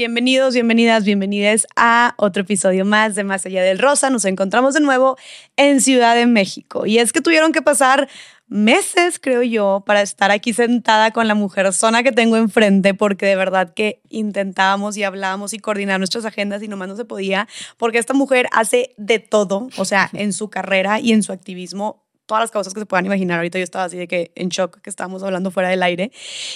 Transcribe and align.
Bienvenidos, 0.00 0.54
bienvenidas, 0.54 1.04
bienvenidas 1.04 1.66
a 1.76 2.14
otro 2.16 2.40
episodio 2.40 2.86
más 2.86 3.16
de 3.16 3.22
Más 3.22 3.44
Allá 3.44 3.62
del 3.62 3.78
Rosa. 3.78 4.08
Nos 4.08 4.24
encontramos 4.24 4.72
de 4.72 4.80
nuevo 4.80 5.18
en 5.58 5.82
Ciudad 5.82 6.14
de 6.16 6.24
México. 6.24 6.86
Y 6.86 6.96
es 6.96 7.12
que 7.12 7.20
tuvieron 7.20 7.52
que 7.52 7.60
pasar 7.60 8.08
meses, 8.48 9.18
creo 9.18 9.42
yo, 9.42 9.82
para 9.84 10.00
estar 10.00 10.30
aquí 10.30 10.54
sentada 10.54 11.10
con 11.10 11.28
la 11.28 11.34
mujer 11.34 11.70
zona 11.74 12.02
que 12.02 12.12
tengo 12.12 12.38
enfrente, 12.38 12.94
porque 12.94 13.26
de 13.26 13.36
verdad 13.36 13.74
que 13.74 14.00
intentábamos 14.08 14.96
y 14.96 15.02
hablábamos 15.02 15.52
y 15.52 15.58
coordinar 15.58 16.00
nuestras 16.00 16.24
agendas 16.24 16.62
y 16.62 16.68
nomás 16.68 16.88
no 16.88 16.96
se 16.96 17.04
podía, 17.04 17.46
porque 17.76 17.98
esta 17.98 18.14
mujer 18.14 18.46
hace 18.52 18.94
de 18.96 19.18
todo, 19.18 19.68
o 19.76 19.84
sea, 19.84 20.08
en 20.14 20.32
su 20.32 20.48
carrera 20.48 20.98
y 20.98 21.12
en 21.12 21.22
su 21.22 21.30
activismo 21.30 22.02
todas 22.30 22.42
las 22.44 22.52
causas 22.52 22.72
que 22.72 22.78
se 22.78 22.86
puedan 22.86 23.04
imaginar. 23.06 23.38
Ahorita 23.38 23.58
yo 23.58 23.64
estaba 23.64 23.86
así 23.86 23.96
de 23.96 24.06
que 24.06 24.30
en 24.36 24.50
shock 24.50 24.80
que 24.82 24.88
estábamos 24.88 25.24
hablando 25.24 25.50
fuera 25.50 25.68
del 25.68 25.82
aire. 25.82 26.12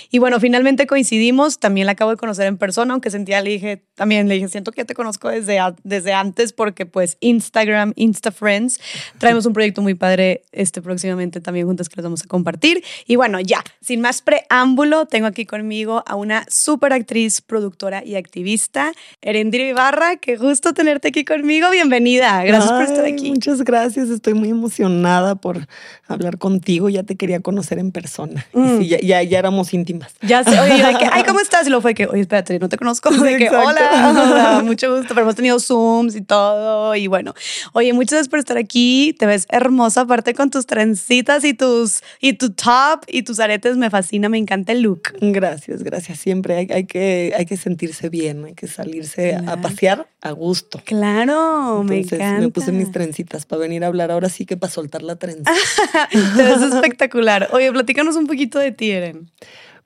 Y 0.09 0.21
bueno, 0.21 0.39
finalmente 0.39 0.87
coincidimos. 0.87 1.59
También 1.59 1.87
la 1.87 1.93
acabo 1.93 2.13
de 2.13 2.17
conocer 2.17 2.47
en 2.47 2.59
persona, 2.59 2.93
aunque 2.93 3.11
sentía, 3.11 3.41
le 3.41 3.51
dije, 3.51 3.83
también 3.97 4.29
le 4.29 4.35
dije, 4.37 4.47
siento 4.47 4.71
que 4.71 4.83
ya 4.83 4.85
te 4.85 4.95
conozco 4.95 5.31
desde, 5.31 5.59
desde 5.83 6.13
antes 6.13 6.53
porque 6.53 6.87
pues 6.87 7.17
Instagram, 7.19 7.93
Insta 7.97 8.31
Friends, 8.31 8.79
traemos 9.19 9.47
un 9.47 9.53
proyecto 9.53 9.83
muy 9.83 9.95
padre 9.95 10.43
este 10.53 10.81
próximamente 10.81 11.41
también 11.41 11.67
juntos 11.67 11.89
que 11.89 11.97
les 11.97 12.05
vamos 12.05 12.23
a 12.23 12.29
compartir. 12.29 12.85
Y 13.09 13.17
bueno, 13.17 13.41
ya, 13.41 13.65
sin 13.81 14.01
más 14.01 14.23
preámbulo, 14.23 15.07
tengo 15.07 15.27
aquí 15.27 15.45
conmigo 15.45 16.05
a 16.07 16.15
una 16.15 16.47
super 16.49 16.93
actriz, 16.93 17.41
productora 17.41 18.05
y 18.05 18.15
activista, 18.15 18.93
Erendira 19.23 19.65
Ibarra, 19.65 20.19
que 20.19 20.37
gusto 20.37 20.73
tenerte 20.73 21.09
aquí 21.09 21.25
conmigo. 21.25 21.69
Bienvenida. 21.71 22.45
Gracias 22.45 22.71
por 22.71 22.83
estar 22.83 23.05
aquí. 23.07 23.31
Muchas 23.31 23.65
gracias. 23.65 24.09
Estoy 24.09 24.35
muy 24.35 24.51
emocionada 24.51 25.35
por 25.35 25.64
hablar 26.07 26.39
contigo, 26.39 26.89
ya 26.89 27.03
te 27.03 27.17
quería 27.17 27.41
conocer 27.41 27.79
en 27.79 27.93
persona. 27.93 28.47
Mm. 28.53 28.81
ya, 28.81 29.23
ya, 29.23 29.39
éramos 29.39 29.75
íntimas. 29.75 30.15
Ya 30.23 30.45
sé, 30.45 30.59
oye, 30.61 30.83
de 30.83 30.99
que, 30.99 31.07
ay, 31.13 31.23
¿cómo 31.25 31.41
estás? 31.41 31.67
Y 31.67 31.71
lo 31.71 31.81
fue 31.81 31.95
que, 31.95 32.07
oye, 32.07 32.21
espérate, 32.21 32.59
no 32.59 32.69
te 32.69 32.77
conozco. 32.77 33.11
De 33.11 33.37
que, 33.37 33.51
hola, 33.51 34.63
mucho 34.65 34.97
gusto, 34.97 35.09
pero 35.09 35.23
hemos 35.23 35.35
tenido 35.35 35.59
Zooms 35.59 36.17
y 36.17 36.23
todo. 36.23 36.95
Y 36.95 37.07
bueno, 37.07 37.35
oye, 37.73 37.93
muchas 37.93 38.13
gracias 38.13 38.29
por 38.29 38.39
estar 38.39 38.59
aquí. 38.59 39.15
Te 39.19 39.27
ves 39.27 39.47
hermosa, 39.51 40.03
aparte 40.03 40.35
con 40.35 40.51
tus 40.51 40.67
trencitas 40.67 41.45
y 41.45 41.55
tus, 41.55 42.01
y 42.21 42.35
tu 42.35 42.51
top 42.51 43.05
y 43.07 43.23
tus 43.23 43.41
aretes. 43.41 43.77
Me 43.77 43.91
fascina, 43.91 44.29
me 44.29 44.39
encanta 44.39 44.73
el 44.73 44.83
look. 44.83 45.15
Gracias, 45.21 45.83
gracias. 45.83 46.19
Siempre 46.19 46.57
hay, 46.57 46.69
hay 46.71 46.85
que, 46.85 47.35
hay 47.37 47.47
que 47.47 47.57
sentirse 47.57 48.09
bien, 48.09 48.45
hay 48.45 48.55
que 48.55 48.67
salirse 48.67 49.37
a 49.47 49.57
pasear 49.61 50.07
a 50.21 50.31
gusto. 50.33 50.81
Claro, 50.85 51.83
me 51.85 51.99
encanta. 51.99 52.41
Me 52.41 52.49
puse 52.49 52.73
mis 52.73 52.91
trencitas 52.91 53.47
para 53.47 53.61
venir 53.61 53.85
a 53.85 53.89
hablar 53.89 54.11
ahora 54.11 54.29
sí 54.29 54.47
que 54.47 54.57
para 54.57 54.73
soltar 54.73 55.03
la 55.03 55.17
trenza. 55.17 55.51
es 56.11 56.63
espectacular. 56.63 57.49
Oye, 57.53 57.73
platícanos 57.73 58.17
un 58.17 58.27
poquito 58.27 58.59
de 58.59 58.73
ti, 58.73 58.91
Eren. 58.91 59.31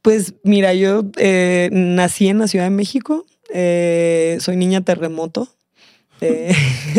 Pues 0.02 0.34
mira, 0.44 0.75
yo 0.75 1.05
eh, 1.16 1.69
nací 1.72 2.28
en 2.28 2.38
la 2.38 2.48
Ciudad 2.48 2.66
de 2.66 2.70
México. 2.70 3.27
Eh, 3.52 4.38
soy 4.41 4.56
niña 4.56 4.83
terremoto. 4.83 5.48
Eh, 6.20 6.52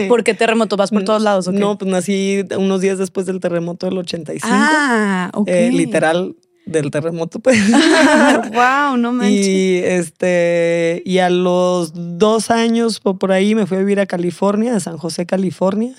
¿Por 0.07 0.23
qué 0.23 0.33
terremoto? 0.33 0.77
¿Vas 0.77 0.91
por 0.91 1.03
todos 1.03 1.21
lados? 1.21 1.47
No, 1.49 1.77
pues 1.77 1.91
nací 1.91 2.43
unos 2.57 2.81
días 2.81 2.97
después 2.97 3.25
del 3.25 3.39
terremoto 3.39 3.85
del 3.85 3.97
85. 3.97 4.47
Ah, 4.49 5.29
ok. 5.33 5.49
literal, 5.71 6.35
del 6.65 6.91
terremoto, 6.91 7.39
pues. 7.39 7.59
wow, 8.53 8.95
no 8.97 9.11
manches. 9.11 9.47
Y 9.47 9.77
este, 9.83 11.01
y 11.05 11.17
a 11.17 11.29
los 11.29 11.91
dos 11.93 12.51
años 12.51 12.99
por 12.99 13.31
ahí 13.31 13.55
me 13.55 13.65
fui 13.65 13.77
a 13.77 13.79
vivir 13.81 13.99
a 13.99 14.05
California, 14.05 14.75
a 14.75 14.79
San 14.79 14.97
José, 14.97 15.25
California 15.25 15.95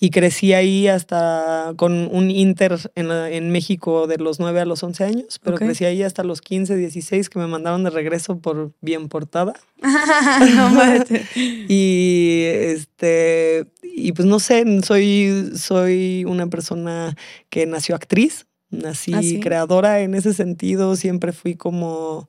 y 0.00 0.10
crecí 0.10 0.52
ahí 0.52 0.88
hasta 0.88 1.72
con 1.76 2.08
un 2.12 2.30
inter 2.30 2.78
en, 2.94 3.50
México 3.50 4.06
de 4.06 4.18
los 4.18 4.40
9 4.40 4.60
a 4.60 4.64
los 4.64 4.82
11 4.82 5.04
años, 5.04 5.40
pero 5.42 5.56
crecí 5.56 5.84
ahí 5.84 6.02
hasta 6.02 6.24
los 6.24 6.40
15, 6.40 6.76
16 6.76 7.30
que 7.30 7.38
me 7.38 7.46
mandaron 7.46 7.84
de 7.84 7.90
regreso 7.90 8.38
por 8.38 8.72
bien 8.80 9.08
portada. 9.08 9.54
y 11.36 12.42
este 12.44 13.66
y 13.82 14.12
pues 14.12 14.26
no 14.26 14.40
sé, 14.40 14.64
soy 14.82 15.52
soy 15.56 16.24
una 16.26 16.48
persona 16.48 17.16
que 17.48 17.66
nació 17.66 17.94
actriz, 17.94 18.46
nací 18.70 19.14
¿Ah, 19.14 19.20
creadora 19.40 20.00
en 20.00 20.14
ese 20.14 20.34
sentido, 20.34 20.96
siempre 20.96 21.32
fui 21.32 21.54
como 21.54 22.28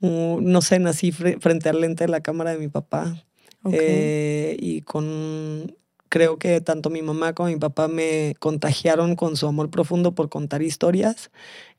no 0.00 0.62
sé, 0.62 0.78
nací 0.78 1.12
frente 1.12 1.68
al 1.68 1.80
lente 1.80 2.04
de 2.04 2.10
la 2.10 2.20
cámara 2.20 2.52
de 2.52 2.58
mi 2.58 2.68
papá. 2.68 3.24
Eh, 3.70 4.56
y 4.58 4.82
con 4.82 5.72
creo 6.12 6.36
que 6.36 6.60
tanto 6.60 6.90
mi 6.90 7.00
mamá 7.00 7.32
como 7.32 7.48
mi 7.48 7.56
papá 7.56 7.88
me 7.88 8.34
contagiaron 8.38 9.16
con 9.16 9.34
su 9.34 9.46
amor 9.46 9.70
profundo 9.70 10.14
por 10.14 10.28
contar 10.28 10.60
historias 10.60 11.30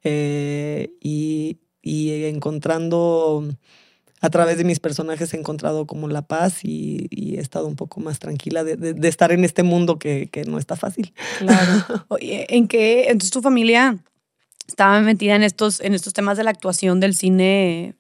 eh, 0.04 0.90
y, 1.00 1.60
encontrando, 1.84 3.48
a 4.22 4.30
través 4.32 4.58
de 4.58 4.64
mis 4.64 4.80
personajes 4.80 5.36
he 5.36 5.38
encontrado 5.38 5.86
como 5.86 6.08
la 6.08 6.24
paz 6.24 6.62
y, 6.64 7.08
he 7.12 7.40
estado 7.40 7.68
un 7.68 7.76
poco 7.76 8.00
más 8.00 8.18
tranquila 8.18 8.64
de, 8.64 9.08
estar 9.08 9.32
en 9.32 9.46
este 9.46 9.62
mundo 9.62 10.00
que, 10.00 10.30
no 10.48 10.58
está 10.58 10.76
fácil. 10.76 11.14
Claro. 11.38 12.06
Oye, 12.08 12.48
¿en 12.50 12.68
qué, 12.68 13.04
entonces 13.10 13.30
tu 13.30 13.44
familia 13.44 14.00
estaba 14.68 15.00
metida 15.02 15.36
en 15.36 15.44
estos, 15.44 15.80
en 15.80 15.94
estos 15.94 16.14
temas 16.14 16.38
de 16.38 16.44
la 16.44 16.50
actuación 16.50 17.00
del 17.00 17.14
cine 17.14 17.94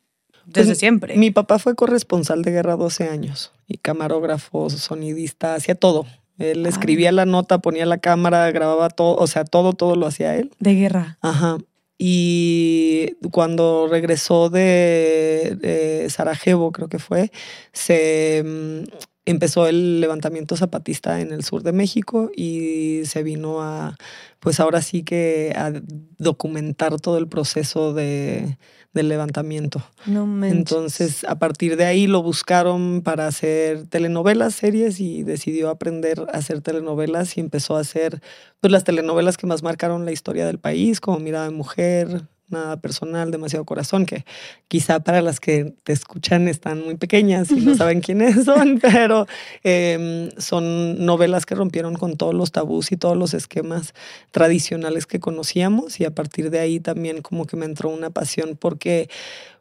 desde 0.47 0.69
pues, 0.69 0.79
siempre. 0.79 1.16
Mi 1.16 1.29
papá 1.29 1.59
fue 1.59 1.75
corresponsal 1.75 2.41
de 2.41 2.49
guerra 2.49 2.75
12 2.75 3.07
años 3.07 3.51
y 3.67 3.77
camarógrafo, 3.77 4.72
sonidista, 4.72 5.53
hacía 5.53 5.75
todo. 5.75 6.07
Él 6.51 6.65
escribía 6.65 7.11
la 7.11 7.25
nota, 7.25 7.59
ponía 7.59 7.85
la 7.85 7.97
cámara, 7.97 8.51
grababa 8.51 8.89
todo, 8.89 9.15
o 9.15 9.27
sea, 9.27 9.45
todo, 9.45 9.73
todo 9.73 9.95
lo 9.95 10.07
hacía 10.07 10.35
él. 10.35 10.51
De 10.59 10.75
guerra. 10.75 11.17
Ajá. 11.21 11.57
Y 11.97 13.15
cuando 13.31 13.87
regresó 13.89 14.49
de, 14.49 16.07
Sarajevo, 16.09 16.71
creo 16.71 16.89
que 16.89 16.99
fue, 16.99 17.31
se 17.71 18.43
mm, 18.45 18.83
empezó 19.25 19.67
el 19.67 20.01
levantamiento 20.01 20.56
zapatista 20.56 21.22
en 21.22 21.31
el 21.31 21.44
sur 21.44 21.63
de 21.63 21.72
México 21.72 22.29
y 22.35 23.01
se 23.06 23.23
vino 23.23 23.61
a, 23.61 23.95
pues 24.39 24.59
ahora 24.59 24.81
sí 24.81 25.03
que 25.03 25.53
a 25.56 25.72
documentar 26.17 27.00
todo 27.00 27.17
el 27.17 27.28
proceso 27.28 27.94
de, 27.94 28.57
del 28.94 29.09
levantamiento. 29.09 29.81
No 30.06 30.45
Entonces, 30.45 31.23
a 31.23 31.39
partir 31.39 31.78
de 31.78 31.85
ahí 31.85 32.07
lo 32.07 32.22
buscaron 32.22 33.01
para 33.01 33.28
hacer 33.28 33.88
telenovelas, 33.88 34.53
series 34.53 35.00
y 35.00 35.23
decidió 35.23 35.69
aprender 35.69 36.25
a 36.31 36.38
hacer 36.38 36.61
telenovelas 36.61 37.38
y 37.38 37.40
empezó 37.40 37.78
a 37.78 37.81
hacer 37.81 38.22
pues, 38.59 38.72
las 38.72 38.84
telenovelas 38.84 39.38
que 39.38 39.47
más 39.47 39.63
marcaron 39.63 40.05
la 40.05 40.11
historia 40.11 40.45
del 40.45 40.59
país, 40.59 41.00
como 41.00 41.19
Mirada 41.19 41.45
de 41.45 41.51
Mujer, 41.51 42.23
nada 42.49 42.77
personal, 42.77 43.31
demasiado 43.31 43.65
corazón, 43.65 44.05
que 44.05 44.25
quizá 44.67 44.99
para 44.99 45.21
las 45.21 45.39
que 45.39 45.73
te 45.83 45.93
escuchan 45.93 46.47
están 46.47 46.83
muy 46.83 46.95
pequeñas 46.95 47.51
y 47.51 47.55
no 47.55 47.75
saben 47.75 48.01
quiénes 48.01 48.43
son, 48.45 48.79
pero 48.79 49.27
em, 49.63 50.29
son 50.37 51.05
novelas 51.05 51.45
que 51.45 51.55
rompieron 51.55 51.95
con 51.95 52.17
todos 52.17 52.33
los 52.33 52.51
tabús 52.51 52.91
y 52.91 52.97
todos 52.97 53.17
los 53.17 53.33
esquemas 53.33 53.93
tradicionales 54.31 55.05
que 55.05 55.19
conocíamos 55.19 55.99
y 55.99 56.05
a 56.05 56.13
partir 56.13 56.49
de 56.49 56.59
ahí 56.59 56.79
también 56.79 57.21
como 57.21 57.45
que 57.45 57.57
me 57.57 57.65
entró 57.65 57.89
una 57.89 58.09
pasión 58.09 58.57
porque 58.59 59.09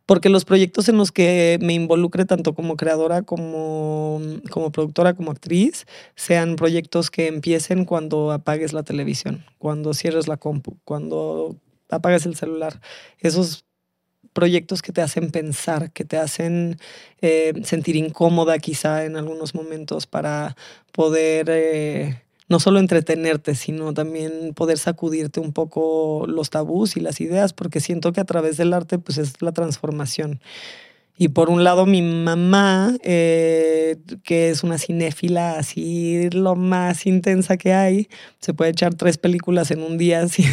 porque 0.07 0.29
los 0.29 0.45
proyectos 0.45 0.89
en 0.89 0.97
los 0.97 1.13
que 1.13 1.59
me 1.63 1.75
involucre 1.75 2.25
tanto 2.25 2.55
como 2.55 2.77
creadora 2.77 3.23
como, 3.23 4.21
como 4.51 4.73
productora 4.73 5.15
como 5.15 5.31
actriz 5.31 5.87
sean 6.17 6.57
proyectos 6.57 7.11
que 7.11 7.29
empiecen 7.29 7.85
cuando 7.85 8.33
apagues 8.33 8.73
la 8.73 8.83
televisión, 8.83 9.45
cuando 9.59 9.95
cierres 9.95 10.29
la 10.29 10.37
compu, 10.37 10.77
cuando 10.85 11.57
apagas 11.93 12.27
el 12.27 12.37
celular. 12.37 12.81
Esos 13.19 13.65
proyectos 14.33 14.83
que 14.83 14.93
te 14.93 15.03
hacen 15.03 15.31
pensar, 15.31 15.93
que 15.93 16.05
te 16.05 16.17
hacen 16.17 16.79
eh, 17.21 17.53
sentir 17.65 17.97
incómoda 17.97 18.59
quizá 18.59 19.05
en 19.05 19.17
algunos 19.17 19.55
momentos 19.55 20.07
para 20.07 20.57
poder 20.93 21.47
eh, 21.51 22.23
no 22.49 22.61
solo 22.61 22.79
entretenerte, 22.79 23.55
sino 23.55 23.95
también 23.95 24.53
poder 24.55 24.79
sacudirte 24.79 25.41
un 25.41 25.53
poco 25.53 26.27
los 26.27 26.51
tabús 26.51 26.97
y 26.97 27.01
las 27.01 27.21
ideas, 27.21 27.53
porque 27.53 27.81
siento 27.81 28.13
que 28.13 28.21
a 28.21 28.25
través 28.25 28.57
del 28.57 28.73
arte 28.73 28.99
pues 28.99 29.19
es 29.19 29.41
la 29.43 29.53
transformación. 29.53 30.41
Y 31.17 31.29
por 31.29 31.51
un 31.51 31.63
lado 31.63 31.85
mi 31.85 32.01
mamá, 32.01 32.97
eh, 33.03 33.99
que 34.25 34.49
es 34.49 34.65
una 34.65 34.79
cinéfila 34.79 35.59
así 35.59 36.31
lo 36.31 36.57
más 36.57 37.07
intensa 37.07 37.57
que 37.59 37.75
hay, 37.75 38.09
se 38.41 38.55
puede 38.55 38.71
echar 38.71 38.95
tres 38.95 39.19
películas 39.19 39.71
en 39.71 39.83
un 39.83 39.99
día, 39.99 40.23
así. 40.23 40.45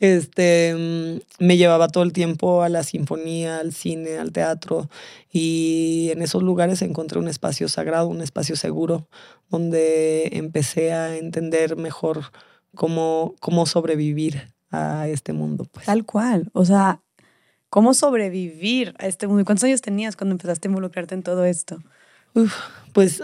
este, 0.00 0.74
mm, 0.74 1.44
me 1.44 1.56
llevaba 1.56 1.88
todo 1.88 2.02
el 2.02 2.12
tiempo 2.12 2.62
a 2.62 2.68
la 2.68 2.82
sinfonía, 2.82 3.58
al 3.58 3.72
cine, 3.72 4.18
al 4.18 4.32
teatro, 4.32 4.90
y 5.32 6.08
en 6.12 6.22
esos 6.22 6.42
lugares 6.42 6.82
encontré 6.82 7.18
un 7.18 7.28
espacio 7.28 7.68
sagrado, 7.68 8.08
un 8.08 8.22
espacio 8.22 8.56
seguro, 8.56 9.08
donde 9.48 10.28
empecé 10.32 10.92
a 10.92 11.16
entender 11.16 11.76
mejor 11.76 12.32
cómo, 12.74 13.34
cómo 13.40 13.64
sobrevivir 13.64 14.52
a 14.70 15.06
este 15.08 15.32
mundo. 15.32 15.64
Pues. 15.70 15.86
Tal 15.86 16.04
cual, 16.04 16.50
o 16.52 16.64
sea, 16.64 17.00
¿Cómo 17.76 17.92
sobrevivir 17.92 18.94
a 18.98 19.06
este 19.06 19.26
mundo? 19.26 19.44
¿Cuántos 19.44 19.64
años 19.64 19.82
tenías 19.82 20.16
cuando 20.16 20.32
empezaste 20.32 20.66
a 20.66 20.70
involucrarte 20.70 21.14
en 21.14 21.22
todo 21.22 21.44
esto? 21.44 21.76
pues, 22.94 23.22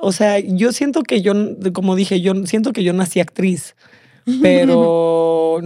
o 0.00 0.10
sea, 0.10 0.40
yo 0.40 0.72
siento 0.72 1.04
que 1.04 1.22
yo, 1.22 1.32
como 1.72 1.94
dije, 1.94 2.20
yo 2.20 2.34
siento 2.46 2.72
que 2.72 2.82
yo 2.82 2.92
nací 2.92 3.20
actriz, 3.20 3.76
pero 4.42 5.60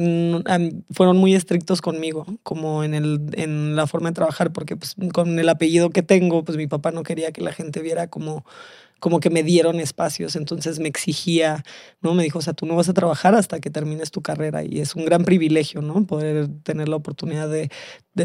fueron 0.90 1.16
muy 1.16 1.34
estrictos 1.34 1.80
conmigo, 1.80 2.26
como 2.42 2.84
en, 2.84 2.92
el, 2.92 3.30
en 3.32 3.74
la 3.74 3.86
forma 3.86 4.10
de 4.10 4.16
trabajar, 4.16 4.52
porque 4.52 4.76
pues, 4.76 4.94
con 5.14 5.38
el 5.38 5.48
apellido 5.48 5.88
que 5.88 6.02
tengo, 6.02 6.44
pues 6.44 6.58
mi 6.58 6.66
papá 6.66 6.90
no 6.90 7.04
quería 7.04 7.32
que 7.32 7.40
la 7.40 7.54
gente 7.54 7.80
viera 7.80 8.08
como 8.08 8.44
como 9.00 9.18
que 9.18 9.30
me 9.30 9.42
dieron 9.42 9.80
espacios, 9.80 10.36
entonces 10.36 10.78
me 10.78 10.88
exigía, 10.88 11.64
¿no? 12.00 12.14
Me 12.14 12.22
dijo, 12.22 12.38
o 12.38 12.42
sea, 12.42 12.52
tú 12.52 12.66
no 12.66 12.76
vas 12.76 12.88
a 12.88 12.94
trabajar 12.94 13.34
hasta 13.34 13.58
que 13.58 13.70
termines 13.70 14.10
tu 14.10 14.22
carrera 14.22 14.62
y 14.62 14.80
es 14.80 14.94
un 14.94 15.04
gran 15.04 15.24
privilegio, 15.24 15.82
¿no? 15.82 16.06
Poder 16.06 16.48
tener 16.62 16.88
la 16.88 16.96
oportunidad 16.96 17.48
de, 17.48 17.70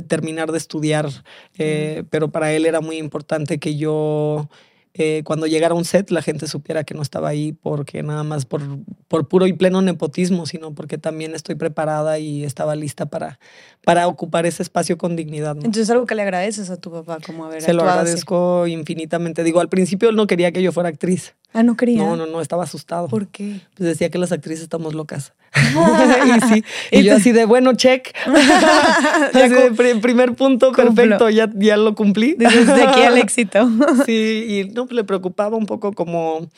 terminar 0.04 0.52
de 0.52 0.58
estudiar, 0.58 1.10
eh, 1.58 2.04
pero 2.10 2.30
para 2.32 2.52
él 2.54 2.66
era 2.66 2.82
muy 2.82 2.98
importante 2.98 3.58
que 3.58 3.78
yo 3.78 4.50
eh, 4.98 5.24
cuando 5.26 5.46
llegara 5.46 5.74
un 5.74 5.84
set 5.84 6.10
la 6.10 6.22
gente 6.22 6.48
supiera 6.48 6.86
que 6.86 6.94
no 6.94 7.02
estaba 7.02 7.28
ahí 7.28 7.52
porque 7.52 8.02
nada 8.02 8.24
más 8.24 8.46
por, 8.46 8.62
por 9.10 9.28
puro 9.28 9.46
y 9.46 9.52
pleno 9.52 9.82
nepotismo, 9.82 10.46
sino 10.46 10.74
porque 10.74 10.98
también 10.98 11.36
estoy 11.36 11.56
preparada 11.56 12.18
y 12.18 12.46
estaba 12.46 12.78
lista 12.78 13.06
para, 13.06 13.38
para 13.84 14.08
ocupar 14.08 14.46
ese 14.46 14.64
espacio 14.64 14.98
con 14.98 15.18
dignidad. 15.18 15.52
Entonces 15.52 15.66
Entonces 15.66 15.90
algo 15.90 16.06
que 16.06 16.16
le 16.16 16.22
agradeces 16.22 16.70
a 16.70 16.78
tu 16.78 16.92
papá, 16.92 17.18
como 17.26 17.44
haber 17.44 17.62
Se 17.62 17.74
lo 17.74 17.84
agradezco 17.84 18.68
infinitamente. 18.68 19.44
Digo, 19.44 19.60
al 19.60 19.68
principio 19.68 20.08
él 20.08 20.16
no 20.16 20.28
quería 20.28 20.54
que 20.54 20.64
yo 20.64 20.72
fuera 20.72 20.88
actriz. 20.88 21.36
Ah, 21.56 21.64
no 21.64 21.78
quería. 21.78 22.04
No, 22.04 22.18
no, 22.18 22.26
no, 22.26 22.42
estaba 22.42 22.64
asustado. 22.64 23.08
¿Por 23.08 23.28
qué? 23.28 23.62
Pues 23.78 23.88
decía 23.88 24.10
que 24.10 24.18
las 24.18 24.34
actrices 24.34 24.64
estamos 24.64 24.94
locas. 24.94 25.34
y 25.56 26.54
sí, 26.54 26.64
y 26.92 27.04
yo 27.04 27.16
así 27.16 27.32
de, 27.32 27.46
bueno, 27.46 27.74
check. 27.76 28.14
primer 30.02 30.34
punto, 30.34 30.74
perfecto, 30.74 31.30
ya, 31.30 31.50
ya 31.56 31.78
lo 31.78 31.96
cumplí. 31.96 32.36
Desde 32.38 32.84
aquí 32.84 33.04
al 33.04 33.18
éxito. 33.18 33.70
sí, 34.06 34.46
y 34.50 34.74
no, 34.74 34.86
pues, 34.86 34.98
le 34.98 35.04
preocupaba 35.06 35.56
un 35.56 35.66
poco 35.66 35.94
como... 35.94 36.50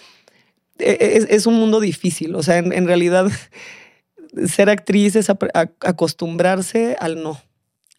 E, 0.79 0.97
e, 1.00 1.17
es, 1.17 1.27
es 1.29 1.45
un 1.45 1.55
mundo 1.55 1.79
difícil, 1.79 2.33
o 2.35 2.41
sea, 2.41 2.57
en, 2.57 2.73
en 2.73 2.88
realidad 2.88 3.31
ser 4.47 4.69
actriz 4.69 5.15
es 5.15 5.29
acostumbrarse 5.29 6.95
al 7.00 7.21
no. 7.21 7.39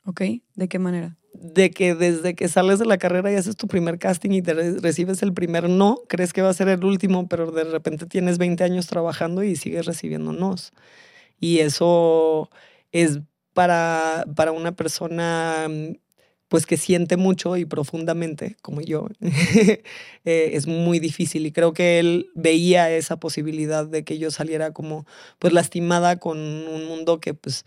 Ok, 0.04 0.22
¿de 0.54 0.68
qué 0.68 0.78
manera? 0.78 1.18
de 1.40 1.70
que 1.70 1.94
desde 1.94 2.34
que 2.34 2.48
sales 2.48 2.78
de 2.78 2.86
la 2.86 2.98
carrera 2.98 3.30
y 3.32 3.36
haces 3.36 3.56
tu 3.56 3.68
primer 3.68 3.98
casting 3.98 4.30
y 4.30 4.42
te 4.42 4.54
recibes 4.54 5.22
el 5.22 5.32
primer 5.32 5.68
no, 5.68 6.02
crees 6.08 6.32
que 6.32 6.42
va 6.42 6.48
a 6.48 6.54
ser 6.54 6.68
el 6.68 6.84
último, 6.84 7.28
pero 7.28 7.50
de 7.50 7.64
repente 7.64 8.06
tienes 8.06 8.38
20 8.38 8.64
años 8.64 8.86
trabajando 8.86 9.42
y 9.42 9.56
sigues 9.56 9.86
recibiendo 9.86 10.32
nos. 10.32 10.72
Y 11.40 11.60
eso 11.60 12.50
es 12.92 13.20
para, 13.54 14.24
para 14.36 14.52
una 14.52 14.72
persona 14.72 15.68
pues 16.48 16.64
que 16.64 16.78
siente 16.78 17.16
mucho 17.18 17.56
y 17.58 17.66
profundamente, 17.66 18.56
como 18.62 18.80
yo, 18.80 19.08
eh, 19.20 19.80
es 20.24 20.66
muy 20.66 20.98
difícil. 20.98 21.46
Y 21.46 21.52
creo 21.52 21.74
que 21.74 21.98
él 21.98 22.30
veía 22.34 22.90
esa 22.90 23.18
posibilidad 23.20 23.86
de 23.86 24.02
que 24.02 24.18
yo 24.18 24.30
saliera 24.30 24.72
como 24.72 25.06
pues 25.38 25.52
lastimada 25.52 26.18
con 26.18 26.38
un 26.38 26.86
mundo 26.86 27.20
que 27.20 27.34
pues 27.34 27.66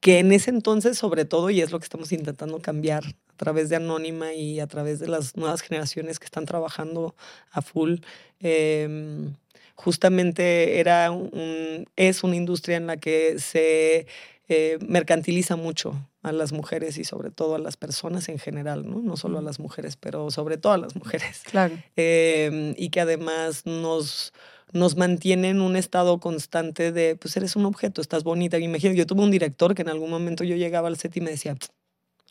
que 0.00 0.18
en 0.18 0.32
ese 0.32 0.50
entonces, 0.50 0.98
sobre 0.98 1.24
todo, 1.24 1.50
y 1.50 1.60
es 1.60 1.72
lo 1.72 1.78
que 1.78 1.84
estamos 1.84 2.12
intentando 2.12 2.60
cambiar 2.60 3.04
a 3.04 3.36
través 3.36 3.68
de 3.68 3.76
Anónima 3.76 4.32
y 4.32 4.60
a 4.60 4.66
través 4.66 5.00
de 5.00 5.08
las 5.08 5.36
nuevas 5.36 5.60
generaciones 5.60 6.18
que 6.18 6.24
están 6.24 6.44
trabajando 6.44 7.14
a 7.50 7.62
full, 7.62 7.96
em, 8.40 9.34
justamente 9.74 10.80
era 10.80 11.10
un, 11.10 11.86
es 11.96 12.24
una 12.24 12.36
industria 12.36 12.76
en 12.76 12.86
la 12.86 12.96
que 12.96 13.38
se 13.38 14.06
eh, 14.48 14.78
mercantiliza 14.86 15.56
mucho 15.56 15.94
a 16.22 16.32
las 16.32 16.52
mujeres 16.52 16.96
y 16.98 17.04
sobre 17.04 17.30
todo 17.30 17.54
a 17.54 17.58
las 17.58 17.76
personas 17.76 18.28
en 18.28 18.38
general, 18.38 18.88
¿no? 18.88 19.00
No 19.00 19.16
solo 19.16 19.38
a 19.38 19.42
las 19.42 19.60
mujeres, 19.60 19.96
pero 19.96 20.30
sobre 20.30 20.56
todo 20.56 20.72
a 20.72 20.78
las 20.78 20.96
mujeres. 20.96 21.42
Claro. 21.44 21.76
Em, 21.96 22.74
y 22.76 22.90
que 22.90 23.00
además 23.00 23.66
nos 23.66 24.32
nos 24.72 24.96
mantiene 24.96 25.50
en 25.50 25.60
un 25.60 25.76
estado 25.76 26.18
constante 26.20 26.92
de, 26.92 27.16
pues 27.16 27.36
eres 27.36 27.56
un 27.56 27.66
objeto, 27.66 28.00
estás 28.00 28.24
bonita. 28.24 28.58
Imagínate, 28.58 28.98
yo 28.98 29.06
tuve 29.06 29.22
un 29.22 29.30
director 29.30 29.74
que 29.74 29.82
en 29.82 29.88
algún 29.88 30.10
momento 30.10 30.44
yo 30.44 30.56
llegaba 30.56 30.88
al 30.88 30.96
set 30.96 31.16
y 31.16 31.20
me 31.20 31.30
decía, 31.30 31.56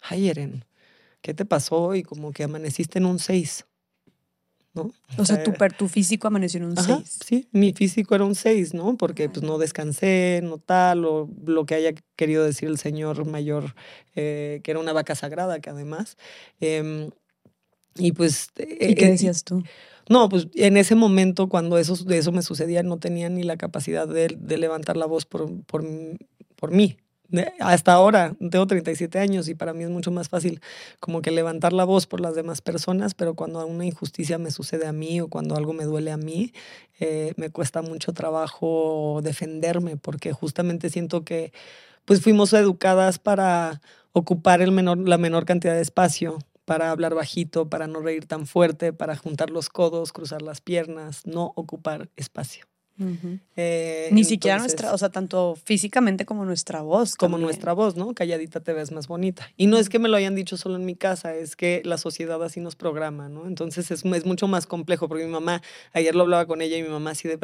ay, 0.01 0.29
Eren, 0.29 0.65
¿qué 1.21 1.33
te 1.33 1.45
pasó? 1.45 1.95
Y 1.95 2.03
como 2.03 2.31
que 2.31 2.43
amaneciste 2.43 2.99
en 2.99 3.05
un 3.05 3.19
6. 3.19 3.65
¿no? 4.73 4.91
O, 5.17 5.25
sea, 5.25 5.43
tu, 5.43 5.53
tu, 5.75 5.87
físico 5.87 6.27
amaneció 6.27 6.59
en 6.59 6.67
un 6.67 6.77
6. 6.77 7.19
Sí, 7.25 7.47
mi 7.51 7.73
físico 7.73 8.13
era 8.13 8.25
un 8.25 8.35
6, 8.35 8.75
¿no? 8.75 8.95
Porque 8.95 9.27
pues 9.27 9.41
no 9.43 9.57
descansé, 9.57 10.41
no 10.43 10.59
tal, 10.59 11.05
o 11.05 11.29
lo 11.45 11.65
que 11.65 11.75
haya 11.75 11.93
querido 12.15 12.43
decir 12.43 12.69
el 12.69 12.77
señor 12.77 13.25
mayor, 13.25 13.73
eh, 14.15 14.61
que 14.63 14.71
era 14.71 14.79
una 14.79 14.93
vaca 14.93 15.15
sagrada, 15.15 15.59
que 15.59 15.71
además. 15.71 16.17
Em, 16.59 17.09
y 17.95 18.11
pues... 18.11 18.49
¿Y 18.57 18.93
qué 18.93 19.05
eh, 19.05 19.11
decías 19.11 19.43
tú? 19.43 19.63
No, 20.09 20.29
pues 20.29 20.47
en 20.55 20.77
ese 20.77 20.95
momento, 20.95 21.49
cuando 21.49 21.77
eso, 21.77 21.95
eso 22.09 22.31
me 22.31 22.41
sucedía, 22.41 22.83
no 22.83 22.97
tenía 22.97 23.29
ni 23.29 23.43
la 23.43 23.57
capacidad 23.57 24.07
de, 24.07 24.29
levantar 24.57 24.97
la 24.97 25.05
voz 25.05 25.25
por, 25.25 25.63
por, 25.65 25.83
por 26.55 26.71
mí. 26.71 26.97
Hasta 27.59 27.91
ahora 27.91 28.37
tengo 28.39 28.65
37 28.67 29.19
años 29.19 29.49
y 29.49 29.55
para 29.55 29.73
mí 29.73 29.83
es 29.83 29.89
mucho 29.89 30.11
más 30.11 30.29
fácil 30.29 30.61
como 31.01 31.21
que 31.21 31.31
levantar 31.31 31.73
la 31.73 31.83
voz 31.83 32.07
por 32.07 32.21
las 32.21 32.35
demás 32.35 32.61
personas, 32.61 33.13
pero 33.15 33.33
cuando 33.33 33.65
una 33.67 33.85
injusticia 33.85 34.37
me 34.37 34.49
sucede 34.49 34.87
a 34.87 34.93
mí 34.93 35.19
o 35.19 35.27
cuando 35.27 35.57
algo 35.57 35.73
me 35.73 35.83
duele 35.83 36.11
a 36.11 36.17
mí, 36.17 36.53
eh, 37.01 37.33
me 37.35 37.49
cuesta 37.49 37.81
mucho 37.81 38.13
trabajo 38.13 39.19
defenderme 39.23 39.97
porque 39.97 40.31
justamente 40.31 40.89
siento 40.89 41.25
que 41.25 41.51
pues 42.05 42.21
fuimos 42.21 42.53
educadas 42.53 43.19
para 43.19 43.81
ocupar 44.13 44.61
el 44.61 44.71
menor, 44.71 44.97
la 44.97 45.17
menor 45.17 45.43
cantidad 45.43 45.73
de 45.75 45.81
espacio 45.81 46.39
para 46.67 46.91
hablar 46.91 47.15
bajito, 47.15 47.69
para 47.69 47.87
no 47.87 48.01
reír 48.01 48.25
tan 48.25 48.45
fuerte, 48.45 48.91
para 48.91 49.15
juntar 49.15 49.49
los 49.49 49.69
codos, 49.69 50.11
cruzar 50.11 50.41
las 50.41 50.59
piernas, 50.59 51.25
no 51.25 51.53
ocupar 51.55 52.09
espacio. 52.17 52.65
Eh, 53.55 54.09
Ni 54.11 54.25
siquiera 54.25 54.57
nuestra, 54.57 54.93
o 54.93 54.97
sea, 54.97 55.07
tanto 55.07 55.55
físicamente 55.63 56.25
como 56.25 56.43
nuestra 56.43 56.81
voz. 56.81 57.15
Como 57.15 57.37
nuestra 57.37 57.71
voz, 57.71 57.95
¿no? 57.95 58.13
Calladita 58.13 58.59
te 58.59 58.73
ves 58.73 58.91
más 58.91 59.07
bonita. 59.07 59.49
Y 59.55 59.67
no 59.67 59.77
es 59.77 59.87
que 59.87 59.97
me 59.97 60.09
lo 60.09 60.17
hayan 60.17 60.35
dicho 60.35 60.57
solo 60.57 60.75
en 60.75 60.83
mi 60.83 60.95
casa, 60.95 61.33
es 61.35 61.55
que 61.55 61.81
la 61.85 61.97
sociedad 61.97 62.43
así 62.43 62.59
nos 62.59 62.75
programa, 62.75 63.29
¿no? 63.29 63.47
Entonces 63.47 63.89
es, 63.89 64.03
es 64.03 64.25
mucho 64.25 64.49
más 64.49 64.67
complejo, 64.67 65.07
porque 65.07 65.23
mi 65.23 65.31
mamá, 65.31 65.61
ayer 65.93 66.15
lo 66.15 66.23
hablaba 66.23 66.47
con 66.47 66.61
ella 66.61 66.75
y 66.75 66.83
mi 66.83 66.89
mamá 66.89 67.11
así 67.11 67.29
de, 67.29 67.39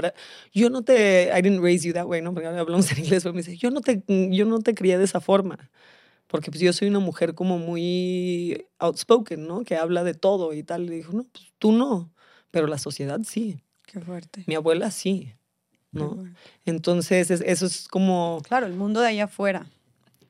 yo 0.52 0.70
no 0.70 0.82
te, 0.82 1.32
I 1.34 1.42
didn't 1.42 1.64
raise 1.64 1.88
you 1.88 1.94
that 1.94 2.08
way, 2.08 2.22
¿no? 2.22 2.34
Porque 2.34 2.50
hablamos 2.50 2.92
en 2.92 3.06
inglés, 3.06 3.24
pero 3.24 3.34
me 3.34 3.42
dice, 3.42 3.56
yo 3.56 3.72
no 3.72 3.80
te, 3.80 4.04
yo 4.08 4.46
no 4.46 4.60
te 4.60 4.76
crié 4.76 4.98
de 4.98 5.06
esa 5.06 5.22
forma 5.22 5.72
porque 6.34 6.50
pues 6.50 6.62
yo 6.62 6.74
soy 6.74 6.88
una 6.88 6.98
mujer 6.98 7.36
como 7.36 7.60
muy 7.60 8.66
outspoken, 8.80 9.46
¿no? 9.46 9.64
Que 9.64 9.76
habla 9.76 10.04
de 10.04 10.16
todo 10.16 10.52
y 10.56 10.64
tal. 10.64 10.86
Y 10.86 10.96
dijo, 10.96 11.14
no, 11.14 11.28
pues 11.32 11.54
tú 11.60 11.72
no, 11.72 12.12
pero 12.50 12.66
la 12.66 12.80
sociedad 12.80 13.20
sí. 13.24 13.62
Qué 13.86 14.00
fuerte. 14.00 14.44
Mi 14.48 14.56
abuela 14.56 14.90
sí, 14.90 15.32
¿no? 15.92 16.26
Entonces, 16.66 17.30
eso 17.30 17.66
es 17.68 17.88
como... 17.88 18.42
Claro, 18.48 18.66
el 18.66 18.74
mundo 18.74 19.00
de 19.00 19.10
allá 19.10 19.26
afuera. 19.26 19.68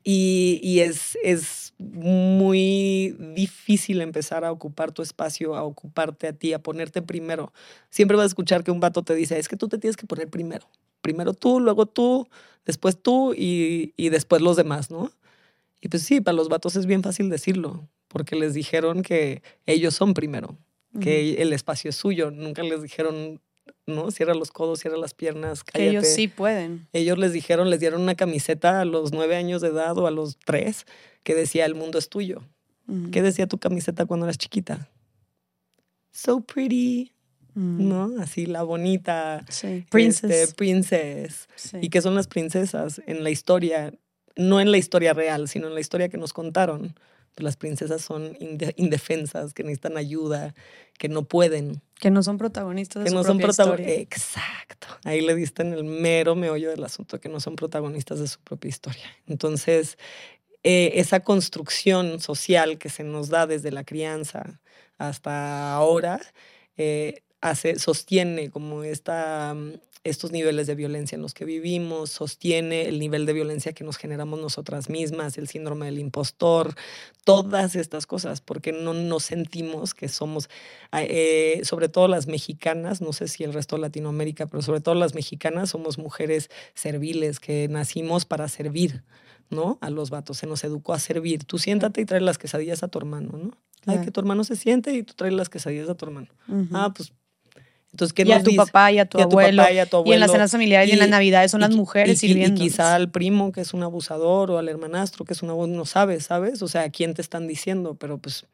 Y, 0.02 0.60
y, 0.62 0.80
es, 0.80 1.16
es 1.24 1.72
muy 1.78 3.16
difícil 3.34 4.02
empezar 4.02 4.44
a 4.44 4.52
ocupar 4.52 4.92
tu 4.92 5.00
espacio, 5.00 5.56
a 5.56 5.62
ocuparte 5.62 6.28
a 6.28 6.34
ti, 6.34 6.52
a 6.52 6.58
ponerte 6.58 7.00
primero. 7.00 7.50
Siempre 7.88 8.18
vas 8.18 8.24
a 8.24 8.26
escuchar 8.26 8.62
que 8.62 8.70
un 8.70 8.80
vato 8.80 9.04
te 9.04 9.14
dice, 9.14 9.38
es 9.38 9.48
que 9.48 9.56
tú 9.56 9.68
te 9.68 9.78
tienes 9.78 9.96
que 9.96 10.06
poner 10.06 10.28
primero. 10.28 10.68
Primero 11.00 11.32
tú, 11.32 11.60
luego 11.60 11.86
tú, 11.86 12.28
después 12.66 13.00
tú 13.00 13.32
y, 13.32 13.94
y 13.96 14.10
después 14.10 14.42
los 14.42 14.56
demás, 14.56 14.90
¿no? 14.90 15.10
Y 15.84 15.88
pues 15.88 16.02
sí, 16.02 16.22
para 16.22 16.34
los 16.34 16.48
vatos 16.48 16.76
es 16.76 16.86
bien 16.86 17.02
fácil 17.02 17.28
decirlo, 17.28 17.86
porque 18.08 18.36
les 18.36 18.54
dijeron 18.54 19.02
que 19.02 19.42
ellos 19.66 19.92
son 19.92 20.14
primero, 20.14 20.56
que 20.98 21.42
el 21.42 21.52
espacio 21.52 21.90
es 21.90 21.96
suyo. 21.96 22.30
Nunca 22.30 22.62
les 22.62 22.80
dijeron, 22.80 23.42
no, 23.86 24.10
cierra 24.10 24.32
los 24.32 24.50
codos, 24.50 24.80
cierra 24.80 24.96
las 24.96 25.12
piernas, 25.12 25.62
cállate. 25.62 25.78
Que 25.78 25.90
ellos 25.90 26.06
sí 26.06 26.26
pueden. 26.28 26.88
Ellos 26.94 27.18
les 27.18 27.34
dijeron, 27.34 27.68
les 27.68 27.80
dieron 27.80 28.00
una 28.00 28.14
camiseta 28.14 28.80
a 28.80 28.86
los 28.86 29.12
nueve 29.12 29.36
años 29.36 29.60
de 29.60 29.68
edad 29.68 29.98
o 29.98 30.06
a 30.06 30.10
los 30.10 30.38
tres 30.38 30.86
que 31.22 31.34
decía, 31.34 31.66
el 31.66 31.74
mundo 31.74 31.98
es 31.98 32.08
tuyo. 32.08 32.42
¿Qué 33.12 33.20
decía 33.20 33.46
tu 33.46 33.58
camiseta 33.58 34.06
cuando 34.06 34.24
eras 34.24 34.38
chiquita? 34.38 34.88
So 36.12 36.40
pretty. 36.40 37.12
¿no? 37.54 38.10
Así 38.20 38.46
la 38.46 38.62
bonita. 38.62 39.44
Sí. 39.48 39.84
Princess. 39.90 40.30
Este, 40.30 40.54
princess. 40.54 41.46
¿Y 41.80 41.88
qué 41.88 42.00
son 42.00 42.14
las 42.14 42.26
princesas? 42.26 43.00
En 43.06 43.22
la 43.22 43.30
historia 43.30 43.92
no 44.36 44.60
en 44.60 44.70
la 44.70 44.78
historia 44.78 45.12
real, 45.12 45.48
sino 45.48 45.68
en 45.68 45.74
la 45.74 45.80
historia 45.80 46.08
que 46.08 46.18
nos 46.18 46.32
contaron. 46.32 46.94
Pues 47.34 47.44
las 47.44 47.56
princesas 47.56 48.02
son 48.02 48.36
indefensas, 48.76 49.54
que 49.54 49.64
necesitan 49.64 49.96
ayuda, 49.96 50.54
que 50.98 51.08
no 51.08 51.24
pueden. 51.24 51.82
Que 51.98 52.10
no 52.10 52.22
son 52.22 52.38
protagonistas 52.38 53.02
de 53.02 53.04
que 53.06 53.10
su 53.10 53.16
no 53.16 53.24
son 53.24 53.38
protagonistas. 53.38 53.98
Exacto. 53.98 54.86
Ahí 55.02 55.20
le 55.20 55.34
diste 55.34 55.62
en 55.62 55.72
el 55.72 55.82
mero 55.82 56.36
meollo 56.36 56.70
del 56.70 56.84
asunto, 56.84 57.20
que 57.20 57.28
no 57.28 57.40
son 57.40 57.56
protagonistas 57.56 58.20
de 58.20 58.28
su 58.28 58.38
propia 58.40 58.68
historia. 58.68 59.04
Entonces, 59.26 59.98
eh, 60.62 60.92
esa 60.94 61.20
construcción 61.20 62.20
social 62.20 62.78
que 62.78 62.88
se 62.88 63.02
nos 63.02 63.30
da 63.30 63.48
desde 63.48 63.72
la 63.72 63.82
crianza 63.82 64.60
hasta 64.96 65.74
ahora, 65.74 66.20
eh, 66.76 67.22
hace, 67.40 67.78
sostiene 67.80 68.48
como 68.50 68.84
esta 68.84 69.56
estos 70.04 70.32
niveles 70.32 70.66
de 70.66 70.74
violencia 70.74 71.16
en 71.16 71.22
los 71.22 71.32
que 71.32 71.46
vivimos, 71.46 72.10
sostiene 72.10 72.88
el 72.88 72.98
nivel 72.98 73.24
de 73.24 73.32
violencia 73.32 73.72
que 73.72 73.84
nos 73.84 73.96
generamos 73.96 74.38
nosotras 74.38 74.90
mismas, 74.90 75.38
el 75.38 75.48
síndrome 75.48 75.86
del 75.86 75.98
impostor, 75.98 76.74
todas 77.24 77.74
estas 77.74 78.06
cosas, 78.06 78.42
porque 78.42 78.72
no 78.72 78.92
nos 78.92 79.24
sentimos 79.24 79.94
que 79.94 80.08
somos, 80.08 80.50
ah, 80.92 81.02
eh, 81.02 81.62
sobre 81.64 81.88
todo 81.88 82.06
las 82.06 82.26
mexicanas, 82.26 83.00
no 83.00 83.14
sé 83.14 83.28
si 83.28 83.44
el 83.44 83.54
resto 83.54 83.76
de 83.76 83.82
Latinoamérica, 83.82 84.46
pero 84.46 84.62
sobre 84.62 84.80
todo 84.80 84.94
las 84.94 85.14
mexicanas 85.14 85.70
somos 85.70 85.98
mujeres 85.98 86.50
serviles, 86.74 87.40
que 87.40 87.66
nacimos 87.68 88.26
para 88.26 88.48
servir. 88.48 89.02
¿no? 89.50 89.76
A 89.82 89.90
los 89.90 90.08
vatos, 90.08 90.38
se 90.38 90.46
nos 90.46 90.64
educó 90.64 90.94
a 90.94 90.98
servir. 90.98 91.44
Tú 91.44 91.58
siéntate 91.58 92.00
y 92.00 92.06
trae 92.06 92.20
las 92.22 92.38
quesadillas 92.38 92.82
a 92.82 92.88
tu 92.88 92.98
hermano, 92.98 93.36
¿no? 93.36 93.50
Ay, 93.86 94.00
que 94.00 94.10
tu 94.10 94.20
hermano 94.20 94.42
se 94.42 94.56
siente 94.56 94.94
y 94.94 95.02
tú 95.02 95.12
traes 95.14 95.34
las 95.34 95.50
quesadillas 95.50 95.90
a 95.90 95.94
tu 95.94 96.06
hermano. 96.06 96.28
Ah, 96.72 96.92
pues 96.96 97.12
entonces, 97.94 98.12
¿qué 98.12 98.24
y 98.24 98.32
a 98.32 98.42
tu 98.42 98.56
papá 98.56 98.90
y 98.90 98.98
a 98.98 99.06
tu, 99.06 99.20
abuelo, 99.20 99.62
y 100.04 100.12
en 100.12 100.18
las 100.18 100.32
cenas 100.32 100.50
familiares 100.50 100.90
y, 100.90 100.94
en 100.94 100.98
las 100.98 101.08
navidades 101.08 101.52
son 101.52 101.60
las 101.60 101.70
mujeres 101.70 102.24
y, 102.24 102.26
sirviendo. 102.26 102.60
Y 102.60 102.66
quizá 102.66 102.96
al 102.96 103.08
primo 103.08 103.52
que 103.52 103.60
es 103.60 103.72
un 103.72 103.84
abusador 103.84 104.50
o 104.50 104.58
al 104.58 104.68
hermanastro 104.68 105.24
que 105.24 105.32
es 105.32 105.44
un 105.44 105.50
abusador, 105.50 105.76
no 105.76 105.86
sabes, 105.86 106.24
¿sabes? 106.24 106.60
O 106.62 106.66
sea, 106.66 106.82
a 106.82 106.90
quién 106.90 107.14
te 107.14 107.22
están 107.22 107.46
diciendo, 107.46 107.94
pero 107.94 108.18
pues 108.18 108.46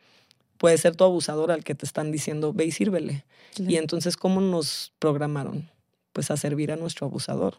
puede 0.58 0.76
ser 0.76 0.94
tu 0.94 1.04
abusador 1.04 1.52
al 1.52 1.64
que 1.64 1.74
te 1.74 1.86
están 1.86 2.12
diciendo, 2.12 2.52
ve 2.52 2.66
y 2.66 2.70
sírvele. 2.70 3.24
Y 3.56 3.76
entonces, 3.76 4.18
¿cómo 4.18 4.42
nos 4.42 4.92
programaron? 4.98 5.70
Pues 6.12 6.30
a 6.30 6.36
servir 6.36 6.70
a 6.70 6.76
nuestro 6.76 7.06
abusador. 7.06 7.56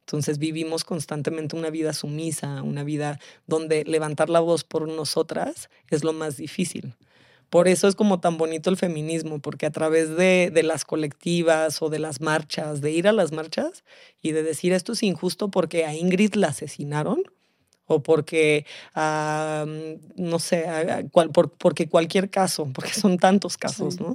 Entonces 0.00 0.38
vivimos 0.38 0.82
constantemente 0.82 1.54
una 1.54 1.70
vida 1.70 1.92
sumisa, 1.92 2.60
una 2.64 2.82
vida 2.82 3.20
donde 3.46 3.84
levantar 3.84 4.30
la 4.30 4.40
voz 4.40 4.64
por 4.64 4.88
nosotras 4.88 5.70
es 5.90 6.02
lo 6.02 6.12
más 6.12 6.38
difícil. 6.38 6.96
Por 7.50 7.66
eso 7.66 7.88
es 7.88 7.94
como 7.94 8.20
tan 8.20 8.36
bonito 8.36 8.68
el 8.68 8.76
feminismo, 8.76 9.38
porque 9.38 9.66
a 9.66 9.70
través 9.70 10.16
de, 10.16 10.50
las 10.62 10.84
colectivas 10.84 11.80
o 11.80 11.88
de 11.88 11.98
las 11.98 12.20
marchas, 12.20 12.80
de 12.80 12.90
ir 12.90 13.08
a 13.08 13.12
las 13.12 13.32
marchas 13.32 13.84
y 14.20 14.32
de 14.32 14.42
decir 14.42 14.72
esto 14.72 14.92
es 14.92 15.02
injusto 15.02 15.48
porque 15.48 15.86
a 15.86 15.94
Ingrid 15.94 16.34
la 16.34 16.48
asesinaron 16.48 17.22
o 17.86 18.02
porque, 18.02 18.66
no 18.94 20.38
sé, 20.38 20.66
porque 21.56 21.88
cualquier 21.88 22.28
caso, 22.28 22.68
porque 22.74 22.92
son 22.92 23.16
tantos 23.16 23.56
casos, 23.56 23.98
¿no? 23.98 24.14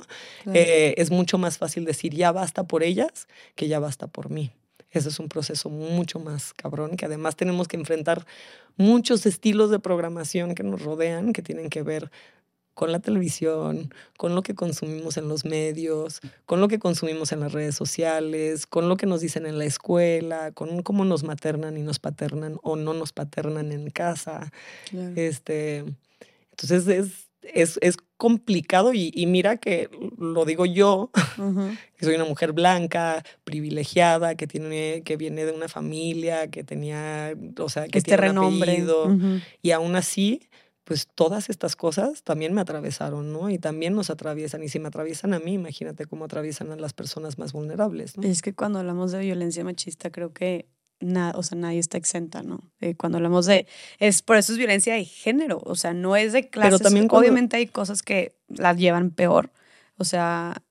Eh, 0.54 0.94
es 0.98 1.10
mucho 1.10 1.40
más 1.40 1.58
fácil 1.58 1.84
decir 1.86 2.14
ya 2.14 2.32
basta 2.32 2.66
por 2.66 2.84
ellas 2.84 3.28
que 3.56 3.68
ya 3.68 3.80
basta 3.80 4.06
por 4.06 4.30
mí. 4.30 4.52
Ese 4.92 5.10
es 5.10 5.18
un 5.18 5.28
proceso 5.28 5.70
mucho 5.70 6.20
más 6.20 6.54
cabrón, 6.54 6.98
que 6.98 7.06
además 7.06 7.36
tenemos 7.36 7.68
que 7.68 7.78
enfrentar 7.78 8.28
muchos 8.78 9.26
estilos 9.26 9.72
de 9.72 9.80
programación 9.80 10.54
que 10.54 10.62
nos 10.62 10.84
rodean, 10.84 11.34
que 11.34 11.42
tienen 11.42 11.72
que 11.72 11.82
ver 11.82 12.12
con 12.74 12.92
la 12.92 13.00
televisión, 13.00 13.94
con 14.18 14.36
lo 14.36 14.42
que 14.42 14.56
consumimos 14.56 15.18
en 15.18 15.28
los 15.28 15.46
medios, 15.46 16.22
con 16.46 16.60
lo 16.60 16.68
que 16.68 16.80
consumimos 16.80 17.32
en 17.32 17.40
las 17.40 17.52
redes 17.52 17.76
sociales, 17.76 18.66
con 18.66 18.90
lo 18.90 18.98
que 18.98 19.06
nos 19.06 19.22
dicen 19.22 19.46
en 19.46 19.58
la 19.58 19.66
escuela, 19.66 20.52
con 20.52 20.82
cómo 20.82 21.06
nos 21.06 21.24
maternan 21.24 21.78
y 21.78 21.82
nos 21.82 22.00
paternan 22.00 22.58
o 22.64 22.76
no 22.76 22.94
nos 22.94 23.14
paternan 23.14 23.72
en 23.72 23.90
casa. 23.90 24.52
Este, 25.16 25.86
entonces 26.52 26.88
es, 26.88 27.30
es, 27.42 27.80
es 27.82 27.98
complicado 28.18 28.94
y, 28.94 29.12
y, 29.14 29.26
mira 29.26 29.58
que 29.58 29.90
lo 30.18 30.46
digo 30.46 30.66
yo, 30.66 31.12
que 31.98 32.06
soy 32.06 32.16
una 32.16 32.26
mujer 32.26 32.54
blanca, 32.54 33.24
privilegiada, 33.44 34.36
que, 34.36 34.48
tiene, 34.48 35.04
que 35.04 35.18
viene 35.18 35.46
de 35.46 35.52
una 35.52 35.68
familia, 35.68 36.48
que 36.48 36.64
tenía, 36.64 37.36
o 37.60 37.70
sea, 37.70 37.88
que 37.88 38.00
este 38.00 38.12
tiene 38.12 38.28
renombre. 38.30 38.72
apellido, 38.72 39.16
y 39.62 39.72
aún 39.72 39.96
así 39.96 40.48
pues 40.84 41.08
todas 41.08 41.50
estas 41.50 41.76
cosas 41.76 42.24
también 42.24 42.54
me 42.54 42.62
atravesaron, 42.62 43.32
¿no? 43.32 43.50
Y 43.50 43.58
también 43.58 43.96
nos 43.96 44.10
atraviesan. 44.10 44.64
Y 44.64 44.70
si 44.70 44.80
me 44.80 44.90
atraviesan 44.90 45.34
a 45.34 45.40
mí, 45.40 45.54
imagínate 45.54 46.06
cómo 46.06 46.26
atraviesan 46.26 46.72
a 46.72 46.76
las 46.76 46.94
personas 46.94 47.38
más 47.38 47.54
vulnerables, 47.54 48.18
¿no? 48.18 48.24
Es 48.24 48.42
que 48.42 48.54
cuando 48.54 48.80
hablamos 48.80 49.12
de 49.12 49.20
violencia 49.20 49.64
machista, 49.64 50.12
creo 50.12 50.34
que 50.34 50.68
nada, 51.00 51.34
o 51.38 51.44
sea, 51.44 51.58
nadie 51.58 51.80
está 51.80 51.98
exenta, 51.98 52.44
¿no? 52.44 52.72
Eh, 52.82 52.96
cuando 52.96 53.18
hablamos 53.18 53.46
de, 53.46 53.68
es 54.00 54.22
por 54.22 54.38
eso 54.38 54.52
es 54.52 54.58
violencia 54.58 54.94
de 54.96 55.06
género, 55.06 55.62
o 55.64 55.76
sea, 55.76 55.94
no 55.94 56.16
es 56.16 56.34
de 56.34 56.50
clases. 56.50 56.80
Pero 56.80 56.84
también 56.84 57.08
obviamente 57.12 57.58
hay 57.58 57.68
cosas 57.68 58.02
que 58.02 58.36
las 58.48 58.78
llevan 58.78 59.12
peor, 59.12 59.52
o 59.98 60.06
sea, 60.06 60.64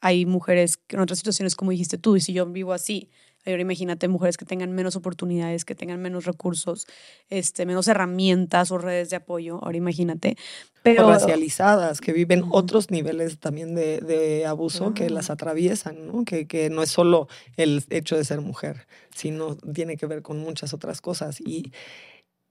hay 0.00 0.24
mujeres 0.26 0.76
que 0.76 0.96
en 0.96 1.02
otras 1.02 1.18
situaciones, 1.18 1.56
como 1.56 1.72
dijiste 1.72 1.98
tú, 1.98 2.16
y 2.16 2.20
si 2.20 2.32
yo 2.32 2.46
vivo 2.46 2.72
así, 2.72 3.10
Ahora 3.46 3.62
imagínate 3.62 4.06
mujeres 4.08 4.36
que 4.36 4.44
tengan 4.44 4.72
menos 4.72 4.96
oportunidades, 4.96 5.64
que 5.64 5.74
tengan 5.74 6.00
menos 6.00 6.24
recursos, 6.24 6.86
este, 7.30 7.64
menos 7.64 7.88
herramientas 7.88 8.70
o 8.70 8.78
redes 8.78 9.10
de 9.10 9.16
apoyo. 9.16 9.58
Ahora 9.62 9.76
imagínate. 9.76 10.36
Pero, 10.82 11.06
o 11.06 11.10
racializadas, 11.10 12.00
que 12.00 12.12
viven 12.12 12.44
otros 12.50 12.90
niveles 12.90 13.38
también 13.38 13.74
de, 13.74 14.00
de 14.00 14.46
abuso 14.46 14.94
que 14.94 15.10
las 15.10 15.30
atraviesan, 15.30 16.06
¿no? 16.06 16.24
Que, 16.24 16.46
que 16.46 16.70
no 16.70 16.82
es 16.82 16.90
solo 16.90 17.28
el 17.56 17.84
hecho 17.90 18.16
de 18.16 18.24
ser 18.24 18.40
mujer, 18.40 18.86
sino 19.14 19.56
tiene 19.56 19.96
que 19.96 20.06
ver 20.06 20.22
con 20.22 20.38
muchas 20.38 20.72
otras 20.72 21.00
cosas. 21.00 21.40
Y, 21.40 21.72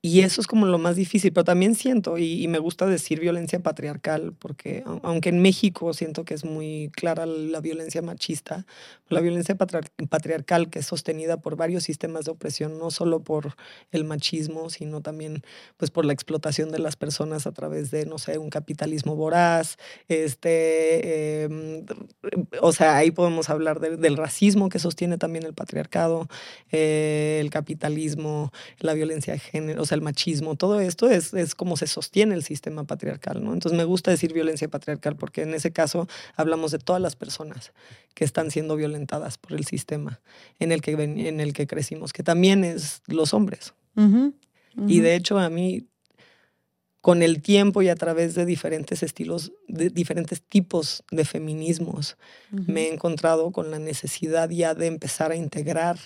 y 0.01 0.21
eso 0.21 0.39
es 0.39 0.47
como 0.47 0.65
lo 0.65 0.77
más 0.77 0.95
difícil, 0.95 1.33
pero 1.33 1.43
también 1.43 1.75
siento, 1.75 2.17
y, 2.17 2.47
me 2.47 2.59
gusta 2.59 2.85
decir 2.85 3.19
violencia 3.19 3.59
patriarcal, 3.59 4.33
porque 4.39 4.81
aunque 5.03 5.27
en 5.27 5.41
México 5.41 5.93
siento 5.93 6.23
que 6.23 6.33
es 6.33 6.45
muy 6.45 6.89
clara 6.95 7.25
la 7.25 7.59
violencia 7.59 8.01
machista, 8.01 8.65
la 9.09 9.19
violencia 9.19 9.55
patriarcal 9.55 10.69
que 10.69 10.79
es 10.79 10.85
sostenida 10.85 11.41
por 11.41 11.57
varios 11.57 11.83
sistemas 11.83 12.23
de 12.23 12.31
opresión, 12.31 12.79
no 12.79 12.91
solo 12.91 13.23
por 13.23 13.55
el 13.91 14.05
machismo, 14.05 14.69
sino 14.69 15.01
también 15.01 15.43
pues 15.75 15.91
por 15.91 16.05
la 16.05 16.13
explotación 16.13 16.71
de 16.71 16.79
las 16.79 16.95
personas 16.95 17.45
a 17.45 17.51
través 17.51 17.91
de, 17.91 18.05
no 18.05 18.19
sé, 18.19 18.37
un 18.37 18.49
capitalismo 18.49 19.17
voraz, 19.17 19.77
este, 20.07 21.43
em, 21.43 21.85
o 22.61 22.71
sea, 22.71 22.95
ahí 22.95 23.11
podemos 23.11 23.49
hablar 23.49 23.81
del 23.81 24.15
racismo 24.15 24.69
que 24.69 24.79
sostiene 24.79 25.17
también 25.17 25.45
el 25.45 25.53
patriarcado, 25.53 26.29
eh, 26.71 27.39
el 27.41 27.49
capitalismo, 27.49 28.51
la 28.79 28.93
violencia 28.93 29.33
de 29.33 29.39
género, 29.39 29.85
el 29.95 30.01
machismo, 30.01 30.55
todo 30.55 30.79
esto 30.79 31.09
es, 31.09 31.33
es 31.33 31.55
como 31.55 31.77
se 31.77 31.87
sostiene 31.87 32.35
el 32.35 32.43
sistema 32.43 32.83
patriarcal, 32.83 33.43
¿no? 33.43 33.53
Entonces 33.53 33.77
me 33.77 33.83
gusta 33.83 34.11
decir 34.11 34.33
violencia 34.33 34.67
patriarcal 34.67 35.15
porque 35.15 35.41
en 35.41 35.53
ese 35.53 35.71
caso 35.71 36.07
hablamos 36.35 36.71
de 36.71 36.79
todas 36.79 37.01
las 37.01 37.15
personas 37.15 37.73
que 38.13 38.25
están 38.25 38.51
siendo 38.51 38.75
violentadas 38.75 39.37
por 39.37 39.53
el 39.53 39.65
sistema 39.65 40.21
en 40.59 40.71
el 40.71 40.81
que, 40.81 40.91
en 40.91 41.39
el 41.39 41.53
que 41.53 41.67
crecimos, 41.67 42.13
que 42.13 42.23
también 42.23 42.63
es 42.63 43.01
los 43.07 43.33
hombres. 43.33 43.73
Y 44.87 45.01
de 45.01 45.15
hecho 45.15 45.37
a 45.39 45.49
mí 45.49 45.88
con 47.01 47.23
el 47.23 47.41
tiempo 47.41 47.81
y 47.81 47.87
a 47.87 47.95
través 47.95 48.35
de 48.35 48.45
diferentes 48.45 49.03
estilos, 49.03 49.53
de 49.67 49.89
diferentes 49.89 50.41
tipos 50.41 51.03
de 51.11 51.23
feminismos, 51.23 52.17
me 52.51 52.83
he 52.83 52.93
encontrado 52.93 53.51
con 53.51 53.71
la 53.71 53.79
necesidad 53.79 54.49
ya 54.49 54.73
de 54.73 54.87
empezar 54.87 55.31
a 55.31 55.37
integrar 55.37 55.97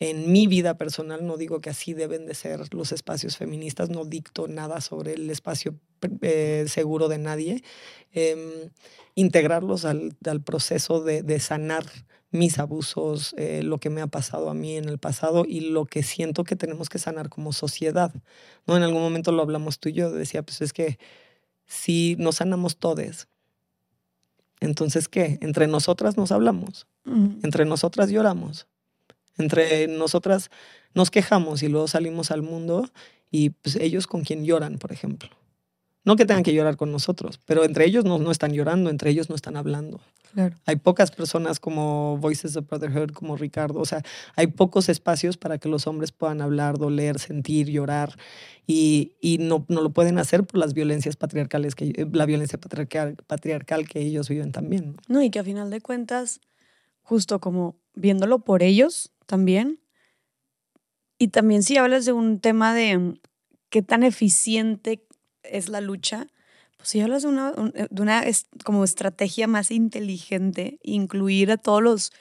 en 0.00 0.32
mi 0.32 0.46
vida 0.46 0.78
personal, 0.78 1.26
no 1.26 1.36
digo 1.36 1.60
que 1.60 1.68
así 1.68 1.92
deben 1.92 2.24
de 2.24 2.34
ser 2.34 2.72
los 2.72 2.92
espacios 2.92 3.36
feministas, 3.36 3.90
no 3.90 4.06
dicto 4.06 4.48
nada 4.48 4.80
sobre 4.80 5.14
el 5.14 5.28
espacio 5.28 5.74
eh, 6.22 6.64
seguro 6.68 7.08
de 7.08 7.18
nadie, 7.18 7.62
em, 8.12 8.70
integrarlos 9.16 9.84
al, 9.84 10.16
al 10.24 10.40
proceso 10.40 11.02
de, 11.02 11.22
de 11.22 11.40
sanar 11.40 11.84
mis 12.30 12.58
abusos, 12.58 13.34
eh, 13.38 13.62
lo 13.62 13.78
que 13.78 13.90
me 13.90 14.02
ha 14.02 14.06
pasado 14.06 14.50
a 14.50 14.54
mí 14.54 14.76
en 14.76 14.88
el 14.88 14.98
pasado 14.98 15.44
y 15.46 15.60
lo 15.60 15.86
que 15.86 16.02
siento 16.02 16.44
que 16.44 16.56
tenemos 16.56 16.88
que 16.88 16.98
sanar 16.98 17.28
como 17.28 17.52
sociedad. 17.52 18.12
¿no? 18.66 18.76
En 18.76 18.82
algún 18.82 19.02
momento 19.02 19.32
lo 19.32 19.42
hablamos 19.42 19.78
tú 19.78 19.88
y 19.88 19.94
yo, 19.94 20.10
decía, 20.10 20.42
pues 20.42 20.60
es 20.60 20.72
que 20.72 20.98
si 21.66 22.16
nos 22.18 22.36
sanamos 22.36 22.76
todos, 22.76 23.28
entonces 24.60 25.08
¿qué? 25.08 25.38
Entre 25.40 25.66
nosotras 25.66 26.16
nos 26.16 26.32
hablamos, 26.32 26.86
entre 27.04 27.64
nosotras 27.64 28.10
lloramos, 28.10 28.66
entre 29.38 29.86
nosotras 29.86 30.50
nos 30.94 31.10
quejamos 31.10 31.62
y 31.62 31.68
luego 31.68 31.88
salimos 31.88 32.30
al 32.30 32.42
mundo 32.42 32.90
y 33.30 33.50
pues 33.50 33.76
ellos 33.76 34.06
con 34.06 34.24
quien 34.24 34.44
lloran, 34.44 34.78
por 34.78 34.92
ejemplo. 34.92 35.30
No 36.08 36.16
que 36.16 36.24
tengan 36.24 36.42
que 36.42 36.54
llorar 36.54 36.78
con 36.78 36.90
nosotros, 36.90 37.38
pero 37.44 37.64
entre 37.64 37.84
ellos 37.84 38.06
no, 38.06 38.18
no 38.18 38.30
están 38.30 38.54
llorando, 38.54 38.88
entre 38.88 39.10
ellos 39.10 39.28
no 39.28 39.34
están 39.36 39.58
hablando. 39.58 40.00
Hay 40.64 40.76
pocas 40.76 41.10
personas 41.10 41.60
como 41.60 42.16
Voices 42.16 42.56
of 42.56 42.66
Brotherhood, 42.66 43.10
como 43.10 43.36
Ricardo. 43.36 43.78
O 43.78 43.84
sea, 43.84 44.02
hay 44.34 44.46
pocos 44.46 44.88
espacios 44.88 45.36
para 45.36 45.58
que 45.58 45.68
los 45.68 45.86
hombres 45.86 46.10
puedan 46.10 46.40
hablar, 46.40 46.78
doler, 46.78 47.18
sentir, 47.18 47.68
llorar. 47.68 48.16
Y, 48.66 49.16
y 49.20 49.36
no, 49.36 49.66
no, 49.68 49.82
lo 49.82 49.90
pueden 49.90 50.16
hacer 50.16 50.44
por 50.44 50.58
las 50.58 50.72
violencias 50.72 51.16
patriarcales, 51.16 51.74
que, 51.74 52.08
la 52.10 52.24
violencia 52.24 52.58
patriarcal, 52.58 53.16
patriarcal 53.26 53.86
que 53.86 54.00
ellos 54.00 54.30
viven 54.30 54.50
también. 54.50 54.96
No, 55.08 55.20
y 55.20 55.28
que 55.28 55.40
a 55.40 55.44
final 55.44 55.68
de 55.68 55.82
cuentas, 55.82 56.40
justo 57.02 57.38
como 57.38 57.76
viéndolo 57.92 58.38
por 58.38 58.62
ellos 58.62 59.12
también. 59.26 59.78
Y 61.18 61.28
también 61.28 61.62
si 61.62 61.76
hablas 61.76 62.06
de 62.06 62.12
un 62.12 62.40
tema 62.40 62.72
de 62.72 63.20
qué 63.68 63.82
tan 63.82 64.04
eficiente 64.04 65.04
es 65.50 65.68
la 65.68 65.80
lucha, 65.80 66.28
pues 66.76 66.90
si 66.90 67.00
hablas 67.00 67.22
de 67.22 67.28
una, 67.28 67.52
eh, 67.74 67.88
de 67.90 68.02
una 68.02 68.24
como 68.64 68.84
estrategia 68.84 69.46
más 69.46 69.70
inteligente, 69.70 70.78
incluir 70.82 71.50
a 71.50 71.56
todos 71.56 71.82
los 71.82 72.12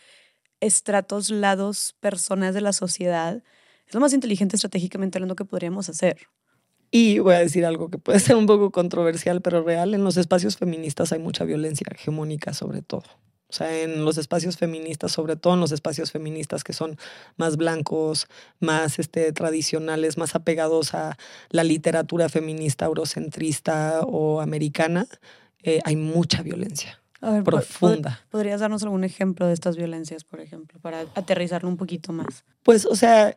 estratos, 0.60 1.30
lados, 1.30 1.96
personas 2.00 2.54
de 2.54 2.62
la 2.62 2.74
sociedad, 2.74 3.44
es 3.88 3.94
lo 3.94 4.00
más 4.00 4.14
inteligente 4.14 4.56
estratégicamente 4.56 5.18
hablando 5.18 5.36
que 5.36 5.46
podríamos 5.46 5.88
hacer. 5.90 6.28
Y 6.90 7.20
voy 7.20 7.36
a 7.36 7.40
decir 7.40 7.66
algo 7.66 7.90
que 7.90 7.98
puede 7.98 8.20
ser 8.20 8.36
un 8.36 8.46
poco 8.46 8.72
controversial, 8.72 9.42
pero 9.42 9.64
real. 9.64 9.94
En 9.94 10.04
los 10.04 10.18
espacios 10.18 10.58
feministas 10.58 11.12
hay 11.12 11.20
mucha 11.20 11.44
violencia 11.44 11.86
hegemónica 11.94 12.54
sobre 12.54 12.82
todo. 12.82 13.04
O 13.50 13.54
sea, 13.54 13.82
en 13.82 14.04
los 14.04 14.18
espacios 14.18 14.58
feministas, 14.58 15.14
sobre 15.14 15.38
todo 15.38 15.54
en 15.54 15.62
los 15.62 15.72
espacios 15.72 16.12
feministas 16.12 16.64
que 16.66 16.74
son 16.74 16.98
más 17.38 17.56
blancos, 17.56 18.28
más 18.60 19.00
este, 19.00 19.32
tradicionales, 19.32 20.18
más 20.18 20.36
apegados 20.36 20.94
a 20.94 21.18
la 21.50 21.64
literatura 21.64 22.28
feminista 22.28 22.86
eurocentrista 22.86 24.02
o 24.02 24.42
americana, 24.42 25.08
eh, 25.64 25.80
hay 25.86 25.96
mucha 25.96 26.44
violencia. 26.44 27.02
profunda. 27.46 28.26
¿Podrías 28.30 28.60
darnos 28.60 28.84
algún 28.84 29.04
ejemplo 29.04 29.48
de 29.48 29.54
estas 29.54 29.78
violencias, 29.78 30.24
por 30.24 30.42
ejemplo, 30.42 30.80
para 30.82 31.06
aterrizarlo 31.16 31.70
un 31.70 31.78
poquito 31.78 32.12
más? 32.12 32.44
Pues, 32.64 32.86
o 32.86 32.96
sea, 32.96 33.36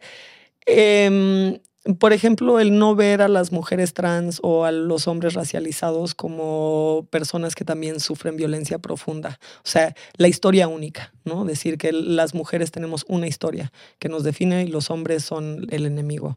eh, 0.66 1.60
por 1.99 2.12
ejemplo, 2.12 2.60
el 2.60 2.78
no 2.78 2.94
ver 2.94 3.22
a 3.22 3.28
las 3.28 3.52
mujeres 3.52 3.94
trans 3.94 4.38
o 4.42 4.64
a 4.64 4.72
los 4.72 5.08
hombres 5.08 5.32
racializados 5.32 6.14
como 6.14 7.06
personas 7.10 7.54
que 7.54 7.64
también 7.64 8.00
sufren 8.00 8.37
violencia 8.37 8.78
profunda. 8.78 9.38
O 9.58 9.68
sea, 9.68 9.94
la 10.16 10.28
historia 10.28 10.68
única, 10.68 11.14
¿no? 11.25 11.44
Decir 11.46 11.78
que 11.78 11.92
las 11.92 12.34
mujeres 12.34 12.70
tenemos 12.70 13.06
una 13.08 13.26
historia 13.26 13.72
que 13.99 14.10
nos 14.10 14.25
define 14.25 14.64
y 14.64 14.68
los 14.68 14.90
hombres 14.90 15.25
son 15.25 15.66
el 15.70 15.87
enemigo. 15.87 16.37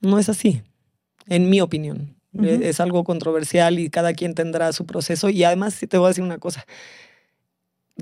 No 0.00 0.18
es 0.18 0.28
así, 0.28 0.62
en 1.26 1.48
mi 1.48 1.60
opinión. 1.60 2.16
Es 2.42 2.80
algo 2.80 3.04
controversial 3.04 3.78
y 3.78 3.90
cada 3.90 4.14
quien 4.14 4.34
tendrá 4.34 4.72
su 4.72 4.86
proceso. 4.86 5.28
Y 5.28 5.44
además, 5.44 5.78
te 5.78 5.98
voy 5.98 6.06
a 6.06 6.08
decir 6.08 6.24
una 6.24 6.38
cosa, 6.38 6.66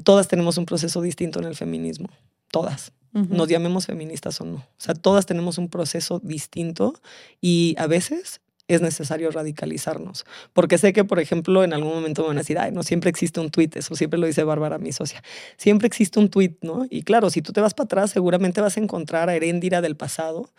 todas 0.05 0.29
tenemos 0.29 0.57
un 0.57 0.67
proceso 0.67 1.03
distinto 1.03 1.41
en 1.41 1.47
el 1.47 1.57
feminismo, 1.57 2.09
todas 2.49 2.93
nos 3.13 3.49
llamemos 3.49 3.87
feministas 3.87 4.41
o 4.41 4.45
no. 4.45 4.57
O 4.57 4.67
sea, 4.79 4.95
todas 4.95 5.27
tenemos 5.27 5.59
un 5.59 5.69
proceso 5.69 6.21
distinto 6.23 6.95
y 7.41 7.75
a 7.79 7.87
veces 7.87 8.41
es 8.75 8.81
necesario 8.81 9.31
radicalizarnos. 9.33 10.25
Porque 10.53 10.79
sé 10.79 10.93
que, 10.93 11.05
por 11.05 11.19
ejemplo, 11.19 11.65
en 11.65 11.73
algún 11.73 11.93
momento 11.93 12.23
me 12.23 12.29
van 12.29 12.37
a 12.39 12.41
decir, 12.41 12.59
ay, 12.59 12.71
no 12.71 12.83
siempre 12.83 13.11
existe 13.11 13.41
un 13.41 13.51
tuit, 13.51 13.77
eso 13.77 13.97
siempre 13.97 14.19
lo 14.19 14.27
dice 14.27 14.45
Bárbara, 14.45 14.79
mi 14.79 14.93
socia. 14.93 15.23
Siempre 15.57 15.89
existe 15.89 16.21
un 16.21 16.29
tuit, 16.29 16.57
¿no? 16.63 16.87
Y 16.89 17.03
claro, 17.03 17.31
si 17.31 17.43
tú 17.43 17.53
te 17.53 17.61
vas 17.61 17.75
para 17.75 17.87
atrás, 17.87 18.13
seguramente 18.13 18.61
vas 18.61 18.77
a 18.77 18.81
encontrar 18.81 19.29
a 19.29 19.35
Heréndira 19.35 19.81
del 19.81 19.97
pasado 19.97 20.51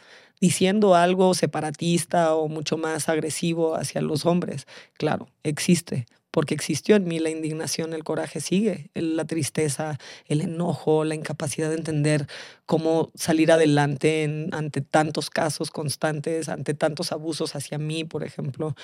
diciendo 0.41 0.95
algo 0.95 1.33
separatista 1.35 2.35
o 2.35 2.49
mucho 2.49 2.77
más 2.77 3.07
agresivo 3.07 3.75
hacia 3.75 4.01
los 4.01 4.25
hombres. 4.25 4.67
Claro, 4.97 5.29
existe 5.43 6.05
porque 6.31 6.55
existió 6.55 6.95
en 6.95 7.05
mí 7.05 7.19
la 7.19 7.29
indignación, 7.29 7.93
el 7.93 8.03
coraje 8.03 8.39
sigue, 8.39 8.89
la 8.93 9.25
tristeza, 9.25 9.99
el 10.25 10.41
enojo, 10.41 11.03
la 11.03 11.15
incapacidad 11.15 11.69
de 11.69 11.75
entender 11.75 12.27
cómo 12.65 13.11
salir 13.15 13.51
adelante 13.51 14.47
ante 14.51 14.81
tantos 14.81 15.29
casos 15.29 15.71
constantes, 15.71 16.49
ante 16.49 16.73
tantos 16.73 17.11
abusos 17.11 17.55
hacia 17.55 17.77
mí, 17.77 18.05
por 18.05 18.23
ejemplo. 18.23 18.75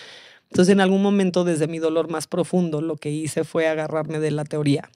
Entonces, 0.49 0.73
en 0.73 0.81
algún 0.81 1.01
momento, 1.01 1.43
desde 1.43 1.67
mi 1.67 1.79
dolor 1.79 2.09
más 2.09 2.27
profundo, 2.27 2.81
lo 2.81 2.97
que 2.97 3.09
hice 3.11 3.43
fue 3.43 3.67
agarrarme 3.67 4.19
de 4.19 4.31
la 4.31 4.43
teoría. 4.43 4.89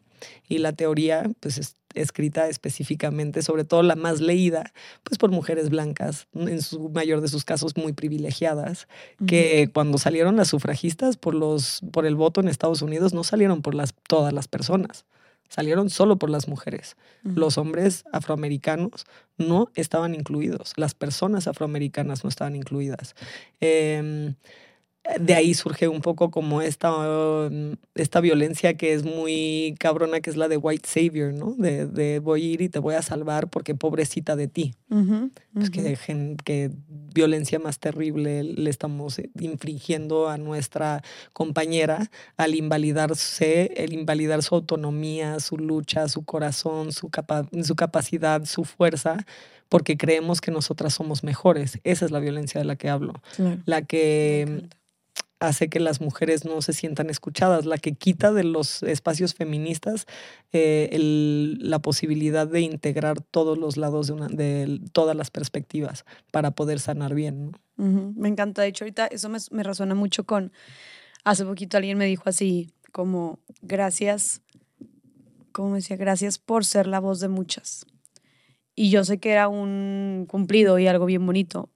Y 0.47 0.59
la 0.59 0.73
teoría, 0.73 1.29
pues, 1.39 1.57
es 1.57 1.77
escrita 1.95 2.47
específicamente, 2.47 3.41
sobre 3.41 3.63
todo 3.63 3.83
la 3.83 3.95
más 3.95 4.21
leída, 4.21 4.73
pues 5.03 5.17
por 5.17 5.31
mujeres 5.31 5.69
blancas, 5.69 6.27
en 6.33 6.61
su 6.61 6.89
mayor 6.89 7.21
de 7.21 7.27
sus 7.27 7.45
casos 7.45 7.77
muy 7.77 7.93
privilegiadas, 7.93 8.87
que 9.27 9.69
cuando 9.73 9.97
salieron 9.97 10.35
las 10.35 10.49
sufragistas 10.49 11.17
por, 11.17 11.33
los, 11.33 11.81
por 11.91 12.05
el 12.05 12.15
voto 12.15 12.41
en 12.41 12.47
Estados 12.47 12.81
Unidos 12.81 13.13
no 13.13 13.23
salieron 13.23 13.61
por 13.61 13.75
las, 13.75 13.93
todas 14.07 14.33
las 14.33 14.47
personas, 14.47 15.05
salieron 15.49 15.89
solo 15.89 16.17
por 16.17 16.29
las 16.29 16.47
mujeres. 16.47 16.95
Los 17.23 17.57
hombres 17.57 18.05
afroamericanos 18.11 19.05
no 19.37 19.69
estaban 19.75 20.15
incluidos, 20.15 20.73
las 20.77 20.93
personas 20.93 21.47
afroamericanas 21.47 22.23
no 22.23 22.29
estaban 22.29 22.55
incluidas. 22.55 23.15
Eh, 23.59 24.33
de 25.19 25.33
ahí 25.33 25.53
surge 25.53 25.87
un 25.87 26.01
poco 26.01 26.29
como 26.29 26.61
esta, 26.61 26.91
esta 27.95 28.21
violencia 28.21 28.75
que 28.75 28.93
es 28.93 29.03
muy 29.03 29.75
cabrona, 29.79 30.21
que 30.21 30.29
es 30.29 30.37
la 30.37 30.47
de 30.47 30.57
white 30.57 30.87
savior, 30.87 31.33
¿no? 31.33 31.55
De, 31.57 31.87
de 31.87 32.19
voy 32.19 32.41
a 32.41 32.45
ir 32.53 32.61
y 32.61 32.69
te 32.69 32.79
voy 32.79 32.95
a 32.95 33.01
salvar 33.01 33.49
porque 33.49 33.73
pobrecita 33.73 34.35
de 34.35 34.47
ti. 34.47 34.75
Pues 35.53 35.69
que, 35.69 35.97
que 36.43 36.71
violencia 37.13 37.57
más 37.57 37.79
terrible 37.79 38.43
le 38.43 38.69
estamos 38.69 39.17
eh, 39.19 39.29
infringiendo 39.39 40.29
a 40.29 40.37
nuestra 40.37 41.01
compañera 41.33 42.11
al 42.37 42.55
invalidarse, 42.55 43.73
el 43.77 43.93
invalidar 43.93 44.43
su 44.43 44.55
autonomía, 44.55 45.39
su 45.39 45.57
lucha, 45.57 46.07
su 46.09 46.23
corazón, 46.23 46.91
su, 46.91 47.09
su 47.63 47.75
capacidad, 47.75 48.45
su 48.45 48.65
fuerza, 48.65 49.17
porque 49.67 49.97
creemos 49.97 50.41
que 50.41 50.51
nosotras 50.51 50.93
somos 50.93 51.23
mejores. 51.23 51.79
Esa 51.83 52.05
es 52.05 52.11
la 52.11 52.19
violencia 52.19 52.59
de 52.59 52.65
la 52.65 52.75
que 52.75 52.89
hablo. 52.89 53.13
La 53.65 53.81
que 53.81 54.67
hace 55.41 55.69
que 55.69 55.79
las 55.79 56.01
mujeres 56.01 56.45
no 56.45 56.61
se 56.61 56.71
sientan 56.71 57.09
escuchadas, 57.09 57.65
la 57.65 57.79
que 57.79 57.93
quita 57.93 58.31
de 58.31 58.43
los 58.43 58.83
espacios 58.83 59.33
feministas 59.33 60.05
eh, 60.53 60.89
la 61.59 61.79
posibilidad 61.79 62.47
de 62.47 62.61
integrar 62.61 63.21
todos 63.21 63.57
los 63.57 63.75
lados 63.75 64.07
de, 64.07 64.13
una, 64.13 64.29
todas 64.93 65.15
las 65.15 65.31
perspectivas 65.31 66.05
para 66.31 66.51
poder 66.51 66.79
sanar 66.79 67.15
bien. 67.15 67.57
Me 67.75 68.29
encanta, 68.29 68.61
de 68.61 68.67
hecho 68.67 68.83
ahorita 68.85 69.07
eso 69.07 69.29
me, 69.29 69.39
me 69.49 69.63
resuena 69.63 69.95
mucho 69.95 70.25
con, 70.25 70.53
hace 71.23 71.43
poquito 71.43 71.77
alguien 71.77 71.97
me 71.97 72.05
dijo 72.05 72.23
así, 72.27 72.69
como 72.91 73.39
gracias, 73.63 74.43
como 75.51 75.73
decía, 75.73 75.97
gracias 75.97 76.37
por 76.37 76.65
ser 76.65 76.85
la 76.85 76.99
voz 76.99 77.19
de 77.19 77.29
muchas. 77.29 77.87
Y 78.75 78.91
yo 78.91 79.03
sé 79.03 79.17
que 79.17 79.31
era 79.31 79.47
un 79.47 80.27
cumplido 80.29 80.77
y 80.77 80.85
algo 80.85 81.07
bien 81.07 81.25
bonito, 81.25 81.71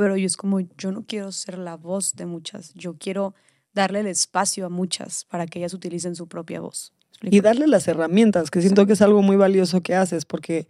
pero 0.00 0.16
yo 0.16 0.24
es 0.24 0.38
como, 0.38 0.60
yo 0.78 0.92
no 0.92 1.04
quiero 1.06 1.30
ser 1.30 1.58
la 1.58 1.76
voz 1.76 2.14
de 2.14 2.24
muchas, 2.24 2.72
yo 2.72 2.96
quiero 2.98 3.34
darle 3.74 4.00
el 4.00 4.06
espacio 4.06 4.64
a 4.64 4.70
muchas 4.70 5.26
para 5.26 5.46
que 5.46 5.58
ellas 5.58 5.74
utilicen 5.74 6.16
su 6.16 6.26
propia 6.26 6.62
voz. 6.62 6.94
Y 7.20 7.42
darle 7.42 7.66
las 7.66 7.86
herramientas, 7.86 8.50
que 8.50 8.62
siento 8.62 8.86
que 8.86 8.94
es 8.94 9.02
algo 9.02 9.20
muy 9.20 9.36
valioso 9.36 9.82
que 9.82 9.94
haces, 9.94 10.24
porque 10.24 10.68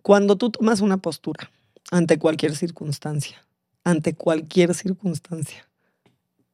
cuando 0.00 0.36
tú 0.36 0.48
tomas 0.48 0.80
una 0.80 0.96
postura 0.96 1.50
ante 1.90 2.18
cualquier 2.18 2.56
circunstancia, 2.56 3.46
ante 3.84 4.14
cualquier 4.14 4.74
circunstancia, 4.74 5.68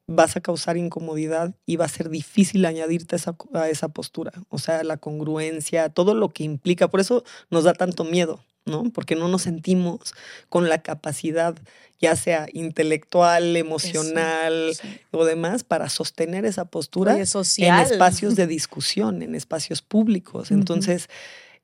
vas 0.09 0.37
a 0.37 0.41
causar 0.41 0.77
incomodidad 0.77 1.55
y 1.65 1.77
va 1.77 1.85
a 1.85 1.89
ser 1.89 2.09
difícil 2.09 2.65
añadirte 2.67 3.15
a 3.55 3.69
esa 3.69 3.89
postura. 3.91 4.33
O 4.49 4.59
sea, 4.59 4.83
la 4.83 4.97
congruencia, 4.97 5.91
todo 5.91 6.17
lo 6.17 6.31
que 6.31 6.43
implica. 6.43 6.89
Por 6.89 6.99
eso 6.99 7.23
nos 7.51 7.63
da 7.63 7.73
tanto 7.73 8.03
miedo. 8.03 8.41
¿No? 8.67 8.85
Porque 8.93 9.17
no 9.17 9.29
nos 9.29 9.43
sentimos 9.43 10.15
con 10.49 10.69
la 10.69 10.83
capacidad, 10.83 11.57
ya 12.01 12.17
sea 12.17 12.47
intelectual, 12.53 13.57
emocional 13.57 14.73
o 15.11 15.25
demás, 15.25 15.65
para 15.65 15.89
sostener 15.89 16.45
esa 16.45 16.67
postura 16.67 17.15
en 17.15 17.75
espacios 17.75 18.37
de 18.37 18.47
discusión, 18.47 19.23
en 19.23 19.35
espacios 19.35 19.83
públicos. 19.83 20.51
Entonces, 20.51 21.09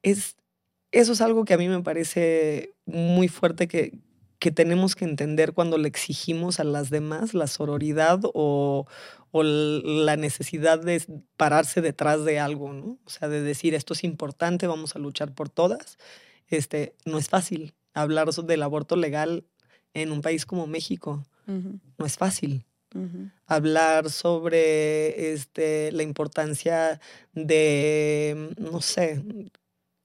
es, 0.02 0.36
eso 0.92 1.12
es 1.12 1.20
algo 1.20 1.44
que 1.44 1.54
a 1.54 1.58
mí 1.58 1.68
me 1.68 1.82
parece 1.82 2.74
muy 2.86 3.28
fuerte 3.28 3.68
que, 3.68 3.98
que 4.38 4.50
tenemos 4.50 4.94
que 4.94 5.04
entender 5.04 5.52
cuando 5.52 5.78
le 5.78 5.88
exigimos 5.88 6.60
a 6.60 6.64
las 6.64 6.90
demás 6.90 7.34
la 7.34 7.46
sororidad 7.46 8.20
o, 8.34 8.86
o, 9.30 9.42
la 9.42 10.16
necesidad 10.16 10.78
de 10.78 11.02
pararse 11.36 11.80
detrás 11.80 12.24
de 12.24 12.38
algo, 12.38 12.72
¿no? 12.72 12.98
O 13.04 13.10
sea, 13.10 13.28
de 13.28 13.42
decir 13.42 13.74
esto 13.74 13.94
es 13.94 14.04
importante, 14.04 14.66
vamos 14.66 14.96
a 14.96 14.98
luchar 14.98 15.34
por 15.34 15.48
todas 15.48 15.98
este, 16.48 16.94
no 17.04 17.18
es 17.18 17.28
fácil 17.28 17.74
hablar 17.94 18.30
del 18.32 18.62
aborto 18.62 18.96
legal 18.96 19.44
en 19.94 20.12
un 20.12 20.20
país 20.20 20.46
como 20.46 20.66
México. 20.66 21.24
No 21.46 22.06
es 22.06 22.16
fácil. 22.16 22.66
Hablar 23.46 24.10
sobre 24.10 25.32
este, 25.32 25.92
la 25.92 26.02
importancia 26.02 27.00
de, 27.34 28.54
no 28.58 28.80
sé, 28.80 29.22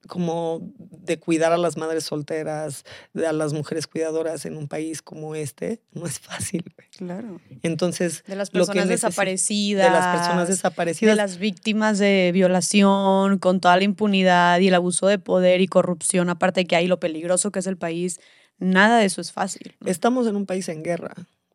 como 0.08 0.60
de 0.78 1.18
cuidar 1.18 1.52
a 1.52 1.56
las 1.56 1.76
madres 1.76 2.04
solteras, 2.04 2.84
a 3.14 3.32
las 3.32 3.52
mujeres 3.52 3.86
cuidadoras 3.86 4.44
en 4.46 4.56
un 4.56 4.68
país 4.68 5.02
como 5.02 5.34
este, 5.34 5.80
no 5.92 6.06
es 6.06 6.18
fácil. 6.18 6.64
Claro. 6.96 7.40
Entonces, 7.62 8.24
de 8.26 8.36
las 8.36 8.50
personas 8.50 8.88
desaparecidas, 8.88 9.84
de 9.84 9.90
las 9.90 10.16
personas 10.16 10.48
desaparecidas, 10.48 11.12
de 11.12 11.16
las 11.16 11.38
víctimas 11.38 11.98
de 11.98 12.30
violación, 12.32 13.38
con 13.38 13.60
toda 13.60 13.76
la 13.76 13.84
impunidad 13.84 14.60
y 14.60 14.68
el 14.68 14.74
abuso 14.74 15.06
de 15.06 15.18
poder 15.18 15.60
y 15.60 15.68
corrupción, 15.68 16.28
aparte 16.28 16.60
de 16.60 16.66
que 16.66 16.76
hay 16.76 16.86
lo 16.86 17.00
peligroso 17.00 17.50
que 17.50 17.60
es 17.60 17.66
el 17.66 17.76
país, 17.76 18.20
nada 18.58 18.98
de 18.98 19.06
eso 19.06 19.20
es 19.20 19.32
fácil. 19.32 19.74
Estamos 19.84 20.26
en 20.26 20.36
un 20.36 20.46
país 20.46 20.68
en 20.68 20.82
guerra. 20.82 21.14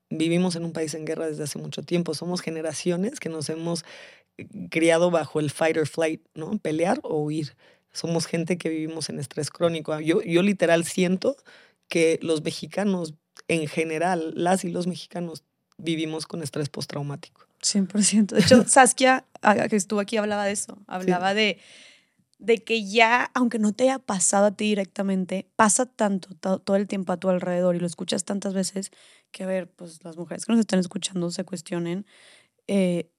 Vivimos 0.09 0.55
en 0.55 0.63
un 0.63 0.71
país 0.71 0.93
en 0.93 1.05
guerra 1.05 1.27
desde 1.27 1.43
hace 1.43 1.59
mucho 1.59 1.83
tiempo. 1.83 2.13
Somos 2.13 2.41
generaciones 2.41 3.19
que 3.19 3.27
nos 3.27 3.49
hemos 3.49 3.83
criado 4.69 5.11
bajo 5.11 5.39
el 5.39 5.49
fight 5.49 5.77
or 5.77 5.87
flight, 5.87 6.21
¿no? 6.33 6.57
Pelear 6.59 6.99
o 7.03 7.21
huir 7.21 7.55
somos 7.91 8.25
gente 8.25 8.57
que 8.57 8.69
vivimos 8.69 9.09
en 9.09 9.19
estrés 9.19 9.49
crónico. 9.49 9.99
Yo, 9.99 10.21
yo 10.21 10.41
literal 10.41 10.85
siento 10.85 11.35
que 11.87 12.19
los 12.21 12.43
mexicanos, 12.43 13.15
en 13.47 13.67
general, 13.67 14.33
las 14.35 14.63
y 14.63 14.69
los 14.69 14.87
mexicanos, 14.87 15.43
vivimos 15.77 16.25
con 16.25 16.43
estrés 16.43 16.69
postraumático. 16.69 17.47
100%. 17.61 18.35
De 18.35 18.41
hecho, 18.41 18.63
Saskia, 18.67 19.25
ah, 19.41 19.67
que 19.67 19.75
estuvo 19.75 19.99
aquí, 19.99 20.17
hablaba 20.17 20.45
de 20.45 20.51
eso. 20.51 20.77
Hablaba 20.87 21.33
de, 21.33 21.59
de 22.39 22.63
que 22.63 22.85
ya, 22.85 23.31
aunque 23.33 23.59
no 23.59 23.73
te 23.73 23.85
haya 23.85 23.99
pasado 23.99 24.47
a 24.47 24.51
ti 24.51 24.65
directamente, 24.65 25.49
pasa 25.55 25.85
tanto 25.85 26.35
todo 26.35 26.75
el 26.75 26.87
tiempo 26.87 27.13
a 27.13 27.17
tu 27.17 27.29
alrededor 27.29 27.75
y 27.75 27.79
lo 27.79 27.87
escuchas 27.87 28.23
tantas 28.23 28.53
veces 28.53 28.91
que, 29.31 29.43
a 29.43 29.47
ver, 29.47 29.69
pues 29.69 30.03
las 30.03 30.17
mujeres 30.17 30.45
que 30.45 30.53
nos 30.53 30.59
están 30.59 30.79
escuchando 30.79 31.29
se 31.31 31.43
cuestionen. 31.43 32.05
Eh, 32.67 33.09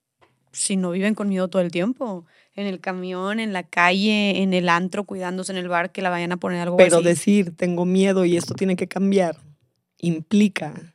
si 0.52 0.76
no 0.76 0.90
viven 0.90 1.14
con 1.14 1.28
miedo 1.28 1.48
todo 1.48 1.62
el 1.62 1.70
tiempo? 1.70 2.24
En 2.54 2.66
el 2.66 2.80
camión, 2.80 3.38
en 3.38 3.52
la 3.52 3.62
calle, 3.62 4.42
en 4.42 4.52
el 4.52 4.68
antro, 4.68 5.04
cuidándose 5.04 5.52
en 5.52 5.58
el 5.58 5.68
bar, 5.68 5.92
que 5.92 6.02
la 6.02 6.10
vayan 6.10 6.32
a 6.32 6.38
poner 6.38 6.60
algo 6.60 6.76
Pero 6.76 6.96
así. 6.96 7.04
decir, 7.04 7.56
tengo 7.56 7.84
miedo 7.84 8.24
y 8.24 8.36
esto 8.36 8.54
tiene 8.54 8.74
que 8.74 8.88
cambiar, 8.88 9.36
implica 9.98 10.94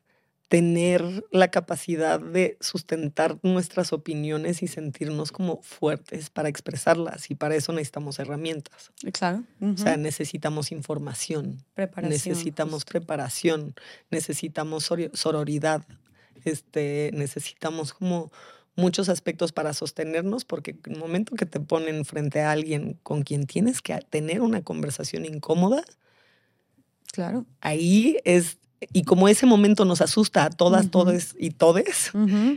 tener 0.53 1.25
la 1.31 1.47
capacidad 1.47 2.19
de 2.19 2.57
sustentar 2.59 3.39
nuestras 3.41 3.91
opiniones 3.91 4.61
y 4.61 4.67
sentirnos 4.67 5.31
como 5.31 5.63
fuertes 5.63 6.29
para 6.29 6.47
expresarlas. 6.47 7.31
Y 7.31 7.33
para 7.33 7.55
eso 7.55 7.73
necesitamos 7.73 8.19
herramientas. 8.19 8.91
Claro. 9.13 9.45
O 9.61 9.75
sea, 9.77 9.97
necesitamos 9.97 10.71
información, 10.71 11.65
preparación. 11.73 12.11
necesitamos 12.11 12.73
justo. 12.73 12.91
preparación, 12.91 13.73
necesitamos 14.11 14.91
sororidad, 15.13 15.87
este, 16.45 17.09
necesitamos 17.15 17.91
como 17.91 18.31
muchos 18.75 19.09
aspectos 19.09 19.51
para 19.51 19.73
sostenernos, 19.73 20.45
porque 20.45 20.75
en 20.85 20.93
el 20.93 20.99
momento 20.99 21.35
que 21.35 21.45
te 21.45 21.59
ponen 21.59 22.05
frente 22.05 22.41
a 22.41 22.51
alguien 22.51 22.99
con 23.03 23.23
quien 23.23 23.45
tienes 23.45 23.81
que 23.81 23.97
tener 24.09 24.41
una 24.41 24.61
conversación 24.63 25.25
incómoda, 25.25 25.83
Claro. 27.11 27.45
ahí 27.61 28.17
es, 28.25 28.57
y 28.91 29.03
como 29.03 29.27
ese 29.27 29.45
momento 29.45 29.85
nos 29.85 30.01
asusta 30.01 30.45
a 30.45 30.49
todas, 30.49 30.85
Ujú. 30.85 30.91
todes 30.91 31.35
y 31.37 31.51
todes, 31.51 32.11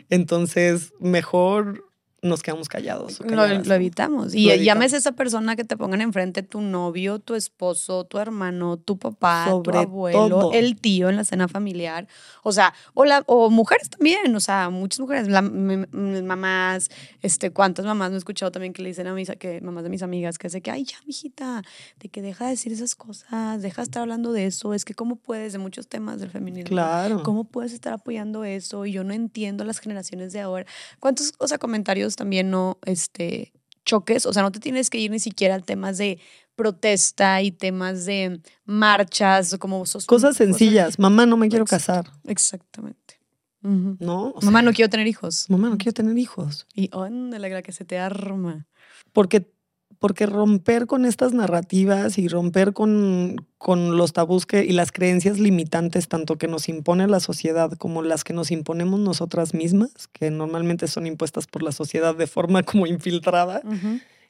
entonces 0.09 0.93
mejor 0.99 1.85
nos 2.27 2.43
quedamos 2.43 2.69
callados. 2.69 3.21
Lo, 3.21 3.47
lo 3.47 3.75
evitamos. 3.75 4.33
Lo 4.35 4.39
Y 4.39 4.51
evitamos. 4.51 4.65
llames 4.67 4.93
esa 4.93 5.13
persona 5.13 5.57
que 5.57 5.65
te 5.65 5.77
pongan 5.77 6.01
enfrente, 6.01 6.43
tu 6.43 6.61
novio, 6.61 7.19
tu 7.19 7.35
esposo, 7.35 8.05
tu 8.05 8.19
hermano, 8.19 8.77
tu 8.77 8.99
papá, 8.99 9.47
Sobre 9.49 9.73
tu 9.73 9.79
abuelo, 9.79 10.29
todo. 10.29 10.53
el 10.53 10.77
tío 10.81 11.09
en 11.09 11.17
la 11.17 11.25
cena 11.25 11.49
familiar. 11.49 12.07
O 12.43 12.53
sea, 12.53 12.75
o, 12.95 13.05
la, 13.05 13.23
o 13.27 13.51
mujeres 13.51 13.91
también, 13.91 14.35
o 14.37 14.41
sea, 14.41 14.71
muchas 14.71 15.01
mujeres, 15.01 15.29
la- 15.29 15.39
m- 15.41 15.87
m- 15.93 16.23
mamás, 16.23 16.91
este, 17.23 17.51
cuántas 17.51 17.85
mamás 17.85 18.11
no 18.11 18.17
he 18.17 18.19
escuchado 18.19 18.53
también 18.53 18.73
que 18.73 18.83
le 18.83 18.89
dicen 18.91 19.07
a 19.07 19.15
mis, 19.15 19.31
que 19.39 19.61
mamás 19.61 19.85
de 19.85 19.91
mis 19.91 20.03
amigas, 20.03 20.39
que 20.39 20.49
sé 20.51 20.61
que, 20.61 20.71
ay, 20.71 20.85
ya, 20.85 20.97
mijita, 21.07 21.63
de 22.01 22.09
que 22.09 22.23
deja 22.23 22.45
de 22.45 22.51
decir 22.51 22.73
esas 22.73 22.95
cosas, 22.95 23.63
deja 23.63 23.83
de 23.83 23.85
estar 23.85 24.03
hablando 24.03 24.33
de 24.33 24.47
eso, 24.47 24.75
es 24.75 24.85
que 24.85 24.95
cómo 24.95 25.17
puedes, 25.17 25.53
de 25.53 25.59
muchos 25.59 25.87
temas 25.89 26.21
del 26.21 26.31
feminismo. 26.31 26.69
Claro. 26.69 27.23
¿Cómo 27.23 27.45
puedes 27.45 27.73
estar 27.73 27.93
apoyando 27.93 28.45
eso? 28.45 28.87
Y 28.87 28.93
yo 28.93 29.05
no 29.05 29.13
entiendo 29.15 29.65
las 29.65 29.79
generaciones 29.79 30.33
de 30.33 30.41
ahora. 30.41 30.67
¿Cuántos 31.01 31.33
o 31.39 31.47
sea, 31.49 31.59
comentarios 31.59 32.16
también 32.17 32.51
no 32.51 32.79
este, 32.85 33.53
choques? 33.85 34.27
O 34.27 34.33
sea, 34.33 34.43
no 34.43 34.51
te 34.51 34.59
tienes 34.61 34.91
que 34.91 34.99
ir 34.99 35.11
ni 35.13 35.21
siquiera 35.21 35.55
a 35.57 35.61
temas 35.61 35.99
de 35.99 36.19
protesta 36.57 37.43
y 37.43 37.53
temas 37.53 38.07
de 38.07 38.41
marchas 38.65 39.57
como 39.61 39.85
sos- 39.87 40.07
Cosas 40.07 40.37
sencillas. 40.37 40.99
Mamá, 40.99 41.27
no 41.27 41.37
me 41.37 41.49
quiero 41.49 41.65
casar, 41.67 42.11
Exactamente. 42.25 43.21
¿no? 43.63 44.31
O 44.31 44.41
Mamá, 44.43 44.63
no 44.63 44.73
quiero 44.73 44.89
tener 44.89 45.07
hijos. 45.07 45.47
Mamá, 45.51 45.69
no 45.69 45.77
quiero 45.77 45.93
tener 45.93 46.17
hijos. 46.19 46.67
Y 46.75 46.89
óndale, 46.93 47.51
la 47.51 47.63
que 47.63 47.73
se 47.73 47.85
te 47.85 47.99
arma. 47.99 48.67
Porque, 49.13 49.53
porque 49.99 50.27
romper 50.27 50.87
con 50.87 51.05
estas 51.05 51.33
narrativas 51.33 52.19
y 52.19 52.29
romper 52.29 52.73
con, 52.73 53.37
con 53.59 53.97
los 53.97 54.13
tabús 54.13 54.47
que, 54.47 54.65
y 54.65 54.73
las 54.73 54.93
creencias 54.93 55.39
limitantes, 55.39 56.09
tanto 56.09 56.37
que 56.37 56.49
nos 56.49 56.69
impone 56.69 57.07
la 57.07 57.21
sociedad 57.21 57.73
como 57.73 58.03
las 58.03 58.25
que 58.25 58.33
nos 58.33 58.51
imponemos 58.51 59.01
nosotras 59.01 59.55
mismas, 59.55 60.09
que 60.13 60.31
normalmente 60.31 60.89
son 60.89 61.07
impuestas 61.07 61.47
por 61.47 61.63
la 61.63 61.73
sociedad 61.73 62.15
de 62.15 62.27
forma 62.27 62.63
como 62.63 62.87
infiltrada, 62.87 63.63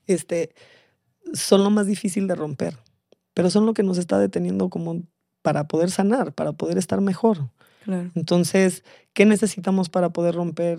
este, 0.07 0.55
son 1.33 1.65
lo 1.65 1.71
más 1.71 1.87
difícil 1.87 2.29
de 2.29 2.35
romper. 2.35 2.79
Pero 3.35 3.51
son 3.51 3.67
lo 3.67 3.75
que 3.75 3.83
nos 3.83 3.99
está 3.99 4.19
deteniendo 4.19 4.71
como 4.71 5.03
para 5.43 5.69
poder 5.69 5.91
sanar, 5.91 6.33
para 6.33 6.53
poder 6.53 6.79
estar 6.79 7.01
mejor. 7.01 7.51
Claro. 7.85 8.11
Entonces, 8.15 8.83
¿qué 9.13 9.27
necesitamos 9.27 9.89
para 9.89 10.11
poder 10.11 10.35
romper 10.35 10.79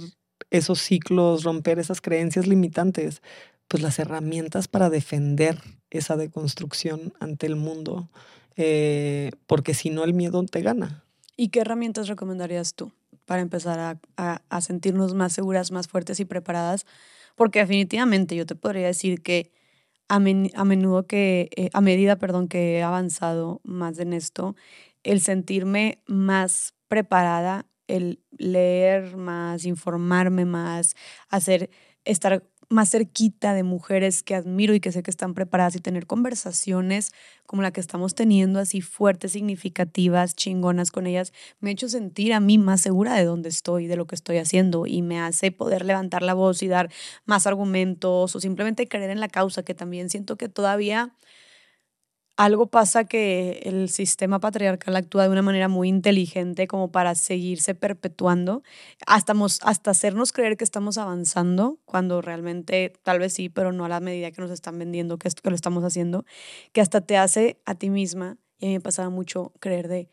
esos 0.49 0.79
ciclos, 0.79 1.43
romper 1.43 1.79
esas 1.79 2.01
creencias 2.01 2.47
limitantes? 2.47 3.21
Pues 3.67 3.83
las 3.83 3.99
herramientas 3.99 4.67
para 4.67 4.89
defender 4.89 5.59
esa 5.89 6.15
deconstrucción 6.15 7.13
ante 7.19 7.47
el 7.47 7.55
mundo, 7.55 8.09
eh, 8.55 9.31
porque 9.45 9.73
si 9.73 9.89
no 9.89 10.03
el 10.03 10.13
miedo 10.13 10.43
te 10.45 10.61
gana. 10.61 11.03
¿Y 11.35 11.49
qué 11.49 11.59
herramientas 11.61 12.07
recomendarías 12.07 12.73
tú 12.73 12.91
para 13.25 13.41
empezar 13.41 13.79
a, 14.15 14.41
a- 14.49 14.61
sentirnos 14.61 15.13
más 15.13 15.33
seguras, 15.33 15.71
más 15.71 15.87
fuertes 15.87 16.19
y 16.19 16.25
preparadas? 16.25 16.85
Porque 17.35 17.59
definitivamente 17.59 18.35
yo 18.35 18.45
te 18.45 18.55
podría 18.55 18.87
decir 18.87 19.21
que 19.21 19.51
a, 20.07 20.19
men- 20.19 20.51
a 20.55 20.65
menudo 20.65 21.05
que, 21.05 21.49
eh, 21.55 21.69
a 21.73 21.81
medida, 21.81 22.15
perdón, 22.17 22.47
que 22.47 22.77
he 22.77 22.83
avanzado 22.83 23.61
más 23.63 23.99
en 23.99 24.13
esto, 24.13 24.55
el 25.03 25.21
sentirme 25.21 26.01
más 26.07 26.73
preparada, 26.87 27.65
el 27.87 28.21
leer 28.37 29.17
más, 29.17 29.65
informarme 29.65 30.45
más, 30.45 30.95
hacer, 31.29 31.69
estar 32.05 32.43
más 32.69 32.89
cerquita 32.91 33.53
de 33.53 33.63
mujeres 33.63 34.23
que 34.23 34.35
admiro 34.35 34.73
y 34.73 34.79
que 34.79 34.91
sé 34.91 35.03
que 35.03 35.11
están 35.11 35.33
preparadas 35.33 35.75
y 35.75 35.79
tener 35.79 36.05
conversaciones 36.05 37.11
como 37.45 37.61
la 37.61 37.71
que 37.71 37.79
estamos 37.79 38.13
teniendo, 38.13 38.59
así 38.59 38.81
fuertes, 38.81 39.31
significativas, 39.31 40.35
chingonas 40.35 40.91
con 40.91 41.07
ellas, 41.07 41.31
me 41.61 41.69
ha 41.69 41.73
hecho 41.73 41.87
sentir 41.87 42.33
a 42.33 42.39
mí 42.41 42.57
más 42.57 42.81
segura 42.81 43.15
de 43.15 43.23
dónde 43.23 43.49
estoy, 43.49 43.87
de 43.87 43.95
lo 43.95 44.05
que 44.05 44.15
estoy 44.15 44.37
haciendo 44.37 44.85
y 44.85 45.01
me 45.01 45.19
hace 45.19 45.51
poder 45.51 45.85
levantar 45.85 46.23
la 46.23 46.33
voz 46.33 46.61
y 46.61 46.67
dar 46.67 46.89
más 47.25 47.47
argumentos 47.47 48.35
o 48.35 48.39
simplemente 48.39 48.87
creer 48.87 49.11
en 49.11 49.21
la 49.21 49.29
causa, 49.29 49.63
que 49.63 49.73
también 49.73 50.09
siento 50.09 50.35
que 50.35 50.49
todavía 50.49 51.13
algo 52.37 52.67
pasa 52.67 53.05
que 53.05 53.61
el 53.63 53.89
sistema 53.89 54.39
patriarcal 54.39 54.95
actúa 54.95 55.23
de 55.23 55.29
una 55.29 55.41
manera 55.41 55.67
muy 55.67 55.89
inteligente 55.89 56.67
como 56.67 56.91
para 56.91 57.15
seguirse 57.15 57.75
perpetuando, 57.75 58.63
hasta, 59.07 59.33
mos- 59.33 59.59
hasta 59.63 59.91
hacernos 59.91 60.31
creer 60.33 60.55
que 60.57 60.63
estamos 60.63 60.97
avanzando, 60.97 61.79
cuando 61.85 62.21
realmente 62.21 62.93
tal 63.03 63.19
vez 63.19 63.33
sí, 63.33 63.49
pero 63.49 63.71
no 63.73 63.85
a 63.85 63.89
la 63.89 63.99
medida 63.99 64.31
que 64.31 64.41
nos 64.41 64.51
están 64.51 64.77
vendiendo 64.79 65.17
que, 65.17 65.27
esto, 65.27 65.41
que 65.41 65.49
lo 65.49 65.55
estamos 65.55 65.83
haciendo, 65.83 66.25
que 66.73 66.81
hasta 66.81 67.01
te 67.01 67.17
hace 67.17 67.59
a 67.65 67.75
ti 67.75 67.89
misma, 67.89 68.37
y 68.59 68.65
a 68.65 68.67
mí 68.69 68.73
me 68.75 68.81
pasaba 68.81 69.09
mucho 69.09 69.53
creer 69.59 69.87
de, 69.87 70.09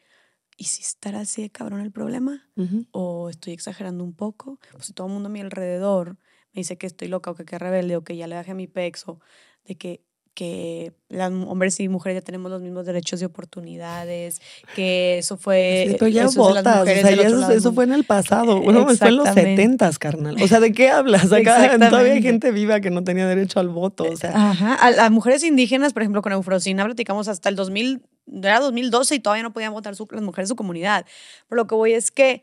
¿y 0.57 0.65
si 0.65 0.83
estará 0.83 1.21
así 1.21 1.43
de 1.43 1.51
cabrón 1.51 1.81
el 1.81 1.93
problema? 1.93 2.49
o 2.93 3.29
estoy 3.31 3.53
exagerando 3.53 4.05
un 4.05 4.15
poco, 4.15 4.59
pues 4.73 4.87
si 4.87 4.93
todo 4.93 5.09
el 5.09 5.13
mundo 5.13 5.29
a 5.29 5.33
mi 5.33 5.41
alrededor 5.41 6.19
me 6.53 6.61
dice 6.61 6.79
que 6.79 6.87
estoy 6.87 7.09
loca 7.09 7.31
o 7.31 7.35
que 7.35 7.45
qué 7.45 7.59
rebelde 7.59 7.97
o 7.97 8.05
que 8.05 8.17
ya 8.17 8.27
le 8.29 8.37
bajé 8.37 8.55
mi 8.55 8.67
pex 8.69 9.09
o 9.09 9.21
de 9.65 9.77
que, 9.77 10.05
que 10.35 10.93
las 11.09 11.31
mu- 11.31 11.49
hombres 11.49 11.79
y 11.79 11.89
mujeres 11.89 12.17
ya 12.21 12.25
tenemos 12.25 12.51
los 12.51 12.61
mismos 12.61 12.85
derechos 12.85 13.23
y 13.23 13.25
oportunidades, 13.25 14.41
que 14.75 15.19
eso 15.19 15.37
fue... 15.37 15.87
Sí, 15.91 15.97
pero 15.99 16.09
ya 16.09 16.25
eso 16.25 16.43
o 16.43 16.53
sea, 16.53 16.85
ya 16.85 17.29
otro 17.29 17.51
eso, 17.53 17.73
fue 17.73 17.85
en 17.85 17.93
el 17.93 18.05
pasado. 18.05 18.61
Bueno, 18.61 18.85
fue 18.97 19.09
en 19.09 19.17
los 19.17 19.29
setentas, 19.29 19.99
carnal. 19.99 20.37
O 20.43 20.49
sea, 20.49 20.61
¿de 20.61 20.73
qué 20.73 20.91
hablas? 20.91 21.33
Acá 21.33 21.79
todavía 21.79 22.15
hay 22.15 22.23
gente 22.23 22.51
viva 22.51 22.81
que 22.81 22.91
no 22.91 23.05
tenía 23.05 23.27
derecho 23.27 23.61
al 23.61 23.69
voto. 23.69 24.05
O 24.11 24.17
sea, 24.17 24.51
Ajá. 24.51 24.75
A 24.75 24.91
las 24.91 25.11
mujeres 25.11 25.45
indígenas, 25.45 25.93
por 25.93 26.03
ejemplo, 26.03 26.21
con 26.21 26.33
Eufrosina 26.33 26.85
platicamos 26.85 27.29
hasta 27.29 27.49
el 27.49 27.57
2000, 27.57 28.03
era 28.43 28.61
2012 28.61 29.15
y 29.15 29.21
todavía 29.21 29.43
no 29.45 29.53
podían 29.53 29.73
votar 29.73 29.95
su- 29.95 30.09
las 30.11 30.23
mujeres 30.23 30.49
de 30.49 30.53
su 30.53 30.57
comunidad. 30.57 31.07
Pero 31.49 31.63
lo 31.63 31.67
que 31.67 31.75
voy 31.75 31.93
es 31.93 32.11
que 32.11 32.43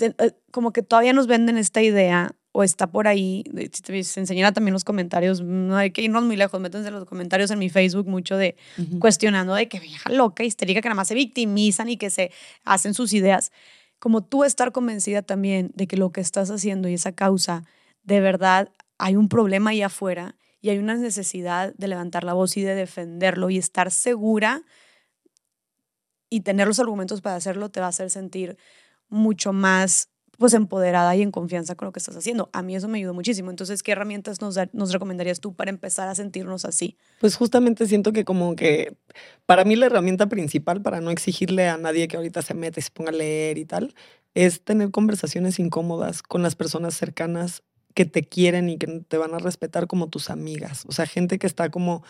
eh, 0.00 0.12
como 0.50 0.72
que 0.72 0.82
todavía 0.82 1.12
nos 1.12 1.26
venden 1.26 1.56
esta 1.58 1.82
idea 1.82 2.32
o 2.52 2.62
está 2.62 2.90
por 2.90 3.06
ahí, 3.06 3.44
se 4.02 4.20
enseñara 4.20 4.52
también 4.52 4.72
los 4.72 4.84
comentarios, 4.84 5.42
no 5.42 5.76
hay 5.76 5.90
que 5.90 6.02
irnos 6.02 6.24
muy 6.24 6.36
lejos, 6.36 6.60
métanse 6.60 6.88
en 6.88 6.94
los 6.94 7.04
comentarios 7.04 7.50
en 7.50 7.58
mi 7.58 7.68
Facebook 7.68 8.08
mucho 8.08 8.36
de 8.36 8.56
ujú. 8.78 8.98
cuestionando 8.98 9.54
de 9.54 9.68
que 9.68 9.80
vieja 9.80 10.10
loca, 10.10 10.44
histérica, 10.44 10.80
que 10.80 10.88
nada 10.88 10.96
más 10.96 11.08
se 11.08 11.14
victimizan 11.14 11.88
y 11.88 11.96
que 11.96 12.10
se 12.10 12.30
hacen 12.64 12.94
sus 12.94 13.12
ideas. 13.12 13.52
Como 13.98 14.24
tú 14.24 14.44
estar 14.44 14.72
convencida 14.72 15.22
también 15.22 15.72
de 15.74 15.86
que 15.86 15.96
lo 15.96 16.10
que 16.10 16.20
estás 16.20 16.50
haciendo 16.50 16.88
y 16.88 16.94
esa 16.94 17.12
causa, 17.12 17.64
de 18.02 18.20
verdad 18.20 18.70
hay 18.96 19.16
un 19.16 19.28
problema 19.28 19.70
ahí 19.70 19.82
afuera 19.82 20.36
y 20.60 20.70
hay 20.70 20.78
una 20.78 20.94
necesidad 20.94 21.74
de 21.76 21.88
levantar 21.88 22.24
la 22.24 22.32
voz 22.32 22.56
y 22.56 22.62
de 22.62 22.74
defenderlo 22.74 23.50
y 23.50 23.58
estar 23.58 23.90
segura 23.90 24.62
y 26.30 26.40
tener 26.40 26.66
los 26.66 26.78
argumentos 26.80 27.20
para 27.20 27.36
hacerlo 27.36 27.70
te 27.70 27.80
va 27.80 27.86
a 27.86 27.90
hacer 27.90 28.10
sentir 28.10 28.56
mucho 29.08 29.52
más 29.52 30.10
pues 30.38 30.54
empoderada 30.54 31.14
y 31.16 31.22
en 31.22 31.30
confianza 31.32 31.74
con 31.74 31.86
lo 31.86 31.92
que 31.92 31.98
estás 31.98 32.16
haciendo. 32.16 32.48
A 32.52 32.62
mí 32.62 32.76
eso 32.76 32.86
me 32.88 32.98
ayudó 32.98 33.12
muchísimo. 33.12 33.50
Entonces, 33.50 33.82
¿qué 33.82 33.92
herramientas 33.92 34.40
nos, 34.40 34.54
da- 34.54 34.70
nos 34.72 34.92
recomendarías 34.92 35.40
tú 35.40 35.54
para 35.54 35.70
empezar 35.70 36.08
a 36.08 36.14
sentirnos 36.14 36.64
así? 36.64 36.96
Pues 37.20 37.36
justamente 37.36 37.86
siento 37.86 38.12
que 38.12 38.24
como 38.24 38.54
que 38.54 38.96
para 39.46 39.64
mí 39.64 39.74
la 39.76 39.86
herramienta 39.86 40.28
principal 40.28 40.80
para 40.80 41.00
no 41.00 41.10
exigirle 41.10 41.68
a 41.68 41.76
nadie 41.76 42.06
que 42.08 42.16
ahorita 42.16 42.40
se 42.42 42.54
mete 42.54 42.80
y 42.80 42.82
se 42.84 42.90
ponga 42.90 43.10
a 43.10 43.14
leer 43.14 43.58
y 43.58 43.64
tal, 43.64 43.94
es 44.34 44.62
tener 44.62 44.90
conversaciones 44.92 45.58
incómodas 45.58 46.22
con 46.22 46.42
las 46.42 46.54
personas 46.54 46.94
cercanas 46.94 47.62
que 47.94 48.04
te 48.04 48.22
quieren 48.22 48.68
y 48.68 48.78
que 48.78 48.86
te 49.08 49.16
van 49.18 49.34
a 49.34 49.38
respetar 49.38 49.88
como 49.88 50.08
tus 50.08 50.30
amigas. 50.30 50.84
O 50.86 50.92
sea, 50.92 51.06
gente 51.06 51.40
que 51.40 51.48
está 51.48 51.68
como, 51.70 52.04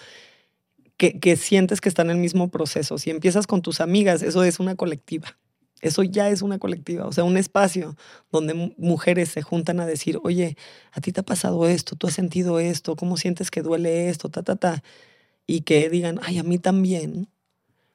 que, 0.96 1.18
que 1.18 1.36
sientes 1.36 1.80
que 1.80 1.88
está 1.88 2.02
en 2.02 2.10
el 2.10 2.18
mismo 2.18 2.50
proceso. 2.50 2.98
Si 2.98 3.10
empiezas 3.10 3.46
con 3.46 3.62
tus 3.62 3.80
amigas, 3.80 4.22
eso 4.22 4.42
es 4.44 4.60
una 4.60 4.74
colectiva. 4.74 5.38
Eso 5.82 6.02
ya 6.02 6.28
es 6.30 6.42
una 6.42 6.58
colectiva, 6.58 7.06
o 7.06 7.12
sea, 7.12 7.24
un 7.24 7.36
espacio 7.36 7.96
donde 8.32 8.54
mu- 8.54 8.72
mujeres 8.78 9.28
se 9.30 9.42
juntan 9.42 9.80
a 9.80 9.86
decir, 9.86 10.18
oye, 10.24 10.56
a 10.92 11.00
ti 11.00 11.12
te 11.12 11.20
ha 11.20 11.22
pasado 11.24 11.68
esto, 11.68 11.96
tú 11.96 12.08
has 12.08 12.14
sentido 12.14 12.58
esto, 12.60 12.96
¿cómo 12.96 13.16
sientes 13.16 13.50
que 13.50 13.62
duele 13.62 14.08
esto? 14.08 14.28
Ta, 14.30 14.42
ta, 14.42 14.56
ta 14.56 14.82
y 15.46 15.62
que 15.62 15.88
digan, 15.90 16.20
ay, 16.22 16.38
a 16.38 16.42
mí 16.44 16.58
también, 16.58 17.28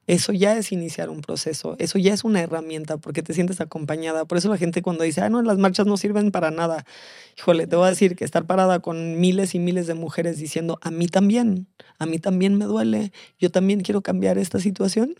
Eso 0.05 0.33
ya 0.33 0.57
es 0.57 0.73
iniciar 0.73 1.09
un 1.09 1.21
proceso, 1.21 1.77
eso 1.79 1.97
ya 1.97 2.13
es 2.13 2.25
una 2.25 2.41
herramienta 2.41 2.97
porque 2.97 3.23
te 3.23 3.33
sientes 3.33 3.61
acompañada. 3.61 4.25
Por 4.25 4.37
eso 4.37 4.49
la 4.49 4.57
gente 4.57 4.81
cuando 4.81 5.05
dice, 5.05 5.21
ah, 5.21 5.29
no, 5.29 5.41
las 5.41 5.57
marchas 5.57 5.87
no 5.87 5.95
sirven 5.95 6.31
para 6.31 6.51
nada. 6.51 6.85
Híjole, 7.37 7.67
te 7.67 7.77
voy 7.77 7.87
a 7.87 7.89
decir 7.91 8.15
que 8.17 8.25
estar 8.25 8.45
parada 8.45 8.79
con 8.81 9.19
miles 9.21 9.55
y 9.55 9.59
miles 9.59 9.87
de 9.87 9.93
mujeres 9.93 10.37
diciendo, 10.39 10.77
a 10.81 10.91
mí 10.91 11.07
también, 11.07 11.67
a 11.99 12.05
mí 12.05 12.19
también 12.19 12.55
me 12.57 12.65
duele, 12.65 13.13
yo 13.39 13.49
también 13.51 13.79
quiero 13.81 14.01
cambiar 14.01 14.37
esta 14.37 14.59
situación. 14.59 15.15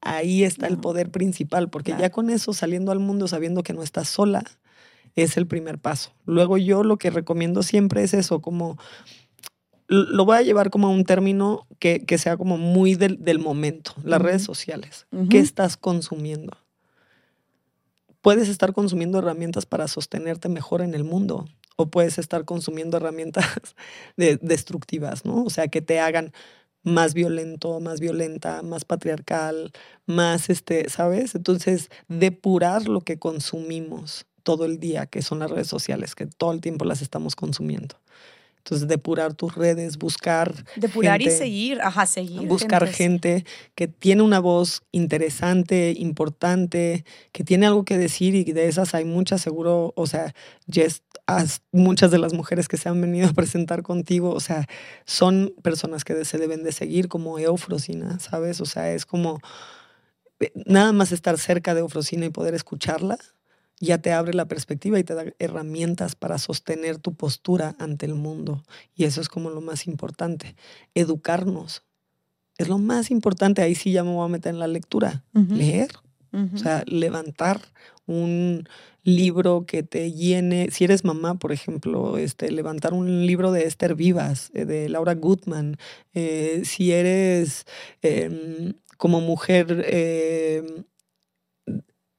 Ahí 0.00 0.44
está 0.44 0.66
el 0.66 0.78
poder 0.78 1.10
principal, 1.10 1.68
porque 1.68 1.94
ya 1.98 2.10
con 2.10 2.30
eso, 2.30 2.54
saliendo 2.54 2.90
al 2.90 3.00
mundo 3.00 3.28
sabiendo 3.28 3.62
que 3.62 3.74
no 3.74 3.82
estás 3.82 4.08
sola, 4.08 4.44
es 5.14 5.36
el 5.36 5.46
primer 5.46 5.78
paso. 5.78 6.12
Luego 6.24 6.56
yo 6.56 6.82
lo 6.82 6.96
que 6.96 7.10
recomiendo 7.10 7.62
siempre 7.62 8.02
es 8.02 8.14
eso, 8.14 8.40
como 8.40 8.78
lo 9.88 10.24
voy 10.24 10.36
a 10.36 10.42
llevar 10.42 10.70
como 10.70 10.86
a 10.86 10.90
un 10.90 11.04
término 11.04 11.66
que, 11.80 12.04
sea 12.16 12.36
como 12.36 12.56
muy 12.56 12.94
del, 12.94 13.38
momento, 13.40 13.92
las 14.04 14.22
redes 14.22 14.42
sociales. 14.42 15.06
¿Qué 15.28 15.40
estás 15.40 15.76
consumiendo? 15.76 16.56
Puedes 18.20 18.48
estar 18.48 18.72
consumiendo 18.72 19.18
herramientas 19.18 19.66
para 19.66 19.88
sostenerte 19.88 20.48
mejor 20.48 20.82
en 20.82 20.94
el 20.94 21.02
mundo 21.02 21.48
o 21.74 21.90
puedes 21.90 22.18
estar 22.18 22.44
consumiendo 22.44 22.98
herramientas 22.98 23.46
destructivas, 24.16 25.24
¿no? 25.24 25.42
O 25.42 25.50
sea, 25.50 25.66
que 25.66 25.82
te 25.82 25.98
hagan 25.98 26.32
más 26.82 27.14
violento, 27.14 27.80
más 27.80 28.00
violenta, 28.00 28.62
más 28.62 28.84
patriarcal, 28.84 29.72
más, 30.06 30.50
este, 30.50 30.88
¿sabes? 30.88 31.34
Entonces, 31.34 31.90
depurar 32.08 32.88
lo 32.88 33.02
que 33.02 33.18
consumimos 33.18 34.26
todo 34.42 34.64
el 34.64 34.78
día, 34.80 35.06
que 35.06 35.22
son 35.22 35.40
las 35.40 35.50
redes 35.50 35.68
sociales, 35.68 36.14
que 36.14 36.26
todo 36.26 36.52
el 36.52 36.60
tiempo 36.60 36.84
las 36.84 37.02
estamos 37.02 37.36
consumiendo. 37.36 37.96
Entonces, 38.60 38.88
depurar 38.88 39.32
tus 39.32 39.54
redes, 39.54 39.96
buscar. 39.96 40.54
Depurar 40.76 41.22
y 41.22 41.30
seguir, 41.30 41.80
ajá, 41.80 42.04
seguir. 42.04 42.46
Buscar 42.46 42.86
gente 42.86 43.46
que 43.74 43.88
tiene 43.88 44.22
una 44.22 44.38
voz 44.38 44.82
interesante, 44.92 45.94
importante, 45.96 47.04
que 47.32 47.42
tiene 47.42 47.66
algo 47.66 47.84
que 47.84 47.96
decir 47.96 48.34
y 48.34 48.44
de 48.44 48.68
esas 48.68 48.94
hay 48.94 49.06
muchas, 49.06 49.40
seguro. 49.40 49.94
O 49.96 50.06
sea, 50.06 50.34
Jess, 50.70 51.02
muchas 51.72 52.10
de 52.10 52.18
las 52.18 52.34
mujeres 52.34 52.68
que 52.68 52.76
se 52.76 52.90
han 52.90 53.00
venido 53.00 53.28
a 53.28 53.32
presentar 53.32 53.82
contigo, 53.82 54.30
o 54.30 54.40
sea, 54.40 54.66
son 55.06 55.54
personas 55.62 56.04
que 56.04 56.24
se 56.26 56.36
deben 56.36 56.62
de 56.62 56.72
seguir, 56.72 57.08
como 57.08 57.38
Eufrosina, 57.38 58.20
¿sabes? 58.20 58.60
O 58.60 58.66
sea, 58.66 58.92
es 58.92 59.06
como 59.06 59.40
eh, 60.38 60.52
nada 60.66 60.92
más 60.92 61.12
estar 61.12 61.38
cerca 61.38 61.74
de 61.74 61.80
Eufrosina 61.80 62.26
y 62.26 62.30
poder 62.30 62.54
escucharla 62.54 63.16
ya 63.80 63.98
te 63.98 64.12
abre 64.12 64.34
la 64.34 64.46
perspectiva 64.46 64.98
y 64.98 65.04
te 65.04 65.14
da 65.14 65.24
herramientas 65.38 66.14
para 66.14 66.38
sostener 66.38 66.98
tu 66.98 67.14
postura 67.14 67.74
ante 67.78 68.06
el 68.06 68.14
mundo. 68.14 68.62
Y 68.94 69.04
eso 69.04 69.20
es 69.20 69.28
como 69.28 69.50
lo 69.50 69.62
más 69.62 69.86
importante, 69.86 70.54
educarnos. 70.94 71.82
Es 72.58 72.68
lo 72.68 72.78
más 72.78 73.10
importante, 73.10 73.62
ahí 73.62 73.74
sí 73.74 73.90
ya 73.90 74.04
me 74.04 74.12
voy 74.12 74.26
a 74.26 74.28
meter 74.28 74.52
en 74.52 74.58
la 74.58 74.66
lectura, 74.66 75.24
leer, 75.32 75.90
o 76.32 76.58
sea, 76.58 76.84
levantar 76.86 77.60
un 78.06 78.68
libro 79.02 79.64
que 79.66 79.82
te 79.82 80.12
llene, 80.12 80.70
si 80.70 80.84
eres 80.84 81.04
mamá, 81.04 81.38
por 81.38 81.52
ejemplo, 81.52 82.18
este, 82.18 82.50
levantar 82.50 82.92
un 82.92 83.26
libro 83.26 83.50
de 83.50 83.64
Esther 83.64 83.94
Vivas, 83.94 84.50
eh, 84.54 84.66
de 84.66 84.90
Laura 84.90 85.14
Gutman, 85.14 85.78
eh, 86.12 86.62
si 86.64 86.92
eres 86.92 87.64
em, 88.02 88.74
como 88.98 89.22
mujer 89.22 89.84
em, 89.86 90.84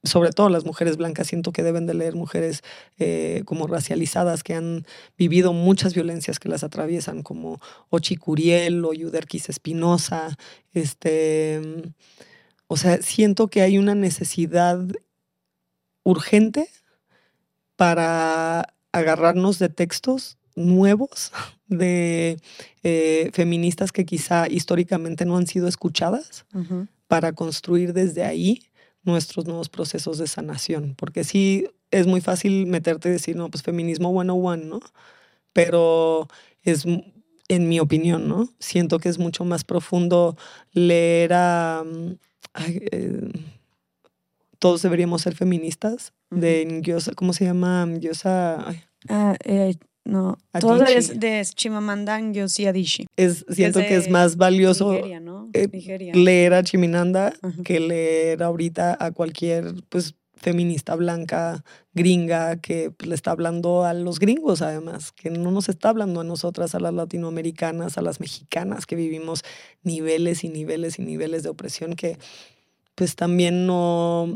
sobre 0.03 0.31
todo 0.31 0.49
las 0.49 0.65
mujeres 0.65 0.97
blancas, 0.97 1.27
siento 1.27 1.51
que 1.51 1.63
deben 1.63 1.85
de 1.85 1.93
leer 1.93 2.15
mujeres 2.15 2.63
eh, 2.97 3.43
como 3.45 3.67
racializadas 3.67 4.43
que 4.43 4.55
han 4.55 4.85
vivido 5.17 5.53
muchas 5.53 5.93
violencias 5.93 6.39
que 6.39 6.49
las 6.49 6.63
atraviesan, 6.63 7.21
como 7.21 7.61
Ochi 7.89 8.15
Curiel 8.15 8.83
o 8.83 8.93
Yuderquis 8.93 9.49
Espinosa. 9.49 10.37
Este, 10.73 11.61
o 12.67 12.77
sea, 12.77 13.01
siento 13.01 13.47
que 13.47 13.61
hay 13.61 13.77
una 13.77 13.93
necesidad 13.93 14.79
urgente 16.03 16.67
para 17.75 18.73
agarrarnos 18.91 19.59
de 19.59 19.69
textos 19.69 20.37
nuevos 20.55 21.31
de 21.67 22.39
eh, 22.83 23.29
feministas 23.33 23.91
que 23.91 24.05
quizá 24.05 24.47
históricamente 24.49 25.25
no 25.25 25.37
han 25.37 25.47
sido 25.47 25.67
escuchadas, 25.67 26.45
para 27.07 27.33
construir 27.33 27.93
desde 27.93 28.23
ahí 28.23 28.70
nuestros 29.03 29.45
nuevos 29.45 29.69
procesos 29.69 30.17
de 30.17 30.27
sanación, 30.27 30.95
porque 30.95 31.23
sí 31.23 31.67
es 31.91 32.07
muy 32.07 32.21
fácil 32.21 32.67
meterte 32.67 33.09
y 33.09 33.13
decir, 33.13 33.35
no, 33.35 33.49
pues 33.49 33.63
feminismo 33.63 34.09
one, 34.09 34.65
¿no? 34.65 34.79
Pero 35.53 36.27
es, 36.63 36.85
en 37.47 37.67
mi 37.67 37.79
opinión, 37.79 38.27
¿no? 38.27 38.47
Siento 38.59 38.99
que 38.99 39.09
es 39.09 39.17
mucho 39.17 39.45
más 39.45 39.63
profundo 39.63 40.37
leer 40.71 41.33
a... 41.33 41.83
Mm, 41.85 42.11
eh, 42.91 43.31
todos 44.59 44.83
deberíamos 44.83 45.23
ser 45.23 45.35
feministas, 45.35 46.13
de 46.29 46.81
¿cómo 47.15 47.33
se 47.33 47.45
llama? 47.45 47.87
Gyosa... 47.99 48.73
Ah, 49.09 49.35
eh, 49.43 49.75
no, 50.03 50.37
todo 50.59 50.83
es 50.83 51.19
de 51.19 51.43
Chimamanda 51.45 52.19
Ngozi 52.19 52.65
Adichie. 52.65 53.07
Es, 53.17 53.45
siento 53.49 53.79
que 53.79 53.95
es 53.95 54.09
más 54.09 54.35
valioso 54.35 54.99
eh, 55.53 56.11
leer 56.13 56.53
a 56.53 56.63
Chiminanda 56.63 57.33
que 57.63 57.79
leer 57.79 58.43
ahorita 58.43 58.97
a 58.99 59.11
cualquier 59.11 59.73
pues, 59.89 60.15
feminista 60.41 60.95
blanca, 60.95 61.63
gringa, 61.93 62.57
que 62.57 62.91
pues, 62.91 63.07
le 63.07 63.15
está 63.15 63.31
hablando 63.31 63.85
a 63.85 63.93
los 63.93 64.19
gringos 64.19 64.61
además, 64.61 65.11
que 65.11 65.29
no 65.29 65.51
nos 65.51 65.69
está 65.69 65.89
hablando 65.89 66.21
a 66.21 66.23
nosotras, 66.23 66.73
a 66.73 66.79
las 66.79 66.93
latinoamericanas, 66.93 67.97
a 67.97 68.01
las 68.01 68.19
mexicanas, 68.19 68.85
que 68.85 68.95
vivimos 68.95 69.43
niveles 69.83 70.43
y 70.43 70.49
niveles 70.49 70.97
y 70.97 71.03
niveles 71.03 71.43
de 71.43 71.49
opresión 71.49 71.93
que 71.93 72.17
pues 72.95 73.15
también 73.15 73.65
no, 73.65 74.35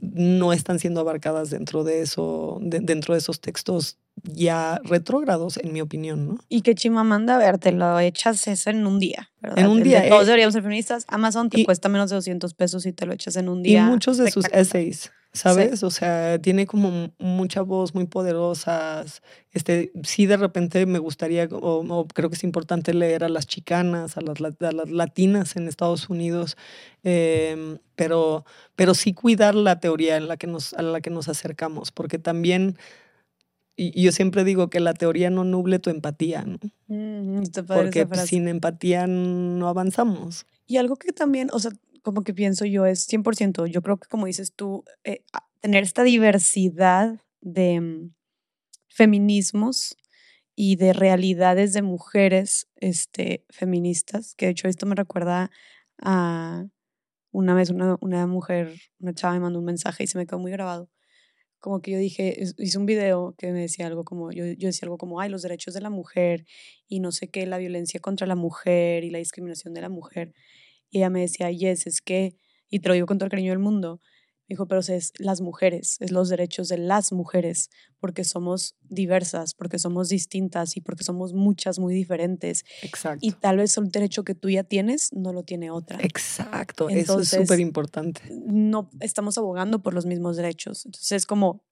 no 0.00 0.52
están 0.52 0.78
siendo 0.78 1.00
abarcadas 1.00 1.50
dentro 1.50 1.84
de 1.84 2.02
eso, 2.02 2.58
dentro 2.60 3.14
de 3.14 3.18
esos 3.18 3.40
textos 3.40 3.98
ya 4.22 4.80
retrógrados, 4.84 5.56
en 5.56 5.72
mi 5.72 5.80
opinión, 5.80 6.26
¿no? 6.26 6.38
Y 6.48 6.62
que 6.62 6.74
Chimamanda, 6.74 7.36
a 7.36 7.38
ver, 7.38 7.58
te 7.58 7.72
lo 7.72 7.98
echas 8.00 8.46
eso 8.48 8.70
en 8.70 8.86
un 8.86 8.98
día. 8.98 9.30
En 9.56 9.66
un 9.68 9.82
día. 9.82 10.08
todos 10.08 10.24
eh, 10.24 10.26
deberíamos 10.26 10.52
ser 10.52 10.62
feministas. 10.62 11.04
Amazon 11.08 11.48
te 11.48 11.64
cuesta 11.64 11.88
menos 11.88 12.10
de 12.10 12.16
200 12.16 12.52
pesos 12.54 12.86
y 12.86 12.92
te 12.92 13.06
lo 13.06 13.12
echas 13.12 13.36
en 13.36 13.48
un 13.48 13.62
día. 13.62 13.86
Y 13.86 13.90
muchos 13.90 14.18
de 14.18 14.30
sus 14.30 14.44
essays, 14.52 15.10
¿sabes? 15.32 15.82
O 15.82 15.90
sea, 15.90 16.40
tiene 16.40 16.66
como 16.66 17.12
mucha 17.18 17.62
voz, 17.62 17.94
muy 17.94 18.06
poderosas. 18.06 19.22
Este, 19.52 19.92
sí, 20.02 20.26
de 20.26 20.36
repente 20.36 20.86
me 20.86 20.98
gustaría, 20.98 21.48
o, 21.50 22.06
creo 22.08 22.28
que 22.28 22.36
es 22.36 22.44
importante 22.44 22.94
leer 22.94 23.24
a 23.24 23.28
las 23.28 23.46
chicanas, 23.46 24.16
a 24.16 24.20
las, 24.20 24.40
las 24.40 24.90
latinas 24.90 25.56
en 25.56 25.68
Estados 25.68 26.08
Unidos, 26.08 26.56
em, 27.04 27.78
pero, 27.94 28.44
pero 28.76 28.94
sí 28.94 29.12
cuidar 29.12 29.54
la 29.54 29.80
teoría 29.80 30.16
en 30.16 30.28
la 30.28 30.36
que 30.36 30.46
nos, 30.46 30.74
a 30.74 30.82
la 30.82 31.00
que 31.00 31.10
nos 31.10 31.28
acercamos, 31.28 31.92
porque 31.92 32.18
también 32.18 32.76
y 33.82 34.02
yo 34.02 34.12
siempre 34.12 34.44
digo 34.44 34.68
que 34.68 34.78
la 34.78 34.92
teoría 34.92 35.30
no 35.30 35.42
nuble 35.42 35.78
tu 35.78 35.88
empatía, 35.88 36.44
¿no? 36.44 36.58
Mm, 36.88 37.44
Porque 37.66 38.06
sin 38.26 38.46
empatía 38.46 39.06
no 39.06 39.68
avanzamos. 39.68 40.44
Y 40.66 40.76
algo 40.76 40.96
que 40.96 41.12
también, 41.12 41.48
o 41.50 41.58
sea, 41.58 41.72
como 42.02 42.22
que 42.22 42.34
pienso 42.34 42.64
yo 42.64 42.86
es 42.86 43.06
100%, 43.08 43.66
yo 43.66 43.82
creo 43.82 43.98
que 43.98 44.08
como 44.08 44.26
dices 44.26 44.54
tú, 44.54 44.84
eh, 45.04 45.24
tener 45.60 45.82
esta 45.82 46.02
diversidad 46.02 47.20
de 47.40 47.80
mm, 47.80 48.14
feminismos 48.88 49.96
y 50.54 50.76
de 50.76 50.92
realidades 50.92 51.72
de 51.72 51.82
mujeres 51.82 52.68
este, 52.76 53.44
feministas, 53.50 54.34
que 54.34 54.46
de 54.46 54.52
hecho 54.52 54.68
esto 54.68 54.86
me 54.86 54.94
recuerda 54.94 55.50
a 56.02 56.66
una 57.32 57.54
vez 57.54 57.70
una, 57.70 57.96
una 58.00 58.26
mujer, 58.26 58.74
una 58.98 59.14
chava 59.14 59.34
me 59.34 59.40
mandó 59.40 59.60
un 59.60 59.64
mensaje 59.66 60.04
y 60.04 60.06
se 60.06 60.18
me 60.18 60.26
quedó 60.26 60.38
muy 60.38 60.52
grabado 60.52 60.90
como 61.60 61.82
que 61.82 61.92
yo 61.92 61.98
dije, 61.98 62.36
hice 62.58 62.78
un 62.78 62.86
video 62.86 63.34
que 63.38 63.52
me 63.52 63.60
decía 63.60 63.86
algo 63.86 64.04
como, 64.04 64.32
yo, 64.32 64.44
yo 64.46 64.66
decía 64.68 64.86
algo 64.86 64.98
como, 64.98 65.20
ay, 65.20 65.28
los 65.28 65.42
derechos 65.42 65.74
de 65.74 65.80
la 65.80 65.90
mujer 65.90 66.46
y 66.88 67.00
no 67.00 67.12
sé 67.12 67.28
qué, 67.28 67.46
la 67.46 67.58
violencia 67.58 68.00
contra 68.00 68.26
la 68.26 68.34
mujer 68.34 69.04
y 69.04 69.10
la 69.10 69.18
discriminación 69.18 69.74
de 69.74 69.82
la 69.82 69.90
mujer. 69.90 70.32
Y 70.90 70.98
ella 70.98 71.10
me 71.10 71.20
decía, 71.20 71.50
yes, 71.50 71.86
es 71.86 72.00
que, 72.00 72.36
y 72.68 72.80
te 72.80 72.88
lo 72.88 72.94
digo 72.94 73.06
con 73.06 73.18
todo 73.18 73.26
el 73.26 73.30
cariño 73.30 73.52
del 73.52 73.58
mundo, 73.58 74.00
dijo, 74.50 74.66
pero 74.66 74.80
es 74.80 75.12
las 75.18 75.40
mujeres, 75.40 75.96
es 76.00 76.10
los 76.10 76.28
derechos 76.28 76.68
de 76.68 76.76
las 76.76 77.12
mujeres, 77.12 77.70
porque 78.00 78.24
somos 78.24 78.74
diversas, 78.82 79.54
porque 79.54 79.78
somos 79.78 80.08
distintas 80.08 80.76
y 80.76 80.80
porque 80.80 81.04
somos 81.04 81.32
muchas 81.32 81.78
muy 81.78 81.94
diferentes. 81.94 82.64
Exacto. 82.82 83.24
Y 83.24 83.30
tal 83.30 83.58
vez 83.58 83.76
el 83.76 83.90
derecho 83.90 84.24
que 84.24 84.34
tú 84.34 84.50
ya 84.50 84.64
tienes 84.64 85.12
no 85.12 85.32
lo 85.32 85.44
tiene 85.44 85.70
otra. 85.70 86.00
Exacto, 86.02 86.88
eso 86.88 87.20
es 87.20 87.28
súper 87.28 87.60
importante. 87.60 88.22
No 88.44 88.90
estamos 88.98 89.38
abogando 89.38 89.82
por 89.82 89.94
los 89.94 90.04
mismos 90.04 90.36
derechos. 90.36 90.84
Entonces 90.84 91.12
es 91.12 91.26
como 91.26 91.62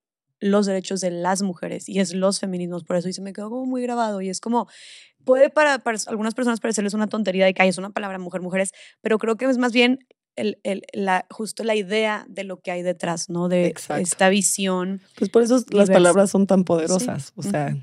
los 0.40 0.66
derechos 0.66 1.00
de 1.00 1.10
las 1.10 1.42
mujeres 1.42 1.88
y 1.88 2.00
es 2.00 2.14
los 2.14 2.40
feminismos, 2.40 2.84
por 2.84 2.96
eso 2.96 3.08
y 3.08 3.12
se 3.12 3.22
me 3.22 3.32
quedó 3.32 3.50
como 3.50 3.66
muy 3.66 3.82
grabado 3.82 4.20
y 4.20 4.28
es 4.28 4.40
como 4.40 4.68
puede 5.24 5.50
para, 5.50 5.78
para 5.78 5.98
algunas 6.06 6.34
personas 6.34 6.60
parecerles 6.60 6.94
una 6.94 7.06
tontería 7.06 7.44
de 7.44 7.54
que 7.54 7.62
hay 7.62 7.68
es 7.68 7.78
una 7.78 7.90
palabra 7.90 8.18
mujer 8.18 8.40
mujeres, 8.40 8.72
pero 9.00 9.18
creo 9.18 9.36
que 9.36 9.46
es 9.46 9.58
más 9.58 9.72
bien 9.72 9.98
el, 10.38 10.58
el, 10.62 10.82
la, 10.92 11.26
justo 11.30 11.64
la 11.64 11.74
idea 11.74 12.24
de 12.28 12.44
lo 12.44 12.60
que 12.60 12.70
hay 12.70 12.82
detrás, 12.82 13.28
¿no? 13.28 13.48
De 13.48 13.74
esta 13.98 14.28
visión. 14.28 15.02
Pues 15.16 15.30
por 15.30 15.42
eso 15.42 15.62
las 15.70 15.90
palabras 15.90 16.30
son 16.30 16.46
tan 16.46 16.64
poderosas. 16.64 17.32
O 17.34 17.42
sea, 17.42 17.76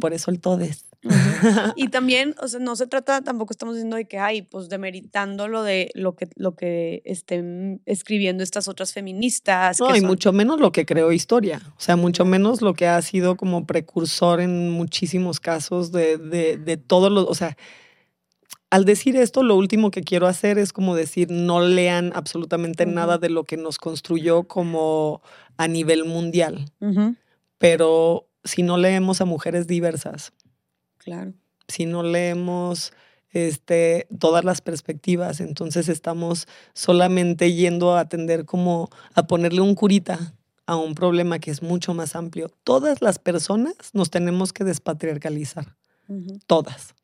Por 0.00 0.12
eso 0.12 0.30
el 0.30 0.40
todes. 0.40 0.84
Y 1.76 1.88
también, 1.88 2.34
o 2.40 2.48
sea, 2.48 2.60
no 2.60 2.76
se 2.76 2.86
trata, 2.86 3.20
tampoco 3.22 3.52
estamos 3.52 3.74
diciendo 3.74 3.96
de 3.96 4.06
que 4.06 4.18
hay, 4.18 4.42
pues 4.42 4.68
demeritando 4.68 5.48
lo 5.48 5.62
de 5.62 5.90
lo 5.94 6.14
que, 6.16 6.28
lo 6.36 6.54
que 6.56 7.02
estén 7.04 7.82
escribiendo 7.86 8.42
estas 8.42 8.68
otras 8.68 8.92
feministas. 8.92 9.80
No, 9.80 9.88
que 9.88 9.98
y 9.98 10.00
son- 10.00 10.08
mucho 10.08 10.32
menos 10.32 10.60
lo 10.60 10.72
que 10.72 10.86
creó 10.86 11.12
historia. 11.12 11.60
O 11.76 11.80
sea, 11.80 11.96
mucho 11.96 12.24
menos 12.24 12.62
lo 12.62 12.74
que 12.74 12.86
ha 12.86 13.00
sido 13.02 13.36
como 13.36 13.66
precursor 13.66 14.40
en 14.40 14.70
muchísimos 14.70 15.40
casos 15.40 15.92
de, 15.92 16.16
de, 16.18 16.56
de 16.56 16.76
todos 16.76 17.12
los. 17.12 17.26
O 17.28 17.34
sea, 17.34 17.56
al 18.70 18.84
decir 18.84 19.14
esto, 19.16 19.42
lo 19.42 19.54
último 19.56 19.90
que 19.90 20.02
quiero 20.02 20.26
hacer 20.26 20.58
es 20.58 20.72
como 20.72 20.96
decir, 20.96 21.30
no 21.30 21.60
lean 21.60 22.10
absolutamente 22.14 22.86
nada 22.86 23.18
de 23.18 23.28
lo 23.28 23.44
que 23.44 23.56
nos 23.56 23.78
construyó 23.78 24.44
como 24.48 25.22
a 25.56 25.68
nivel 25.68 26.04
mundial. 26.04 26.64
Pero 27.58 28.28
si 28.42 28.62
no 28.62 28.76
leemos 28.76 29.20
a 29.20 29.24
mujeres 29.24 29.66
diversas, 29.66 30.32
claro. 31.04 31.32
si 31.68 31.86
no 31.86 32.02
leemos 32.02 32.92
este, 33.30 34.06
todas 34.18 34.44
las 34.44 34.60
perspectivas, 34.60 35.40
entonces 35.40 35.88
estamos 35.88 36.46
solamente 36.72 37.52
yendo 37.52 37.94
a 37.94 38.00
atender 38.00 38.44
como 38.44 38.90
a 39.14 39.26
ponerle 39.26 39.60
un 39.60 39.74
curita 39.74 40.34
a 40.66 40.76
un 40.76 40.94
problema 40.94 41.38
que 41.40 41.50
es 41.50 41.62
mucho 41.62 41.92
más 41.94 42.14
amplio. 42.16 42.48
Todas 42.64 43.02
las 43.02 43.18
personas 43.18 43.74
nos 43.92 44.10
tenemos 44.10 44.52
que 44.52 44.64
despatriarcalizar, 44.64 45.76
Ujú. 46.08 46.38
todas. 46.46 46.94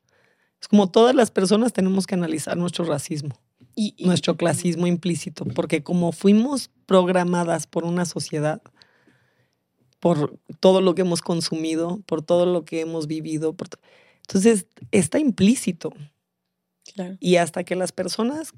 Es 0.60 0.68
como 0.68 0.90
todas 0.90 1.14
las 1.14 1.30
personas 1.30 1.72
tenemos 1.72 2.06
que 2.06 2.14
analizar 2.14 2.56
nuestro 2.56 2.84
racismo, 2.84 3.34
Y, 3.74 3.94
y- 3.96 4.06
nuestro 4.06 4.36
clasismo 4.36 4.86
implícito, 4.86 5.44
porque 5.46 5.82
como 5.82 6.12
fuimos 6.12 6.70
programadas 6.86 7.66
por 7.66 7.84
una 7.84 8.04
sociedad, 8.04 8.62
por 10.00 10.38
todo 10.60 10.80
lo 10.80 10.94
que 10.94 11.02
hemos 11.02 11.20
consumido, 11.22 12.00
por 12.06 12.22
todo 12.22 12.46
lo 12.46 12.64
que 12.64 12.80
hemos 12.80 13.06
vivido, 13.06 13.52
por 13.52 13.68
to- 13.68 13.78
entonces 14.22 14.66
está 14.90 15.18
implícito. 15.18 15.92
Claro. 16.94 17.16
Y 17.20 17.36
hasta 17.36 17.64
que 17.64 17.76
las 17.76 17.92
personas 17.92 18.52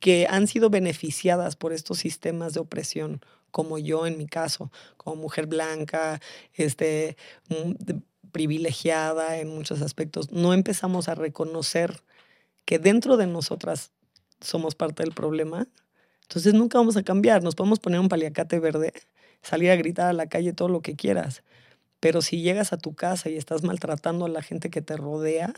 que 0.00 0.26
han 0.28 0.46
sido 0.46 0.70
beneficiadas 0.70 1.56
por 1.56 1.72
estos 1.72 1.98
sistemas 1.98 2.52
de 2.54 2.60
opresión, 2.60 3.20
como 3.50 3.78
yo 3.78 4.06
en 4.06 4.18
mi 4.18 4.26
caso, 4.26 4.70
como 4.96 5.16
mujer 5.16 5.46
blanca, 5.46 6.20
este, 6.54 7.16
mm, 7.48 7.98
privilegiada 8.32 9.38
en 9.38 9.48
muchos 9.48 9.80
aspectos, 9.80 10.32
no 10.32 10.52
empezamos 10.52 11.08
a 11.08 11.14
reconocer 11.14 12.02
que 12.64 12.78
dentro 12.78 13.16
de 13.16 13.26
nosotras 13.26 13.92
somos 14.40 14.74
parte 14.74 15.02
del 15.04 15.12
problema, 15.12 15.68
entonces 16.22 16.52
nunca 16.54 16.78
vamos 16.78 16.96
a 16.96 17.02
cambiar. 17.02 17.42
Nos 17.42 17.54
podemos 17.54 17.78
poner 17.78 18.00
un 18.00 18.08
paliacate 18.08 18.58
verde, 18.58 18.92
salir 19.44 19.70
a 19.70 19.76
gritar 19.76 20.08
a 20.08 20.12
la 20.12 20.26
calle 20.26 20.52
todo 20.52 20.68
lo 20.68 20.80
que 20.80 20.96
quieras, 20.96 21.42
pero 22.00 22.20
si 22.20 22.42
llegas 22.42 22.72
a 22.72 22.78
tu 22.78 22.94
casa 22.94 23.30
y 23.30 23.36
estás 23.36 23.62
maltratando 23.62 24.26
a 24.26 24.28
la 24.28 24.42
gente 24.42 24.70
que 24.70 24.82
te 24.82 24.96
rodea, 24.96 25.54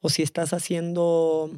o 0.00 0.08
si 0.08 0.22
estás 0.22 0.52
haciendo 0.52 1.50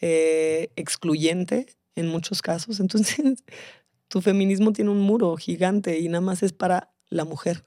eh, 0.00 0.70
excluyente 0.76 1.66
en 1.94 2.08
muchos 2.08 2.42
casos, 2.42 2.80
entonces 2.80 3.44
tu 4.08 4.20
feminismo 4.20 4.72
tiene 4.72 4.90
un 4.90 5.00
muro 5.00 5.36
gigante 5.36 5.98
y 5.98 6.08
nada 6.08 6.20
más 6.20 6.42
es 6.42 6.52
para 6.52 6.92
la 7.08 7.24
mujer, 7.24 7.64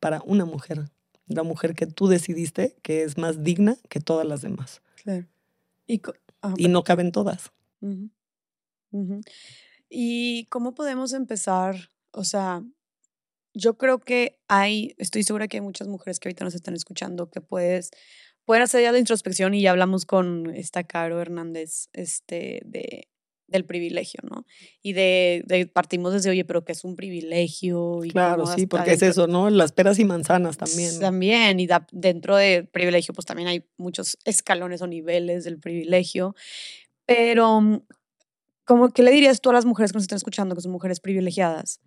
para 0.00 0.22
una 0.24 0.44
mujer, 0.44 0.90
la 1.26 1.42
mujer 1.42 1.74
que 1.74 1.86
tú 1.86 2.08
decidiste 2.08 2.76
que 2.82 3.02
es 3.02 3.18
más 3.18 3.42
digna 3.42 3.76
que 3.88 4.00
todas 4.00 4.26
las 4.26 4.42
demás. 4.42 4.82
Claro. 5.02 5.26
Y, 5.86 6.00
Y 6.56 6.68
no 6.68 6.84
caben 6.84 7.12
todas. 7.12 7.52
¿Y 9.90 10.46
cómo 10.46 10.74
podemos 10.74 11.12
empezar? 11.12 11.90
O 12.18 12.24
sea, 12.24 12.62
yo 13.54 13.78
creo 13.78 14.00
que 14.00 14.40
hay, 14.48 14.94
estoy 14.98 15.22
segura 15.22 15.48
que 15.48 15.58
hay 15.58 15.60
muchas 15.60 15.88
mujeres 15.88 16.18
que 16.18 16.28
ahorita 16.28 16.44
nos 16.44 16.54
están 16.54 16.74
escuchando 16.74 17.30
que 17.30 17.40
puedes, 17.40 17.90
pueden 18.44 18.62
hacer 18.64 18.82
ya 18.82 18.92
la 18.92 18.98
introspección 18.98 19.54
y 19.54 19.62
ya 19.62 19.70
hablamos 19.70 20.04
con 20.04 20.54
esta 20.54 20.84
Caro 20.84 21.20
Hernández 21.20 21.88
este, 21.92 22.60
de, 22.64 23.08
del 23.46 23.64
privilegio, 23.64 24.20
¿no? 24.28 24.46
Y 24.82 24.92
de, 24.94 25.42
de 25.46 25.66
partimos 25.66 26.12
desde, 26.12 26.30
oye, 26.30 26.44
pero 26.44 26.64
que 26.64 26.72
es 26.72 26.84
un 26.84 26.96
privilegio. 26.96 28.04
Y 28.04 28.10
Claro, 28.10 28.46
sí, 28.46 28.66
porque 28.66 28.92
es 28.92 29.02
eso, 29.02 29.26
¿no? 29.26 29.48
Las 29.48 29.72
peras 29.72 29.98
y 29.98 30.04
manzanas 30.04 30.58
también. 30.58 30.98
También, 30.98 31.60
y 31.60 31.66
da- 31.66 31.86
dentro 31.92 32.36
de 32.36 32.64
privilegio, 32.64 33.14
pues 33.14 33.26
también 33.26 33.48
hay 33.48 33.64
muchos 33.76 34.18
escalones 34.24 34.82
o 34.82 34.86
niveles 34.86 35.44
del 35.44 35.58
privilegio. 35.58 36.34
Pero, 37.06 37.82
¿cómo, 38.64 38.90
¿qué 38.90 39.02
le 39.02 39.10
dirías 39.10 39.40
tú 39.40 39.50
a 39.50 39.54
las 39.54 39.64
mujeres 39.64 39.92
que 39.92 39.96
nos 39.96 40.04
están 40.04 40.18
escuchando, 40.18 40.54
que 40.54 40.60
son 40.60 40.72
mujeres 40.72 41.00
privilegiadas? 41.00 41.80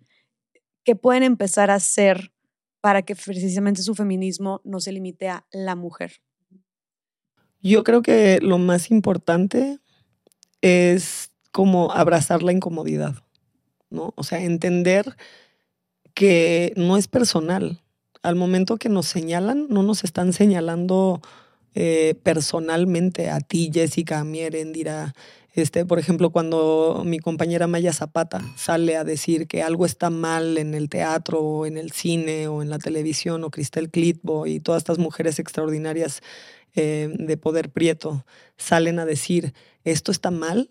¿Qué 0.84 0.96
pueden 0.96 1.22
empezar 1.22 1.70
a 1.70 1.76
hacer 1.76 2.32
para 2.80 3.02
que 3.02 3.14
precisamente 3.14 3.82
su 3.82 3.94
feminismo 3.94 4.60
no 4.64 4.80
se 4.80 4.92
limite 4.92 5.28
a 5.28 5.46
la 5.52 5.76
mujer? 5.76 6.20
Yo 7.60 7.84
creo 7.84 8.02
que 8.02 8.40
lo 8.40 8.58
más 8.58 8.90
importante 8.90 9.78
es 10.60 11.30
como 11.52 11.92
abrazar 11.92 12.42
la 12.42 12.52
incomodidad, 12.52 13.22
¿no? 13.90 14.12
O 14.16 14.24
sea, 14.24 14.42
entender 14.42 15.16
que 16.14 16.72
no 16.76 16.96
es 16.96 17.06
personal. 17.06 17.82
Al 18.22 18.34
momento 18.34 18.76
que 18.76 18.88
nos 18.88 19.06
señalan, 19.06 19.66
no 19.68 19.82
nos 19.82 20.02
están 20.02 20.32
señalando 20.32 21.20
eh, 21.74 22.14
personalmente 22.22 23.30
a 23.30 23.40
ti, 23.40 23.70
Jessica, 23.72 24.20
a 24.20 24.24
mí, 24.24 24.40
Erendira. 24.40 25.14
Este, 25.54 25.84
por 25.84 25.98
ejemplo, 25.98 26.30
cuando 26.30 27.02
mi 27.04 27.18
compañera 27.18 27.66
Maya 27.66 27.92
Zapata 27.92 28.40
sale 28.56 28.96
a 28.96 29.04
decir 29.04 29.46
que 29.46 29.62
algo 29.62 29.84
está 29.84 30.08
mal 30.08 30.56
en 30.56 30.72
el 30.74 30.88
teatro 30.88 31.40
o 31.40 31.66
en 31.66 31.76
el 31.76 31.92
cine 31.92 32.48
o 32.48 32.62
en 32.62 32.70
la 32.70 32.78
televisión 32.78 33.44
o 33.44 33.50
Cristel 33.50 33.90
Clitbo 33.90 34.46
y 34.46 34.60
todas 34.60 34.80
estas 34.80 34.98
mujeres 34.98 35.38
extraordinarias 35.38 36.22
eh, 36.74 37.10
de 37.18 37.36
poder 37.36 37.70
prieto 37.70 38.24
salen 38.56 38.98
a 38.98 39.04
decir 39.04 39.52
esto 39.84 40.10
está 40.10 40.30
mal, 40.30 40.70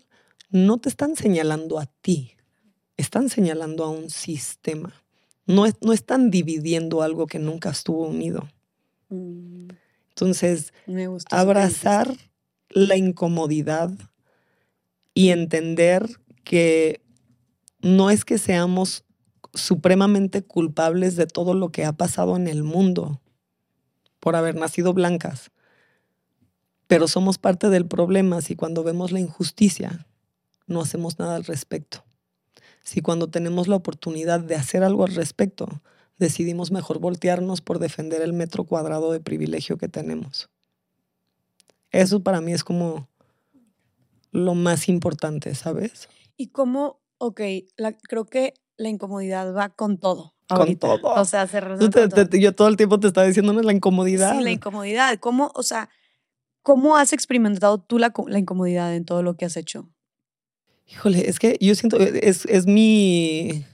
no 0.50 0.78
te 0.78 0.88
están 0.88 1.14
señalando 1.14 1.78
a 1.78 1.86
ti, 1.86 2.32
están 2.96 3.28
señalando 3.28 3.84
a 3.84 3.90
un 3.90 4.10
sistema. 4.10 4.92
No, 5.46 5.64
es- 5.66 5.76
no 5.80 5.92
están 5.92 6.30
dividiendo 6.30 7.02
algo 7.02 7.26
que 7.28 7.38
nunca 7.38 7.70
estuvo 7.70 8.06
unido. 8.08 8.48
Entonces, 10.08 10.72
Me 10.86 11.04
que 11.04 11.08
dices. 11.08 11.26
abrazar 11.30 12.16
la 12.70 12.96
incomodidad 12.96 13.90
y 15.14 15.30
entender 15.30 16.20
que 16.44 17.02
no 17.80 18.10
es 18.10 18.24
que 18.24 18.38
seamos 18.38 19.04
supremamente 19.54 20.42
culpables 20.42 21.16
de 21.16 21.26
todo 21.26 21.54
lo 21.54 21.70
que 21.70 21.84
ha 21.84 21.92
pasado 21.92 22.36
en 22.36 22.48
el 22.48 22.62
mundo 22.62 23.20
por 24.20 24.36
haber 24.36 24.54
nacido 24.54 24.94
blancas, 24.94 25.50
pero 26.86 27.08
somos 27.08 27.38
parte 27.38 27.68
del 27.70 27.86
problema 27.86 28.40
si 28.40 28.54
cuando 28.54 28.84
vemos 28.84 29.12
la 29.12 29.20
injusticia 29.20 30.06
no 30.66 30.80
hacemos 30.80 31.18
nada 31.18 31.36
al 31.36 31.44
respecto. 31.44 32.04
Si 32.82 33.00
cuando 33.00 33.28
tenemos 33.28 33.68
la 33.68 33.76
oportunidad 33.76 34.40
de 34.40 34.56
hacer 34.56 34.82
algo 34.82 35.04
al 35.04 35.14
respecto, 35.14 35.82
decidimos 36.18 36.70
mejor 36.70 36.98
voltearnos 36.98 37.60
por 37.60 37.78
defender 37.78 38.22
el 38.22 38.32
metro 38.32 38.64
cuadrado 38.64 39.12
de 39.12 39.20
privilegio 39.20 39.76
que 39.76 39.88
tenemos. 39.88 40.50
Eso 41.90 42.22
para 42.22 42.40
mí 42.40 42.52
es 42.52 42.64
como 42.64 43.08
lo 44.32 44.54
más 44.54 44.88
importante, 44.88 45.54
¿sabes? 45.54 46.08
Y 46.36 46.48
cómo, 46.48 47.00
ok, 47.18 47.40
la- 47.76 47.96
creo 47.96 48.24
que 48.26 48.54
la 48.76 48.88
incomodidad 48.88 49.54
va 49.54 49.68
con 49.68 49.98
todo. 49.98 50.34
Con 50.48 50.58
ahorita. 50.58 50.98
todo. 50.98 51.14
O 51.14 51.24
sea, 51.24 51.46
se 51.46 51.60
te- 51.60 51.66
con 51.66 51.90
todo. 51.90 52.26
te- 52.28 52.40
yo 52.40 52.54
todo 52.54 52.68
el 52.68 52.76
tiempo 52.76 52.98
te 52.98 53.06
estaba 53.06 53.26
diciendo, 53.26 53.52
no 53.52 53.62
la 53.62 53.72
incomodidad. 53.72 54.32
Sí, 54.36 54.42
la 54.42 54.50
incomodidad. 54.50 55.18
¿Cómo, 55.20 55.52
o 55.54 55.62
sea, 55.62 55.88
cómo 56.62 56.96
has 56.96 57.12
experimentado 57.12 57.78
tú 57.78 57.98
la, 57.98 58.10
co- 58.10 58.28
la 58.28 58.38
incomodidad 58.38 58.94
en 58.94 59.04
todo 59.04 59.22
lo 59.22 59.36
que 59.36 59.44
has 59.44 59.56
hecho? 59.56 59.88
Híjole, 60.90 61.28
es 61.28 61.38
que 61.38 61.56
yo 61.60 61.74
siento, 61.74 62.00
eh, 62.00 62.20
es, 62.22 62.44
es 62.46 62.66
mi, 62.66 63.64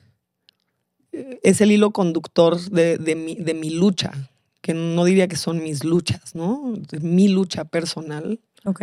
es 1.13 1.61
el 1.61 1.73
hilo 1.73 1.93
conductor 1.93 2.61
de, 2.71 2.99
de 2.99 3.15
mi, 3.15 3.35
de 3.37 3.55
mi 3.55 3.71
lucha, 3.71 4.13
que 4.61 4.75
no 4.75 5.05
diría 5.05 5.27
que 5.29 5.37
son 5.37 5.63
mis 5.63 5.85
luchas, 5.85 6.35
¿no? 6.35 6.75
Mi 7.01 7.29
lucha 7.29 7.65
personal 7.65 8.41
Ok. 8.65 8.83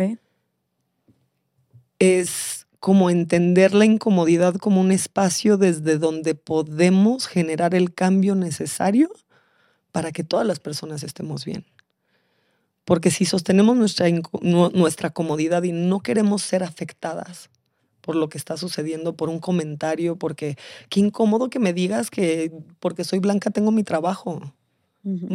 Es 1.98 2.66
como 2.80 3.10
entender 3.10 3.74
la 3.74 3.84
incomodidad 3.84 4.54
como 4.56 4.80
un 4.80 4.92
espacio 4.92 5.56
desde 5.56 5.98
donde 5.98 6.34
podemos 6.34 7.26
generar 7.26 7.74
el 7.74 7.94
cambio 7.94 8.34
necesario 8.34 9.10
para 9.92 10.12
que 10.12 10.24
todas 10.24 10.46
las 10.46 10.60
personas 10.60 11.02
estemos 11.02 11.44
bien. 11.44 11.64
Porque 12.84 13.10
si 13.10 13.24
sostenemos 13.24 13.76
nuestra, 13.76 14.06
nuestra 14.40 15.10
comodidad 15.10 15.64
y 15.64 15.72
no 15.72 16.00
queremos 16.00 16.42
ser 16.42 16.62
afectadas 16.62 17.50
por 18.00 18.14
lo 18.14 18.28
que 18.28 18.38
está 18.38 18.56
sucediendo, 18.56 19.16
por 19.16 19.28
un 19.28 19.40
comentario, 19.40 20.14
porque 20.16 20.56
qué 20.88 21.00
incómodo 21.00 21.50
que 21.50 21.58
me 21.58 21.72
digas 21.72 22.08
que 22.08 22.52
porque 22.78 23.02
soy 23.02 23.18
blanca 23.18 23.50
tengo 23.50 23.72
mi 23.72 23.82
trabajo 23.82 24.54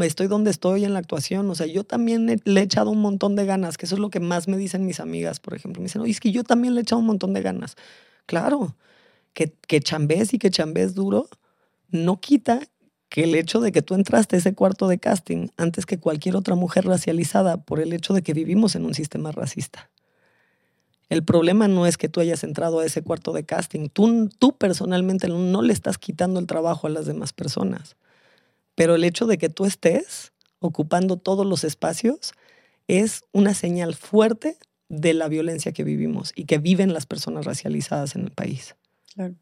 estoy 0.01 0.27
donde 0.27 0.51
estoy 0.51 0.85
en 0.85 0.93
la 0.93 0.99
actuación. 0.99 1.49
O 1.49 1.55
sea, 1.55 1.67
yo 1.67 1.83
también 1.83 2.41
le 2.43 2.59
he 2.59 2.63
echado 2.63 2.89
un 2.89 2.99
montón 2.99 3.35
de 3.35 3.45
ganas, 3.45 3.77
que 3.77 3.85
eso 3.85 3.95
es 3.95 4.01
lo 4.01 4.09
que 4.09 4.19
más 4.19 4.47
me 4.47 4.57
dicen 4.57 4.85
mis 4.85 4.99
amigas, 4.99 5.39
por 5.39 5.53
ejemplo. 5.53 5.81
Me 5.81 5.85
dicen, 5.85 6.01
oye, 6.01 6.11
es 6.11 6.19
que 6.19 6.31
yo 6.31 6.43
también 6.43 6.73
le 6.73 6.81
he 6.81 6.83
echado 6.83 6.99
un 6.99 7.07
montón 7.07 7.33
de 7.33 7.41
ganas. 7.41 7.75
Claro, 8.25 8.75
que, 9.33 9.53
que 9.67 9.79
chambés 9.79 10.33
y 10.33 10.39
que 10.39 10.51
chambés 10.51 10.93
duro 10.93 11.27
no 11.89 12.19
quita 12.19 12.61
que 13.09 13.25
el 13.25 13.35
hecho 13.35 13.59
de 13.59 13.73
que 13.73 13.81
tú 13.81 13.95
entraste 13.95 14.37
a 14.37 14.39
ese 14.39 14.53
cuarto 14.53 14.87
de 14.87 14.97
casting 14.97 15.49
antes 15.57 15.85
que 15.85 15.99
cualquier 15.99 16.37
otra 16.37 16.55
mujer 16.55 16.85
racializada 16.85 17.57
por 17.57 17.81
el 17.81 17.91
hecho 17.91 18.13
de 18.13 18.21
que 18.21 18.33
vivimos 18.33 18.75
en 18.75 18.85
un 18.85 18.93
sistema 18.93 19.31
racista. 19.33 19.89
El 21.09 21.25
problema 21.25 21.67
no 21.67 21.85
es 21.85 21.97
que 21.97 22.07
tú 22.07 22.21
hayas 22.21 22.45
entrado 22.45 22.79
a 22.79 22.85
ese 22.85 23.01
cuarto 23.01 23.33
de 23.33 23.43
casting. 23.43 23.89
Tú, 23.89 24.29
tú 24.39 24.57
personalmente 24.57 25.27
no 25.27 25.61
le 25.61 25.73
estás 25.73 25.97
quitando 25.97 26.39
el 26.39 26.47
trabajo 26.47 26.87
a 26.87 26.89
las 26.89 27.05
demás 27.05 27.33
personas. 27.33 27.97
Pero 28.75 28.95
el 28.95 29.03
hecho 29.03 29.25
de 29.25 29.37
que 29.37 29.49
tú 29.49 29.65
estés 29.65 30.31
ocupando 30.59 31.17
todos 31.17 31.45
los 31.45 31.63
espacios 31.63 32.33
es 32.87 33.23
una 33.31 33.53
señal 33.53 33.95
fuerte 33.95 34.57
de 34.89 35.13
la 35.13 35.27
violencia 35.27 35.71
que 35.71 35.83
vivimos 35.83 36.33
y 36.35 36.45
que 36.45 36.57
viven 36.57 36.93
las 36.93 37.05
personas 37.05 37.45
racializadas 37.45 38.15
en 38.15 38.23
el 38.23 38.31
país. 38.31 38.75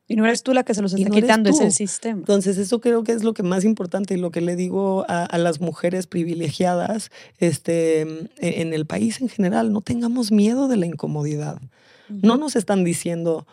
Y 0.08 0.16
no 0.16 0.26
eres 0.26 0.42
tú 0.42 0.54
la 0.54 0.64
que 0.64 0.74
se 0.74 0.82
los 0.82 0.94
está 0.94 1.10
quitando, 1.10 1.50
es 1.50 1.60
el 1.60 1.72
sistema. 1.72 2.20
Entonces, 2.20 2.58
eso 2.58 2.82
creo 2.82 3.04
que 3.04 3.12
es 3.12 3.24
lo 3.24 3.34
que 3.34 3.44
más 3.44 3.64
importante 3.64 4.16
y 4.16 4.18
lo 4.18 4.32
que 4.32 4.42
le 4.42 4.56
digo 4.56 5.06
a, 5.08 5.38
las 5.38 5.62
mujeres 5.62 6.08
privilegiadas 6.08 7.12
este, 7.38 8.02
en 8.38 8.74
el 8.74 8.86
país 8.86 9.22
en 9.22 9.30
general. 9.30 9.72
No 9.72 9.82
tengamos 9.82 10.32
miedo 10.32 10.68
de 10.68 10.78
la 10.78 10.88
incomodidad. 10.88 11.62
No 12.10 12.38
nos 12.38 12.56
están 12.56 12.84
diciendo, 12.84 13.46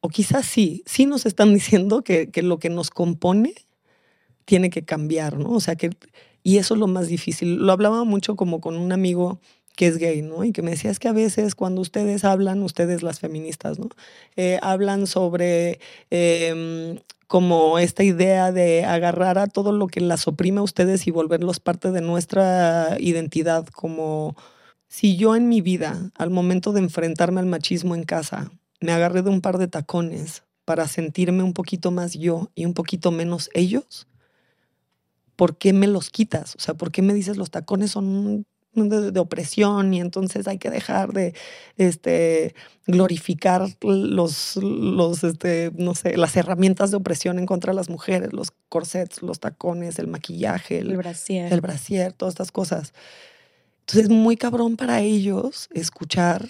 o 0.00 0.10
quizás 0.10 0.44
sí, 0.44 0.82
sí 0.84 1.06
nos 1.06 1.24
están 1.24 1.54
diciendo 1.54 2.02
que, 2.02 2.30
que, 2.30 2.42
lo 2.42 2.58
que 2.58 2.68
nos 2.68 2.90
compone 2.90 3.54
tiene 4.46 4.70
que 4.70 4.84
cambiar, 4.84 5.38
¿no? 5.38 5.50
O 5.50 5.60
sea, 5.60 5.76
que, 5.76 5.90
y 6.42 6.56
eso 6.56 6.74
es 6.74 6.80
lo 6.80 6.86
más 6.86 7.08
difícil. 7.08 7.56
Lo 7.56 7.72
hablaba 7.72 8.04
mucho 8.04 8.36
como 8.36 8.62
con 8.62 8.76
un 8.78 8.92
amigo 8.92 9.38
que 9.76 9.86
es 9.86 9.98
gay, 9.98 10.22
¿no? 10.22 10.42
Y 10.42 10.52
que 10.52 10.62
me 10.62 10.70
decía, 10.70 10.90
es 10.90 10.98
que 10.98 11.08
a 11.08 11.12
veces 11.12 11.54
cuando 11.54 11.82
ustedes 11.82 12.24
hablan, 12.24 12.62
ustedes 12.62 13.02
las 13.02 13.20
feministas, 13.20 13.78
¿no? 13.78 13.90
Eh, 14.36 14.58
hablan 14.62 15.06
sobre 15.06 15.80
em, 16.10 16.98
como 17.26 17.78
esta 17.78 18.02
idea 18.02 18.52
de 18.52 18.84
agarrar 18.84 19.38
a 19.38 19.46
todo 19.48 19.72
lo 19.72 19.86
que 19.88 20.00
las 20.00 20.26
oprime 20.26 20.60
a 20.60 20.62
ustedes 20.62 21.06
y 21.06 21.10
volverlos 21.10 21.60
parte 21.60 21.92
de 21.92 22.00
nuestra 22.00 22.96
identidad, 23.00 23.66
como 23.66 24.34
si 24.88 25.16
yo 25.16 25.36
en 25.36 25.48
mi 25.48 25.60
vida, 25.60 26.10
al 26.16 26.30
momento 26.30 26.72
de 26.72 26.80
enfrentarme 26.80 27.40
al 27.40 27.46
machismo 27.46 27.94
en 27.94 28.04
casa, 28.04 28.50
me 28.80 28.92
agarré 28.92 29.22
de 29.22 29.30
un 29.30 29.40
par 29.40 29.58
de 29.58 29.68
tacones 29.68 30.44
para 30.64 30.88
sentirme 30.88 31.42
un 31.42 31.52
poquito 31.52 31.90
más 31.90 32.14
yo 32.14 32.50
y 32.54 32.64
un 32.64 32.74
poquito 32.74 33.10
menos 33.10 33.50
ellos, 33.52 34.06
¿por 35.36 35.58
qué 35.58 35.72
me 35.72 35.86
los 35.86 36.10
quitas? 36.10 36.56
O 36.56 36.60
sea, 36.60 36.74
¿por 36.74 36.90
qué 36.90 37.02
me 37.02 37.14
dices 37.14 37.36
los 37.36 37.50
tacones 37.50 37.90
son 37.92 38.46
de, 38.76 39.18
opresión 39.18 39.94
y 39.94 40.00
entonces 40.00 40.46
hay 40.46 40.58
que 40.58 40.70
dejar 40.70 41.12
de 41.12 41.34
este, 41.76 42.54
glorificar 42.86 43.66
los, 43.80 44.56
los 44.56 45.24
este, 45.24 45.72
no 45.74 45.94
sé, 45.94 46.16
las 46.16 46.36
herramientas 46.36 46.90
de 46.90 46.98
opresión 46.98 47.38
en 47.38 47.46
contra 47.46 47.72
de 47.72 47.76
las 47.76 47.88
mujeres, 47.88 48.32
los 48.32 48.52
corsets, 48.68 49.22
los 49.22 49.40
tacones, 49.40 49.98
el 49.98 50.08
maquillaje, 50.08 50.78
el, 50.78 50.96
brasier. 50.96 51.52
el 51.52 51.60
brasier, 51.60 52.12
todas 52.12 52.32
estas 52.32 52.52
cosas. 52.52 52.92
Entonces 53.80 54.04
es 54.04 54.10
muy 54.10 54.36
cabrón 54.36 54.76
para 54.76 55.00
ellos 55.00 55.68
escuchar, 55.72 56.46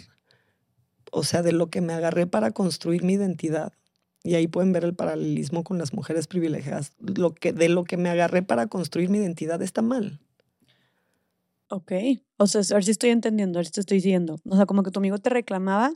o 1.13 1.23
sea, 1.23 1.43
de 1.43 1.53
lo 1.53 1.71
que 1.71 1.81
me 1.81 1.93
agarré 1.93 2.27
para 2.27 2.51
construir 2.51 3.03
mi 3.05 3.15
identidad. 3.15 3.73
Y 4.27 4.35
ahí 4.35 4.49
pueden 4.49 4.73
ver 4.73 4.83
el 4.83 4.93
paralelismo 4.93 5.63
con 5.63 5.79
las 5.79 5.95
mujeres 5.95 6.27
privilegiadas. 6.27 6.91
Lo 6.99 7.33
que, 7.33 7.53
de 7.53 7.69
lo 7.69 7.85
que 7.85 7.97
me 7.97 8.09
agarré 8.09 8.43
para 8.43 8.67
construir 8.67 9.09
mi 9.09 9.19
identidad 9.19 9.63
está 9.63 9.83
mal. 9.83 10.19
Ok. 11.71 11.93
O 12.37 12.49
sea, 12.49 12.61
a 12.69 12.75
ver 12.75 12.83
si 12.83 12.91
estoy 12.91 13.11
entendiendo, 13.11 13.59
a 13.59 13.61
ver 13.61 13.67
si 13.67 13.73
te 13.73 13.81
estoy 13.81 13.99
diciendo. 13.99 14.41
O 14.45 14.57
sea, 14.57 14.67
como 14.67 14.83
que 14.83 14.91
tu 14.91 14.99
amigo 14.99 15.19
te 15.19 15.31
reclamaba 15.31 15.93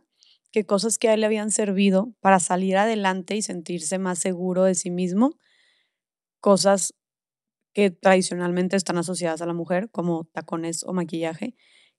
que 0.53 0.65
cosas 0.65 0.97
que 0.97 1.09
a 1.09 1.15
él 1.15 1.21
le 1.21 1.27
habían 1.27 1.51
servido 1.51 2.15
para 2.21 2.39
salir 2.39 2.77
adelante 2.77 3.35
y 3.35 3.43
sentirse 3.43 3.99
más 3.99 4.21
seguro 4.21 4.63
de 4.63 4.77
sí 4.77 4.91
mismo, 4.91 5.35
cosas 6.39 6.95
que 7.73 7.91
tradicionalmente 7.91 8.77
están 8.77 8.97
asociadas 8.97 9.43
a 9.43 9.47
la 9.47 9.55
mujer, 9.55 9.91
como 9.91 10.29
tacones 10.33 10.85
o 10.85 10.93
maquillaje, 10.93 11.57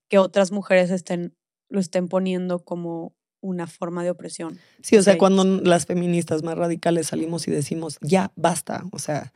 que 0.08 0.18
otras 0.18 0.50
mujeres 0.50 0.90
estén, 0.90 1.36
lo 1.68 1.78
estén 1.78 2.08
poniendo 2.08 2.64
como 2.64 3.14
una 3.42 3.66
forma 3.66 4.02
de 4.02 4.10
opresión. 4.10 4.58
Sí, 4.80 4.96
o 4.96 5.02
sea, 5.02 5.18
cuando 5.18 5.44
las 5.44 5.84
feministas 5.84 6.42
más 6.42 6.56
radicales 6.56 7.08
salimos 7.08 7.46
y 7.48 7.50
decimos, 7.50 7.98
ya, 8.00 8.32
basta, 8.36 8.84
o 8.92 8.98
sea, 8.98 9.32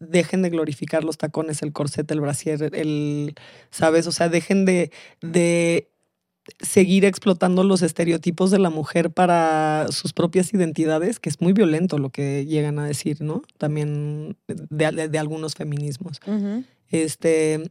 dejen 0.00 0.42
de 0.42 0.50
glorificar 0.50 1.04
los 1.04 1.18
tacones, 1.18 1.62
el 1.62 1.72
corset, 1.72 2.10
el 2.10 2.20
brasier, 2.20 2.74
el, 2.74 3.34
¿sabes? 3.70 4.06
O 4.06 4.12
sea, 4.12 4.28
dejen 4.28 4.64
de, 4.64 4.90
de 5.20 5.90
seguir 6.60 7.04
explotando 7.04 7.62
los 7.64 7.82
estereotipos 7.82 8.50
de 8.50 8.58
la 8.58 8.70
mujer 8.70 9.10
para 9.10 9.86
sus 9.90 10.12
propias 10.12 10.52
identidades, 10.52 11.20
que 11.20 11.28
es 11.28 11.40
muy 11.40 11.52
violento 11.52 11.98
lo 11.98 12.10
que 12.10 12.46
llegan 12.46 12.78
a 12.78 12.86
decir, 12.86 13.20
¿no? 13.20 13.42
También 13.58 14.36
de, 14.46 15.18
algunos 15.18 15.54
feminismos. 15.54 16.20
Este, 16.88 17.62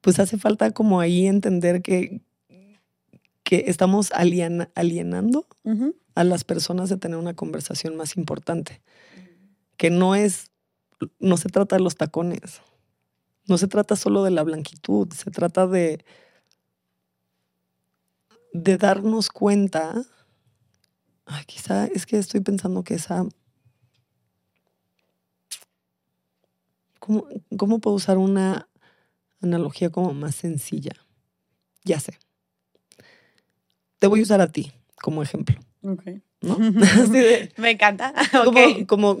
pues 0.00 0.18
hace 0.18 0.38
falta 0.38 0.72
como 0.72 1.00
ahí 1.00 1.26
entender 1.26 1.82
que, 1.82 2.20
que 3.44 3.64
estamos 3.68 4.10
alienando 4.12 5.46
a 6.14 6.24
las 6.24 6.44
personas 6.44 6.88
de 6.88 6.96
tener 6.96 7.18
una 7.18 7.34
conversación 7.34 7.96
más 7.96 8.16
importante, 8.16 8.82
que 9.76 9.90
no 9.90 10.14
es 10.14 10.50
no 11.18 11.36
se 11.36 11.48
trata 11.48 11.76
de 11.76 11.82
los 11.82 11.96
tacones, 11.96 12.60
no 13.46 13.58
se 13.58 13.68
trata 13.68 13.96
solo 13.96 14.24
de 14.24 14.30
la 14.30 14.42
blanquitud, 14.42 15.12
se 15.12 15.30
trata 15.30 15.66
de, 15.66 16.04
de 18.52 18.76
darnos 18.78 19.28
cuenta. 19.28 20.04
Ay, 21.26 21.44
quizá 21.44 21.86
es 21.86 22.06
que 22.06 22.18
estoy 22.18 22.40
pensando 22.40 22.84
que 22.84 22.94
esa. 22.94 23.26
¿Cómo, 26.98 27.26
¿Cómo 27.58 27.80
puedo 27.80 27.96
usar 27.96 28.16
una 28.16 28.68
analogía 29.42 29.90
como 29.90 30.14
más 30.14 30.34
sencilla? 30.36 30.92
Ya 31.84 32.00
sé. 32.00 32.18
Te 34.04 34.08
voy 34.08 34.20
a 34.20 34.22
usar 34.24 34.42
a 34.42 34.52
ti 34.52 34.70
como 35.00 35.22
ejemplo. 35.22 35.56
Okay. 35.80 36.20
Me 37.56 37.70
encanta. 37.70 38.12
Como, 38.44 38.86
como 38.86 39.18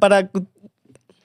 para 0.00 0.28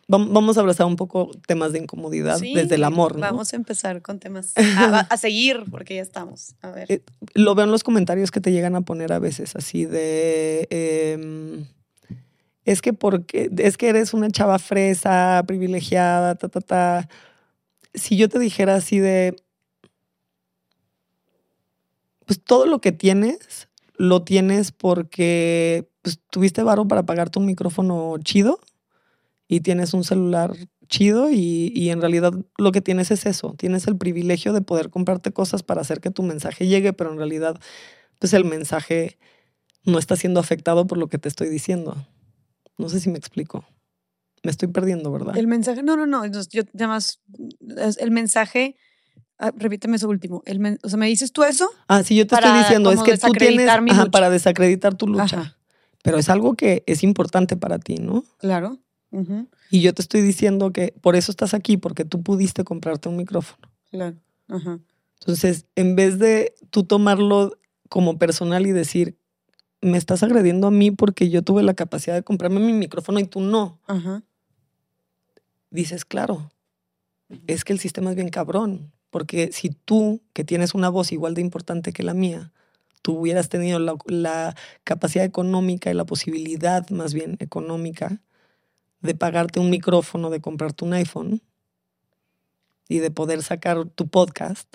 Vamos 0.07 0.55
a 0.55 0.59
abrazar 0.59 0.85
un 0.85 0.97
poco 0.97 1.31
temas 1.47 1.73
de 1.73 1.79
incomodidad 1.79 2.39
desde 2.39 2.75
el 2.75 2.83
amor. 2.83 3.15
¿no? 3.15 3.21
Vamos 3.21 3.51
a 3.53 3.55
empezar 3.55 4.03
con 4.03 4.19
temas 4.19 4.53
a, 5.09 5.17
seguir, 5.17 5.63
porque 5.71 5.95
ya 5.95 6.03
estamos. 6.03 6.53
A 6.61 6.69
ver. 6.69 6.91
Eh, 6.91 7.01
lo 7.33 7.55
veo 7.55 7.65
en 7.65 7.71
los 7.71 7.83
comentarios 7.83 8.29
que 8.29 8.39
te 8.39 8.51
llegan 8.51 8.75
a 8.75 8.81
poner 8.81 9.11
a 9.13 9.17
veces, 9.17 9.55
así 9.55 9.85
de. 9.85 10.67
Em, 10.69 11.65
es 12.65 12.83
que 12.83 12.93
porque 12.93 13.49
es 13.57 13.77
que 13.77 13.89
eres 13.89 14.13
una 14.13 14.29
chava 14.29 14.59
fresa, 14.59 15.43
privilegiada, 15.47 16.35
ta, 16.35 16.49
ta, 16.49 16.61
ta. 16.61 17.09
Si 17.95 18.15
yo 18.15 18.29
te 18.29 18.37
dijera 18.37 18.75
así 18.75 18.99
de. 18.99 19.35
Pues 22.25 22.41
todo 22.43 22.65
lo 22.65 22.79
que 22.81 22.91
tienes, 22.91 23.69
lo 23.97 24.23
tienes 24.23 24.71
porque 24.71 25.89
pues, 26.01 26.19
tuviste 26.29 26.63
varo 26.63 26.87
para 26.87 27.05
pagarte 27.05 27.39
un 27.39 27.45
micrófono 27.45 28.15
chido 28.23 28.59
y 29.47 29.61
tienes 29.61 29.93
un 29.93 30.03
celular 30.03 30.55
chido 30.87 31.29
y, 31.31 31.89
en 31.89 31.99
realidad 31.99 32.33
lo 32.57 32.71
que 32.71 32.81
tienes 32.81 33.11
es 33.11 33.25
eso, 33.25 33.55
tienes 33.57 33.87
el 33.87 33.97
privilegio 33.97 34.53
de 34.53 34.61
poder 34.61 34.89
comprarte 34.89 35.31
cosas 35.31 35.63
para 35.63 35.81
hacer 35.81 35.99
que 35.99 36.11
tu 36.11 36.23
mensaje 36.23 36.67
llegue, 36.67 36.93
pero 36.93 37.11
en 37.11 37.17
realidad 37.17 37.59
pues 38.19 38.33
el 38.33 38.45
mensaje 38.45 39.17
no 39.83 39.99
está 39.99 40.15
siendo 40.15 40.39
afectado 40.39 40.87
por 40.87 40.97
lo 40.97 41.07
que 41.07 41.17
te 41.17 41.27
estoy 41.27 41.49
diciendo. 41.49 41.95
No 42.77 42.89
sé 42.89 42.99
si 42.99 43.09
me 43.09 43.17
explico. 43.17 43.65
Me 44.43 44.51
estoy 44.51 44.69
perdiendo, 44.69 45.11
¿verdad? 45.11 45.37
El 45.37 45.47
mensaje, 45.47 45.81
no, 45.81 45.97
no, 45.97 46.05
no, 46.05 46.25
yo 46.25 46.61
además, 46.75 47.19
el 47.99 48.11
mensaje, 48.11 48.77
ah, 49.39 49.51
repíteme 49.55 49.97
eso 49.97 50.07
último, 50.09 50.41
el 50.45 50.79
o 50.83 50.89
sea, 50.89 50.97
¿me 50.97 51.07
dices 51.07 51.31
tú 51.31 51.43
eso? 51.43 51.69
Ah, 51.87 52.03
sí, 52.03 52.15
yo 52.15 52.27
te 52.27 52.35
estoy 52.35 52.57
diciendo, 52.57 52.91
es 52.91 53.01
que 53.01 53.17
tú 53.17 53.31
tienes, 53.33 53.69
para 54.11 54.29
desacreditar 54.29 54.95
tu 54.95 55.07
lucha. 55.07 55.57
Pero 56.03 56.19
es 56.19 56.29
algo 56.29 56.53
que 56.53 56.83
es 56.85 57.03
importante 57.03 57.57
para 57.57 57.79
ti, 57.79 57.95
¿no? 57.95 58.23
Claro. 58.37 58.79
Y 59.69 59.81
yo 59.81 59.93
te 59.93 60.01
estoy 60.01 60.21
diciendo 60.21 60.71
que 60.71 60.93
por 61.01 61.15
eso 61.15 61.31
estás 61.31 61.53
aquí, 61.53 61.77
porque 61.77 62.05
tú 62.05 62.21
pudiste 62.21 62.63
comprarte 62.63 63.09
un 63.09 63.17
micrófono. 63.17 63.71
Claro. 63.89 64.17
Entonces, 65.19 65.65
en 65.75 65.95
vez 65.95 66.19
de 66.19 66.53
tú 66.69 66.83
tomarlo 66.83 67.57
como 67.89 68.19
personal 68.19 68.67
y 68.67 68.71
decir, 68.71 69.17
me 69.81 69.97
estás 69.97 70.23
agrediendo 70.23 70.67
a 70.67 70.71
mí 70.71 70.91
porque 70.91 71.29
yo 71.29 71.43
tuve 71.43 71.63
la 71.63 71.73
capacidad 71.73 72.15
de 72.15 72.23
comprarme 72.23 72.59
mi 72.59 72.73
micrófono 72.73 73.19
y 73.19 73.25
tú 73.25 73.39
no. 73.41 73.79
Dices, 75.69 76.05
claro, 76.05 76.51
es 77.47 77.63
que 77.63 77.73
el 77.73 77.79
sistema 77.79 78.11
es 78.11 78.15
bien 78.15 78.29
cabrón, 78.29 78.91
porque 79.15 79.53
si 79.53 79.69
tú, 79.69 80.21
que 80.33 80.43
tienes 80.43 80.73
una 80.73 80.89
voz 80.89 81.13
igual 81.13 81.35
de 81.35 81.39
importante 81.39 81.93
que 81.93 82.03
la 82.03 82.13
mía, 82.13 82.51
tú 83.01 83.17
hubieras 83.17 83.47
tenido 83.47 83.79
la, 83.79 83.95
la 84.07 84.57
capacidad 84.83 85.23
económica 85.23 85.89
y 85.89 85.93
la 85.93 86.03
posibilidad 86.03 86.89
más 86.89 87.13
bien 87.13 87.37
económica 87.39 88.21
de 88.99 89.15
pagarte 89.15 89.61
un 89.61 89.69
micrófono, 89.69 90.29
de 90.29 90.41
comprarte 90.41 90.83
un 90.83 90.91
iPhone 90.91 91.41
y 92.89 92.97
de 92.97 93.09
poder 93.09 93.41
sacar 93.41 93.85
tu 93.85 94.09
podcast, 94.09 94.67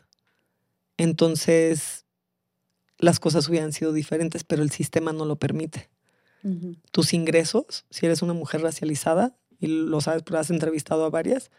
entonces 0.96 2.06
las 2.96 3.20
cosas 3.20 3.46
hubieran 3.46 3.74
sido 3.74 3.92
diferentes, 3.92 4.42
pero 4.42 4.62
el 4.62 4.70
sistema 4.70 5.12
no 5.12 5.26
lo 5.26 5.36
permite. 5.36 5.90
Tus 6.92 7.12
ingresos, 7.12 7.84
si 7.90 8.06
eres 8.06 8.22
una 8.22 8.32
mujer 8.32 8.62
racializada, 8.62 9.36
y 9.58 9.66
lo 9.66 10.00
sabes, 10.00 10.22
pero 10.22 10.38
has 10.38 10.48
entrevistado 10.48 11.04
a 11.04 11.10
varias, 11.10 11.50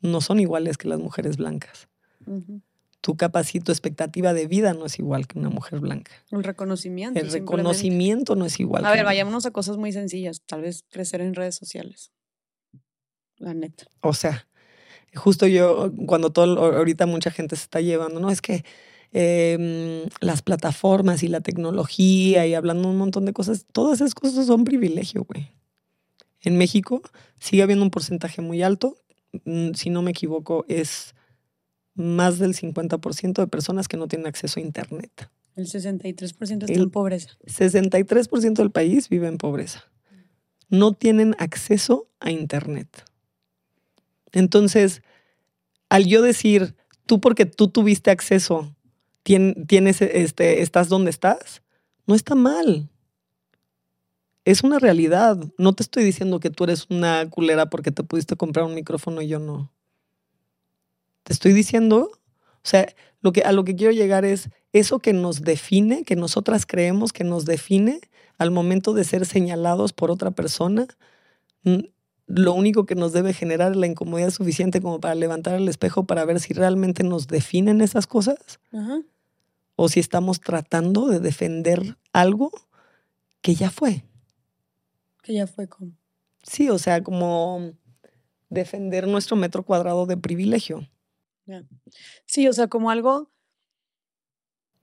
no 0.00 0.20
son 0.20 0.40
iguales 0.40 0.78
que 0.78 0.88
las 0.88 0.98
mujeres 0.98 1.36
blancas. 1.36 1.86
Tu 3.00 3.16
capacidad, 3.16 3.64
tu 3.64 3.72
expectativa 3.72 4.32
de 4.32 4.46
vida 4.46 4.72
no 4.72 4.86
es 4.86 4.98
igual 4.98 5.26
que 5.26 5.38
una 5.38 5.50
mujer 5.50 5.80
blanca. 5.80 6.12
El 6.30 6.42
reconocimiento. 6.42 7.20
El 7.20 7.30
reconocimiento 7.30 8.34
no 8.34 8.46
es 8.46 8.58
igual. 8.60 8.84
A 8.86 8.90
ver, 8.90 9.04
vayámonos 9.04 9.44
a 9.44 9.50
cosas 9.50 9.76
muy 9.76 9.92
sencillas. 9.92 10.40
Tal 10.46 10.62
vez 10.62 10.84
crecer 10.88 11.20
en 11.20 11.34
redes 11.34 11.54
sociales. 11.54 12.12
La 13.36 13.52
neta. 13.52 13.84
O 14.00 14.14
sea, 14.14 14.46
justo 15.14 15.46
yo, 15.46 15.92
cuando 16.06 16.30
todo, 16.30 16.76
ahorita 16.76 17.06
mucha 17.06 17.30
gente 17.30 17.56
se 17.56 17.62
está 17.62 17.80
llevando, 17.80 18.20
no, 18.20 18.30
es 18.30 18.40
que 18.40 18.64
em, 19.12 20.08
las 20.20 20.42
plataformas 20.42 21.22
y 21.22 21.28
la 21.28 21.40
tecnología 21.40 22.46
y 22.46 22.54
hablando 22.54 22.88
un 22.88 22.96
montón 22.96 23.24
de 23.24 23.32
cosas, 23.32 23.66
todas 23.72 24.00
esas 24.00 24.14
cosas 24.14 24.46
son 24.46 24.64
privilegio, 24.64 25.24
güey. 25.24 25.52
En 26.40 26.58
México 26.58 27.02
sigue 27.38 27.62
habiendo 27.62 27.84
un 27.84 27.90
porcentaje 27.90 28.42
muy 28.42 28.62
alto, 28.62 28.96
mm, 29.44 29.72
si 29.74 29.90
no 29.90 30.02
me 30.02 30.10
equivoco, 30.10 30.64
es 30.68 31.14
más 31.94 32.38
del 32.38 32.54
50% 32.54 33.34
de 33.34 33.46
personas 33.46 33.88
que 33.88 33.96
no 33.96 34.08
tienen 34.08 34.26
acceso 34.26 34.60
a 34.60 34.62
Internet. 34.62 35.30
El 35.56 35.66
63% 35.66 36.64
está 36.64 36.72
en 36.72 36.90
pobreza. 36.90 37.30
63% 37.46 38.54
del 38.54 38.70
país 38.70 39.08
vive 39.08 39.28
en 39.28 39.38
pobreza. 39.38 39.84
No 40.68 40.92
tienen 40.94 41.36
acceso 41.38 42.08
a 42.18 42.30
Internet. 42.30 43.04
Entonces, 44.32 45.02
al 45.88 46.06
yo 46.06 46.22
decir, 46.22 46.74
tú 47.06 47.20
porque 47.20 47.46
tú 47.46 47.68
tuviste 47.68 48.10
acceso, 48.10 48.74
tienes, 49.22 50.02
este, 50.02 50.62
estás 50.62 50.88
donde 50.88 51.10
estás, 51.10 51.62
no 52.06 52.14
está 52.14 52.34
mal. 52.34 52.90
Es 54.44 54.62
una 54.62 54.78
realidad. 54.78 55.38
No 55.56 55.72
te 55.72 55.82
estoy 55.82 56.04
diciendo 56.04 56.40
que 56.40 56.50
tú 56.50 56.64
eres 56.64 56.86
una 56.90 57.28
culera 57.30 57.70
porque 57.70 57.92
te 57.92 58.02
pudiste 58.02 58.36
comprar 58.36 58.66
un 58.66 58.74
micrófono 58.74 59.22
y 59.22 59.28
yo 59.28 59.38
no. 59.38 59.72
Te 61.24 61.32
estoy 61.32 61.52
diciendo, 61.52 62.10
o 62.12 62.66
sea, 62.68 62.86
lo 63.20 63.32
que, 63.32 63.42
a 63.42 63.52
lo 63.52 63.64
que 63.64 63.74
quiero 63.74 63.92
llegar 63.92 64.24
es 64.24 64.50
eso 64.72 64.98
que 64.98 65.12
nos 65.12 65.42
define, 65.42 66.04
que 66.04 66.16
nosotras 66.16 66.66
creemos 66.66 67.12
que 67.12 67.24
nos 67.24 67.44
define 67.44 68.00
al 68.38 68.50
momento 68.50 68.92
de 68.94 69.04
ser 69.04 69.26
señalados 69.26 69.92
por 69.92 70.10
otra 70.10 70.30
persona, 70.30 70.86
lo 72.26 72.54
único 72.54 72.86
que 72.86 72.94
nos 72.94 73.12
debe 73.12 73.32
generar 73.32 73.72
es 73.72 73.76
la 73.76 73.86
incomodidad 73.86 74.30
suficiente 74.30 74.80
como 74.80 75.00
para 75.00 75.14
levantar 75.14 75.54
el 75.54 75.68
espejo 75.68 76.04
para 76.04 76.24
ver 76.24 76.40
si 76.40 76.54
realmente 76.54 77.02
nos 77.02 77.26
definen 77.26 77.80
esas 77.80 78.06
cosas 78.06 78.60
o 79.76 79.88
si 79.88 80.00
estamos 80.00 80.40
tratando 80.40 81.06
de 81.06 81.20
defender 81.20 81.96
algo 82.12 82.50
que 83.40 83.54
ya 83.54 83.70
fue. 83.70 84.04
Que 85.22 85.34
ya 85.34 85.46
fue 85.46 85.68
como. 85.68 85.92
Sí, 86.42 86.68
o 86.70 86.78
sea, 86.78 87.02
como 87.02 87.72
defender 88.48 89.06
nuestro 89.06 89.36
metro 89.36 89.62
cuadrado 89.62 90.06
de 90.06 90.16
privilegio. 90.16 90.88
Sí, 92.26 92.48
o 92.48 92.52
sea, 92.52 92.68
como 92.68 92.90
algo. 92.90 93.30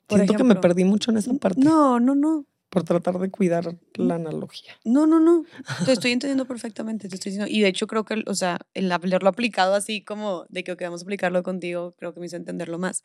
Siento 0.08 0.34
que 0.34 0.44
me 0.44 0.56
perdí 0.56 0.84
mucho 0.84 1.12
en 1.12 1.18
esa 1.18 1.34
parte. 1.34 1.62
No, 1.62 2.00
no, 2.00 2.16
no. 2.16 2.46
Por 2.70 2.84
tratar 2.84 3.20
de 3.20 3.30
cuidar 3.30 3.78
la 3.96 4.16
analogía. 4.16 4.74
No, 4.86 5.06
no, 5.06 5.20
no. 5.20 5.46
Te 5.86 5.92
estoy 5.92 6.12
entendiendo 6.12 6.46
perfectamente. 6.46 7.10
Te 7.10 7.16
estoy 7.16 7.32
diciendo. 7.32 7.54
Y 7.54 7.62
de 7.62 7.68
hecho, 7.68 7.88
creo 7.88 8.06
que, 8.06 8.24
o 8.26 8.36
sea, 8.36 8.60
el 8.74 8.92
haberlo 8.92 9.30
aplicado 9.30 9.74
así 9.74 10.04
como 10.04 10.46
de 10.50 10.64
que 10.64 10.76
vamos 10.76 11.02
a 11.02 11.04
aplicarlo 11.04 11.44
contigo, 11.44 11.96
creo 11.98 12.14
que 12.14 12.20
me 12.20 12.26
hizo 12.26 12.38
entenderlo 12.38 12.80
más. 12.80 13.04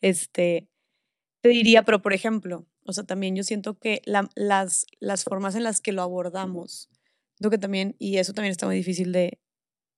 Este. 0.00 0.68
Te 1.42 1.50
diría, 1.50 1.84
pero 1.84 2.00
por 2.00 2.14
ejemplo, 2.14 2.66
o 2.86 2.92
sea, 2.92 3.04
también 3.04 3.36
yo 3.36 3.42
siento 3.42 3.78
que 3.78 4.00
las, 4.06 4.86
las 4.98 5.24
formas 5.24 5.54
en 5.54 5.62
las 5.62 5.80
que 5.80 5.92
lo 5.92 6.00
abordamos, 6.00 6.88
creo 7.38 7.50
que 7.50 7.58
también, 7.58 7.96
y 7.98 8.16
eso 8.16 8.32
también 8.32 8.52
está 8.52 8.64
muy 8.64 8.76
difícil 8.76 9.12
de, 9.12 9.38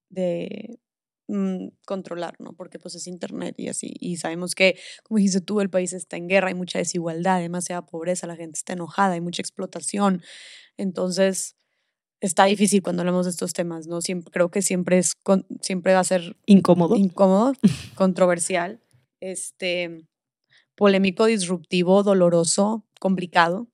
de 0.08 0.80
Mm, 1.28 1.70
controlar, 1.84 2.36
¿no? 2.38 2.52
Porque 2.52 2.78
pues 2.78 2.94
es 2.94 3.08
internet 3.08 3.56
y 3.58 3.68
así. 3.68 3.92
Y 3.98 4.16
sabemos 4.16 4.54
que, 4.54 4.78
como 5.02 5.18
dijiste 5.18 5.40
tú, 5.40 5.60
el 5.60 5.68
país 5.70 5.92
está 5.92 6.16
en 6.16 6.28
guerra, 6.28 6.48
hay 6.48 6.54
mucha 6.54 6.78
desigualdad, 6.78 7.40
demasiada 7.40 7.84
pobreza, 7.84 8.28
la 8.28 8.36
gente 8.36 8.58
está 8.58 8.74
enojada, 8.74 9.14
hay 9.14 9.20
mucha 9.20 9.42
explotación. 9.42 10.22
Entonces, 10.76 11.56
está 12.20 12.44
difícil 12.44 12.80
cuando 12.80 13.02
hablamos 13.02 13.26
de 13.26 13.30
estos 13.30 13.54
temas, 13.54 13.88
¿no? 13.88 14.00
Siempre, 14.02 14.30
creo 14.30 14.50
que 14.52 14.62
siempre, 14.62 14.98
es, 14.98 15.14
siempre 15.62 15.94
va 15.94 16.00
a 16.00 16.04
ser 16.04 16.36
incómodo. 16.46 16.94
Incómodo, 16.94 17.54
controversial, 17.96 18.80
este, 19.20 20.06
polémico, 20.76 21.26
disruptivo, 21.26 22.04
doloroso, 22.04 22.86
complicado, 23.00 23.68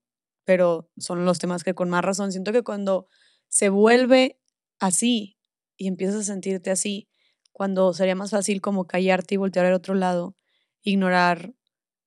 pero 0.44 0.90
son 0.96 1.26
los 1.26 1.38
temas 1.38 1.64
que 1.64 1.74
con 1.74 1.90
más 1.90 2.02
razón 2.02 2.32
siento 2.32 2.52
que 2.52 2.62
cuando 2.62 3.08
se 3.48 3.68
vuelve 3.68 4.40
así 4.80 5.36
y 5.76 5.86
empiezas 5.88 6.16
a 6.16 6.24
sentirte 6.24 6.70
así, 6.70 7.11
cuando 7.52 7.92
sería 7.92 8.14
más 8.14 8.30
fácil 8.30 8.60
como 8.60 8.86
callarte 8.86 9.34
y 9.34 9.38
voltear 9.38 9.66
al 9.66 9.74
otro 9.74 9.94
lado, 9.94 10.34
ignorar 10.82 11.54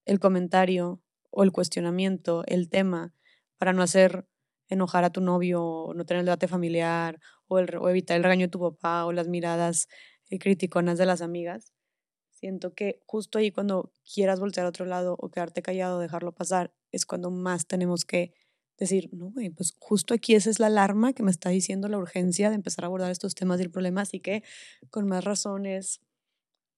el 0.06 0.20
comentario 0.20 1.02
o 1.32 1.44
el 1.44 1.52
cuestionamiento, 1.52 2.44
el 2.48 2.70
tema, 2.70 3.14
para 3.58 3.74
no 3.74 3.82
hacer 3.84 4.28
enojar 4.68 5.04
a 5.04 5.12
tu 5.12 5.22
novio, 5.22 5.64
o 5.64 5.94
no 5.94 6.06
tener 6.06 6.22
el 6.22 6.26
debate 6.26 6.48
familiar, 6.48 7.20
o, 7.48 7.60
evitar 7.60 8.18
el 8.18 8.24
regaño 8.24 8.48
de 8.48 8.52
tu 8.52 8.60
papá, 8.60 9.06
o 9.06 9.12
las 9.12 9.28
miradas 9.28 9.88
eh, 10.30 10.40
criticonas 10.40 10.98
de 10.98 11.06
las 11.06 11.22
amigas. 11.22 11.72
Siento 12.32 12.74
que 12.74 13.02
justo 13.06 13.38
ahí 13.38 13.52
cuando 13.52 13.92
quieras 14.14 14.40
voltear 14.40 14.66
al 14.66 14.70
otro 14.70 14.86
lado 14.86 15.16
o 15.20 15.30
quedarte 15.30 15.62
callado, 15.62 16.00
dejarlo 16.00 16.34
pasar, 16.34 16.74
es 16.92 17.06
cuando 17.06 17.32
más 17.32 17.68
tenemos 17.68 18.06
que 18.06 18.34
decir, 18.78 19.10
no, 19.14 19.32
güey, 19.32 19.50
pues 19.50 19.74
justo 19.80 20.14
aquí 20.14 20.36
esa 20.36 20.50
es 20.50 20.60
la 20.60 20.68
alarma 20.68 21.14
que 21.14 21.24
me 21.24 21.32
está 21.32 21.50
diciendo 21.50 21.88
la 21.88 21.98
urgencia 21.98 22.50
de 22.50 22.56
empezar 22.56 22.86
a 22.86 22.88
abordar 22.88 23.12
estos 23.12 23.36
temas 23.36 23.58
del 23.60 23.72
problema, 23.72 24.02
así 24.02 24.20
que 24.20 24.44
con 24.90 25.08
más 25.08 25.24
razones, 25.24 26.02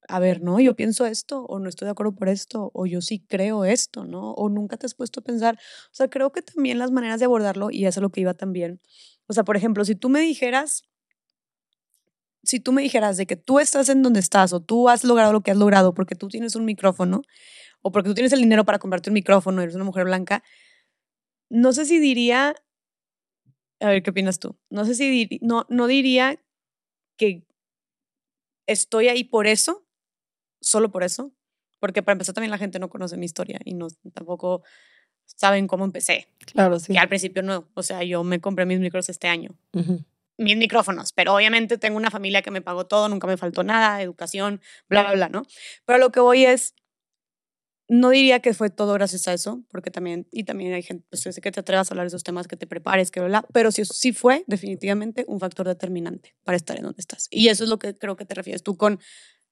a 0.08 0.20
ver, 0.20 0.42
no, 0.42 0.60
yo 0.60 0.76
pienso 0.76 1.06
esto, 1.06 1.44
o 1.46 1.60
no 1.60 1.70
estoy 1.70 1.88
de 1.88 1.92
acuerdo 1.92 2.16
por 2.16 2.30
esto, 2.30 2.72
o 2.74 2.86
yo 2.86 3.02
sí 3.02 3.20
creo 3.28 3.66
esto, 3.66 4.06
¿no? 4.06 4.32
O 4.34 4.50
nunca 4.50 4.78
te 4.78 4.86
has 4.86 4.94
puesto 4.96 5.20
a 5.22 5.24
pensar, 5.24 5.56
o 5.92 5.96
sea, 5.96 6.10
creo 6.10 6.32
que 6.32 6.42
también 6.42 6.80
las 6.80 6.92
maneras 6.92 7.20
de 7.20 7.26
abordarlo, 7.26 7.70
y 7.72 7.86
eso 7.86 8.00
es 8.00 8.02
lo 8.02 8.12
que 8.12 8.22
iba 8.22 8.34
también, 8.34 8.80
o 9.28 9.34
sea, 9.34 9.44
por 9.44 9.58
ejemplo, 9.58 9.84
si 9.86 9.96
tú 9.96 10.10
me 10.10 10.22
dijeras, 10.22 10.84
si 12.44 12.60
tú 12.62 12.72
me 12.72 12.82
dijeras 12.82 13.18
de 13.18 13.26
que 13.26 13.36
tú 13.36 13.60
estás 13.60 13.90
en 13.90 14.02
donde 14.04 14.22
estás, 14.22 14.54
o 14.54 14.62
tú 14.62 14.88
has 14.88 15.04
logrado 15.04 15.34
lo 15.34 15.42
que 15.42 15.52
has 15.52 15.58
logrado 15.58 15.94
porque 15.94 16.16
tú 16.16 16.30
tienes 16.30 16.56
un 16.56 16.64
micrófono, 16.64 17.24
o 17.82 17.92
porque 17.92 18.10
tú 18.10 18.14
tienes 18.16 18.32
el 18.34 18.40
dinero 18.40 18.66
para 18.66 18.80
comprarte 18.80 19.10
un 19.10 19.16
micrófono, 19.16 19.62
eres 19.62 19.76
una 19.76 19.84
mujer 19.84 20.06
blanca, 20.06 20.44
no 21.50 21.74
sé 21.74 21.86
si 21.86 22.00
diría, 22.00 22.56
a 23.80 23.90
ver, 23.90 24.04
¿qué 24.04 24.10
opinas 24.10 24.40
tú? 24.40 24.58
No 24.70 24.86
sé 24.86 24.96
si, 24.96 25.40
no, 25.42 25.66
no 25.70 25.88
diría 25.88 26.42
que 27.18 27.46
estoy 28.68 29.08
ahí 29.08 29.24
por 29.24 29.48
eso, 29.48 29.88
solo 30.62 30.92
por 30.92 31.04
eso, 31.04 31.34
porque 31.80 32.04
para 32.04 32.14
empezar 32.14 32.36
también 32.36 32.52
la 32.52 32.58
gente 32.58 32.80
no 32.80 32.90
conoce 32.90 33.18
mi 33.18 33.26
historia 33.26 33.60
y 33.64 33.74
no 33.74 33.88
tampoco 34.14 34.64
saben 35.26 35.68
cómo 35.68 35.86
empecé. 35.86 36.30
Claro, 36.54 36.80
sí. 36.80 36.94
Que 36.94 37.00
al 37.00 37.10
principio 37.10 37.44
no, 37.44 37.70
o 37.74 37.84
sea, 37.84 38.04
yo 38.04 38.24
me 38.24 38.40
compré 38.40 38.66
mis 38.66 38.80
micros 38.80 39.10
este 39.10 39.28
año. 39.28 39.58
Mis 40.40 40.58
micrófonos, 40.58 41.14
pero 41.14 41.34
obviamente 41.34 41.78
tengo 41.78 41.98
una 41.98 42.12
familia 42.12 42.42
que 42.42 42.52
me 42.52 42.62
pagó 42.62 42.86
todo, 42.86 43.10
nunca 43.10 43.26
me 43.26 43.38
faltó 43.38 43.64
nada, 43.64 44.02
educación, 44.02 44.62
bla, 44.88 45.04
bla, 45.04 45.14
bla, 45.14 45.30
¿no? 45.30 45.44
Pero 45.86 45.98
lo 45.98 46.12
que 46.12 46.20
voy 46.20 46.46
es, 46.46 46.76
no 47.90 48.10
diría 48.10 48.42
que 48.42 48.54
fue 48.54 48.70
todo 48.70 48.94
gracias 48.94 49.28
a 49.28 49.34
eso, 49.34 49.64
porque 49.70 49.92
también, 49.92 50.28
y 50.32 50.44
también 50.44 50.74
hay 50.74 50.84
gente, 50.84 51.06
pues 51.10 51.22
sé 51.22 51.42
que 51.42 51.52
te 51.52 51.60
atrevas 51.60 51.90
a 51.90 51.94
hablar 51.94 52.06
de 52.06 52.10
esos 52.10 52.24
temas, 52.24 52.48
que 52.48 52.58
te 52.58 52.68
prepares, 52.68 53.12
que 53.12 53.22
bla, 53.22 53.46
pero 53.54 53.72
sí, 53.72 53.84
sí 53.86 54.12
fue 54.12 54.44
definitivamente 54.48 55.24
un 55.28 55.40
factor 55.40 55.68
determinante 55.68 56.36
para 56.44 56.58
estar 56.58 56.78
en 56.78 56.84
donde 56.84 57.00
estás. 57.00 57.28
Y 57.32 57.48
eso 57.48 57.64
es 57.64 57.70
lo 57.70 57.80
que 57.80 57.96
creo 57.96 58.16
que 58.18 58.26
te 58.26 58.36
refieres 58.36 58.64
tú 58.64 58.76
con, 58.76 59.00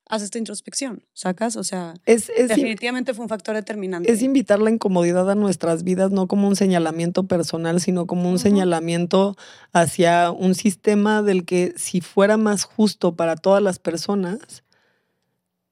haz 0.07 0.21
esta 0.21 0.37
introspección, 0.37 1.03
¿sacas? 1.13 1.55
O 1.55 1.63
sea, 1.63 1.93
es, 2.05 2.27
definitivamente 2.27 3.13
fue 3.13 3.23
un 3.23 3.29
factor 3.29 3.55
determinante. 3.55 4.11
Es 4.11 4.21
invitar 4.21 4.59
la 4.59 4.69
incomodidad 4.69 5.29
a 5.29 5.35
nuestras 5.35 5.83
vidas, 5.83 6.11
no 6.11 6.27
como 6.27 6.47
un 6.47 6.55
señalamiento 6.55 7.27
personal, 7.27 7.79
sino 7.79 8.05
como 8.05 8.29
un 8.29 8.39
señalamiento 8.39 9.35
hacia 9.71 10.31
un 10.31 10.55
sistema 10.55 11.23
del 11.23 11.45
que 11.45 11.73
si 11.77 12.01
fuera 12.01 12.37
más 12.37 12.65
justo 12.65 13.15
para 13.15 13.35
todas 13.35 13.63
las 13.63 13.79
personas, 13.79 14.63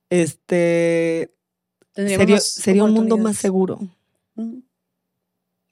este 0.10 1.34
Sería, 1.96 2.84
un 2.84 2.94
mundo 2.94 3.18
más 3.18 3.38
seguro. 3.38 3.80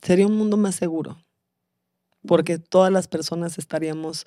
Sería 0.02 0.28
un 0.28 0.38
mundo 0.38 0.58
más 0.58 0.76
seguro. 0.76 1.18
Porque 2.28 2.60
todas 2.60 2.92
las 2.92 3.08
personas 3.08 3.58
estaríamos 3.58 4.26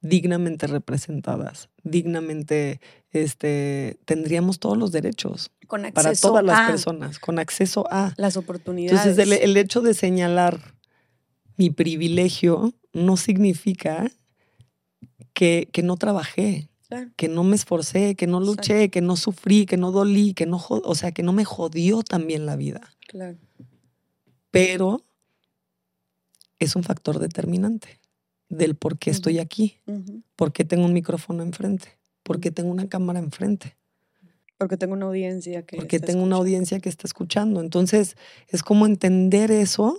dignamente 0.00 0.66
representadas, 0.66 1.70
dignamente, 1.82 2.80
este, 3.10 3.98
tendríamos 4.04 4.60
todos 4.60 4.76
los 4.76 4.92
derechos 4.92 5.50
para 5.94 6.14
todas 6.14 6.44
las 6.44 6.70
personas, 6.70 7.18
con 7.18 7.38
acceso 7.38 7.86
a 7.90 8.12
las 8.16 8.36
oportunidades. 8.36 9.06
Entonces, 9.06 9.40
el 9.42 9.56
hecho 9.56 9.80
de 9.80 9.94
señalar 9.94 10.74
mi 11.56 11.70
privilegio 11.70 12.74
no 12.92 13.16
significa 13.16 14.10
que, 15.32 15.68
que 15.72 15.82
no 15.82 15.96
trabajé, 15.96 16.68
que 17.16 17.28
no 17.28 17.44
me 17.44 17.56
esforcé, 17.56 18.14
que 18.14 18.26
no 18.26 18.40
luché, 18.40 18.90
que 18.90 19.00
no 19.00 19.16
sufrí, 19.16 19.66
que 19.66 19.76
no 19.76 19.90
dolí, 19.92 20.34
que 20.34 20.46
no, 20.46 20.64
o 20.68 20.94
sea, 20.94 21.12
que 21.12 21.22
no 21.22 21.32
me 21.32 21.44
jodió 21.44 22.02
también 22.02 22.46
la 22.46 22.56
vida. 22.56 22.80
Pero 24.50 25.04
es 26.58 26.76
un 26.76 26.82
factor 26.82 27.18
determinante 27.18 28.00
del 28.48 28.74
por 28.74 28.98
qué 28.98 29.10
estoy 29.10 29.38
aquí, 29.38 29.78
por 30.36 30.52
qué 30.52 30.64
tengo 30.64 30.84
un 30.84 30.92
micrófono 30.92 31.42
enfrente, 31.42 31.98
por 32.22 32.40
qué 32.40 32.50
tengo 32.50 32.70
una 32.70 32.88
cámara 32.88 33.18
enfrente. 33.18 33.76
Porque 34.56 34.76
tengo 34.76 34.94
una 34.94 35.06
audiencia 35.06 35.66
que... 35.66 35.76
Porque 35.76 35.98
tengo 35.98 36.22
una 36.22 36.36
audiencia 36.36 36.78
que 36.78 36.88
está 36.88 37.06
escuchando. 37.06 37.60
Entonces, 37.60 38.16
es 38.48 38.62
como 38.62 38.86
entender 38.86 39.50
eso 39.50 39.98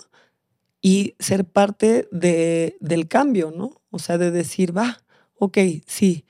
y 0.81 1.15
ser 1.19 1.45
parte 1.45 2.07
de, 2.11 2.77
del 2.79 3.07
cambio, 3.07 3.51
¿no? 3.51 3.81
O 3.89 3.99
sea, 3.99 4.17
de 4.17 4.31
decir, 4.31 4.75
va, 4.75 5.01
ok, 5.37 5.57
sí, 5.85 6.25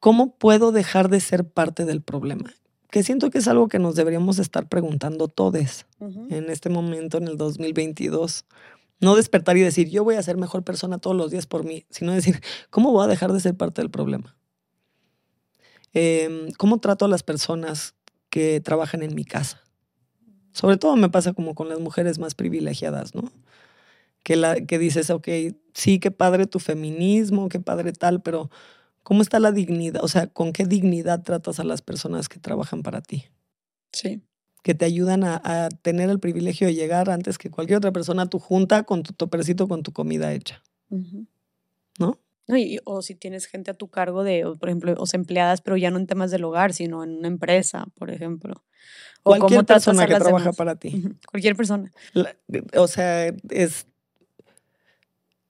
¿cómo 0.00 0.34
puedo 0.34 0.72
dejar 0.72 1.08
de 1.08 1.20
ser 1.20 1.48
parte 1.48 1.84
del 1.84 2.02
problema? 2.02 2.52
Que 2.90 3.04
siento 3.04 3.30
que 3.30 3.38
es 3.38 3.46
algo 3.46 3.68
que 3.68 3.78
nos 3.78 3.94
deberíamos 3.94 4.38
estar 4.38 4.68
preguntando 4.68 5.28
todos 5.28 5.86
en 6.00 6.50
este 6.50 6.70
momento, 6.70 7.18
en 7.18 7.28
el 7.28 7.36
2022. 7.36 8.46
No 8.98 9.14
despertar 9.14 9.56
y 9.56 9.60
decir, 9.60 9.88
yo 9.88 10.02
voy 10.02 10.16
a 10.16 10.22
ser 10.22 10.36
mejor 10.36 10.64
persona 10.64 10.98
todos 10.98 11.16
los 11.16 11.30
días 11.30 11.46
por 11.46 11.64
mí, 11.64 11.86
sino 11.90 12.12
decir, 12.12 12.40
¿cómo 12.70 12.90
voy 12.90 13.04
a 13.04 13.08
dejar 13.08 13.32
de 13.32 13.40
ser 13.40 13.54
parte 13.56 13.80
del 13.80 13.90
problema? 13.90 14.36
Em, 15.92 16.50
¿Cómo 16.58 16.78
trato 16.78 17.04
a 17.04 17.08
las 17.08 17.22
personas 17.22 17.94
que 18.28 18.60
trabajan 18.60 19.02
en 19.02 19.14
mi 19.14 19.24
casa? 19.24 19.62
Sobre 20.52 20.76
todo 20.76 20.96
me 20.96 21.08
pasa 21.08 21.32
como 21.32 21.54
con 21.54 21.68
las 21.68 21.78
mujeres 21.78 22.18
más 22.18 22.34
privilegiadas, 22.34 23.14
¿no? 23.14 23.30
Que, 24.24 24.36
la, 24.36 24.56
que 24.56 24.78
dices, 24.78 25.10
ok, 25.10 25.28
sí, 25.72 25.98
qué 26.00 26.10
padre 26.10 26.46
tu 26.46 26.58
feminismo, 26.58 27.48
qué 27.48 27.60
padre 27.60 27.92
tal, 27.92 28.20
pero 28.20 28.50
¿cómo 29.02 29.22
está 29.22 29.40
la 29.40 29.52
dignidad? 29.52 30.02
O 30.04 30.08
sea, 30.08 30.26
¿con 30.26 30.52
qué 30.52 30.64
dignidad 30.64 31.22
tratas 31.22 31.60
a 31.60 31.64
las 31.64 31.82
personas 31.82 32.28
que 32.28 32.38
trabajan 32.38 32.82
para 32.82 33.00
ti? 33.00 33.24
Sí 33.92 34.22
que 34.62 34.74
te 34.74 34.84
ayudan 34.84 35.24
a, 35.24 35.68
tener 35.82 36.10
el 36.10 36.20
privilegio 36.20 36.66
de 36.66 36.74
llegar 36.74 37.10
antes 37.10 37.38
que 37.38 37.50
cualquier 37.50 37.78
otra 37.78 37.92
persona 37.92 38.22
a 38.22 38.26
tu 38.26 38.38
junta 38.38 38.82
con 38.84 39.02
tu 39.02 39.12
topercito 39.12 39.68
con 39.68 39.82
tu 39.82 39.92
comida 39.92 40.32
hecha. 40.32 40.62
¿No? 41.98 42.18
o 42.84 43.00
si 43.00 43.14
tienes 43.14 43.46
gente 43.46 43.70
a 43.70 43.74
tu 43.74 43.88
cargo 43.88 44.24
de, 44.24 44.42
por 44.58 44.68
ejemplo, 44.68 44.92
o 44.98 45.04
empleadas, 45.12 45.60
pero 45.60 45.76
ya 45.76 45.92
no 45.92 45.98
en 45.98 46.08
temas 46.08 46.32
del 46.32 46.42
hogar, 46.42 46.72
sino 46.72 47.04
en 47.04 47.18
una 47.18 47.28
empresa, 47.28 47.86
por 47.94 48.10
ejemplo. 48.10 48.64
O 49.22 49.36
cualquier 49.36 49.64
persona 49.64 50.04
que 50.06 50.16
trabaja 50.16 50.52
para 50.52 50.74
ti. 50.74 51.04
Cualquier 51.30 51.54
persona. 51.54 51.92
o 52.76 52.88
sea, 52.88 53.28
es 53.50 53.86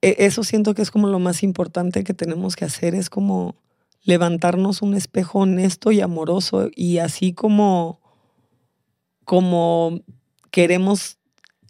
eso 0.01 0.43
siento 0.43 0.73
que 0.73 0.81
es 0.81 0.91
como 0.91 1.07
lo 1.07 1.19
más 1.19 1.43
importante 1.43 2.03
que 2.03 2.13
tenemos 2.13 2.55
que 2.55 2.65
hacer, 2.65 2.95
es 2.95 3.09
como 3.09 3.55
levantarnos 4.03 4.81
un 4.81 4.95
espejo 4.95 5.39
honesto 5.39 5.91
y 5.91 6.01
amoroso 6.01 6.69
y 6.75 6.97
así 6.97 7.33
como 7.33 7.99
como 9.25 10.01
queremos 10.49 11.19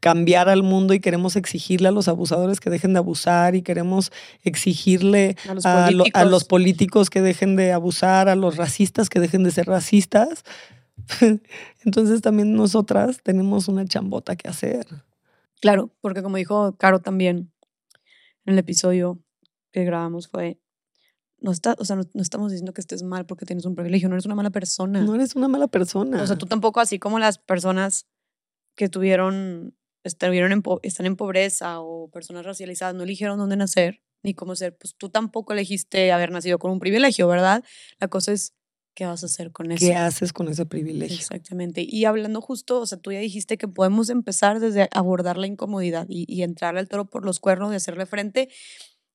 cambiar 0.02 0.50
al 0.50 0.64
mundo 0.64 0.96
y 0.96 1.00
queremos 1.00 1.36
exigirle 1.36 1.88
a 1.88 1.92
los 1.92 2.08
abusadores 2.08 2.60
que 2.60 2.72
dejen 2.72 2.94
de 2.94 3.00
abusar 3.00 3.56
y 3.56 3.62
queremos 3.62 4.12
exigirle 4.44 5.36
a 5.64 5.92
los, 6.26 6.44
políticos. 6.46 7.10
que 7.12 7.22
dejen 7.22 7.56
de 7.56 7.72
abusar, 7.72 8.28
a 8.28 8.36
los 8.36 8.58
racistas 8.58 9.10
que 9.10 9.20
dejen 9.20 9.44
de 9.44 9.52
ser 9.52 9.68
racistas. 9.68 10.44
Entonces 11.86 12.22
también 12.22 12.56
nosotras 12.56 13.20
tenemos 13.22 13.68
una 13.68 13.86
chambota 13.86 14.36
que 14.36 14.50
hacer. 14.50 14.88
Claro, 15.62 15.92
porque 16.02 16.24
como 16.24 16.38
dijo 16.38 16.76
Caro 16.78 17.00
también 17.00 17.51
en 18.46 18.54
el 18.54 18.60
episodio 18.60 19.20
que 19.72 19.84
grabamos 19.84 20.28
fue, 20.28 20.60
no, 21.40 21.52
está, 21.52 21.76
o 21.80 21.86
sea, 21.86 21.96
no, 21.96 22.04
estamos 22.22 22.52
diciendo 22.52 22.74
que 22.74 22.82
estés 22.82 23.04
mal 23.04 23.26
porque 23.26 23.46
tienes 23.46 23.66
un 23.66 23.76
privilegio, 23.76 24.10
no 24.10 24.16
eres 24.16 24.26
una 24.26 24.36
mala 24.36 24.52
persona. 24.52 25.02
No 25.02 25.16
eres 25.16 25.36
una 25.36 25.48
mala 25.48 25.68
persona. 25.68 26.22
O 26.22 26.28
sea, 26.28 26.38
tú 26.38 26.46
tampoco, 26.46 26.80
así 26.80 27.00
como 27.00 27.20
las 27.20 27.40
personas 27.40 28.08
que 28.76 28.90
tuvieron, 28.90 29.76
estuvieron 30.04 30.52
en, 30.52 30.64
están 30.84 31.06
en 31.06 31.16
pobreza 31.16 31.80
o 31.80 32.10
personas 32.10 32.46
racializadas, 32.46 32.96
no 32.96 33.04
eligieron 33.04 33.38
dónde 33.40 33.56
nacer 33.58 34.02
ni 34.24 34.34
cómo 34.34 34.56
ser, 34.56 34.78
pues 34.78 34.96
tú 34.96 35.10
tampoco 35.10 35.54
elegiste 35.54 36.12
haber 36.12 36.32
nacido 36.32 36.60
con 36.60 36.72
un 36.72 36.80
privilegio, 36.80 37.28
¿verdad? 37.28 37.64
La 38.00 38.08
cosa 38.08 38.32
es, 38.32 38.54
¿qué 38.94 39.06
vas 39.06 39.24
a 39.24 39.28
hacer 39.28 39.52
con 39.52 39.72
eso? 39.72 39.86
¿Qué 39.86 39.96
haces 39.96 40.34
con 40.34 40.48
ese 40.48 40.66
privilegio? 40.66 41.18
Exactamente. 41.18 41.86
Y 41.88 42.06
hablando 42.06 42.42
justo, 42.42 42.80
o 42.80 42.86
sea, 42.86 42.98
tú 42.98 43.12
ya 43.12 43.20
dijiste 43.20 43.58
que 43.58 43.68
podemos 43.68 44.10
empezar 44.10 44.60
desde 44.60 44.90
abordar 44.92 45.38
la 45.38 45.48
incomodidad 45.48 46.06
y, 46.10 46.26
y 46.28 46.44
entrarle 46.44 46.80
al 46.80 46.88
toro 46.88 47.06
por 47.06 47.26
los 47.26 47.40
cuernos, 47.40 47.72
de 47.72 47.78
hacerle 47.78 48.06
frente. 48.06 48.50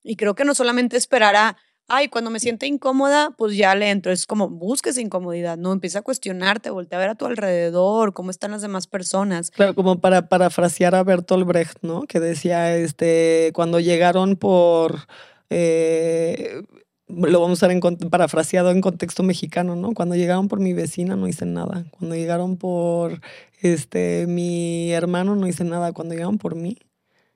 Y 0.03 0.17
creo 0.17 0.35
que 0.35 0.45
no 0.45 0.55
solamente 0.55 0.97
esperar 0.97 1.37
a 1.37 1.57
ay, 1.89 2.09
cuando 2.09 2.31
me 2.31 2.41
siento 2.41 2.67
incómoda, 2.67 3.31
pues 3.37 3.57
ya 3.57 3.75
le 3.75 3.91
entro. 3.91 4.13
Es 4.13 4.27
como, 4.27 4.49
busques 4.49 4.99
incomodidad, 4.99 5.57
¿no? 5.57 5.73
Empieza 5.73 6.01
a 6.01 6.03
cuestionarte, 6.03 6.71
voltea 6.71 6.99
a 6.99 7.01
ver 7.01 7.11
a 7.11 7.15
tu 7.15 7.27
alrededor, 7.27 8.13
cómo 8.13 8.31
están 8.31 8.51
las 8.51 8.63
demás 8.63 8.87
personas. 8.87 9.51
Claro, 9.51 9.75
como 9.75 10.01
para 10.01 10.29
parafrasear 10.29 10.95
a 10.95 11.05
Bertolt 11.05 11.47
Brecht, 11.47 11.79
¿no? 11.83 12.03
Que 12.03 12.21
decía, 12.21 12.77
este, 12.77 13.51
cuando 13.55 13.81
llegaron 13.81 14.37
por... 14.37 15.07
Eh, 15.49 16.63
lo 17.09 17.41
vamos 17.41 17.63
a 17.63 17.67
usar 17.67 17.71
en, 17.71 17.81
parafraseado 17.81 18.71
en 18.71 18.81
contexto 18.81 19.23
mexicano, 19.23 19.77
¿no? 19.77 19.93
Cuando 19.93 20.15
llegaron 20.17 20.49
por 20.49 20.61
mi 20.61 20.73
vecina 20.73 21.17
no 21.17 21.29
hice 21.29 21.47
nada. 21.47 21.87
Cuando 21.91 22.17
llegaron 22.17 22.57
por 22.57 23.21
este, 23.61 24.27
mi 24.27 24.91
hermano 24.93 25.37
no 25.37 25.47
hice 25.47 25.65
nada. 25.65 25.93
Cuando 25.93 26.15
llegaron 26.15 26.39
por 26.39 26.57
mí 26.57 26.79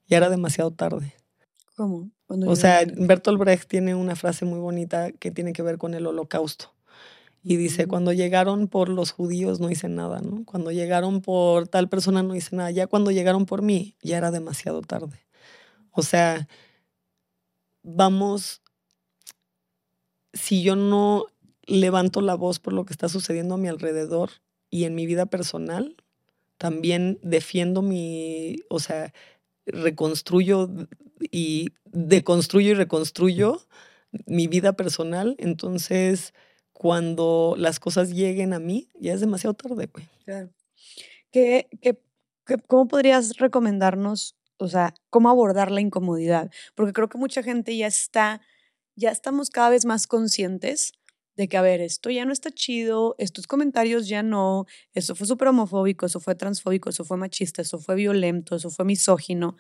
ya 0.07 0.17
era 0.17 0.29
demasiado 0.29 0.73
tarde. 0.73 1.15
¿Cómo? 1.77 2.11
o 2.29 2.57
sea, 2.57 2.83
Bertolt 2.85 3.39
Brecht 3.39 3.69
tiene 3.69 3.95
una 3.95 4.15
frase 4.15 4.45
muy 4.45 4.59
bonita 4.59 5.11
que 5.13 5.31
tiene 5.31 5.53
que 5.53 5.63
ver 5.63 5.79
con 5.79 5.95
el 5.95 6.07
holocausto. 6.07 6.75
Y 7.43 7.57
dice, 7.57 7.87
cuando 7.87 8.13
llegaron 8.13 8.69
por 8.69 8.89
los 8.91 9.13
judíos 9.13 9.61
no 9.61 9.71
hice 9.71 9.89
nada, 9.89 10.21
¿no? 10.21 10.45
Cuando 10.45 10.71
llegaron 10.73 11.23
por 11.23 11.69
tal 11.69 11.89
persona 11.89 12.23
no 12.23 12.35
hice 12.35 12.55
nada. 12.55 12.71
Ya 12.71 12.87
cuando 12.87 13.11
llegaron 13.11 13.47
por 13.47 13.63
mí, 13.63 13.97
ya 14.03 14.19
era 14.19 14.31
demasiado 14.31 14.83
tarde. 14.83 15.27
O 15.91 16.03
sea, 16.03 16.49
vamos, 17.83 18.60
si 20.33 20.63
yo 20.63 20.77
no 20.77 21.27
levanto 21.67 22.21
la 22.21 22.35
voz 22.35 22.59
por 22.59 22.73
lo 22.73 22.85
que 22.85 22.93
está 22.93 23.09
sucediendo 23.09 23.55
a 23.55 23.59
mi 23.59 23.69
alrededor 23.69 24.31
y 24.71 24.85
en 24.85 24.95
mi 24.95 25.07
vida 25.07 25.27
personal, 25.27 25.97
también 26.59 27.19
defiendo 27.23 27.83
mi, 27.83 28.57
o 28.69 28.81
sea, 28.81 29.13
reconstruyo 29.67 30.69
y 31.31 31.71
deconstruyo 31.85 32.71
y 32.71 32.75
reconstruyo 32.75 33.61
mi 34.27 34.47
vida 34.47 34.73
personal. 34.75 35.37
Entonces, 35.39 36.35
cuando 36.73 37.55
las 37.57 37.81
cosas 37.81 38.11
lleguen 38.11 38.53
a 38.53 38.59
mí, 38.59 38.89
ya 38.99 39.13
es 39.13 39.21
demasiado 39.21 39.55
tarde, 39.55 39.89
güey. 39.93 40.09
Claro. 40.25 40.51
¿Qué, 41.31 41.69
qué, 41.81 41.99
cómo 42.67 42.89
podrías 42.89 43.37
recomendarnos, 43.37 44.37
o 44.57 44.69
sea, 44.69 44.95
cómo 45.11 45.31
abordar 45.31 45.71
la 45.71 45.81
incomodidad? 45.81 46.51
Porque 46.75 46.93
creo 46.93 47.09
que 47.09 47.19
mucha 47.19 47.43
gente 47.43 47.77
ya 47.77 47.87
está, 47.87 48.41
ya 49.01 49.11
estamos 49.11 49.49
cada 49.49 49.71
vez 49.71 49.87
más 49.87 50.07
conscientes 50.07 50.93
de 51.37 51.49
que, 51.49 51.57
a 51.57 51.63
ver, 51.63 51.81
esto 51.81 52.11
ya 52.11 52.27
no 52.27 52.33
está 52.33 52.51
chido, 52.51 53.15
estos 53.17 53.47
comentarios 53.47 54.09
ya 54.09 54.23
no, 54.23 54.67
eso 54.93 55.15
fue 55.15 55.27
súper 55.27 55.49
homofóbico, 55.49 56.05
eso 56.05 56.21
fue 56.21 56.35
transfóbico, 56.35 56.91
eso 56.91 57.05
fue 57.05 57.17
machista, 57.17 57.63
eso 57.63 57.79
fue 57.79 57.95
violento, 57.95 58.57
eso 58.57 58.69
fue 58.69 58.85
misógino. 58.85 59.57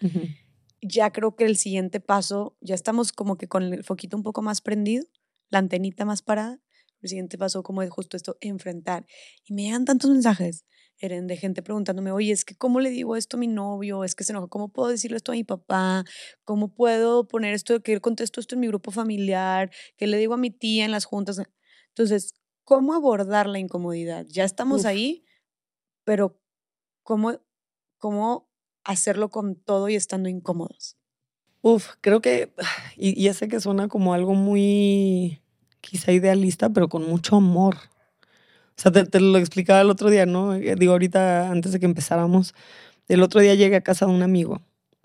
Ya 0.82 1.10
creo 1.10 1.36
que 1.36 1.46
el 1.46 1.56
siguiente 1.56 2.00
paso, 2.00 2.54
ya 2.60 2.74
estamos 2.74 3.12
como 3.12 3.38
que 3.38 3.48
con 3.48 3.62
el 3.62 3.82
foquito 3.82 4.16
un 4.16 4.22
poco 4.22 4.42
más 4.42 4.60
prendido, 4.60 5.06
la 5.48 5.58
antenita 5.58 6.04
más 6.04 6.20
parada. 6.20 6.60
El 7.00 7.08
siguiente 7.08 7.38
paso, 7.38 7.62
como 7.62 7.82
es 7.82 7.90
justo 7.90 8.16
esto, 8.16 8.36
enfrentar. 8.40 9.06
Y 9.44 9.54
me 9.54 9.62
llegan 9.62 9.84
tantos 9.84 10.10
mensajes, 10.10 10.64
Eren, 10.98 11.26
de 11.26 11.36
gente 11.36 11.62
preguntándome, 11.62 12.12
oye, 12.12 12.32
es 12.32 12.44
que 12.44 12.54
¿cómo 12.54 12.78
le 12.78 12.90
digo 12.90 13.16
esto 13.16 13.38
a 13.38 13.40
mi 13.40 13.46
novio? 13.46 14.04
Es 14.04 14.14
que 14.14 14.22
se 14.22 14.32
enoja, 14.32 14.48
¿cómo 14.48 14.68
puedo 14.68 14.90
decirle 14.90 15.16
esto 15.16 15.32
a 15.32 15.34
mi 15.34 15.44
papá? 15.44 16.04
¿Cómo 16.44 16.74
puedo 16.74 17.26
poner 17.26 17.54
esto, 17.54 17.82
que 17.82 17.98
contesto 18.00 18.38
esto 18.38 18.54
en 18.54 18.60
mi 18.60 18.66
grupo 18.66 18.90
familiar? 18.90 19.70
¿Qué 19.96 20.06
le 20.06 20.18
digo 20.18 20.34
a 20.34 20.36
mi 20.36 20.50
tía 20.50 20.84
en 20.84 20.90
las 20.90 21.06
juntas? 21.06 21.40
Entonces, 21.88 22.34
¿cómo 22.64 22.92
abordar 22.92 23.46
la 23.46 23.58
incomodidad? 23.58 24.26
Ya 24.28 24.44
estamos 24.44 24.84
ahí, 24.84 25.24
pero 26.04 26.38
¿cómo, 27.02 27.40
¿cómo 27.96 28.50
hacerlo 28.84 29.30
con 29.30 29.56
todo 29.56 29.88
y 29.88 29.94
estando 29.94 30.28
incómodos? 30.28 30.98
Uf, 31.62 31.94
creo 32.00 32.20
que, 32.20 32.52
y 32.96 33.22
ya 33.22 33.32
sé 33.34 33.48
que 33.48 33.60
suena 33.60 33.88
como 33.88 34.12
algo 34.12 34.34
muy 34.34 35.42
quizá 35.80 36.12
idealista, 36.12 36.70
pero 36.70 36.88
con 36.88 37.08
mucho 37.08 37.36
amor. 37.36 37.76
O 38.76 38.82
sea, 38.82 38.92
te, 38.92 39.04
te, 39.04 39.20
lo 39.20 39.38
explicaba 39.38 39.80
el 39.80 39.90
otro 39.90 40.10
día, 40.10 40.26
¿no? 40.26 40.54
Eh, 40.54 40.74
digo, 40.76 40.92
ahorita, 40.92 41.50
antes 41.50 41.72
de 41.72 41.80
que 41.80 41.86
empezáramos, 41.86 42.54
el 43.08 43.22
otro 43.22 43.40
día 43.40 43.54
llegué 43.54 43.76
a 43.76 43.80
casa 43.82 44.06
de 44.06 44.12
un 44.12 44.22
amigo 44.22 44.60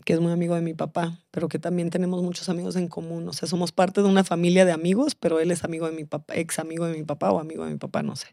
que 0.05 0.13
es 0.13 0.19
muy 0.21 0.31
amigo 0.31 0.55
de 0.55 0.61
mi 0.61 0.73
papá, 0.73 1.19
pero 1.31 1.49
que 1.49 1.57
también 1.59 1.89
tenemos 1.89 2.21
muchos 2.21 2.47
amigos 2.47 2.75
en 2.75 2.87
común. 2.87 3.27
O 3.27 3.33
sea, 3.33 3.49
somos 3.49 3.71
parte 3.71 4.01
de 4.01 4.07
una 4.07 4.23
familia 4.23 4.63
de 4.63 4.71
amigos, 4.71 5.15
pero 5.15 5.39
él 5.39 5.49
es 5.49 5.63
amigo 5.63 5.87
de 5.87 5.93
mi 5.93 6.05
papá, 6.05 6.35
ex 6.35 6.59
amigo 6.59 6.85
de 6.85 6.95
mi 6.95 7.03
papá 7.03 7.31
o 7.31 7.39
amigo 7.39 7.65
de 7.65 7.71
mi 7.71 7.77
papá, 7.77 8.03
no 8.03 8.15
sé. 8.15 8.27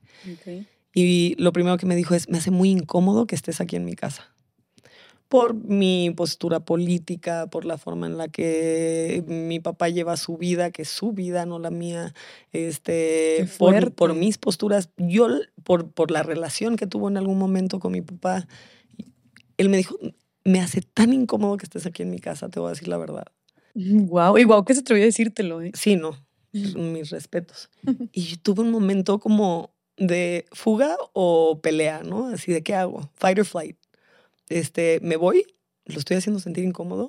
Y 0.95 1.34
lo 1.38 1.53
primero 1.53 1.78
que 1.78 1.86
me 1.86 1.97
dijo 1.97 2.14
es, 2.14 2.28
me 2.28 2.38
hace 2.38 2.51
muy 2.51 2.70
incómodo 2.70 3.26
que 3.26 3.34
estés 3.34 3.62
aquí 3.62 3.76
en 3.76 3.86
mi 3.86 3.95
casa. 3.95 4.34
Por 5.33 5.55
mi 5.55 6.12
postura 6.14 6.61
política, 6.61 7.47
por 7.47 7.64
la 7.64 7.78
forma 7.78 8.07
en 8.07 8.18
la 8.18 8.28
que 8.28 9.24
mi 9.26 9.61
papá 9.61 9.89
lleva 9.89 10.18
su 10.18 10.37
vida, 10.37 10.70
que 10.70 10.83
es 10.83 10.91
su 10.91 11.12
vida, 11.12 11.47
no 11.47 11.59
la 11.59 11.70
mía, 11.70 12.12
este, 12.53 13.49
por, 13.57 13.93
por, 13.93 14.14
mis 14.14 14.37
posturas, 14.37 14.91
yo, 14.99 15.28
por, 15.64 15.91
por 15.91 16.11
la 16.11 16.22
relación 16.22 16.76
que 16.76 16.87
tuvo 16.87 17.09
en 17.09 17.16
algún 17.16 17.39
momento 17.39 17.80
con 17.80 17.93
mi 17.93 18.03
papá, 18.03 18.47
él 19.57 19.70
me 19.70 19.78
dijo, 19.78 19.97
me 20.45 20.61
hace 20.61 20.83
tan 20.83 21.14
incómodo 21.14 21.57
que 21.57 21.64
estés 21.64 21.87
aquí 21.87 22.03
en 22.03 22.11
mi 22.11 22.18
casa, 22.18 22.51
te 22.51 22.61
voy 22.61 22.66
a 22.68 22.72
decir 22.72 22.89
la 22.89 22.99
verdad. 22.99 23.24
Wow, 23.74 24.37
y 24.37 24.45
wow 24.45 24.66
que 24.66 24.74
se 24.74 24.80
atrevió 24.80 25.03
a 25.05 25.07
decírtelo, 25.07 25.62
¿eh? 25.62 25.72
Sí, 25.72 25.97
no, 25.97 26.14
mis 26.53 27.09
respetos. 27.09 27.70
Y 28.12 28.37
tuve 28.37 28.61
un 28.61 28.70
momento 28.70 29.18
como 29.18 29.70
de 29.97 30.45
fuga 30.53 30.97
o 31.14 31.61
pelea, 31.62 32.03
¿no? 32.03 32.28
Así 32.28 32.53
de 32.53 32.62
qué 32.62 32.74
hago, 32.74 33.11
fight 33.14 33.39
or 33.39 33.47
flight. 33.47 33.78
Este, 34.53 35.00
me 35.00 35.16
voy, 35.16 35.46
lo 35.86 35.98
estoy 35.98 36.18
haciendo 36.18 36.38
sentir 36.38 36.64
incómodo, 36.64 37.09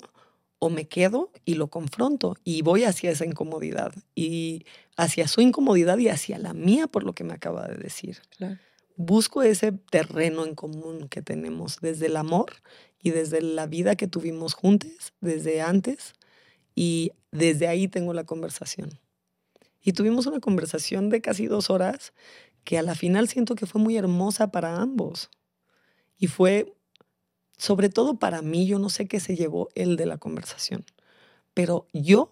o 0.60 0.70
me 0.70 0.88
quedo 0.88 1.30
y 1.44 1.56
lo 1.56 1.68
confronto 1.68 2.38
y 2.46 2.62
voy 2.62 2.86
hacia 2.86 3.12
esa 3.12 3.26
incomodidad 3.26 3.94
y 4.16 4.64
hacia 4.96 5.28
su 5.28 5.42
incomodidad 5.42 5.98
y 5.98 6.08
hacia 6.08 6.38
la 6.38 6.54
mía 6.54 6.88
por 6.88 7.04
lo 7.04 7.12
que 7.12 7.26
me 7.26 7.34
acaba 7.34 7.68
de 7.68 7.76
decir. 7.76 8.22
Busco 8.96 9.44
ese 9.44 9.74
terreno 9.74 10.46
en 10.46 10.56
común 10.56 11.10
que 11.10 11.22
tenemos 11.22 11.82
desde 11.82 12.06
el 12.06 12.16
amor 12.16 12.54
y 13.02 13.10
desde 13.10 13.42
la 13.42 13.68
vida 13.68 13.98
que 13.98 14.08
tuvimos 14.08 14.54
juntos, 14.54 15.12
desde 15.20 15.62
antes, 15.62 16.14
y 16.76 17.12
desde 17.32 17.68
ahí 17.68 17.90
tengo 17.90 18.14
la 18.14 18.24
conversación. 18.24 19.02
Y 19.82 19.92
tuvimos 19.92 20.28
una 20.28 20.40
conversación 20.40 21.10
de 21.10 21.20
casi 21.20 21.48
dos 21.48 21.70
horas 21.70 22.14
que 22.64 22.78
a 22.78 22.84
la 22.84 22.96
final 22.96 23.28
siento 23.28 23.56
que 23.56 23.66
fue 23.66 23.82
muy 23.82 23.98
hermosa 23.98 24.50
para 24.50 24.78
ambos. 24.78 25.30
Y 26.18 26.28
fue 26.28 26.74
sobre 27.64 27.88
todo 27.88 28.20
para 28.20 28.42
mí, 28.42 28.68
yo 28.68 28.78
no 28.78 28.90
sé 28.90 29.08
qué 29.08 29.22
se 29.22 29.38
llevó 29.38 29.70
él 29.74 29.96
de 29.96 30.06
la 30.06 30.18
conversación, 30.18 30.84
pero 31.54 31.88
yo 31.94 32.30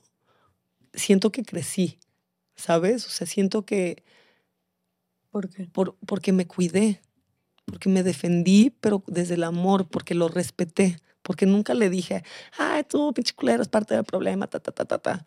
siento 0.94 1.32
que 1.32 1.44
crecí, 1.44 2.00
¿sabes? 2.58 3.08
O 3.08 3.10
sea, 3.10 3.26
siento 3.26 3.66
que... 3.66 4.04
¿Por 5.30 5.50
qué? 5.50 5.68
Por, 5.68 5.96
porque 6.06 6.34
me 6.34 6.48
cuidé, 6.48 7.00
porque 7.64 7.88
me 7.88 8.04
defendí, 8.04 8.76
pero 8.82 9.06
desde 9.08 9.36
el 9.36 9.46
amor, 9.46 9.88
porque 9.88 10.16
lo 10.16 10.28
respeté, 10.28 10.98
porque 11.22 11.46
nunca 11.46 11.76
le 11.76 11.90
dije, 11.90 12.26
ay, 12.58 12.84
tú, 12.84 13.14
pinche 13.14 13.34
culero, 13.34 13.62
es 13.62 13.70
parte 13.70 13.96
del 13.96 14.04
problema, 14.04 14.48
ta, 14.48 14.60
ta, 14.60 14.74
ta, 14.74 14.84
ta, 14.84 14.98
ta, 14.98 15.26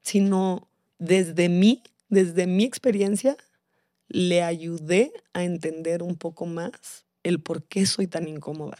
sino 0.00 0.66
desde 0.98 1.50
mí, 1.50 1.82
desde 2.08 2.46
mi 2.46 2.64
experiencia, 2.64 3.36
le 4.08 4.42
ayudé 4.42 5.12
a 5.34 5.44
entender 5.44 6.02
un 6.02 6.16
poco 6.16 6.46
más 6.46 7.04
el 7.22 7.42
por 7.42 7.64
qué 7.64 7.84
soy 7.84 8.06
tan 8.06 8.26
incómoda 8.26 8.78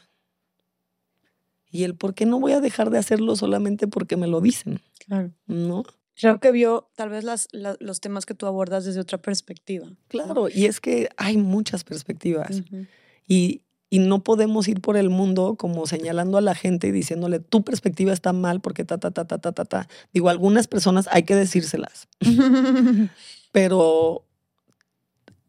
y 1.73 1.85
el 1.85 1.97
por 1.97 2.15
qué 2.15 2.27
no 2.27 2.39
voy 2.39 2.53
a 2.53 2.61
dejar 2.61 2.91
de 2.91 2.99
hacerlo 2.99 3.35
solamente 3.35 3.89
porque 3.89 4.17
me 4.17 4.29
lo 4.29 4.41
dicen. 4.41 4.81
Claro. 5.07 5.33
¿No? 5.47 5.85
Creo 6.15 6.39
que 6.39 6.53
vio 6.53 6.91
tal 6.95 7.09
vez 7.09 7.25
las, 7.25 7.49
los 7.53 8.01
temas 8.01 8.27
que 8.27 8.35
tú 8.35 8.47
abordas 8.47 8.85
desde 8.85 9.01
otra 9.01 9.19
perspectiva. 9.19 9.89
Claro, 10.09 10.49
y 10.51 10.67
es 10.67 10.81
que 10.81 11.09
hay 11.17 11.39
muchas 11.39 11.83
perspectivas. 11.83 12.63
y, 13.27 13.63
y, 13.89 13.99
no 13.99 14.23
podemos 14.23 14.69
ir 14.69 14.83
por 14.83 14.99
el 14.99 15.09
mundo 15.09 15.57
como 15.57 15.87
señalando 15.87 16.37
a 16.37 16.43
la 16.43 16.55
gente 16.55 16.89
y 16.89 16.93
diciéndole, 16.93 17.41
tu 17.41 17.65
perspectiva 17.65 18.13
está 18.13 18.35
mal 18.35 18.61
porque 18.61 18.85
ta, 18.85 18.99
ta, 18.99 19.11
ta, 19.11 19.25
ta, 19.27 19.39
ta, 19.39 19.53
ta, 19.53 19.65
ta. 19.65 19.89
Digo, 20.13 20.29
algunas 20.29 20.69
personas 20.69 21.09
hay 21.11 21.23
que 21.23 21.35
decírselas. 21.35 22.07
Pero 23.53 24.27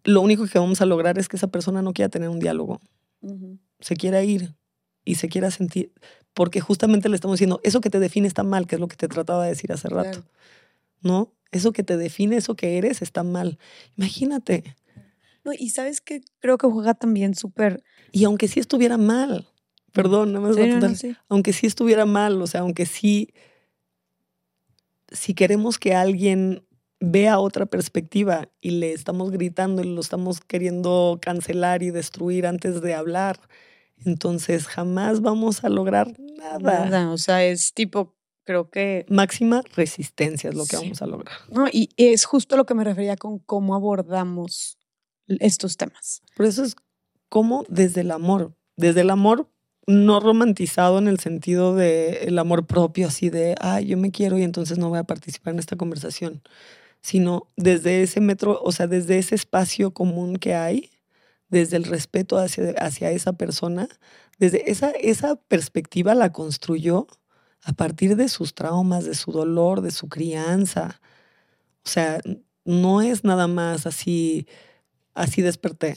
lo 0.06 0.22
único 0.22 0.48
que 0.48 0.60
vamos 0.60 0.82
a 0.82 0.86
lograr 0.86 1.20
es 1.20 1.28
que 1.28 1.36
esa 1.36 1.48
persona 1.48 1.82
no 1.82 1.92
quiera 1.92 2.08
tener 2.08 2.30
un 2.30 2.40
diálogo. 2.40 2.80
Se 3.82 3.96
quiera 3.98 4.24
ir 4.24 4.56
y 5.06 5.16
se 5.16 5.30
quiera 5.30 5.52
sentir, 5.52 5.92
porque 6.34 6.62
justamente 6.62 7.10
le 7.10 7.16
estamos 7.16 7.36
diciendo, 7.36 7.60
eso 7.64 7.82
que 7.82 7.90
te 7.90 8.00
define 8.00 8.28
está 8.28 8.44
mal, 8.44 8.68
que 8.68 8.76
es 8.76 8.82
lo 8.82 8.88
que 8.88 8.96
te 8.96 9.08
trataba 9.08 9.44
de 9.44 9.50
decir 9.50 9.72
hace 9.72 9.90
rato, 9.90 10.24
¿no? 11.02 11.34
Eso 11.52 11.72
que 11.72 11.84
te 11.84 11.98
define, 11.98 12.38
eso 12.38 12.56
que 12.56 12.78
eres, 12.78 13.02
está 13.02 13.24
mal. 13.24 13.60
Imagínate. 13.96 14.64
No, 15.44 15.52
y 15.54 15.70
sabes 15.70 16.02
que 16.02 16.22
creo 16.40 16.58
que 16.58 16.68
juega 16.68 16.94
también 16.94 17.36
súper... 17.36 17.84
Y 18.12 18.24
aunque 18.24 18.48
sí 18.48 18.60
estuviera 18.60 18.98
mal, 18.98 19.48
perdón, 19.92 20.34
nada 20.34 20.48
más 20.48 21.00
sí, 21.00 21.16
aunque 21.30 21.54
sí 21.54 21.68
estuviera 21.68 22.06
mal, 22.06 22.42
o 22.42 22.48
sea, 22.48 22.62
aunque 22.62 22.86
sí, 22.86 23.30
si 25.12 25.34
queremos 25.34 25.78
que 25.78 25.94
alguien 25.94 26.66
vea 27.00 27.38
otra 27.40 27.66
perspectiva 27.66 28.50
y 28.62 28.72
le 28.72 28.94
estamos 28.94 29.30
gritando 29.30 29.84
y 29.84 29.94
lo 29.94 30.00
estamos 30.00 30.40
queriendo 30.40 31.20
cancelar 31.22 31.84
y 31.84 31.92
destruir 31.92 32.48
antes 32.48 32.82
de 32.82 32.94
hablar, 32.94 33.40
entonces 34.06 34.68
jamás 34.68 35.22
vamos 35.22 35.64
a 35.64 35.70
lograr 35.70 36.14
nada. 36.38 36.86
Nada, 36.86 37.12
o 37.12 37.18
sea, 37.18 37.44
es 37.46 37.74
tipo, 37.74 38.16
creo 38.44 38.70
que... 38.70 39.06
Máxima 39.10 39.62
resistencia 39.76 40.50
es 40.50 40.56
lo 40.56 40.66
que 40.66 40.78
vamos 40.78 41.02
a 41.02 41.08
lograr. 41.08 41.36
No, 41.50 41.68
y 41.72 41.90
es 41.98 42.26
justo 42.26 42.58
lo 42.58 42.66
que 42.66 42.74
me 42.74 42.84
refería 42.84 43.16
con 43.16 43.40
cómo 43.40 43.76
abordamos 43.76 44.78
estos 45.28 45.78
temas. 45.78 46.22
Por 46.36 46.46
eso 46.46 46.64
es 46.64 46.76
como 47.30 47.66
desde 47.70 48.02
el 48.02 48.12
amor, 48.12 48.56
desde 48.76 49.02
el 49.02 49.10
amor 49.10 49.50
no 49.86 50.20
romantizado 50.20 50.98
en 50.98 51.08
el 51.08 51.20
sentido 51.20 51.76
de 51.76 52.24
el 52.24 52.40
amor 52.40 52.66
propio, 52.68 53.08
así 53.08 53.30
de, 53.30 53.56
ay, 53.60 53.88
yo 53.88 53.98
me 53.98 54.12
quiero 54.12 54.38
y 54.38 54.44
entonces 54.44 54.78
no 54.78 54.90
voy 54.90 55.00
a 55.00 55.04
participar 55.04 55.54
en 55.54 55.60
esta 55.60 55.76
conversación, 55.76 56.42
sino 57.02 57.48
desde 57.58 58.02
ese 58.02 58.22
metro, 58.22 58.62
o 58.64 58.72
sea, 58.72 58.88
desde 58.88 59.18
ese 59.18 59.36
espacio 59.36 59.94
común 59.94 60.38
que 60.38 60.56
hay 60.56 60.90
desde 61.54 61.78
el 61.78 61.86
respeto 61.86 62.38
hacia, 62.38 62.72
hacia 62.80 63.12
esa 63.12 63.34
persona, 63.34 63.88
desde 64.40 64.70
esa, 64.72 64.90
esa 64.92 65.36
perspectiva 65.36 66.16
la 66.16 66.34
construyó 66.34 67.08
a 67.62 67.72
partir 67.72 68.16
de 68.18 68.28
sus 68.28 68.54
traumas, 68.54 69.06
de 69.06 69.16
su 69.16 69.32
dolor, 69.32 69.82
de 69.82 69.92
su 69.92 70.10
crianza. 70.10 71.00
O 71.86 71.90
sea, 71.90 72.20
no 72.66 73.02
es 73.02 73.24
nada 73.24 73.48
más 73.48 73.86
así, 73.86 74.48
así 75.14 75.42
desperté. 75.42 75.96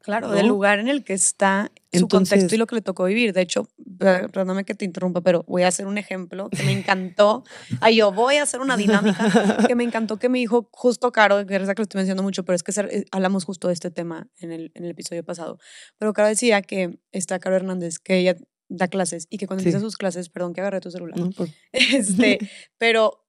Claro, 0.00 0.30
del 0.30 0.46
lugar 0.46 0.78
en 0.78 0.88
el 0.88 1.04
que 1.04 1.14
está 1.14 1.72
su 1.92 2.08
contexto 2.08 2.54
y 2.54 2.58
lo 2.58 2.66
que 2.66 2.76
le 2.76 2.82
tocó 2.82 3.04
vivir. 3.04 3.32
De 3.32 3.40
hecho, 3.40 3.68
perdóname 3.98 4.64
que 4.64 4.74
te 4.74 4.84
interrumpa, 4.84 5.20
pero 5.20 5.44
voy 5.46 5.62
a 5.62 5.68
hacer 5.68 5.86
un 5.86 5.98
ejemplo 5.98 6.48
que 6.50 6.62
me 6.62 6.72
encantó. 6.72 7.44
Ay, 7.80 7.96
yo 7.96 8.12
voy 8.12 8.36
a 8.36 8.44
hacer 8.44 8.60
una 8.60 8.76
dinámica 8.76 9.64
que 9.66 9.74
me 9.74 9.84
encantó 9.84 10.18
que 10.18 10.28
me 10.28 10.38
dijo 10.38 10.68
justo 10.72 11.12
Caro, 11.12 11.46
que 11.46 11.56
es 11.56 11.62
que 11.62 11.74
lo 11.76 11.82
estoy 11.82 11.98
mencionando 11.98 12.22
mucho, 12.22 12.44
pero 12.44 12.56
es 12.56 12.62
que 12.62 12.72
eh, 12.80 13.04
hablamos 13.10 13.44
justo 13.44 13.68
de 13.68 13.74
este 13.74 13.90
tema 13.90 14.28
en 14.38 14.52
el, 14.52 14.72
en 14.74 14.84
el 14.84 14.90
episodio 14.90 15.24
pasado. 15.24 15.58
Pero 15.98 16.12
Caro 16.12 16.28
decía 16.28 16.62
que 16.62 16.98
está 17.12 17.38
Caro 17.38 17.56
Hernández, 17.56 17.98
que 17.98 18.18
ella 18.18 18.36
da 18.68 18.88
clases 18.88 19.26
y 19.30 19.38
que 19.38 19.46
cuando 19.46 19.60
empieza 19.60 19.80
sus 19.80 19.96
clases, 19.96 20.28
perdón 20.28 20.54
que 20.54 20.60
agarré 20.60 20.80
tu 20.80 20.90
celular, 20.90 21.18
pues. 21.36 21.52
este, 21.72 22.38
pero 22.78 23.26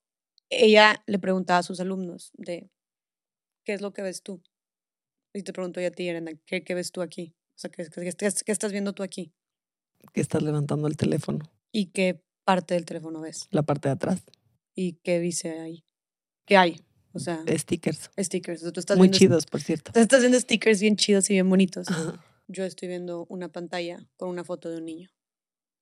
ella 0.49 1.03
le 1.05 1.20
preguntaba 1.20 1.59
a 1.59 1.64
sus 1.64 1.80
alumnos 1.80 2.32
de, 2.36 2.70
¿qué 3.66 3.74
es 3.74 3.82
lo 3.82 3.93
que 3.93 4.01
ves 4.01 4.24
tú? 4.24 4.41
Y 5.34 5.43
te 5.43 5.51
pregunto 5.51 5.82
yo 5.82 5.88
a 5.88 5.91
ti, 5.91 6.07
Elena, 6.07 6.32
¿qué, 6.45 6.64
¿qué, 6.64 6.76
ves 6.76 6.91
tú 6.91 7.01
aquí? 7.01 7.36
O 7.56 7.60
sea, 7.60 7.70
¿qué, 7.70 7.88
qué, 7.88 8.51
estás 8.51 8.72
viendo 8.72 8.93
tú 8.93 9.04
aquí? 9.04 9.34
Que 10.14 10.22
estás 10.22 10.41
levantando 10.41 10.88
el 10.88 10.97
teléfono. 10.97 11.39
¿Y 11.72 11.88
qué 11.88 12.24
parte 12.43 12.74
del 12.74 12.86
teléfono 12.86 13.22
ves? 13.22 13.47
La 13.51 13.64
parte 13.64 13.89
de 13.89 13.93
atrás. 13.93 14.24
¿Y 14.76 14.93
qué 15.04 15.20
dice 15.20 15.60
ahí? 15.60 15.86
¿Qué 16.45 16.58
hay? 16.58 16.82
O 17.14 17.20
sea, 17.20 17.43
stickers. 17.47 18.10
Stickers. 18.18 18.62
tú 18.74 18.80
estás 18.80 18.97
Muy 18.97 19.12
chidos, 19.12 19.45
por 19.45 19.62
cierto. 19.62 19.91
Tú 19.91 19.99
estás 19.99 20.22
viendo 20.22 20.39
stickers 20.39 20.82
bien 20.82 20.95
chidos 20.95 21.30
y 21.30 21.34
bien 21.34 21.47
bonitos. 21.47 21.88
Yo 22.47 22.64
estoy 22.66 22.88
viendo 22.88 23.26
una 23.30 23.49
pantalla 23.49 24.10
con 24.18 24.30
una 24.30 24.43
foto 24.43 24.70
de 24.70 24.78
un 24.78 24.86
niño. 24.86 25.10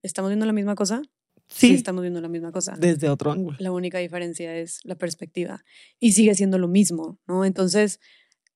¿Estamos 0.03 0.30
viendo 0.30 0.45
la 0.45 0.53
misma 0.53 0.76
cosa? 0.76 1.01
Sí, 1.47 1.69
sí, 1.69 1.74
estamos 1.76 2.01
viendo 2.01 2.22
la 2.22 2.28
misma 2.28 2.51
cosa. 2.51 2.76
Desde 2.78 3.09
otro 3.09 3.32
ángulo. 3.32 3.57
La 3.59 3.72
única 3.72 3.97
diferencia 3.97 4.55
es 4.55 4.80
la 4.84 4.95
perspectiva. 4.95 5.63
Y 5.99 6.13
sigue 6.13 6.36
siendo 6.36 6.57
lo 6.57 6.67
mismo, 6.67 7.19
¿no? 7.28 7.45
Entonces, 7.45 7.99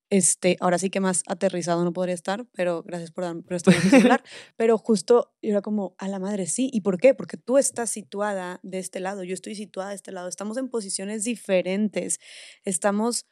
este, 0.10 0.58
ahora 0.60 0.78
sí 0.78 0.90
que 0.90 1.00
más 1.00 1.24
aterrizado 1.28 1.84
no 1.84 1.94
podría 1.94 2.14
estar, 2.14 2.46
pero 2.54 2.84
gracias 2.84 3.12
por, 3.12 3.24
dar, 3.24 3.42
por 3.42 3.60
celular. 3.60 4.24
pero 4.56 4.78
justo 4.78 5.34
yo 5.42 5.52
era 5.52 5.62
como, 5.62 5.96
a 5.98 6.08
la 6.08 6.20
madre, 6.20 6.46
sí. 6.46 6.70
¿Y 6.72 6.82
por 6.82 7.00
qué? 7.00 7.14
Porque 7.14 7.38
tú 7.38 7.58
estás 7.58 7.90
situada 7.90 8.60
de 8.64 8.80
este 8.80 9.00
lado, 9.00 9.24
yo 9.24 9.34
estoy 9.34 9.56
situada 9.56 9.90
de 9.90 9.96
este 9.96 10.12
lado. 10.12 10.28
Estamos 10.28 10.58
en 10.58 10.70
posiciones 10.70 11.24
diferentes. 11.24 12.20
Estamos 12.64 13.26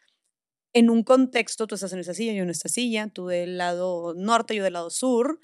en 0.73 0.89
un 0.89 1.03
contexto, 1.03 1.67
tú 1.67 1.75
estás 1.75 1.93
en 1.93 1.99
esa 1.99 2.15
silla, 2.15 2.33
yo 2.33 2.43
en 2.43 2.49
esta 2.49 2.67
silla, 2.67 3.07
tú 3.07 3.27
del 3.27 3.57
lado 3.57 4.15
norte, 4.15 4.55
yo 4.55 4.63
del 4.63 4.73
lado 4.73 4.89
sur. 4.89 5.39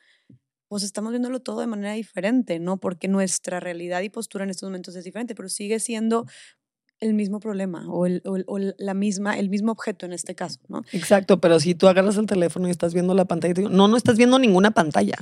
Pues 0.68 0.84
estamos 0.84 1.12
viéndolo 1.12 1.40
todo 1.40 1.62
de 1.62 1.68
manera 1.68 1.94
diferente, 1.94 2.60
¿no? 2.60 2.80
Porque 2.80 3.08
nuestra 3.08 3.60
realidad 3.60 4.02
y 4.02 4.10
postura 4.10 4.44
en 4.44 4.52
estos 4.52 4.68
momentos 4.70 4.96
es 4.96 5.04
diferente, 5.04 5.34
pero 5.34 5.50
sigue 5.50 5.80
siendo 5.80 6.26
el 7.00 7.14
mismo 7.14 7.40
problema 7.40 7.88
o, 7.90 8.06
el, 8.06 8.22
o, 8.26 8.58
la 8.78 8.94
misma, 8.94 9.38
el 9.38 9.50
mismo 9.50 9.72
objeto 9.72 10.06
en 10.06 10.14
este 10.14 10.36
caso, 10.36 10.60
¿no? 10.68 10.84
Exacto, 10.92 11.40
pero 11.40 11.60
si 11.60 11.76
tú 11.76 11.88
agarras 11.88 12.18
el 12.18 12.26
teléfono 12.26 12.68
y 12.68 12.72
estás 12.72 12.94
viendo 12.94 13.14
la 13.14 13.26
pantalla, 13.26 13.54
te 13.54 13.62
digo, 13.62 13.74
no, 13.74 13.88
no 13.88 13.98
estás 13.98 14.18
viendo 14.18 14.40
ninguna 14.40 14.72
pantalla. 14.72 15.18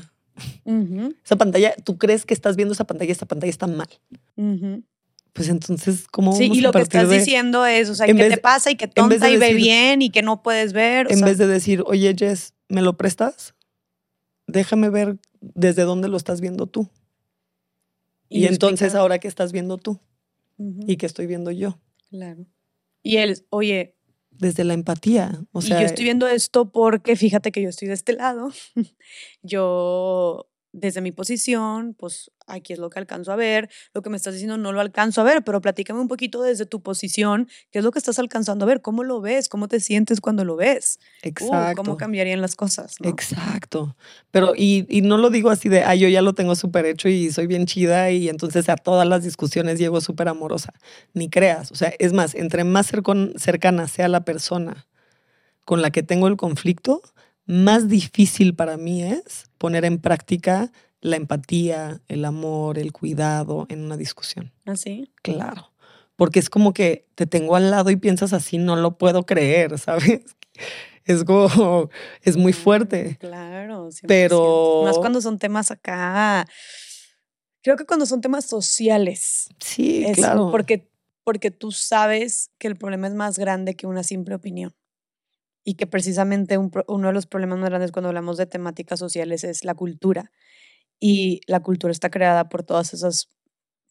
Esa 1.23 1.36
pantalla, 1.36 1.73
tú 1.84 1.97
crees 1.97 2.25
que 2.25 2.34
estás 2.34 2.55
viendo 2.55 2.73
esa 2.73 2.86
pantalla, 2.86 3.11
esta 3.11 3.25
pantalla 3.25 3.49
está 3.49 3.67
mal. 3.67 3.88
Pues 5.34 5.49
entonces, 5.49 6.05
¿cómo 6.09 6.36
Sí, 6.36 6.49
y 6.51 6.61
lo 6.61 6.71
que 6.71 6.82
estás 6.82 7.09
diciendo 7.09 7.65
es, 7.65 7.89
o 7.89 7.95
sea, 7.95 8.07
¿qué 8.07 8.13
te 8.13 8.38
pasa? 8.38 8.71
Y 8.71 8.75
que 8.75 8.88
tonta 8.88 9.30
y 9.30 9.38
ve 9.38 9.53
bien 9.53 10.01
y 10.01 10.09
que 10.09 10.21
no 10.21 10.41
puedes 10.43 10.73
ver. 10.73 11.11
en 11.11 11.21
vez 11.21 11.38
de 11.38 11.47
decir, 11.47 11.84
oye, 11.86 12.15
Jess, 12.17 12.53
¿me 12.69 12.82
lo 12.82 12.97
prestas? 12.97 13.53
Déjame 14.47 14.89
ver 14.89 15.17
desde 15.41 15.84
dónde 15.84 16.07
lo 16.07 16.17
estás 16.17 16.41
viendo 16.41 16.67
tú. 16.67 16.89
Y, 18.30 18.45
entonces, 18.45 18.95
¿ahora 18.95 19.19
qué 19.19 19.28
estás 19.28 19.51
viendo 19.51 19.78
tú? 19.78 19.99
Y 20.58 20.97
que 20.97 21.05
estoy 21.05 21.28
viendo 21.28 21.51
yo. 21.51 21.80
Claro. 22.10 22.45
Y 23.03 23.18
él, 23.18 23.45
oye. 23.49 23.95
Desde 24.32 24.64
la 24.64 24.74
empatía. 24.74 25.43
O 25.51 25.62
sea, 25.62 25.78
y 25.78 25.82
yo 25.82 25.86
estoy 25.86 26.03
viendo 26.03 26.28
esto 26.28 26.72
porque 26.72 27.16
fíjate 27.16 27.51
que 27.51 27.62
yo 27.62 27.70
estoy 27.70 27.88
de 27.88 27.93
este 27.95 28.14
lado. 28.14 28.51
yo 29.41 30.49
desde 30.80 31.01
mi 31.01 31.11
posición, 31.11 31.95
pues 31.97 32.32
aquí 32.45 32.73
es 32.73 32.80
lo 32.80 32.89
que 32.89 32.99
alcanzo 32.99 33.32
a 33.32 33.36
ver, 33.36 33.69
lo 33.93 34.01
que 34.01 34.09
me 34.09 34.17
estás 34.17 34.34
diciendo 34.34 34.57
no 34.57 34.71
lo 34.71 34.80
alcanzo 34.80 35.21
a 35.21 35.23
ver, 35.23 35.43
pero 35.43 35.59
platícame 35.59 35.99
un 35.99 36.07
poquito 36.07 36.41
desde 36.41 36.65
tu 36.65 36.82
posición, 36.82 37.49
qué 37.71 37.80
es 37.80 37.86
lo 37.86 37.91
que 37.91 37.99
estás 37.99 38.19
alcanzando 38.19 38.65
a 38.65 38.67
ver, 38.67 38.82
cómo 38.82 39.03
lo 39.03 39.19
ves, 39.19 39.49
cómo 39.49 39.67
te 39.67 39.80
sientes 39.80 40.21
cuando 40.21 40.45
lo 40.45 40.55
ves. 40.55 40.99
Uh, 41.23 41.28
Exacto. 41.28 41.84
cómo 41.84 41.97
cambiarían 41.97 42.41
las 42.41 42.55
cosas. 42.55 42.95
¿no? 43.01 43.09
Exacto. 43.09 43.95
Pero, 44.32 44.53
y, 44.55 44.86
y 44.88 45.01
no 45.01 45.17
lo 45.17 45.30
digo 45.30 45.49
así 45.49 45.67
de, 45.67 45.84
ah, 45.84 45.95
yo 45.95 46.07
ya 46.07 46.21
lo 46.21 46.34
tengo 46.34 46.55
súper 46.55 46.86
hecho 46.86 47.09
y 47.09 47.32
soy 47.32 47.47
bien 47.47 47.65
chida 47.65 48.11
y 48.11 48.30
entonces 48.30 48.69
a 48.69 48.78
todas 48.78 49.07
las 49.07 49.23
discusiones 49.23 49.80
llego 49.80 49.99
súper 49.99 50.28
amorosa. 50.28 50.73
Ni 51.13 51.30
creas. 51.30 51.71
O 51.71 51.75
sea, 51.75 51.91
es 51.97 52.13
más, 52.13 52.36
entre 52.36 52.63
más 52.63 52.88
cercana 53.38 53.88
sea 53.88 54.07
la 54.07 54.23
persona 54.23 54.88
con 55.65 55.82
la 55.82 55.91
que 55.91 56.03
tengo 56.03 56.28
el 56.28 56.38
conflicto, 56.38 57.01
más 57.48 57.88
difícil 57.88 58.54
para 58.56 58.78
mí 58.78 59.02
es 59.04 59.50
poner 59.58 59.86
en 59.86 60.00
práctica 60.00 60.72
la 61.02 61.16
empatía, 61.16 62.02
el 62.08 62.26
amor, 62.26 62.78
el 62.78 62.91
cuidado 62.91 63.66
en 63.70 63.84
una 63.84 63.98
discusión. 63.98 64.52
¿Así? 64.66 65.12
Claro. 65.24 65.72
Porque 66.16 66.39
es 66.39 66.50
como 66.50 66.74
que 66.74 67.08
te 67.16 67.26
tengo 67.26 67.56
al 67.56 67.72
lado 67.72 67.89
y 67.89 67.95
piensas 67.95 68.34
así, 68.34 68.58
no 68.58 68.76
lo 68.76 68.98
puedo 68.98 69.26
creer, 69.26 69.78
¿sabes? 69.80 70.36
Es 71.06 71.24
como, 71.24 71.89
es 72.22 72.36
muy 72.36 72.52
fuerte. 72.54 73.18
Claro, 73.20 73.88
100%. 73.89 74.02
Pero- 74.08 74.82
Más 74.84 74.98
cuando 74.98 75.22
son 75.22 75.39
temas 75.39 75.72
acá. 75.72 76.45
Creo 77.62 77.78
que 77.78 77.86
cuando 77.86 78.06
son 78.06 78.20
temas 78.22 78.45
sociales. 78.45 79.48
Sí, 79.60 80.04
es 80.06 80.18
claro. 80.18 80.50
Porque, 80.52 80.89
porque 81.24 81.52
tú 81.52 81.72
sabes 81.72 82.52
que 82.58 82.68
el 82.68 82.76
problema 82.76 83.08
es 83.08 83.14
más 83.14 83.38
grande 83.39 83.76
que 83.76 83.88
una 83.88 84.04
simple 84.04 84.36
opinión. 84.36 84.76
Y 85.70 85.74
que 85.74 85.86
precisamente 85.86 86.57
uno 86.57 87.07
de 87.07 87.13
los 87.13 87.26
problemas 87.26 87.59
más 87.59 87.70
grandes 87.70 87.91
cuando 87.91 88.07
hablamos 88.07 88.38
de 88.38 88.45
temáticas 88.45 88.99
sociales 88.99 89.43
es 89.43 89.65
la 89.65 89.76
cultura. 89.76 90.32
Y 90.97 91.41
la 91.45 91.59
cultura 91.59 91.91
está 91.91 92.09
creada 92.09 92.47
por 92.47 92.63
todas 92.63 92.93
esas 92.93 93.28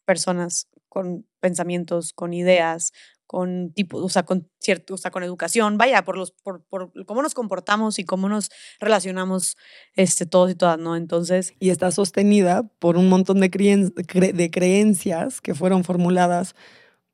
personas 0.06 0.68
con 0.88 1.26
pensamientos, 1.38 2.14
con 2.14 2.32
ideas, 2.32 2.92
con 3.26 3.74
tipo, 3.74 3.98
o 3.98 4.08
sea, 4.08 4.22
con 4.22 4.48
cierto, 4.58 4.94
o 4.94 4.96
sea, 4.96 5.10
con 5.10 5.22
educación, 5.22 5.76
vaya, 5.76 6.02
por 6.02 6.16
los, 6.16 6.30
por, 6.30 6.64
por 6.64 6.92
cómo 7.04 7.20
nos 7.20 7.34
comportamos 7.34 7.98
y 7.98 8.04
cómo 8.04 8.30
nos 8.30 8.48
relacionamos, 8.80 9.58
este, 9.96 10.24
todos 10.24 10.50
y 10.50 10.54
todas, 10.54 10.78
¿no? 10.78 10.96
Entonces, 10.96 11.52
y 11.60 11.68
está 11.68 11.90
sostenida 11.90 12.62
por 12.78 12.96
un 12.96 13.10
montón 13.10 13.40
de, 13.40 13.50
creen- 13.50 13.92
cre- 13.94 14.32
de 14.32 14.50
creencias 14.50 15.42
que 15.42 15.54
fueron 15.54 15.84
formuladas 15.84 16.54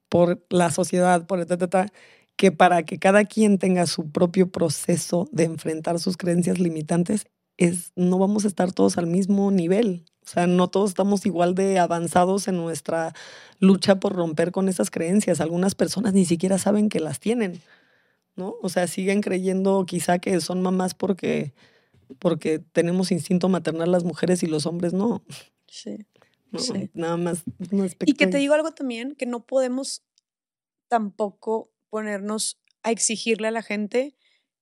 por 0.09 0.45
la 0.51 0.71
sociedad, 0.71 1.27
por 1.27 1.41
el 1.41 1.47
ta, 1.47 1.87
que 2.37 2.53
para 2.53 2.83
que 2.85 2.99
cada 2.99 3.25
quien 3.25 3.59
tenga 3.59 3.87
su 3.87 4.11
propio 4.11 4.51
proceso 4.51 5.29
de 5.33 5.45
enfrentar 5.45 5.99
sus 5.99 6.17
creencias 6.17 6.59
limitantes, 6.59 7.27
es, 7.57 7.93
no 7.97 8.19
vamos 8.19 8.45
a 8.45 8.49
estar 8.49 8.73
todos 8.73 8.99
al 8.99 9.07
mismo 9.07 9.51
nivel. 9.51 10.05
O 10.25 10.29
sea, 10.29 10.47
no 10.47 10.69
todos 10.69 10.91
estamos 10.91 11.27
igual 11.27 11.55
de 11.55 11.79
avanzados 11.79 12.47
en 12.47 12.57
nuestra 12.57 13.13
lucha 13.59 13.99
por 13.99 14.15
romper 14.15 14.53
con 14.53 14.69
esas 14.69 14.91
creencias. 14.91 15.41
Algunas 15.41 15.75
personas 15.75 16.15
ni 16.15 16.25
siquiera 16.25 16.59
saben 16.59 16.89
que 16.89 17.01
las 17.01 17.19
tienen, 17.19 17.61
¿no? 18.37 18.55
O 18.63 18.69
sea, 18.69 18.87
siguen 18.87 19.21
creyendo 19.21 19.85
quizá 19.85 20.19
que 20.19 20.41
son 20.41 20.63
mamás 20.63 20.95
porque, 20.95 21.53
porque 22.19 22.61
tenemos 22.61 23.11
instinto 23.11 23.49
maternal 23.49 23.91
las 23.91 24.05
mujeres 24.05 24.43
y 24.43 24.47
los 24.47 24.67
hombres 24.67 24.93
no. 24.93 25.23
sí. 25.67 26.07
¿no? 26.53 26.59
Sí. 26.61 26.91
Nada 26.95 27.17
más. 27.17 27.43
un 27.71 27.91
Y 28.05 28.15
que 28.15 28.27
te 28.27 28.39
digo 28.39 28.55
algo 28.55 28.73
también, 28.73 29.15
que 29.17 29.27
no 29.27 29.45
podemos 29.45 30.03
tampoco 30.89 31.72
ponernos 31.93 32.59
a 32.83 32.91
exigirle 32.91 33.49
a 33.49 33.51
la 33.51 33.63
gente 33.63 34.17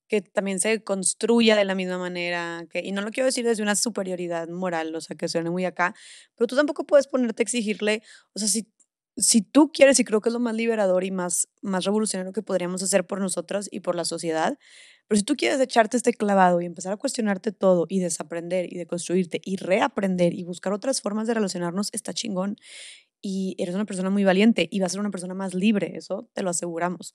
que 0.08 0.20
también 0.20 0.58
se 0.58 0.82
construya 0.82 1.54
de 1.54 1.64
la 1.64 1.76
misma 1.76 1.96
manera, 1.96 2.66
que, 2.68 2.80
y 2.80 2.90
no 2.90 3.02
lo 3.02 3.12
quiero 3.12 3.26
decir 3.26 3.44
desde 3.46 3.62
una 3.62 3.76
superioridad 3.76 4.48
moral, 4.48 4.92
o 4.96 5.00
sea, 5.00 5.16
que 5.16 5.28
suene 5.28 5.50
muy 5.50 5.64
acá, 5.64 5.94
pero 6.36 6.48
tú 6.48 6.56
tampoco 6.56 6.84
puedes 6.84 7.06
ponerte 7.06 7.42
a 7.42 7.44
exigirle, 7.44 8.02
o 8.34 8.40
sea, 8.40 8.48
si, 8.48 8.68
si 9.16 9.42
tú 9.42 9.70
quieres, 9.72 10.00
y 10.00 10.04
creo 10.04 10.20
que 10.20 10.28
es 10.30 10.32
lo 10.32 10.40
más 10.40 10.56
liberador 10.56 11.04
y 11.04 11.12
más, 11.12 11.48
más 11.62 11.84
revolucionario 11.84 12.32
que 12.32 12.42
podríamos 12.42 12.82
hacer 12.82 13.06
por 13.06 13.20
nosotras 13.20 13.68
y 13.70 13.78
por 13.80 13.94
la 13.94 14.04
sociedad, 14.04 14.58
pero 15.06 15.16
si 15.18 15.24
tú 15.24 15.36
quieres 15.36 15.60
echarte 15.60 15.96
este 15.96 16.12
clavado 16.12 16.60
y 16.60 16.66
empezar 16.66 16.92
a 16.92 16.96
cuestionarte 16.96 17.52
todo 17.52 17.86
y 17.88 18.00
desaprender 18.00 18.72
y 18.72 18.78
deconstruirte 18.78 19.40
y 19.44 19.56
reaprender 19.56 20.34
y 20.34 20.42
buscar 20.42 20.72
otras 20.72 21.00
formas 21.00 21.28
de 21.28 21.34
relacionarnos, 21.34 21.90
está 21.92 22.12
chingón 22.12 22.56
y 23.22 23.54
eres 23.58 23.74
una 23.74 23.84
persona 23.84 24.10
muy 24.10 24.24
valiente 24.24 24.68
y 24.70 24.80
vas 24.80 24.90
a 24.90 24.94
ser 24.94 25.00
una 25.00 25.10
persona 25.10 25.34
más 25.34 25.54
libre, 25.54 25.92
eso 25.96 26.28
te 26.32 26.42
lo 26.42 26.50
aseguramos. 26.50 27.14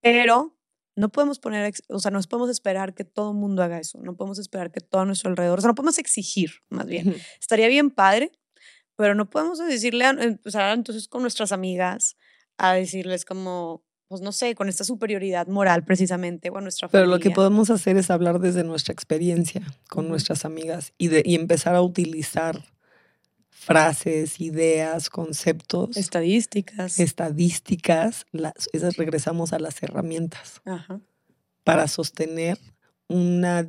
Pero 0.00 0.56
no 0.96 1.08
podemos 1.10 1.38
poner, 1.38 1.72
o 1.88 1.98
sea, 1.98 2.10
no 2.10 2.20
podemos 2.22 2.50
esperar 2.50 2.94
que 2.94 3.04
todo 3.04 3.32
el 3.32 3.36
mundo 3.36 3.62
haga 3.62 3.78
eso, 3.78 3.98
no 4.02 4.16
podemos 4.16 4.38
esperar 4.38 4.70
que 4.70 4.80
todo 4.80 5.02
a 5.02 5.04
nuestro 5.06 5.30
alrededor, 5.30 5.58
o 5.58 5.62
sea, 5.62 5.68
no 5.68 5.74
podemos 5.74 5.98
exigir, 5.98 6.50
más 6.68 6.86
bien. 6.86 7.16
Estaría 7.40 7.68
bien 7.68 7.90
padre, 7.90 8.30
pero 8.96 9.14
no 9.14 9.28
podemos 9.28 9.58
decirle, 9.58 10.04
a- 10.04 10.12
eh, 10.12 10.38
o 10.44 10.50
sea, 10.50 10.72
entonces 10.72 11.08
con 11.08 11.22
nuestras 11.22 11.50
amigas, 11.52 12.16
a 12.58 12.74
decirles 12.74 13.24
como, 13.24 13.84
pues 14.06 14.20
no 14.20 14.30
sé, 14.30 14.54
con 14.54 14.68
esta 14.68 14.84
superioridad 14.84 15.48
moral 15.48 15.84
precisamente, 15.84 16.48
o 16.50 16.58
a 16.58 16.60
nuestra 16.60 16.86
Pero 16.88 17.04
familia. 17.06 17.16
lo 17.16 17.20
que 17.20 17.30
podemos 17.34 17.70
hacer 17.70 17.96
es 17.96 18.10
hablar 18.10 18.38
desde 18.38 18.62
nuestra 18.62 18.92
experiencia 18.92 19.62
con 19.88 20.08
nuestras 20.08 20.44
amigas 20.44 20.92
y, 20.96 21.08
de, 21.08 21.22
y 21.24 21.34
empezar 21.34 21.74
a 21.74 21.82
utilizar 21.82 22.62
frases, 23.64 24.40
ideas, 24.40 25.10
conceptos, 25.10 25.96
Estadísticas. 25.96 27.00
estadísticas, 27.00 28.26
las, 28.32 28.52
esas 28.72 28.96
regresamos 28.96 29.52
a 29.52 29.58
las 29.58 29.82
herramientas 29.82 30.60
Ajá. 30.64 31.00
para 31.64 31.88
sostener 31.88 32.58
una, 33.08 33.66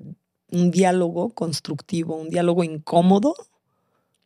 un 0.51 0.71
diálogo 0.71 1.29
constructivo, 1.29 2.15
un 2.17 2.29
diálogo 2.29 2.63
incómodo, 2.63 3.35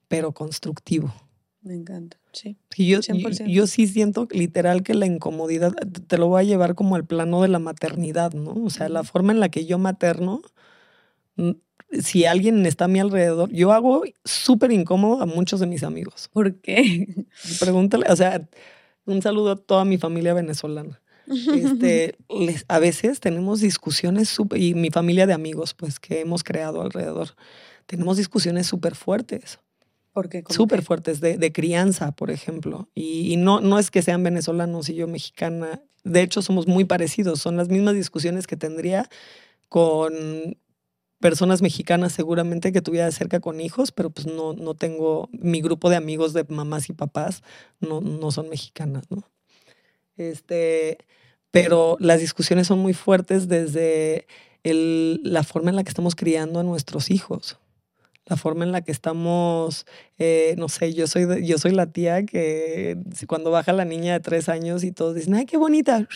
pero 0.07 0.31
constructivo. 0.33 1.13
Me 1.61 1.75
encanta, 1.75 2.17
sí. 2.31 2.57
Yo, 2.77 3.01
yo, 3.01 3.01
100%. 3.01 3.47
yo 3.47 3.67
sí 3.67 3.85
siento 3.87 4.27
literal 4.31 4.81
que 4.81 4.93
la 4.93 5.05
incomodidad 5.05 5.73
te- 6.07 6.17
lo 6.17 6.27
voy 6.29 6.41
a 6.41 6.45
llevar 6.45 6.73
como 6.73 6.95
al 6.95 7.05
plano 7.05 7.41
de 7.41 7.49
la 7.49 7.59
maternidad, 7.59 8.33
¿no? 8.33 8.53
O 8.63 8.69
sea, 8.69 8.87
la 8.89 9.03
forma 9.03 9.33
en 9.33 9.39
la 9.41 9.49
que 9.49 9.65
yo 9.65 9.77
materno, 9.77 10.41
si 11.91 12.25
alguien 12.25 12.65
está 12.65 12.85
a 12.85 12.87
mi 12.87 12.99
alrededor, 12.99 13.51
yo 13.51 13.71
hago 13.71 14.03
súper 14.23 14.71
incómodo 14.71 15.21
a 15.21 15.25
muchos 15.25 15.59
de 15.59 15.67
mis 15.67 15.83
amigos. 15.83 16.29
¿Por 16.31 16.55
qué? 16.55 17.07
Pregúntale, 17.59 18.05
o 18.09 18.15
sea, 18.15 18.47
un 19.05 19.21
saludo 19.21 19.51
a 19.51 19.55
toda 19.55 19.85
mi 19.85 19.97
familia 19.97 20.33
venezolana. 20.33 21.01
Este, 21.53 22.15
les- 22.29 22.65
a 22.67 22.79
veces 22.79 23.19
tenemos 23.19 23.59
discusiones 23.61 24.29
súper, 24.29 24.61
y 24.61 24.73
mi 24.75 24.89
familia 24.91 25.25
de 25.27 25.33
amigos, 25.33 25.73
pues, 25.73 25.99
que 25.99 26.21
hemos 26.21 26.43
creado 26.43 26.81
alrededor, 26.81 27.29
tenemos 27.85 28.17
discusiones 28.17 28.67
súper 28.67 28.95
fuertes 28.95 29.59
¿Por 30.11 30.27
qué? 30.27 30.43
¿Cómo 30.43 30.55
súper 30.55 30.81
fuertes 30.81 31.21
de, 31.21 31.37
de 31.37 31.51
crianza, 31.51 32.11
por 32.11 32.31
ejemplo. 32.31 32.89
Y, 32.95 33.31
y 33.31 33.37
no, 33.37 33.61
no 33.61 33.77
es 33.77 33.91
que 33.91 34.01
sean 34.01 34.23
venezolanos 34.23 34.89
y 34.89 34.95
yo 34.95 35.07
mexicana. 35.07 35.81
De 36.03 36.21
hecho, 36.23 36.41
somos 36.41 36.65
muy 36.67 36.83
parecidos. 36.83 37.39
Son 37.39 37.55
las 37.57 37.69
mismas 37.69 37.93
discusiones 37.93 38.47
que 38.47 38.57
tendría 38.57 39.07
con 39.69 40.57
personas 41.19 41.61
mexicanas 41.61 42.13
seguramente 42.13 42.71
que 42.71 42.81
tuviera 42.81 43.11
cerca 43.11 43.39
con 43.39 43.61
hijos, 43.61 43.91
pero 43.91 44.09
pues 44.09 44.27
no, 44.27 44.53
no 44.53 44.75
tengo, 44.75 45.29
mi 45.33 45.61
grupo 45.61 45.89
de 45.89 45.97
amigos 45.97 46.33
de 46.33 46.45
mamás 46.49 46.89
y 46.89 46.93
papás 46.93 47.43
no, 47.79 48.01
no 48.01 48.31
son 48.31 48.49
mexicanas, 48.49 49.05
¿no? 49.11 49.29
Este, 50.17 50.97
pero 51.51 51.97
las 51.99 52.19
discusiones 52.19 52.67
son 52.67 52.79
muy 52.79 52.93
fuertes 52.93 53.47
desde 53.47 54.27
el- 54.63 55.21
la 55.23 55.43
forma 55.43 55.69
en 55.69 55.77
la 55.77 55.83
que 55.83 55.89
estamos 55.89 56.15
criando 56.15 56.59
a 56.59 56.63
nuestros 56.63 57.11
hijos 57.11 57.59
la 58.29 58.37
forma 58.37 58.63
en 58.63 58.71
la 58.71 58.81
que 58.81 58.91
estamos, 58.91 59.85
eh, 60.19 60.53
no 60.57 60.69
sé, 60.69 60.93
yo 60.93 61.07
soy, 61.07 61.45
yo 61.45 61.57
soy 61.57 61.71
la 61.71 61.87
tía 61.91 62.25
que 62.25 62.97
cuando 63.27 63.51
baja 63.51 63.73
la 63.73 63.85
niña 63.85 64.13
de 64.13 64.19
tres 64.19 64.49
años 64.49 64.83
y 64.83 64.91
todos 64.91 65.15
dicen, 65.15 65.33
ay, 65.35 65.45
qué 65.45 65.57
bonita. 65.57 66.07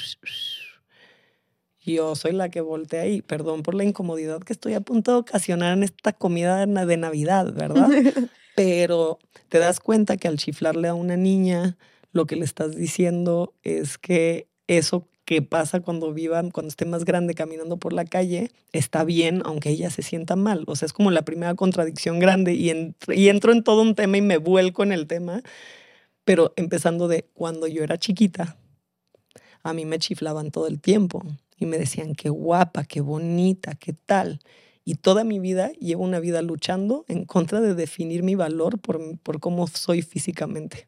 Yo 1.85 2.15
soy 2.15 2.31
la 2.31 2.49
que 2.49 2.61
voltea 2.61 3.07
y 3.07 3.21
perdón 3.21 3.61
por 3.63 3.75
la 3.75 3.83
incomodidad 3.83 4.39
que 4.41 4.53
estoy 4.53 4.73
a 4.73 4.81
punto 4.81 5.11
de 5.11 5.17
ocasionar 5.17 5.73
en 5.77 5.83
esta 5.83 6.13
comida 6.13 6.57
de 6.59 6.67
na- 6.67 6.85
de 6.85 6.97
Navidad, 6.97 7.53
¿verdad? 7.53 7.89
Pero 8.55 9.19
te 9.49 9.59
das 9.59 9.79
cuenta 9.79 10.15
que 10.17 10.27
al 10.27 10.37
chiflarle 10.37 10.87
a 10.87 10.93
una 10.93 11.17
niña, 11.17 11.77
lo 12.11 12.25
que 12.25 12.35
le 12.35 12.45
estás 12.45 12.75
diciendo 12.75 13.53
es 13.63 13.97
que 13.97 14.47
eso 14.67 15.07
que 15.25 15.41
pasa 15.41 15.79
cuando 15.79 16.13
viva, 16.13 16.41
cuando 16.51 16.67
esté 16.67 16.85
más 16.85 17.05
grande 17.05 17.33
caminando 17.33 17.77
por 17.77 17.93
la 17.93 18.05
calle, 18.05 18.51
está 18.73 19.03
bien, 19.05 19.41
aunque 19.45 19.69
ella 19.69 19.89
se 19.89 20.03
sienta 20.03 20.35
mal. 20.35 20.63
O 20.67 20.75
sea, 20.75 20.85
es 20.85 20.93
como 20.93 21.11
la 21.11 21.23
primera 21.23 21.55
contradicción 21.55 22.19
grande 22.19 22.53
y 22.53 23.29
entro 23.29 23.51
en 23.53 23.63
todo 23.63 23.81
un 23.81 23.95
tema 23.95 24.17
y 24.17 24.21
me 24.21 24.37
vuelco 24.37 24.83
en 24.83 24.91
el 24.91 25.07
tema, 25.07 25.41
pero 26.25 26.53
empezando 26.57 27.07
de 27.07 27.25
cuando 27.33 27.67
yo 27.67 27.83
era 27.83 27.97
chiquita, 27.97 28.57
a 29.63 29.73
mí 29.73 29.85
me 29.85 29.97
chiflaban 29.97 30.51
todo 30.51 30.67
el 30.67 30.79
tiempo 30.81 31.23
y 31.63 31.67
me 31.67 31.77
decían 31.77 32.13
qué 32.13 32.29
guapa, 32.29 32.83
qué 32.83 33.01
bonita, 33.01 33.75
qué 33.75 33.93
tal. 33.93 34.39
Y 34.85 34.95
toda 34.95 35.23
mi 35.23 35.39
vida 35.39 35.71
llevo 35.79 36.03
una 36.03 36.19
vida 36.19 36.41
luchando 36.41 37.05
en 37.07 37.25
contra 37.25 37.61
de 37.61 37.73
definir 37.73 38.23
mi 38.23 38.35
valor 38.35 38.79
por, 38.79 39.17
por 39.19 39.39
cómo 39.39 39.67
soy 39.67 40.01
físicamente. 40.01 40.87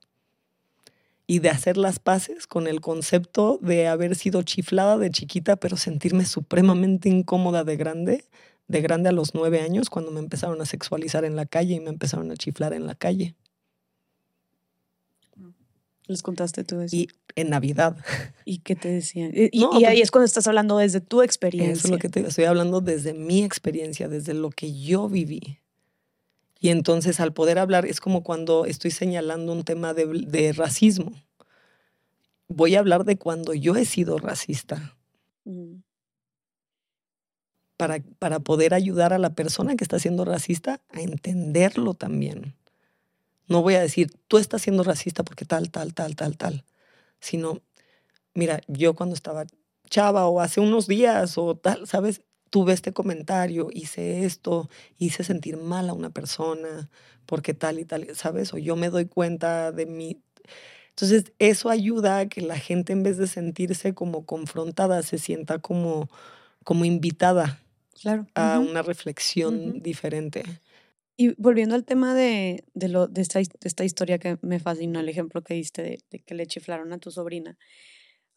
Y 1.28 1.40
de 1.40 1.50
hacer 1.50 1.78
las 1.78 2.00
paces 2.00 2.46
con 2.46 2.68
el 2.68 2.82
concepto 2.82 3.58
de 3.62 3.88
haber 3.88 4.16
sido 4.16 4.44
chiflada 4.44 4.98
de 4.98 5.10
chiquita, 5.10 5.56
pero 5.56 5.78
sentirme 5.78 6.26
supremamente 6.26 7.10
incómoda 7.10 7.64
de 7.64 7.78
grande, 7.78 8.26
de 8.68 8.82
grande 8.82 9.10
a 9.10 9.14
los 9.14 9.34
nueve 9.34 9.62
años 9.62 9.90
cuando 9.90 10.12
me 10.12 10.20
empezaron 10.20 10.62
a 10.62 10.66
sexualizar 10.66 11.26
en 11.26 11.36
la 11.36 11.46
calle 11.46 11.76
y 11.76 11.80
me 11.80 11.90
empezaron 11.90 12.30
a 12.32 12.36
chiflar 12.36 12.74
en 12.74 12.86
la 12.86 12.96
calle. 12.96 13.36
Les 16.08 16.22
contaste 16.22 16.64
tú 16.64 16.82
eso. 16.82 16.96
Y 16.96 17.10
en 17.36 17.50
Navidad. 17.50 17.98
¿Y 18.46 18.60
qué 18.60 18.76
te 18.76 18.90
decían? 18.90 19.32
Y, 19.34 19.64
ahí 19.64 19.84
pues 19.84 20.02
es 20.02 20.12
cuando 20.12 20.26
estás 20.26 20.48
hablando 20.48 20.78
desde 20.78 21.02
tu 21.02 21.22
experiencia. 21.22 21.74
Eso 21.74 21.88
es 21.88 21.92
lo 21.92 21.98
que 21.98 22.10
te 22.10 22.22
estoy 22.22 22.46
hablando 22.46 22.82
desde 22.82 23.14
mi 23.14 23.44
experiencia, 23.44 24.08
desde 24.08 24.34
lo 24.34 24.50
que 24.52 24.74
yo 24.74 25.10
viví. 25.10 25.60
Y 26.60 26.70
entonces 26.70 27.20
al 27.20 27.34
poder 27.34 27.60
hablar 27.60 27.86
es 27.86 28.00
como 28.00 28.24
cuando 28.24 28.66
estoy 28.66 28.92
señalando 28.92 29.52
un 29.52 29.64
tema 29.64 29.94
de, 29.94 30.06
de 30.06 30.54
racismo. 30.54 31.12
Voy 32.48 32.76
a 32.76 32.80
hablar 32.80 33.04
de 33.06 33.18
cuando 33.18 33.54
yo 33.54 33.76
he 33.76 33.86
sido 33.86 34.18
racista. 34.18 34.96
Mm. 35.44 35.82
Para, 37.78 38.00
para 38.20 38.40
poder 38.40 38.74
ayudar 38.74 39.12
a 39.12 39.18
la 39.18 39.34
persona 39.34 39.76
que 39.76 39.84
está 39.84 40.00
siendo 40.00 40.24
racista 40.24 40.82
a 40.94 41.02
entenderlo 41.02 41.94
también. 41.94 42.56
No 43.48 43.62
voy 43.62 43.76
a 43.76 43.82
decir, 43.82 44.12
tú 44.28 44.38
estás 44.38 44.64
siendo 44.64 44.84
racista 44.84 45.24
porque 45.24 45.46
tal, 45.46 45.70
tal, 45.72 45.94
tal, 45.94 46.16
tal, 46.16 46.38
tal. 46.38 46.64
Sino, 47.20 47.62
mira, 48.34 48.62
yo 48.68 48.96
cuando 48.96 49.16
estaba 49.16 49.46
chava 49.90 50.28
o 50.28 50.42
hace 50.42 50.60
unos 50.60 50.88
días 50.88 51.38
o 51.38 51.56
tal, 51.56 51.88
¿sabes? 51.88 52.22
Tuve 52.50 52.74
este 52.74 52.94
comentario, 52.94 53.70
hice 53.72 54.26
esto, 54.26 54.70
hice 54.98 55.24
sentir 55.24 55.58
mal 55.58 55.90
a 55.90 55.94
una 55.94 56.10
persona 56.10 56.90
porque 57.26 57.54
tal 57.54 57.80
y 57.80 57.86
tal, 57.86 58.16
¿sabes? 58.16 58.54
O 58.54 58.58
yo 58.58 58.76
me 58.76 58.90
doy 58.90 59.06
cuenta 59.06 59.72
de 59.72 59.86
mí. 59.86 60.22
Entonces, 60.90 61.34
eso 61.40 61.70
ayuda 61.70 62.20
a 62.20 62.28
que 62.28 62.42
la 62.42 62.58
gente 62.58 62.94
en 62.94 63.04
vez 63.04 63.18
de 63.18 63.28
sentirse 63.28 63.94
como 63.94 64.26
confrontada, 64.26 65.04
se 65.04 65.18
sienta 65.18 65.60
como, 65.60 66.10
como 66.64 66.86
invitada 66.86 67.60
claro. 68.02 68.28
a 68.34 68.60
una 68.60 68.82
reflexión 68.82 69.82
diferente. 69.82 70.44
Y 71.18 71.34
volviendo 71.42 71.76
al 71.76 71.86
tema 71.86 72.14
de, 72.14 72.66
de, 72.74 72.90
lo, 72.90 73.08
de, 73.08 73.22
esta, 73.22 73.40
esta, 73.40 73.86
historia 73.86 74.18
que 74.18 74.38
me 74.42 74.60
fascinó, 74.60 75.00
el 75.00 75.10
ejemplo 75.10 75.42
que 75.42 75.54
diste 75.54 75.82
de, 75.82 76.00
de, 76.12 76.20
que 76.20 76.36
le 76.36 76.46
chiflaron 76.46 76.92
a 76.92 76.98
tu 76.98 77.10
sobrina. 77.10 77.58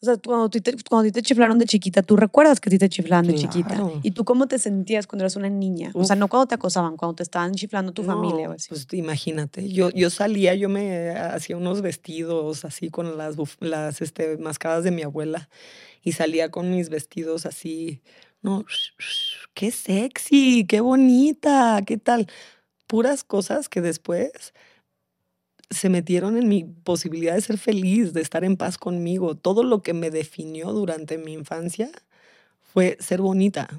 O 0.01 0.05
sea, 0.05 0.15
cuando, 0.15 0.49
te, 0.49 0.61
cuando 0.89 1.11
te 1.11 1.21
chiflaron 1.21 1.59
de 1.59 1.65
chiquita, 1.65 2.01
tú 2.01 2.15
recuerdas 2.15 2.61
que 2.61 2.69
a 2.69 2.71
ti 2.71 2.77
te 2.77 2.87
chiflaban 2.87 3.27
de 3.27 3.35
chiquita. 3.35 3.83
¿Y 4.01 4.11
tú 4.11 4.23
cómo 4.23 4.47
te 4.47 4.57
sentías 4.57 5.07
cuando 5.07 5.23
eras 5.23 5.35
una 5.35 5.49
niña? 5.49 5.91
O 5.93 6.05
sea, 6.05 6.15
no 6.15 6.29
cuando 6.29 6.47
te 6.47 6.55
acosaban, 6.55 6.95
cuando 6.95 7.15
te 7.15 7.23
estaban 7.23 7.53
chiflando 7.53 7.91
tu 7.91 8.03
familia 8.03 8.49
o 8.49 8.53
así. 8.53 8.69
Pues 8.69 8.87
imagínate, 8.93 9.67
yo, 9.67 9.89
yo 9.89 10.09
salía, 10.09 10.55
yo 10.55 10.69
me 10.69 11.09
hacía 11.09 11.57
unos 11.57 11.81
vestidos 11.81 12.63
así 12.63 12.89
con 12.89 13.17
las, 13.17 13.35
las 13.59 14.01
este, 14.01 14.37
mascadas 14.37 14.85
de 14.85 14.91
mi 14.91 15.01
abuela 15.01 15.49
y 16.01 16.13
salía 16.13 16.49
con 16.49 16.71
mis 16.71 16.87
vestidos 16.87 17.45
así, 17.45 18.01
no, 18.41 18.63
qué 19.53 19.69
sexy, 19.69 20.65
qué 20.65 20.79
bonita, 20.79 21.81
qué 21.85 21.97
tal 21.97 22.25
puras 22.89 23.23
cosas 23.23 23.69
que 23.69 23.81
después 23.81 24.55
se 25.69 25.89
metieron 25.89 26.37
en 26.37 26.49
mi 26.49 26.63
posibilidad 26.63 27.35
de 27.35 27.41
ser 27.41 27.59
feliz, 27.59 28.13
de 28.13 28.21
estar 28.21 28.43
en 28.43 28.57
paz 28.57 28.79
conmigo. 28.79 29.35
Todo 29.35 29.63
lo 29.63 29.83
que 29.83 29.93
me 29.93 30.09
definió 30.09 30.73
durante 30.73 31.19
mi 31.19 31.33
infancia 31.33 31.91
fue 32.73 32.97
ser 32.99 33.21
bonita, 33.21 33.69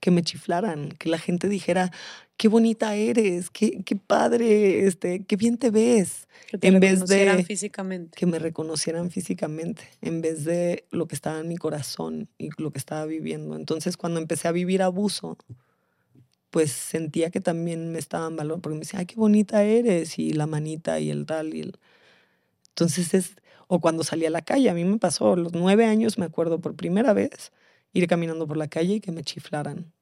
que 0.00 0.10
me 0.10 0.22
chiflaran, 0.22 0.90
que 0.98 1.08
la 1.08 1.18
gente 1.18 1.48
dijera, 1.48 1.92
qué 2.36 2.48
bonita 2.48 2.96
eres, 2.96 3.50
qué, 3.50 3.84
qué 3.84 3.94
padre, 3.94 4.84
este, 4.88 5.24
qué 5.24 5.36
bien 5.36 5.56
te 5.56 5.70
ves. 5.70 6.26
Que 6.50 6.58
te 6.58 6.66
en 6.66 6.80
vez 6.80 7.06
de 7.06 7.44
físicamente. 7.44 8.18
Que 8.18 8.26
me 8.26 8.40
reconocieran 8.40 9.12
físicamente, 9.12 9.84
en 10.02 10.22
vez 10.22 10.44
de 10.44 10.86
lo 10.90 11.06
que 11.06 11.14
estaba 11.14 11.38
en 11.38 11.46
mi 11.46 11.56
corazón 11.56 12.28
y 12.36 12.50
lo 12.60 12.72
que 12.72 12.78
estaba 12.78 13.06
viviendo. 13.06 13.54
Entonces, 13.54 13.96
cuando 13.96 14.18
empecé 14.18 14.48
a 14.48 14.52
vivir 14.52 14.82
abuso, 14.82 15.38
pues 16.54 16.70
sentía 16.70 17.30
que 17.30 17.40
también 17.40 17.90
me 17.90 17.98
estaban 17.98 18.36
valorando, 18.36 18.62
porque 18.62 18.74
me 18.76 18.80
decía, 18.82 19.00
ay, 19.00 19.06
qué 19.06 19.16
bonita 19.16 19.64
eres, 19.64 20.20
y 20.20 20.34
la 20.34 20.46
manita 20.46 21.00
y 21.00 21.10
el 21.10 21.26
tal, 21.26 21.52
y 21.52 21.62
el... 21.62 21.78
Entonces 22.68 23.12
es, 23.12 23.34
o 23.66 23.80
cuando 23.80 24.04
salí 24.04 24.24
a 24.24 24.30
la 24.30 24.40
calle, 24.40 24.70
a 24.70 24.74
mí 24.74 24.84
me 24.84 24.98
pasó, 24.98 25.34
los 25.34 25.52
nueve 25.52 25.84
años 25.84 26.16
me 26.16 26.26
acuerdo 26.26 26.60
por 26.60 26.76
primera 26.76 27.12
vez, 27.12 27.50
ir 27.92 28.06
caminando 28.06 28.46
por 28.46 28.56
la 28.56 28.68
calle 28.68 28.94
y 28.94 29.00
que 29.00 29.10
me 29.10 29.24
chiflaran 29.24 29.92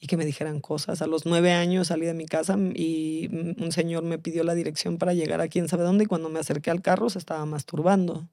y 0.00 0.08
que 0.08 0.16
me 0.16 0.24
dijeran 0.24 0.58
cosas. 0.60 1.02
A 1.02 1.06
los 1.06 1.24
nueve 1.24 1.52
años 1.52 1.86
salí 1.86 2.04
de 2.04 2.14
mi 2.14 2.26
casa 2.26 2.58
y 2.74 3.28
un 3.56 3.70
señor 3.70 4.02
me 4.02 4.18
pidió 4.18 4.42
la 4.42 4.56
dirección 4.56 4.98
para 4.98 5.14
llegar 5.14 5.40
a 5.40 5.46
quién 5.46 5.68
sabe 5.68 5.84
dónde 5.84 6.02
y 6.02 6.06
cuando 6.08 6.30
me 6.30 6.40
acerqué 6.40 6.72
al 6.72 6.82
carro 6.82 7.10
se 7.10 7.20
estaba 7.20 7.46
masturbando 7.46 8.28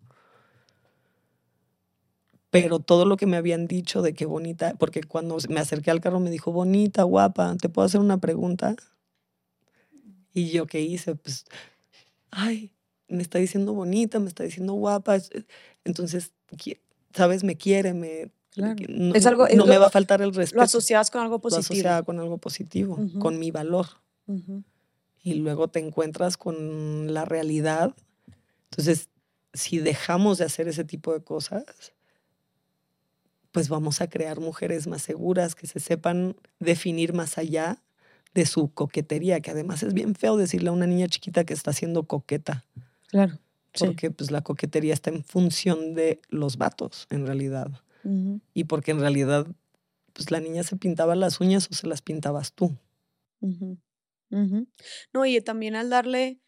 pero 2.54 2.78
todo 2.78 3.06
lo 3.06 3.18
que 3.18 3.26
me 3.26 3.36
habían 3.36 3.66
dicho 3.66 4.04
de 4.04 4.14
qué 4.14 4.28
bonita, 4.28 4.76
porque 4.78 5.02
cuando 5.02 5.40
me 5.50 5.60
acerqué 5.60 5.90
al 5.90 6.02
carro 6.02 6.20
me 6.20 6.30
dijo, 6.30 6.52
bonita, 6.52 7.02
guapa, 7.02 7.58
¿te 7.60 7.68
puedo 7.68 7.88
hacer 7.88 8.00
una 8.00 8.20
pregunta? 8.20 8.76
Y 10.36 10.52
yo 10.52 10.68
qué 10.68 10.80
hice, 10.80 11.16
pues, 11.16 11.46
ay, 12.30 12.72
me 13.08 13.24
está 13.24 13.40
diciendo 13.40 13.74
bonita, 13.74 14.20
me 14.20 14.28
está 14.28 14.44
diciendo 14.44 14.74
guapa, 14.74 15.18
entonces, 15.84 16.32
¿sabes? 17.12 17.44
Me 17.44 17.58
quiere, 17.58 17.96
me... 17.96 18.30
No, 18.56 19.16
es 19.16 19.26
algo, 19.26 19.48
no 19.48 19.66
me 19.66 19.80
va 19.80 19.88
a 19.88 19.90
faltar 19.90 20.22
el 20.22 20.32
respeto. 20.32 20.58
Lo 20.58 20.62
asociabas 20.62 21.10
con 21.10 21.24
algo 21.24 21.40
positivo. 21.40 21.58
Lo 21.58 21.74
asociaba 21.74 22.04
con 22.04 22.20
algo 22.20 22.38
positivo, 22.38 23.00
con 23.18 23.40
mi 23.40 23.50
valor. 23.50 23.88
Y 25.24 25.34
luego 25.34 25.70
te 25.70 25.80
encuentras 25.80 26.38
con 26.38 27.16
la 27.16 27.26
realidad. 27.26 27.96
Entonces, 28.70 29.10
si 29.54 29.80
dejamos 29.80 30.38
de 30.38 30.46
hacer 30.46 30.68
ese 30.68 30.84
tipo 30.84 31.14
de 31.14 31.24
cosas, 31.24 31.66
pues 33.54 33.70
vamos 33.70 34.02
a 34.02 34.10
crear 34.10 34.40
mujeres 34.40 34.88
más 34.88 35.04
seguras, 35.04 35.54
que 35.54 35.68
se 35.68 35.80
sepan 35.80 36.36
definir 36.60 37.14
más 37.14 37.38
allá 37.38 37.82
de 38.34 38.48
su 38.48 38.74
coquetería, 38.74 39.42
que 39.42 39.52
además 39.52 39.84
es 39.84 39.94
bien 39.94 40.16
feo 40.16 40.38
decirle 40.38 40.70
a 40.70 40.72
una 40.72 40.88
niña 40.88 41.08
chiquita 41.08 41.44
que 41.44 41.54
está 41.54 41.72
siendo 41.72 42.04
coqueta. 42.08 42.66
Claro. 43.10 43.38
Porque 43.78 44.10
pues 44.10 44.32
la 44.32 44.42
coquetería 44.42 44.92
está 44.92 45.12
en 45.12 45.24
función 45.24 45.94
de 45.94 46.20
los 46.30 46.58
vatos, 46.58 47.06
en 47.12 47.28
realidad. 47.28 47.70
Y 48.54 48.64
porque 48.66 48.92
en 48.92 49.00
realidad, 49.00 49.46
pues 50.14 50.32
la 50.32 50.40
niña 50.40 50.64
se 50.64 50.76
pintaba 50.76 51.16
las 51.16 51.40
uñas 51.40 51.70
o 51.72 51.76
se 51.76 51.88
las 51.88 52.02
pintabas 52.02 52.54
tú. 52.54 52.76
No, 55.14 55.26
y 55.28 55.40
también 55.42 55.76
al 55.76 55.92
darle, 55.92 56.40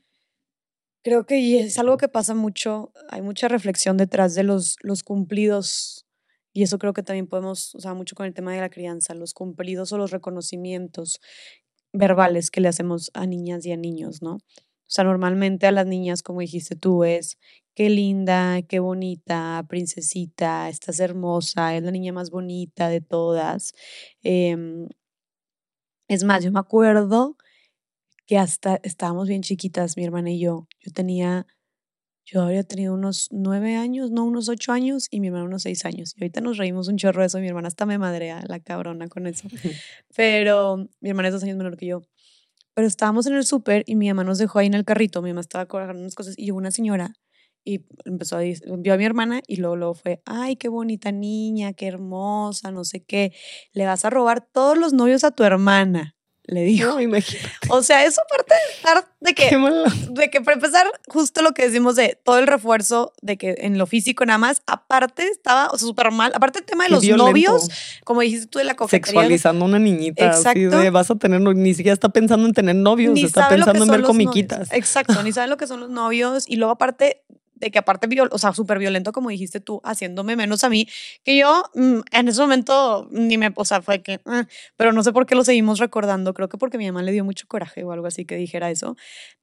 creo 1.04 1.28
que 1.28 1.60
es 1.60 1.78
algo 1.78 1.98
que 1.98 2.08
pasa 2.08 2.34
mucho, 2.34 2.92
hay 3.10 3.22
mucha 3.22 3.48
reflexión 3.48 3.96
detrás 3.96 4.34
de 4.34 4.42
los, 4.42 4.78
los 4.82 5.04
cumplidos 5.04 6.05
y 6.56 6.64
eso 6.64 6.80
creo 6.80 6.94
que 6.94 7.04
también 7.04 7.28
podemos 7.28 7.76
usar 7.76 7.96
mucho 7.96 8.16
con 8.16 8.26
el 8.26 8.34
tema 8.34 8.54
de 8.54 8.62
la 8.62 8.70
crianza, 8.70 9.14
los 9.14 9.34
cumplidos 9.34 9.92
o 9.94 9.98
los 9.98 10.12
reconocimientos 10.12 11.20
verbales 11.94 12.52
que 12.52 12.62
le 12.62 12.70
hacemos 12.70 13.12
a 13.14 13.28
niñas 13.28 13.66
y 13.66 13.74
a 13.74 13.78
niños, 13.78 14.22
¿no? 14.22 14.36
O 14.36 14.40
sea, 14.88 15.04
normalmente 15.04 15.68
a 15.68 15.72
las 15.74 15.88
niñas, 15.88 16.24
como 16.24 16.42
dijiste 16.42 16.76
tú, 16.78 17.04
es 17.04 17.38
qué 17.76 17.90
linda, 17.90 18.62
qué 18.64 18.80
bonita, 18.80 19.66
princesita, 19.68 20.70
estás 20.70 21.00
hermosa, 21.02 21.76
es 21.76 21.84
la 21.84 21.92
niña 21.92 22.14
más 22.14 22.32
bonita 22.32 22.90
de 22.90 23.02
todas. 23.02 23.74
Em, 24.24 24.88
es 26.08 26.24
más, 26.24 26.44
yo 26.44 26.52
me 26.52 26.60
acuerdo 26.60 27.36
que 28.28 28.38
hasta 28.38 28.80
estábamos 28.84 29.28
bien 29.28 29.44
chiquitas, 29.44 29.98
mi 29.98 30.06
hermana 30.06 30.32
y 30.32 30.40
yo. 30.40 30.68
Yo 30.82 30.92
tenía 30.94 31.48
yo 32.26 32.42
habría 32.42 32.64
tenido 32.64 32.94
unos 32.96 33.28
nueve 33.32 33.76
años, 33.76 34.10
no 34.10 34.26
unos 34.26 34.50
ocho 34.50 34.72
años, 34.72 35.08
y 35.12 35.20
mi 35.20 35.28
hermana 35.28 35.46
unos 35.46 35.62
seis 35.62 35.86
años. 35.86 36.16
Y 36.18 36.24
ahorita 36.24 36.42
nos 36.42 36.58
reímos 36.58 36.88
un 36.88 36.98
chorro 36.98 37.22
de 37.22 37.28
eso. 37.28 37.40
Mi 37.40 37.48
hermana 37.48 37.68
hasta 37.68 37.86
me 37.86 38.00
madrea 38.00 38.44
la 38.48 38.60
cabrona 38.60 39.08
con 39.08 39.28
eso. 39.28 39.48
Pero 40.16 40.90
mi 41.02 41.10
hermana 41.10 41.28
es 41.28 41.34
dos 41.36 41.44
años 41.44 41.58
menor 41.58 41.78
que 41.78 41.86
yo. 41.86 42.02
Pero 42.74 42.88
estábamos 42.88 43.28
en 43.28 43.36
el 43.36 43.46
súper 43.46 43.84
y 43.86 43.96
mi 43.96 44.08
mamá 44.08 44.24
nos 44.24 44.40
dejó 44.40 44.60
ahí 44.60 44.68
en 44.68 44.74
el 44.74 44.86
carrito. 44.86 45.22
Mi 45.22 45.30
mamá 45.30 45.42
estaba 45.42 45.68
cargando 45.68 46.02
unas 46.02 46.16
cosas 46.16 46.34
y 46.38 46.46
llegó 46.46 46.58
una 46.58 46.72
señora 46.72 47.14
y 47.64 47.86
empezó 48.06 48.38
a 48.38 48.40
decir, 48.40 48.64
vio 48.80 48.94
a 48.94 48.98
mi 48.98 49.06
hermana 49.06 49.42
y 49.48 49.58
luego, 49.58 49.76
luego 49.76 49.94
fue, 49.94 50.22
ay, 50.26 50.56
qué 50.56 50.68
bonita 50.68 51.12
niña, 51.12 51.74
qué 51.74 51.88
hermosa, 51.88 52.72
no 52.72 52.84
sé 52.84 53.04
qué. 53.04 53.34
Le 53.74 53.86
vas 53.86 54.04
a 54.04 54.10
robar 54.10 54.42
todos 54.42 54.78
los 54.78 54.94
novios 54.94 55.24
a 55.24 55.32
tu 55.32 55.44
hermana 55.44 56.15
le 56.48 56.64
dijo. 56.64 56.88
No, 56.88 57.02
imagínate. 57.02 57.50
O 57.70 57.82
sea, 57.82 58.06
eso 58.06 58.22
parte 58.30 58.54
de 58.54 58.76
estar, 58.76 59.08
de 59.20 59.34
que, 59.34 59.58
de 60.12 60.30
que 60.30 60.42
para 60.42 60.56
empezar, 60.56 60.88
justo 61.08 61.42
lo 61.42 61.54
que 61.54 61.64
decimos 61.64 61.96
de 61.96 62.18
todo 62.24 62.38
el 62.40 62.48
refuerzo 62.48 63.14
de 63.22 63.38
que 63.38 63.56
en 63.60 63.78
lo 63.78 63.88
físico 63.88 64.26
nada 64.26 64.38
más, 64.38 64.62
aparte 64.68 65.28
estaba, 65.28 65.68
o 65.68 65.78
sea, 65.78 65.88
súper 65.88 66.12
mal, 66.12 66.32
aparte 66.36 66.60
el 66.60 66.66
tema 66.66 66.84
de 66.86 66.92
los 66.92 67.04
novios, 67.08 67.70
como 68.04 68.22
dijiste 68.22 68.48
tú 68.48 68.60
de 68.60 68.66
la 68.66 68.76
coquetería. 68.76 69.06
Sexualizando 69.06 69.66
a 69.66 69.68
una 69.68 69.80
niñita, 69.80 70.26
Exacto. 70.26 70.50
así 70.50 70.66
de 70.66 70.90
vas 70.90 71.10
a 71.10 71.16
tener, 71.16 71.42
ni 71.42 71.74
siquiera 71.74 71.94
está 71.94 72.10
pensando 72.10 72.46
en 72.46 72.54
tener 72.54 72.76
novios, 72.76 73.18
está 73.18 73.50
pensando 73.50 73.84
en 73.84 73.92
ver 73.92 74.04
comiquitas. 74.04 74.72
Exacto, 74.72 75.22
ni 75.24 75.32
sabe 75.32 75.48
lo 75.48 75.58
que 75.58 75.68
son 75.68 75.80
los 75.80 75.90
novios 75.90 76.46
y 76.48 76.58
luego 76.58 76.74
aparte 76.74 77.24
de 77.56 77.72
que 77.72 77.80
aparte, 77.80 78.08
o 78.32 78.38
sea, 78.38 78.54
súper 78.54 78.80
violento, 78.80 79.12
como 79.12 79.30
dijiste 79.30 79.60
tú, 79.60 79.82
haciéndome 79.84 80.36
menos 80.36 80.64
a 80.64 80.70
mí, 80.70 80.88
que 81.24 81.38
yo 81.38 81.64
mm, 81.74 82.00
en 82.12 82.28
ese 82.28 82.42
momento 82.42 83.08
ni 83.12 83.38
me, 83.38 83.52
o 83.56 83.66
sea, 83.66 83.82
fue 83.82 84.02
que, 84.02 84.20
ah", 84.26 84.48
pero 84.78 84.92
no 84.92 85.04
sé 85.04 85.12
por 85.14 85.26
qué 85.26 85.36
lo 85.36 85.44
seguimos 85.44 85.80
recordando, 85.80 86.34
creo 86.34 86.50
que 86.50 86.58
porque 86.58 86.78
mi 86.78 86.86
mamá 86.86 87.02
le 87.04 87.12
dio 87.12 87.24
mucho 87.26 87.48
coraje 87.48 87.84
o 87.84 87.92
algo 87.92 88.08
así 88.08 88.26
que 88.26 88.36
dijera 88.36 88.70
eso, 88.72 88.96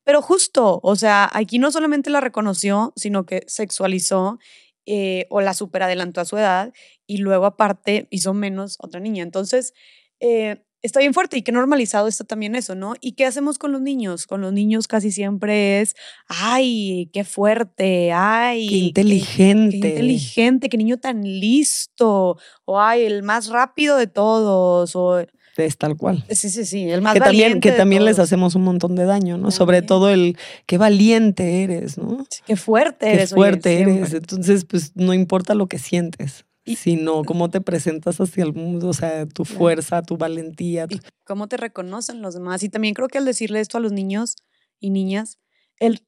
pero 0.05 0.23
justo, 0.23 0.81
o 0.83 0.97
sea, 0.97 1.29
aquí 1.33 1.59
no 1.59 1.71
solamente 1.73 2.11
la 2.11 2.21
reconoció, 2.21 2.93
sino 2.97 3.27
que 3.27 3.45
sexualizó 3.47 4.39
eh, 4.87 5.27
o 5.31 5.41
la 5.41 5.55
super 5.55 5.83
adelantó 5.85 6.21
a 6.21 6.25
su 6.25 6.37
edad 6.39 6.73
y 7.07 7.19
luego 7.19 7.47
aparte 7.47 8.09
hizo 8.11 8.35
menos 8.35 8.77
otra 8.81 9.01
niña. 9.01 9.23
Entonces, 9.23 9.75
eh, 10.21 10.65
está 10.83 11.01
bien 11.01 11.15
fuerte 11.15 11.39
y 11.39 11.43
qué 11.43 11.53
normalizado 11.53 12.09
está 12.09 12.25
también 12.25 12.55
eso, 12.55 12.75
¿no? 12.75 12.95
¿Y 13.01 13.13
qué 13.13 13.25
hacemos 13.25 13.59
con 13.59 13.73
los 13.73 13.81
niños? 13.81 14.27
Con 14.27 14.41
los 14.41 14.53
niños 14.53 14.89
casi 14.89 15.13
siempre 15.13 15.81
es, 15.81 15.95
ay, 16.27 17.09
qué 17.13 17.25
fuerte, 17.25 18.13
ay, 18.13 18.67
qué 18.69 18.77
inteligente. 18.77 19.81
Qué, 19.81 19.89
inteligente, 19.89 20.69
qué 20.69 20.77
niño 20.77 20.99
tan 20.99 21.23
listo, 21.23 22.37
o 22.65 22.81
ay, 22.81 23.05
el 23.05 23.23
más 23.23 23.49
rápido 23.49 23.97
de 23.97 24.09
todos, 24.09 24.95
o... 24.97 25.25
Es 25.57 25.77
tal 25.77 25.97
cual. 25.97 26.25
Sí, 26.31 26.49
sí, 26.49 26.65
sí, 26.65 26.91
el 26.91 27.03
más 27.03 27.13
que 27.13 27.21
valiente 27.21 27.45
también, 27.45 27.61
que 27.61 27.73
también 27.73 28.05
les 28.07 28.19
hacemos 28.19 28.55
un 28.55 28.63
montón 28.63 28.97
de 28.97 29.05
daño, 29.05 29.37
¿no? 29.37 29.51
Sobre 29.51 29.83
todo 29.83 30.09
el 30.09 30.39
qué 30.65 30.79
valiente 30.79 31.63
eres, 31.63 31.99
¿no? 31.99 32.25
Qué 32.47 32.57
fuerte 32.57 33.07
Qué 33.07 33.13
eres. 33.13 33.33
oye, 33.33 33.39
fuerte 33.39 33.81
eres. 33.81 33.95
siempre. 33.95 34.19
Entonces, 34.19 34.65
pues 34.65 34.93
no 34.95 35.13
importa 35.13 35.55
lo 35.55 35.67
que 35.67 35.79
sientes, 35.79 36.47
Y- 36.65 36.77
sino 36.77 37.25
cómo 37.25 37.51
te 37.51 37.61
presentas 37.61 38.21
hacia 38.21 38.45
el 38.45 38.53
mundo, 38.53 38.89
o 38.89 38.93
sea, 38.93 39.27
tu 39.27 39.45
fuerza, 39.45 40.03
tu 40.03 40.17
valentía. 40.17 40.87
y 40.89 41.01
cómo 41.25 41.49
te 41.49 41.57
reconocen 41.57 42.23
los 42.23 42.35
demás. 42.35 42.63
Y 42.63 42.69
también 42.69 42.95
creo 42.95 43.09
que 43.09 43.19
al 43.19 43.25
decirle 43.25 43.61
esto 43.61 43.79
a 43.79 43.81
los 43.81 43.93
niños 43.93 44.37
y 44.79 44.91
niñas, 44.91 45.39
el, 45.79 46.07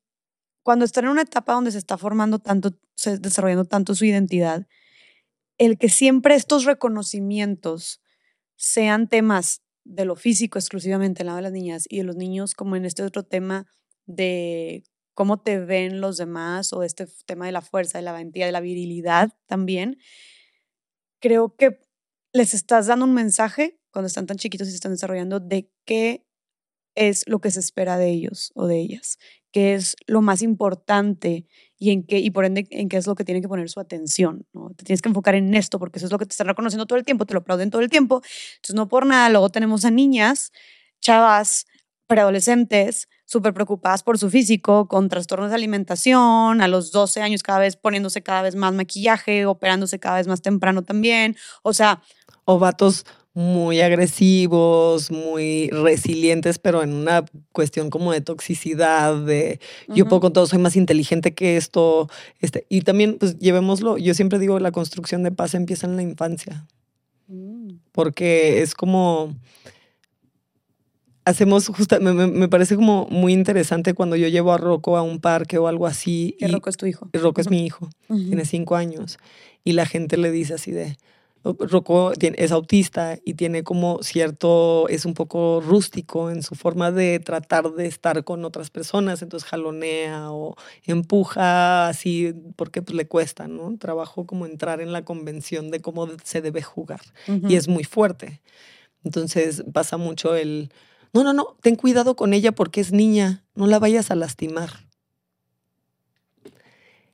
cuando 0.62 0.84
están 0.84 1.04
en 1.04 1.10
una 1.10 1.22
etapa 1.22 1.54
donde 1.54 1.72
se 1.72 1.78
está 1.78 1.98
formando 1.98 2.38
tanto, 2.38 2.78
se 2.94 3.18
desarrollando 3.18 3.64
tanto 3.64 3.94
su 3.94 4.04
identidad, 4.04 4.66
el 5.58 5.78
que 5.78 5.88
siempre 5.88 6.34
estos 6.34 6.64
reconocimientos 6.64 8.00
sean 8.56 9.08
temas 9.08 9.62
de 9.84 10.04
lo 10.04 10.16
físico 10.16 10.58
exclusivamente 10.58 11.22
en 11.22 11.26
lado 11.26 11.36
de 11.36 11.42
las 11.42 11.52
niñas 11.52 11.84
y 11.88 11.98
de 11.98 12.04
los 12.04 12.16
niños 12.16 12.54
como 12.54 12.76
en 12.76 12.84
este 12.84 13.02
otro 13.02 13.22
tema 13.24 13.66
de 14.06 14.84
cómo 15.14 15.40
te 15.40 15.58
ven 15.58 16.00
los 16.00 16.16
demás 16.16 16.72
o 16.72 16.82
este 16.82 17.06
tema 17.26 17.46
de 17.46 17.52
la 17.52 17.60
fuerza, 17.60 17.98
de 17.98 18.02
la 18.02 18.12
valentía, 18.12 18.46
de 18.46 18.52
la 18.52 18.60
virilidad 18.60 19.32
también, 19.46 19.98
creo 21.24 21.56
que 21.56 21.80
les 22.34 22.52
estás 22.52 22.86
dando 22.86 23.06
un 23.06 23.14
mensaje 23.14 23.80
cuando 23.90 24.08
están 24.08 24.26
tan 24.26 24.36
chiquitos 24.36 24.68
y 24.68 24.72
se 24.72 24.76
están 24.76 24.92
desarrollando 24.92 25.40
de 25.40 25.70
qué 25.86 26.26
es 26.94 27.26
lo 27.26 27.40
que 27.40 27.50
se 27.50 27.60
espera 27.60 27.96
de 27.96 28.10
ellos 28.10 28.52
o 28.54 28.66
de 28.66 28.78
ellas, 28.78 29.18
qué 29.50 29.72
es 29.72 29.96
lo 30.06 30.20
más 30.20 30.42
importante 30.42 31.46
y 31.78 31.92
en 31.92 32.02
qué 32.02 32.18
y 32.18 32.30
por 32.30 32.44
ende 32.44 32.66
en 32.68 32.90
qué 32.90 32.98
es 32.98 33.06
lo 33.06 33.14
que 33.14 33.24
tienen 33.24 33.42
que 33.42 33.48
poner 33.48 33.70
su 33.70 33.80
atención, 33.80 34.46
¿no? 34.52 34.68
Te 34.76 34.84
tienes 34.84 35.00
que 35.00 35.08
enfocar 35.08 35.34
en 35.34 35.54
esto 35.54 35.78
porque 35.78 35.98
eso 35.98 36.08
es 36.08 36.12
lo 36.12 36.18
que 36.18 36.26
te 36.26 36.32
están 36.32 36.46
reconociendo 36.46 36.84
todo 36.84 36.98
el 36.98 37.06
tiempo, 37.06 37.24
te 37.24 37.32
lo 37.32 37.40
aplauden 37.40 37.70
todo 37.70 37.80
el 37.80 37.88
tiempo. 37.88 38.20
Entonces 38.56 38.74
no 38.74 38.86
por 38.88 39.06
nada 39.06 39.30
luego 39.30 39.48
tenemos 39.48 39.86
a 39.86 39.90
niñas, 39.90 40.52
chavas, 41.00 41.64
preadolescentes 42.06 43.08
súper 43.24 43.54
preocupadas 43.54 44.02
por 44.02 44.18
su 44.18 44.30
físico, 44.30 44.86
con 44.88 45.08
trastornos 45.08 45.50
de 45.50 45.56
alimentación, 45.56 46.60
a 46.60 46.68
los 46.68 46.92
12 46.92 47.22
años 47.22 47.42
cada 47.42 47.58
vez 47.58 47.76
poniéndose 47.76 48.22
cada 48.22 48.42
vez 48.42 48.54
más 48.54 48.74
maquillaje, 48.74 49.46
operándose 49.46 49.98
cada 49.98 50.16
vez 50.16 50.26
más 50.26 50.42
temprano 50.42 50.82
también. 50.82 51.36
O 51.62 51.72
sea, 51.72 52.02
O 52.44 52.58
vatos 52.58 53.06
muy 53.34 53.80
agresivos, 53.80 55.10
muy 55.10 55.68
resilientes, 55.70 56.60
pero 56.60 56.84
en 56.84 56.92
una 56.92 57.24
cuestión 57.50 57.90
como 57.90 58.12
de 58.12 58.20
toxicidad, 58.20 59.16
de 59.24 59.58
yo 59.88 60.06
puedo 60.06 60.20
con 60.20 60.32
todo, 60.32 60.46
soy 60.46 60.60
más 60.60 60.76
inteligente 60.76 61.34
que 61.34 61.56
esto. 61.56 62.08
Este, 62.40 62.64
y 62.68 62.82
también, 62.82 63.18
pues 63.18 63.38
llevémoslo, 63.40 63.98
yo 63.98 64.14
siempre 64.14 64.38
digo, 64.38 64.60
la 64.60 64.70
construcción 64.70 65.24
de 65.24 65.32
paz 65.32 65.54
empieza 65.54 65.86
en 65.86 65.96
la 65.96 66.02
infancia. 66.02 66.66
mm, 67.26 67.78
porque 67.90 68.62
es 68.62 68.74
como 68.74 69.34
hacemos 71.24 71.68
justa 71.68 71.98
me, 72.00 72.12
me- 72.12 72.48
parece 72.48 72.76
como 72.76 73.06
muy 73.10 73.32
interesante 73.32 73.94
cuando 73.94 74.16
yo 74.16 74.28
llevo 74.28 74.52
a 74.52 74.58
Rocco 74.58 74.96
a 74.96 75.02
un 75.02 75.20
parque 75.20 75.58
o 75.58 75.66
algo 75.68 75.86
así 75.86 76.36
que 76.38 76.46
y 76.46 76.52
Rocco 76.52 76.70
es 76.70 76.76
tu 76.76 76.86
hijo. 76.86 77.08
Rocco 77.12 77.40
es 77.40 77.50
mi 77.50 77.64
hijo 77.64 77.88
ujú. 78.08 78.26
tiene 78.26 78.44
cinco 78.44 78.76
años 78.76 79.18
y 79.64 79.72
la 79.72 79.86
gente 79.86 80.16
le 80.16 80.30
dice 80.30 80.54
así 80.54 80.70
de 80.70 80.96
"Oh, 81.46 81.54
Rocco 81.58 82.12
es 82.18 82.52
autista 82.52 83.18
y 83.22 83.34
tiene 83.34 83.64
como 83.64 84.02
cierto, 84.02 84.88
es 84.88 85.04
un 85.04 85.12
poco 85.12 85.60
rústico 85.60 86.30
en 86.30 86.42
su 86.42 86.54
forma 86.54 86.90
de 86.90 87.18
tratar 87.20 87.70
de 87.72 87.86
estar 87.86 88.24
con 88.24 88.46
otras 88.46 88.70
personas, 88.70 89.20
entonces 89.20 89.46
jalonea 89.48 90.30
o 90.32 90.56
empuja 90.84 91.88
así 91.88 92.34
porque 92.56 92.80
pues, 92.80 92.96
le 92.96 93.06
cuesta, 93.06 93.46
¿no? 93.46 93.76
Trabajo 93.78 94.24
como 94.26 94.46
entrar 94.46 94.80
en 94.80 94.92
la 94.92 95.04
convención 95.04 95.70
de 95.70 95.80
cómo 95.80 96.08
se 96.24 96.40
debe 96.40 96.62
jugar 96.62 97.00
Ujú. 97.28 97.46
y 97.48 97.56
es 97.56 97.68
muy 97.68 97.84
fuerte. 97.84 98.40
Entonces 99.04 99.64
pasa 99.72 99.98
mucho 99.98 100.34
el, 100.34 100.70
no, 101.14 101.22
no, 101.22 101.32
no, 101.32 101.56
ten 101.62 101.76
cuidado 101.76 102.16
con 102.16 102.34
ella 102.34 102.52
porque 102.52 102.80
es 102.80 102.92
niña, 102.92 103.44
no 103.54 103.66
la 103.66 103.78
vayas 103.78 104.10
a 104.10 104.16
lastimar. 104.16 104.70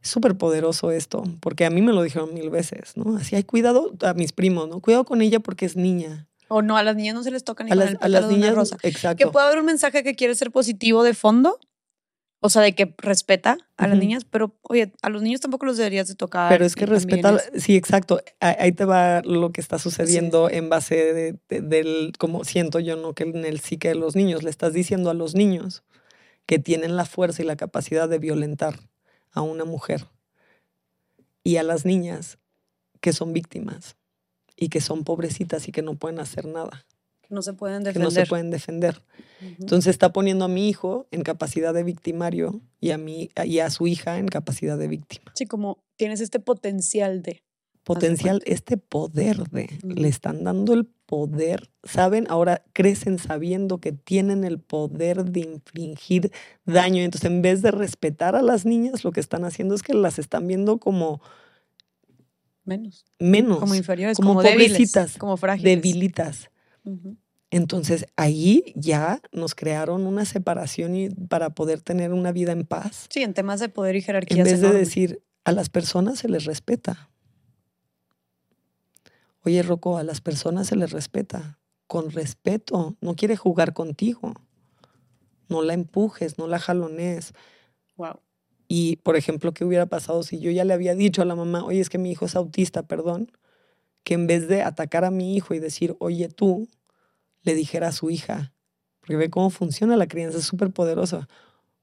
Es 0.02 0.08
súper 0.08 0.38
poderoso 0.38 0.90
esto, 0.90 1.22
porque 1.40 1.66
a 1.66 1.70
mí 1.70 1.82
me 1.82 1.92
lo 1.92 2.02
dijeron 2.02 2.32
mil 2.32 2.48
veces, 2.48 2.96
¿no? 2.96 3.16
Así 3.18 3.36
hay 3.36 3.44
cuidado 3.44 3.92
a 4.00 4.14
mis 4.14 4.32
primos, 4.32 4.68
¿no? 4.68 4.80
Cuidado 4.80 5.04
con 5.04 5.20
ella 5.20 5.40
porque 5.40 5.66
es 5.66 5.76
niña. 5.76 6.26
O 6.48 6.62
no, 6.62 6.78
a 6.78 6.82
las 6.82 6.96
niñas 6.96 7.14
no 7.14 7.22
se 7.22 7.30
les 7.30 7.44
toca 7.44 7.62
ni 7.62 7.70
A 7.70 7.74
con 7.74 7.84
las, 7.84 7.90
el 7.90 7.98
a 8.00 8.08
las 8.08 8.22
de 8.22 8.28
una 8.28 8.36
niñas, 8.36 8.54
rosa. 8.54 8.78
Que 8.78 8.88
exacto. 8.88 9.30
puede 9.30 9.46
haber 9.46 9.58
un 9.58 9.66
mensaje 9.66 10.02
que 10.02 10.14
quiere 10.16 10.34
ser 10.34 10.50
positivo 10.50 11.02
de 11.02 11.12
fondo, 11.12 11.60
o 12.40 12.48
sea, 12.48 12.62
de 12.62 12.74
que 12.74 12.94
respeta 12.98 13.58
a 13.76 13.86
las 13.86 13.96
niñas, 13.98 14.24
pero 14.24 14.54
oye, 14.62 14.92
a 15.02 15.10
los 15.10 15.22
niños 15.22 15.40
tampoco 15.40 15.66
los 15.66 15.76
deberías 15.76 16.08
de 16.08 16.14
tocar. 16.14 16.50
Pero 16.50 16.64
es 16.64 16.74
que 16.74 16.86
respeta, 16.86 17.36
es- 17.54 17.62
sí, 17.62 17.76
exacto. 17.76 18.20
Ahí 18.40 18.72
te 18.72 18.84
va 18.84 19.20
lo 19.22 19.50
que 19.52 19.60
está 19.60 19.78
sucediendo 19.78 20.48
en 20.50 20.68
base 20.70 20.94
de, 21.12 21.36
de- 21.48 21.60
del, 21.60 22.12
como 22.18 22.44
siento 22.44 22.78
yo, 22.80 22.96
¿no? 22.96 23.14
Que 23.14 23.24
en 23.24 23.44
el 23.44 23.60
psique 23.60 23.88
de 23.88 23.94
los 23.94 24.16
niños, 24.16 24.42
le 24.42 24.50
estás 24.50 24.72
diciendo 24.72 25.10
a 25.10 25.14
los 25.14 25.34
niños 25.34 25.82
que 26.46 26.58
tienen 26.58 26.96
la 26.96 27.04
fuerza 27.04 27.42
y 27.42 27.46
la 27.46 27.56
capacidad 27.56 28.08
de 28.08 28.18
violentar 28.18 28.80
a 29.32 29.42
una 29.42 29.64
mujer 29.64 30.06
y 31.44 31.56
a 31.56 31.62
las 31.62 31.84
niñas 31.84 32.38
que 33.00 33.12
son 33.12 33.32
víctimas 33.32 33.96
y 34.56 34.68
que 34.68 34.80
son 34.80 35.04
pobrecitas 35.04 35.68
y 35.68 35.72
que 35.72 35.82
no 35.82 35.94
pueden 35.94 36.18
hacer 36.20 36.46
nada, 36.46 36.84
no 37.30 37.42
se 37.42 37.52
pueden 37.54 37.82
que 37.82 37.88
defender. 37.88 38.02
no 38.04 38.10
se 38.10 38.26
pueden 38.26 38.50
defender. 38.50 39.02
Entonces 39.58 39.90
está 39.90 40.12
poniendo 40.12 40.44
a 40.44 40.48
mi 40.48 40.68
hijo 40.68 41.06
en 41.10 41.22
capacidad 41.22 41.72
de 41.72 41.82
victimario 41.82 42.60
y 42.80 42.90
a, 42.90 42.98
mi, 42.98 43.30
y 43.44 43.58
a 43.60 43.70
su 43.70 43.86
hija 43.86 44.18
en 44.18 44.28
capacidad 44.28 44.76
de 44.76 44.88
víctima. 44.88 45.32
Sí, 45.34 45.46
como 45.46 45.82
tienes 45.96 46.20
este 46.20 46.40
potencial 46.40 47.22
de. 47.22 47.42
potencial, 47.84 48.42
este 48.44 48.76
poder 48.76 49.48
de, 49.50 49.70
le 49.82 50.08
están 50.08 50.44
dando 50.44 50.74
el 50.74 50.84
poder, 51.06 51.70
saben, 51.82 52.26
ahora 52.28 52.62
crecen 52.72 53.18
sabiendo 53.18 53.78
que 53.78 53.92
tienen 53.92 54.44
el 54.44 54.58
poder 54.60 55.24
de 55.24 55.40
infligir 55.40 56.30
daño. 56.66 57.02
Entonces, 57.02 57.30
en 57.30 57.42
vez 57.42 57.62
de 57.62 57.70
respetar 57.70 58.36
a 58.36 58.42
las 58.42 58.66
niñas, 58.66 59.02
lo 59.04 59.12
que 59.12 59.20
están 59.20 59.44
haciendo 59.44 59.74
es 59.74 59.82
que 59.82 59.94
las 59.94 60.18
están 60.18 60.46
viendo 60.46 60.78
como 60.78 61.20
Menos. 62.64 63.04
menos, 63.18 63.58
Como 63.58 63.74
inferiores, 63.74 64.16
como 64.16 64.30
como, 64.30 64.42
débiles, 64.42 64.72
pobrecitas, 64.72 65.16
como 65.18 65.36
frágiles. 65.36 65.76
debilitas. 65.82 66.50
Entonces, 67.50 68.06
ahí 68.16 68.72
ya 68.76 69.20
nos 69.32 69.54
crearon 69.54 70.06
una 70.06 70.24
separación 70.24 70.94
y 70.94 71.10
para 71.10 71.50
poder 71.50 71.80
tener 71.80 72.12
una 72.12 72.30
vida 72.30 72.52
en 72.52 72.64
paz. 72.64 73.06
Sí, 73.10 73.22
en 73.22 73.34
temas 73.34 73.58
de 73.60 73.68
poder 73.68 73.96
y 73.96 74.02
jerarquías. 74.02 74.38
En 74.38 74.44
vez 74.44 74.60
de 74.60 74.72
decir, 74.72 75.22
a 75.44 75.52
las 75.52 75.68
personas 75.68 76.20
se 76.20 76.28
les 76.28 76.44
respeta. 76.44 77.10
Oye, 79.42 79.62
Rocco, 79.62 79.98
a 79.98 80.04
las 80.04 80.20
personas 80.20 80.68
se 80.68 80.76
les 80.76 80.92
respeta. 80.92 81.58
Con 81.86 82.10
respeto. 82.10 82.96
No 83.00 83.16
quiere 83.16 83.36
jugar 83.36 83.72
contigo. 83.72 84.34
No 85.48 85.62
la 85.62 85.74
empujes, 85.74 86.38
no 86.38 86.46
la 86.46 86.60
jalones. 86.60 87.32
Wow. 87.96 88.20
Y, 88.68 88.96
por 88.96 89.16
ejemplo, 89.16 89.52
¿qué 89.52 89.64
hubiera 89.64 89.86
pasado 89.86 90.22
si 90.22 90.38
yo 90.38 90.52
ya 90.52 90.64
le 90.64 90.72
había 90.72 90.94
dicho 90.94 91.22
a 91.22 91.24
la 91.24 91.34
mamá, 91.34 91.64
oye, 91.64 91.80
es 91.80 91.90
que 91.90 91.98
mi 91.98 92.12
hijo 92.12 92.26
es 92.26 92.36
autista, 92.36 92.84
perdón? 92.84 93.32
Que 94.02 94.14
en 94.14 94.26
vez 94.26 94.48
de 94.48 94.62
atacar 94.62 95.04
a 95.04 95.10
mi 95.10 95.36
hijo 95.36 95.54
y 95.54 95.58
decir, 95.58 95.96
oye, 95.98 96.28
tú, 96.28 96.68
le 97.42 97.54
dijera 97.54 97.88
a 97.88 97.92
su 97.92 98.10
hija, 98.10 98.52
porque 99.00 99.16
ve 99.16 99.30
cómo 99.30 99.50
funciona 99.50 99.96
la 99.96 100.06
crianza, 100.06 100.38
es 100.38 100.44
súper 100.44 100.70
poderosa. 100.70 101.28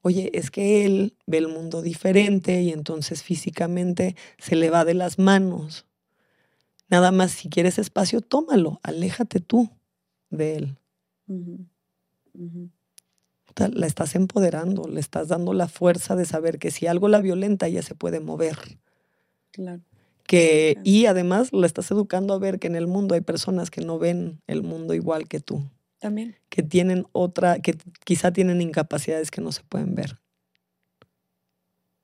Oye, 0.02 0.30
es 0.34 0.52
que 0.52 0.86
él 0.86 1.16
ve 1.26 1.40
el 1.40 1.48
mundo 1.48 1.82
diferente 1.82 2.62
y 2.62 2.72
entonces 2.72 3.24
físicamente 3.24 4.16
se 4.38 4.56
le 4.56 4.70
va 4.70 4.86
de 4.86 4.94
las 4.94 5.20
manos. 5.20 5.86
Nada 6.88 7.12
más, 7.12 7.32
si 7.32 7.50
quieres 7.50 7.80
espacio, 7.80 8.22
tómalo, 8.22 8.80
aléjate 8.84 9.40
tú 9.40 9.70
de 10.30 10.56
él. 10.56 10.78
La 13.58 13.88
estás 13.88 14.16
empoderando, 14.16 14.88
le 14.88 15.00
estás 15.00 15.28
dando 15.28 15.54
la 15.54 15.68
fuerza 15.68 16.16
de 16.16 16.26
saber 16.26 16.60
que 16.60 16.72
si 16.72 16.88
algo 16.88 17.10
la 17.10 17.20
violenta, 17.20 17.68
ella 17.68 17.82
se 17.82 17.96
puede 17.96 18.20
mover. 18.20 18.58
Claro. 19.52 19.82
Que, 20.28 20.78
y 20.84 21.06
además 21.06 21.54
la 21.54 21.66
estás 21.66 21.90
educando 21.90 22.34
a 22.34 22.38
ver 22.38 22.60
que 22.60 22.68
en 22.68 22.76
el 22.76 22.86
mundo 22.86 23.16
hay 23.16 23.22
personas 23.22 23.72
que 23.72 23.82
no 23.82 23.98
ven 23.98 24.42
el 24.46 24.62
mundo 24.62 24.94
igual 24.94 25.28
que 25.30 25.40
tú, 25.40 25.64
También. 26.00 26.36
que 26.50 26.64
tienen 26.64 27.06
otra, 27.14 27.60
que 27.60 27.78
quizá 28.04 28.32
tienen 28.34 28.62
incapacidades 28.62 29.32
que 29.32 29.40
no 29.42 29.54
se 29.54 29.64
pueden 29.64 29.96
ver, 29.96 30.20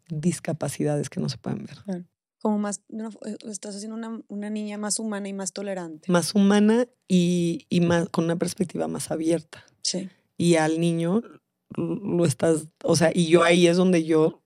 discapacidades 0.09 1.09
que 1.09 1.19
no 1.19 1.29
se 1.29 1.37
pueden 1.37 1.65
ver. 1.65 2.05
Como 2.41 2.59
más. 2.59 2.81
eh, 3.25 3.37
estás 3.49 3.75
haciendo 3.75 3.95
una, 3.95 4.21
una 4.27 4.49
niña 4.49 4.77
más 4.77 4.99
humana 4.99 5.27
y 5.29 5.33
más 5.33 5.53
tolerante. 5.53 6.11
Más 6.11 6.35
humana 6.35 6.87
y, 7.07 7.65
y 7.69 7.81
más, 7.81 8.09
con 8.09 8.25
una 8.25 8.35
perspectiva 8.35 8.87
más 8.87 9.11
abierta. 9.11 9.65
Sí. 9.81 10.09
Y 10.37 10.55
al 10.55 10.79
niño 10.79 11.21
lo 11.75 12.25
estás, 12.25 12.67
o 12.83 12.95
sea, 12.95 13.11
y 13.13 13.27
yo 13.27 13.43
ahí 13.43 13.67
es 13.67 13.77
donde 13.77 14.03
yo 14.03 14.42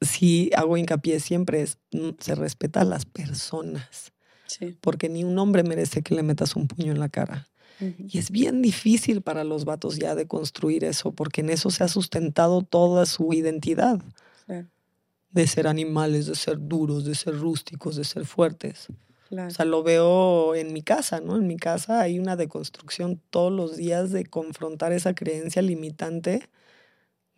sí 0.00 0.50
hago 0.56 0.76
hincapié 0.76 1.20
siempre, 1.20 1.62
es, 1.62 1.78
mm, 1.92 2.10
se 2.18 2.34
respeta 2.34 2.80
a 2.80 2.84
las 2.84 3.04
personas. 3.04 4.12
Sí. 4.48 4.78
porque 4.80 5.10
ni 5.10 5.24
un 5.24 5.38
hombre 5.38 5.62
merece 5.62 6.00
que 6.00 6.14
le 6.14 6.22
metas 6.22 6.56
un 6.56 6.68
puño 6.68 6.90
en 6.90 6.98
la 6.98 7.10
cara, 7.10 7.46
Y 7.80 8.18
es 8.18 8.30
bien 8.30 8.62
difícil 8.62 9.20
para 9.20 9.44
los 9.44 9.66
vatos 9.66 9.98
ya 9.98 10.14
de 10.14 10.26
construir 10.26 10.84
eso, 10.84 11.12
porque 11.12 11.42
en 11.42 11.50
eso 11.50 11.70
se 11.70 11.84
ha 11.84 11.88
sustentado 11.88 12.62
toda 12.62 13.04
su 13.04 13.32
identidad. 13.34 14.00
De 15.30 15.46
ser 15.46 15.68
animales, 15.68 16.26
de 16.26 16.34
ser 16.34 16.56
duros, 16.58 17.04
de 17.04 17.14
ser 17.14 17.38
rústicos, 17.38 17.94
de 17.96 18.04
ser 18.04 18.24
fuertes. 18.24 18.88
O 19.30 19.50
sea, 19.50 19.66
lo 19.66 19.82
veo 19.82 20.54
en 20.54 20.72
mi 20.72 20.80
casa, 20.82 21.20
¿no? 21.20 21.36
En 21.36 21.46
mi 21.46 21.58
casa 21.58 22.00
hay 22.00 22.18
una 22.18 22.34
deconstrucción 22.34 23.20
todos 23.28 23.52
los 23.52 23.76
días 23.76 24.10
de 24.10 24.24
confrontar 24.24 24.92
esa 24.92 25.14
creencia 25.14 25.60
limitante 25.60 26.48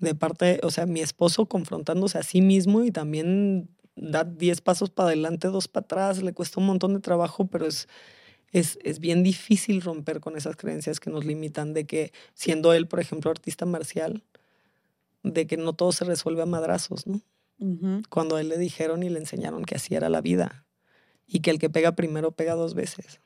de 0.00 0.14
parte, 0.14 0.60
o 0.62 0.70
sea, 0.70 0.86
mi 0.86 1.00
esposo 1.00 1.46
confrontándose 1.46 2.18
a 2.18 2.22
sí 2.22 2.40
mismo 2.40 2.82
y 2.84 2.90
también 2.90 3.68
da 3.96 4.24
10 4.24 4.60
pasos 4.62 4.90
para 4.90 5.08
adelante, 5.08 5.48
dos 5.48 5.68
para 5.68 5.84
atrás, 5.84 6.22
le 6.22 6.32
cuesta 6.32 6.60
un 6.60 6.66
montón 6.66 6.94
de 6.94 7.00
trabajo, 7.00 7.46
pero 7.46 7.66
es, 7.66 7.86
es, 8.50 8.78
es, 8.82 8.98
bien 8.98 9.22
difícil 9.22 9.82
romper 9.82 10.20
con 10.20 10.36
esas 10.36 10.56
creencias 10.56 11.00
que 11.00 11.10
nos 11.10 11.24
limitan 11.24 11.74
de 11.74 11.86
que, 11.86 12.12
siendo 12.34 12.72
él, 12.72 12.88
por 12.88 13.00
ejemplo, 13.00 13.30
artista 13.30 13.66
marcial, 13.66 14.24
de 15.22 15.46
que 15.46 15.58
no 15.58 15.74
todo 15.74 15.92
se 15.92 16.04
resuelve 16.04 16.42
a 16.42 16.46
madrazos, 16.46 17.06
¿no? 17.06 17.20
Cuando 18.08 18.36
a 18.36 18.40
él 18.40 18.48
le 18.48 18.56
dijeron 18.56 19.02
y 19.02 19.10
le 19.10 19.18
enseñaron 19.18 19.66
que 19.66 19.74
así 19.74 19.94
era 19.94 20.08
la 20.08 20.22
vida 20.22 20.64
y 21.26 21.40
que 21.40 21.50
el 21.50 21.58
que 21.58 21.68
pega 21.68 21.92
primero 21.92 22.32
pega 22.32 22.54
dos 22.54 22.72
veces. 22.72 23.20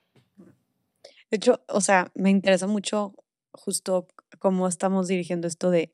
De 1.31 1.37
hecho, 1.37 1.63
o 1.69 1.81
sea, 1.81 2.11
me 2.15 2.31
interesa 2.31 2.67
mucho 2.67 3.15
justo 3.53 4.09
cómo 4.41 4.67
estamos 4.67 5.07
dirigiendo 5.07 5.47
esto 5.47 5.71
de, 5.71 5.93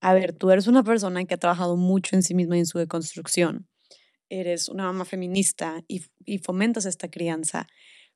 a 0.00 0.14
ver, 0.14 0.32
tú 0.32 0.50
eres 0.50 0.66
una 0.66 0.82
persona 0.82 1.24
que 1.24 1.34
ha 1.34 1.38
trabajado 1.38 1.76
mucho 1.76 2.16
en 2.16 2.22
sí 2.22 2.34
misma 2.34 2.56
y 2.56 2.60
en 2.60 2.66
su 2.66 2.78
deconstrucción. 2.78 3.68
Eres 4.28 4.68
una 4.68 4.84
mamá 4.84 5.04
feminista 5.04 5.82
y, 5.88 6.04
y 6.24 6.38
fomentas 6.38 6.84
esta 6.84 7.08
crianza. 7.08 7.66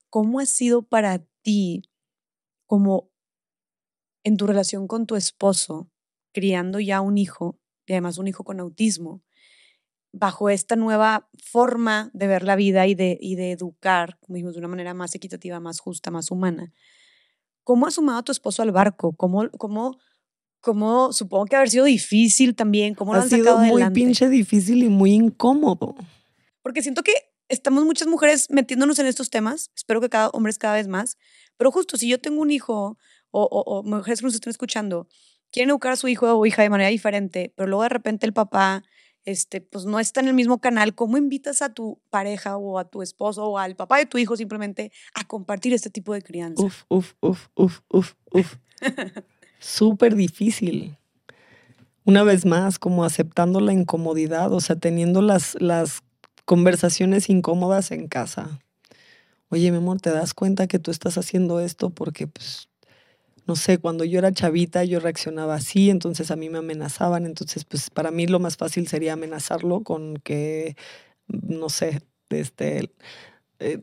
¿Cómo 0.08 0.40
ha 0.40 0.46
sido 0.46 0.82
para 0.82 1.24
ti 1.42 1.82
como 2.66 3.10
en 4.24 4.36
tu 4.36 4.46
relación 4.46 4.86
con 4.86 5.06
tu 5.06 5.16
esposo, 5.16 5.90
criando 6.32 6.80
ya 6.80 7.00
un 7.00 7.18
hijo, 7.18 7.58
y 7.86 7.92
además 7.92 8.18
un 8.18 8.28
hijo 8.28 8.44
con 8.44 8.60
autismo, 8.60 9.22
bajo 10.12 10.50
esta 10.50 10.76
nueva 10.76 11.28
forma 11.42 12.10
de 12.12 12.26
ver 12.26 12.42
la 12.44 12.56
vida 12.56 12.86
y 12.86 12.94
de, 12.94 13.16
y 13.20 13.36
de 13.36 13.52
educar, 13.52 14.18
como 14.20 14.34
dijimos, 14.34 14.54
de 14.54 14.60
una 14.60 14.68
manera 14.68 14.94
más 14.94 15.14
equitativa, 15.14 15.60
más 15.60 15.80
justa, 15.80 16.10
más 16.10 16.30
humana. 16.30 16.72
¿Cómo 17.64 17.86
has 17.86 17.94
sumado 17.94 18.18
a 18.18 18.22
tu 18.22 18.32
esposo 18.32 18.62
al 18.62 18.72
barco? 18.72 19.12
¿Cómo, 19.16 19.48
cómo, 19.50 19.98
cómo 20.60 21.12
supongo 21.12 21.46
que 21.46 21.56
haber 21.56 21.70
sido 21.70 21.84
difícil 21.84 22.54
también? 22.54 22.94
¿Cómo 22.94 23.14
lo 23.14 23.20
ha 23.20 23.28
sido 23.28 23.58
muy 23.58 23.88
pinche 23.90 24.28
difícil 24.28 24.82
y 24.82 24.88
muy 24.88 25.12
incómodo. 25.12 25.94
Porque 26.62 26.82
siento 26.82 27.02
que 27.02 27.12
estamos 27.48 27.84
muchas 27.84 28.08
mujeres 28.08 28.48
metiéndonos 28.50 28.98
en 28.98 29.06
estos 29.06 29.30
temas, 29.30 29.70
espero 29.74 30.00
que 30.00 30.08
cada 30.08 30.28
hombres 30.30 30.58
cada 30.58 30.74
vez 30.74 30.88
más, 30.88 31.16
pero 31.56 31.72
justo 31.72 31.96
si 31.96 32.08
yo 32.08 32.20
tengo 32.20 32.40
un 32.40 32.50
hijo 32.50 32.98
o, 33.30 33.42
o, 33.42 33.78
o 33.78 33.82
mujeres 33.82 34.20
que 34.20 34.26
nos 34.26 34.34
están 34.34 34.50
escuchando, 34.50 35.08
quieren 35.50 35.70
educar 35.70 35.92
a 35.92 35.96
su 35.96 36.08
hijo 36.08 36.32
o 36.32 36.46
hija 36.46 36.62
de 36.62 36.70
manera 36.70 36.90
diferente, 36.90 37.52
pero 37.56 37.68
luego 37.68 37.82
de 37.82 37.88
repente 37.88 38.26
el 38.26 38.32
papá 38.32 38.84
este, 39.24 39.60
pues 39.60 39.84
no 39.84 40.00
está 40.00 40.20
en 40.20 40.28
el 40.28 40.34
mismo 40.34 40.60
canal, 40.60 40.94
¿cómo 40.94 41.16
invitas 41.16 41.62
a 41.62 41.72
tu 41.72 42.00
pareja 42.10 42.56
o 42.56 42.78
a 42.78 42.88
tu 42.88 43.02
esposo 43.02 43.44
o 43.46 43.58
al 43.58 43.76
papá 43.76 43.98
de 43.98 44.06
tu 44.06 44.18
hijo 44.18 44.36
simplemente 44.36 44.92
a 45.14 45.24
compartir 45.24 45.74
este 45.74 45.90
tipo 45.90 46.14
de 46.14 46.22
crianza? 46.22 46.62
Uf, 46.62 46.84
uf, 46.88 47.14
uf, 47.20 47.48
uf, 47.54 47.80
uf, 47.90 48.14
uf. 48.32 48.56
Súper 49.60 50.16
difícil. 50.16 50.96
Una 52.04 52.24
vez 52.24 52.46
más, 52.46 52.78
como 52.78 53.04
aceptando 53.04 53.60
la 53.60 53.72
incomodidad, 53.72 54.52
o 54.52 54.60
sea, 54.60 54.76
teniendo 54.76 55.22
las, 55.22 55.56
las 55.60 56.00
conversaciones 56.46 57.28
incómodas 57.28 57.92
en 57.92 58.08
casa. 58.08 58.58
Oye, 59.50 59.70
mi 59.70 59.76
amor, 59.76 60.00
¿te 60.00 60.10
das 60.10 60.34
cuenta 60.34 60.66
que 60.66 60.78
tú 60.78 60.90
estás 60.90 61.18
haciendo 61.18 61.60
esto 61.60 61.90
porque 61.90 62.26
pues 62.26 62.68
no 63.46 63.56
sé, 63.56 63.78
cuando 63.78 64.04
yo 64.04 64.18
era 64.18 64.32
chavita 64.32 64.84
yo 64.84 65.00
reaccionaba 65.00 65.56
así, 65.56 65.90
entonces 65.90 66.30
a 66.30 66.36
mí 66.36 66.48
me 66.48 66.58
amenazaban, 66.58 67.26
entonces 67.26 67.64
pues 67.64 67.90
para 67.90 68.10
mí 68.12 68.26
lo 68.26 68.38
más 68.38 68.56
fácil 68.56 68.86
sería 68.86 69.14
amenazarlo 69.14 69.82
con 69.82 70.18
que, 70.18 70.76
no 71.26 71.68
sé, 71.68 72.00
este, 72.30 72.92
eh, 73.58 73.80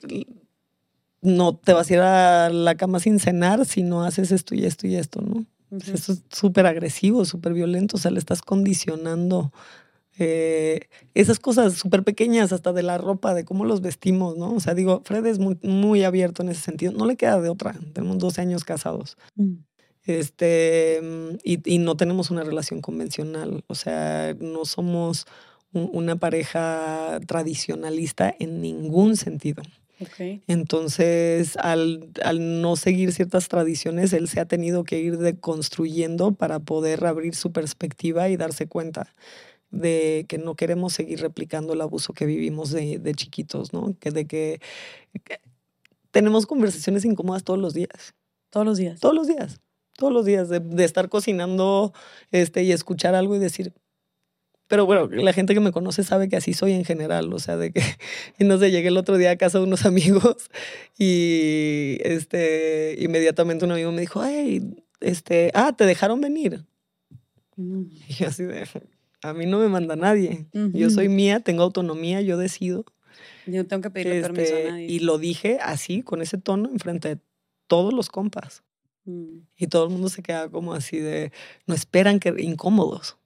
no 1.21 1.55
te 1.57 1.73
vas 1.73 1.89
a 1.89 1.93
ir 1.93 1.99
a 1.99 2.49
la 2.49 2.75
cama 2.75 2.99
sin 2.99 3.19
cenar 3.19 3.65
si 3.65 3.83
no 3.83 4.03
haces 4.03 4.31
esto 4.31 4.55
y 4.55 4.65
esto 4.65 4.87
y 4.87 4.95
esto, 4.95 5.21
¿no? 5.21 5.45
Eso 5.71 6.13
es 6.13 6.23
súper 6.31 6.65
agresivo, 6.65 7.25
súper 7.25 7.53
violento, 7.53 7.97
o 7.97 7.99
sea, 7.99 8.11
le 8.11 8.19
estás 8.19 8.41
condicionando 8.41 9.51
eh, 10.19 10.87
esas 11.13 11.39
cosas 11.39 11.73
súper 11.73 12.03
pequeñas, 12.03 12.51
hasta 12.51 12.73
de 12.73 12.83
la 12.83 12.97
ropa, 12.97 13.33
de 13.33 13.45
cómo 13.45 13.65
los 13.65 13.81
vestimos, 13.81 14.37
¿no? 14.37 14.53
O 14.53 14.59
sea, 14.59 14.73
digo, 14.73 15.01
Fred 15.05 15.25
es 15.25 15.39
muy, 15.39 15.59
muy 15.61 16.03
abierto 16.03 16.41
en 16.41 16.49
ese 16.49 16.61
sentido. 16.61 16.91
No 16.91 17.05
le 17.05 17.17
queda 17.17 17.39
de 17.39 17.49
otra. 17.49 17.75
Tenemos 17.93 18.17
12 18.17 18.41
años 18.41 18.63
casados. 18.63 19.17
Mm. 19.35 19.55
Este, 20.03 21.01
y, 21.43 21.59
y, 21.71 21.77
no 21.79 21.97
tenemos 21.97 22.31
una 22.31 22.43
relación 22.43 22.81
convencional. 22.81 23.63
O 23.67 23.75
sea, 23.75 24.35
no 24.39 24.65
somos 24.65 25.27
una 25.73 26.15
pareja 26.15 27.19
tradicionalista 27.27 28.33
en 28.39 28.61
ningún 28.61 29.17
sentido. 29.17 29.61
Okay. 29.99 30.43
Entonces, 30.47 31.57
al, 31.57 32.11
al, 32.23 32.61
no 32.61 32.75
seguir 32.75 33.11
ciertas 33.11 33.47
tradiciones, 33.47 34.13
él 34.13 34.27
se 34.27 34.39
ha 34.39 34.45
tenido 34.45 34.83
que 34.83 34.99
ir 34.99 35.17
deconstruyendo 35.17 36.33
para 36.33 36.59
poder 36.59 37.05
abrir 37.05 37.35
su 37.35 37.51
perspectiva 37.51 38.29
y 38.29 38.37
darse 38.37 38.67
cuenta 38.67 39.15
de 39.71 40.25
que 40.29 40.37
no 40.37 40.55
queremos 40.55 40.93
seguir 40.93 41.21
replicando 41.21 41.73
el 41.73 41.81
abuso 41.81 42.13
que 42.13 42.25
vivimos 42.25 42.71
de, 42.71 42.99
de 42.99 43.13
chiquitos, 43.13 43.73
¿no? 43.73 43.95
Que 43.99 44.11
de 44.11 44.27
que, 44.27 44.61
tenemos 46.11 46.45
conversaciones 46.45 47.03
incómodas 47.05 47.43
todos 47.43 47.59
los 47.59 47.73
días. 47.73 48.15
Todos 48.49 48.65
los 48.65 48.77
días. 48.77 48.99
Todos 48.99 49.15
los 49.15 49.27
días. 49.27 49.59
Todos 49.97 50.13
los 50.13 50.25
días 50.25 50.47
de, 50.47 50.59
de, 50.59 50.83
estar 50.83 51.09
cocinando 51.09 51.91
este, 52.31 52.63
y 52.63 52.71
escuchar 52.71 53.15
algo 53.15 53.35
y 53.35 53.39
decir, 53.39 53.73
pero 54.67 54.85
bueno, 54.85 55.07
la 55.07 55.33
gente 55.33 55.53
que 55.53 55.59
me 55.59 55.71
conoce 55.71 56.03
sabe 56.03 56.27
que 56.27 56.35
así 56.35 56.53
soy 56.53 56.73
en 56.73 56.85
general, 56.85 57.31
o 57.33 57.39
sea, 57.39 57.57
de 57.57 57.71
que, 57.71 57.81
y 58.37 58.43
no 58.45 58.57
sé, 58.57 58.71
llegué 58.71 58.89
el 58.89 58.97
otro 58.97 59.17
día 59.17 59.31
a 59.31 59.37
casa 59.37 59.59
de 59.59 59.63
unos 59.63 59.85
amigos 59.85 60.49
y 60.97 61.97
este, 62.01 62.95
inmediatamente 62.99 63.65
un 63.65 63.71
amigo 63.71 63.91
me 63.91 64.01
dijo, 64.01 64.21
ay, 64.21 64.83
este, 64.99 65.51
ah, 65.53 65.73
te 65.75 65.85
dejaron 65.85 66.21
venir. 66.21 66.65
Mm. 67.55 67.83
Y 68.19 68.23
así 68.23 68.43
de, 68.43 68.67
a 69.21 69.33
mí 69.33 69.45
no 69.45 69.59
me 69.59 69.69
manda 69.69 69.95
nadie. 69.95 70.47
Yo 70.73 70.89
soy 70.89 71.09
mía, 71.09 71.39
tengo 71.39 71.63
autonomía, 71.63 72.21
yo 72.21 72.37
decido. 72.37 72.85
Yo 73.45 73.65
tengo 73.65 73.81
que 73.81 73.89
pedirle 73.89 74.21
permiso 74.21 74.53
a 74.53 74.57
este, 74.57 74.71
nadie. 74.71 74.85
Y 74.87 74.99
lo 74.99 75.17
dije 75.17 75.59
así, 75.61 76.01
con 76.01 76.21
ese 76.21 76.37
tono, 76.37 76.69
enfrente 76.69 77.15
de 77.15 77.21
todos 77.67 77.93
los 77.93 78.09
compas. 78.09 78.63
Mm. 79.05 79.39
Y 79.57 79.67
todo 79.67 79.85
el 79.85 79.91
mundo 79.91 80.09
se 80.09 80.21
queda 80.21 80.49
como 80.49 80.73
así 80.73 80.99
de, 80.99 81.31
no 81.65 81.73
esperan 81.73 82.19
que 82.19 82.33
incómodos, 82.37 83.16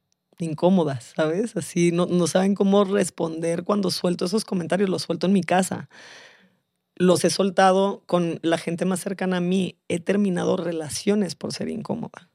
incómodas, 0.42 1.14
¿sabes? 1.16 1.56
Así 1.56 1.92
no, 1.92 2.06
no 2.06 2.28
saben 2.28 2.56
cómo 2.56 2.84
responder 2.84 3.64
cuando 3.64 3.92
suelto 3.92 4.26
esos 4.26 4.46
comentarios, 4.46 4.90
los 4.90 5.04
suelto 5.04 5.28
en 5.28 5.34
mi 5.34 5.42
casa. 5.42 5.90
Los 6.96 7.24
he 7.26 7.30
soltado 7.30 8.04
con 8.06 8.40
la 8.42 8.58
gente 8.58 8.86
más 8.86 9.00
cercana 9.00 9.38
a 9.38 9.42
mí. 9.42 9.78
He 9.88 10.00
terminado 10.00 10.58
relaciones 10.58 11.36
por 11.36 11.54
ser 11.54 11.70
incómoda 11.70 12.32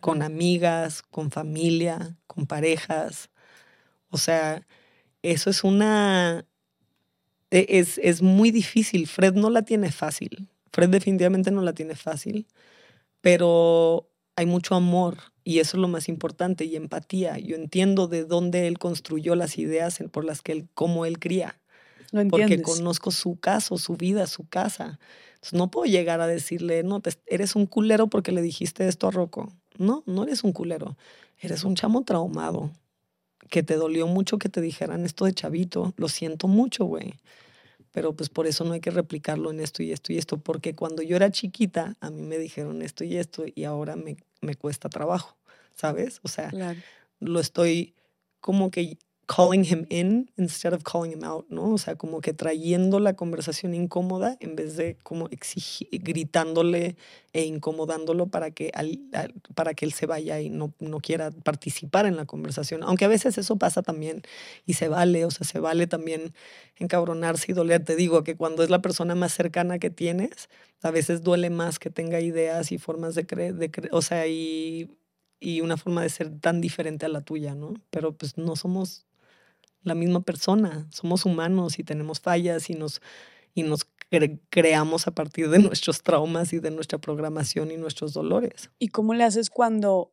con 0.00 0.22
amigas, 0.22 1.02
con 1.02 1.30
familia, 1.30 2.16
con 2.26 2.46
parejas. 2.46 3.30
O 4.10 4.18
sea, 4.18 4.66
eso 5.22 5.50
es 5.50 5.64
una... 5.64 6.46
E, 7.50 7.66
es, 7.68 7.98
es 7.98 8.22
muy 8.22 8.50
difícil. 8.50 9.06
Fred 9.06 9.34
no 9.34 9.50
la 9.50 9.62
tiene 9.62 9.92
fácil. 9.92 10.48
Fred 10.72 10.88
definitivamente 10.88 11.50
no 11.50 11.62
la 11.62 11.72
tiene 11.72 11.94
fácil, 11.94 12.46
pero 13.20 14.10
hay 14.36 14.46
mucho 14.46 14.74
amor 14.74 15.16
y 15.44 15.58
eso 15.60 15.76
es 15.76 15.80
lo 15.80 15.88
más 15.88 16.08
importante 16.08 16.64
y 16.64 16.76
empatía. 16.76 17.38
Yo 17.38 17.56
entiendo 17.56 18.06
de 18.06 18.24
dónde 18.24 18.66
él 18.66 18.78
construyó 18.78 19.34
las 19.34 19.58
ideas 19.58 19.98
por 20.10 20.24
las 20.24 20.42
que 20.42 20.52
él, 20.52 20.68
cómo 20.74 21.06
él 21.06 21.18
cría. 21.18 21.58
porque 22.30 22.62
conozco 22.62 23.10
su 23.10 23.40
caso, 23.40 23.78
su 23.78 23.96
vida, 23.96 24.26
su 24.26 24.46
casa. 24.48 24.98
Entonces 25.34 25.54
no 25.54 25.70
puedo 25.70 25.86
llegar 25.86 26.20
a 26.20 26.26
decirle, 26.26 26.82
no, 26.82 27.00
eres 27.26 27.56
un 27.56 27.66
culero 27.66 28.08
porque 28.08 28.32
le 28.32 28.42
dijiste 28.42 28.86
esto 28.86 29.08
a 29.08 29.10
Rocco. 29.10 29.52
No, 29.78 30.02
no 30.06 30.24
eres 30.24 30.44
un 30.44 30.52
culero. 30.52 30.96
Eres 31.40 31.64
un 31.64 31.74
chamo 31.74 32.04
traumado. 32.04 32.70
Que 33.48 33.62
te 33.62 33.76
dolió 33.76 34.06
mucho 34.06 34.38
que 34.38 34.48
te 34.48 34.60
dijeran 34.60 35.04
esto 35.04 35.24
de 35.24 35.32
chavito. 35.32 35.94
Lo 35.96 36.08
siento 36.08 36.48
mucho, 36.48 36.84
güey. 36.84 37.14
Pero 37.96 38.12
pues 38.12 38.28
por 38.28 38.46
eso 38.46 38.62
no 38.62 38.74
hay 38.74 38.80
que 38.80 38.90
replicarlo 38.90 39.50
en 39.50 39.58
esto 39.58 39.82
y 39.82 39.90
esto 39.90 40.12
y 40.12 40.18
esto. 40.18 40.36
Porque 40.36 40.74
cuando 40.74 41.00
yo 41.00 41.16
era 41.16 41.30
chiquita, 41.30 41.96
a 42.00 42.10
mí 42.10 42.20
me 42.20 42.36
dijeron 42.36 42.82
esto 42.82 43.04
y 43.04 43.16
esto 43.16 43.46
y 43.54 43.64
ahora 43.64 43.96
me, 43.96 44.18
me 44.42 44.54
cuesta 44.54 44.90
trabajo, 44.90 45.38
¿sabes? 45.74 46.20
O 46.22 46.28
sea, 46.28 46.50
lo 47.20 47.40
estoy 47.40 47.94
como 48.38 48.70
que 48.70 48.98
calling 49.26 49.64
him 49.64 49.86
in 49.90 50.30
instead 50.36 50.72
of 50.72 50.84
calling 50.84 51.12
him 51.12 51.24
out, 51.24 51.46
¿no? 51.50 51.72
O 51.72 51.78
sea, 51.78 51.96
como 51.96 52.20
que 52.20 52.32
trayendo 52.32 53.00
la 53.00 53.14
conversación 53.14 53.74
incómoda 53.74 54.36
en 54.40 54.54
vez 54.56 54.76
de 54.76 54.96
como 55.02 55.28
exigir, 55.30 55.88
gritándole 55.92 56.96
e 57.32 57.44
incomodándolo 57.44 58.28
para 58.28 58.52
que, 58.52 58.70
para 59.54 59.74
que 59.74 59.84
él 59.84 59.92
se 59.92 60.06
vaya 60.06 60.40
y 60.40 60.48
no, 60.50 60.72
no 60.78 61.00
quiera 61.00 61.30
participar 61.32 62.06
en 62.06 62.16
la 62.16 62.24
conversación. 62.24 62.82
Aunque 62.84 63.04
a 63.04 63.08
veces 63.08 63.36
eso 63.38 63.56
pasa 63.56 63.82
también 63.82 64.22
y 64.64 64.74
se 64.74 64.88
vale, 64.88 65.24
o 65.24 65.30
sea, 65.30 65.46
se 65.46 65.58
vale 65.60 65.86
también 65.86 66.32
encabronarse 66.76 67.52
y 67.52 67.54
doler. 67.54 67.84
Te 67.84 67.96
digo 67.96 68.22
que 68.24 68.36
cuando 68.36 68.62
es 68.62 68.70
la 68.70 68.80
persona 68.82 69.14
más 69.14 69.32
cercana 69.34 69.78
que 69.78 69.90
tienes, 69.90 70.48
a 70.82 70.90
veces 70.90 71.22
duele 71.22 71.50
más 71.50 71.78
que 71.78 71.90
tenga 71.90 72.20
ideas 72.20 72.70
y 72.72 72.78
formas 72.78 73.14
de 73.14 73.26
creer, 73.26 73.54
o 73.92 74.02
sea, 74.02 74.26
y 74.28 74.88
y 75.40 75.60
una 75.60 75.76
forma 75.76 76.02
de 76.02 76.08
ser 76.08 76.40
tan 76.40 76.60
diferente 76.60 77.06
a 77.06 77.08
la 77.08 77.20
tuya, 77.20 77.54
¿no? 77.54 77.74
Pero 77.90 78.16
pues 78.16 78.38
no 78.38 78.56
somos 78.56 79.05
la 79.86 79.94
misma 79.94 80.20
persona, 80.20 80.86
somos 80.90 81.24
humanos 81.24 81.78
y 81.78 81.84
tenemos 81.84 82.20
fallas 82.20 82.68
y 82.70 82.74
nos, 82.74 83.00
y 83.54 83.62
nos 83.62 83.86
creamos 84.50 85.06
a 85.06 85.12
partir 85.12 85.48
de 85.48 85.58
nuestros 85.60 86.02
traumas 86.02 86.52
y 86.52 86.58
de 86.58 86.70
nuestra 86.70 86.98
programación 86.98 87.70
y 87.70 87.76
nuestros 87.76 88.12
dolores. 88.12 88.70
¿Y 88.78 88.88
cómo 88.88 89.14
le 89.14 89.24
haces 89.24 89.48
cuando 89.48 90.10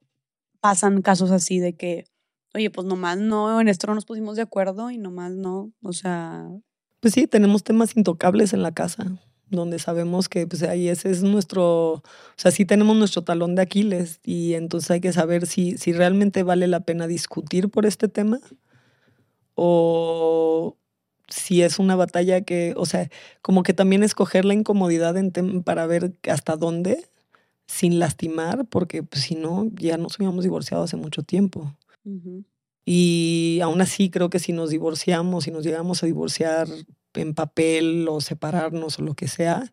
pasan 0.62 1.02
casos 1.02 1.32
así 1.32 1.60
de 1.60 1.74
que, 1.74 2.06
oye, 2.54 2.70
pues 2.70 2.86
nomás 2.86 3.18
no, 3.18 3.60
en 3.60 3.68
esto 3.68 3.88
no 3.88 3.96
nos 3.96 4.06
pusimos 4.06 4.36
de 4.36 4.44
acuerdo 4.44 4.92
y 4.92 4.98
nomás 4.98 5.32
no, 5.32 5.74
o 5.82 5.92
sea... 5.92 6.48
Pues 7.00 7.16
sí, 7.16 7.28
tenemos 7.28 7.64
temas 7.64 7.98
intocables 7.98 8.54
en 8.54 8.62
la 8.62 8.72
casa 8.72 9.20
donde 9.50 9.78
sabemos 9.78 10.30
que 10.30 10.48
pues 10.48 10.64
ahí 10.64 10.88
ese 10.88 11.12
es 11.12 11.22
nuestro, 11.22 11.94
o 11.94 12.04
sea, 12.38 12.50
sí 12.50 12.66
tenemos 12.66 12.96
nuestro 12.96 13.24
talón 13.24 13.54
de 13.56 13.62
Aquiles 13.62 14.20
y 14.24 14.54
entonces 14.54 14.90
hay 14.90 15.02
que 15.02 15.14
saber 15.14 15.46
si, 15.46 15.78
si 15.78 15.94
realmente 15.94 16.42
vale 16.42 16.68
la 16.68 16.80
pena 16.80 17.06
discutir 17.06 17.70
por 17.70 17.86
este 17.86 18.08
tema 18.08 18.40
o 19.56 20.78
si 21.28 21.62
es 21.62 21.80
una 21.80 21.96
batalla 21.96 22.42
que, 22.42 22.74
o 22.78 22.86
sea, 22.86 23.10
como 23.42 23.64
que 23.64 23.74
también 23.74 24.04
escoger 24.04 24.46
la 24.46 24.54
incomodidad 24.54 25.18
en 25.18 25.64
para 25.64 25.86
ver 25.88 26.14
hasta 26.30 26.56
dónde, 26.56 27.10
sin 27.66 28.00
lastimar, 28.00 28.66
porque 28.66 29.04
pues, 29.04 29.24
si 29.24 29.36
no, 29.36 29.70
ya 29.76 29.98
nos 29.98 30.20
habíamos 30.20 30.44
divorciado 30.44 30.84
hace 30.84 30.98
mucho 30.98 31.24
tiempo. 31.24 31.76
Y 32.86 33.60
aún 33.64 33.82
así 33.82 34.10
creo 34.10 34.30
que 34.30 34.40
si 34.40 34.52
nos 34.52 34.70
divorciamos, 34.70 35.46
si 35.46 35.52
nos 35.52 35.64
llegamos 35.64 36.04
a 36.04 36.06
divorciar 36.06 36.68
en 37.14 37.34
papel 37.34 38.08
o 38.10 38.20
separarnos 38.20 39.00
o 39.00 39.04
lo 39.04 39.14
que 39.14 39.28
sea, 39.28 39.72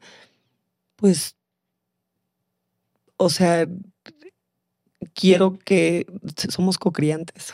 pues, 0.97 1.37
o 3.17 3.29
sea, 3.29 3.69
quiero 5.13 5.59
que 5.59 6.07
somos 6.49 6.79
cocriantes 6.79 7.53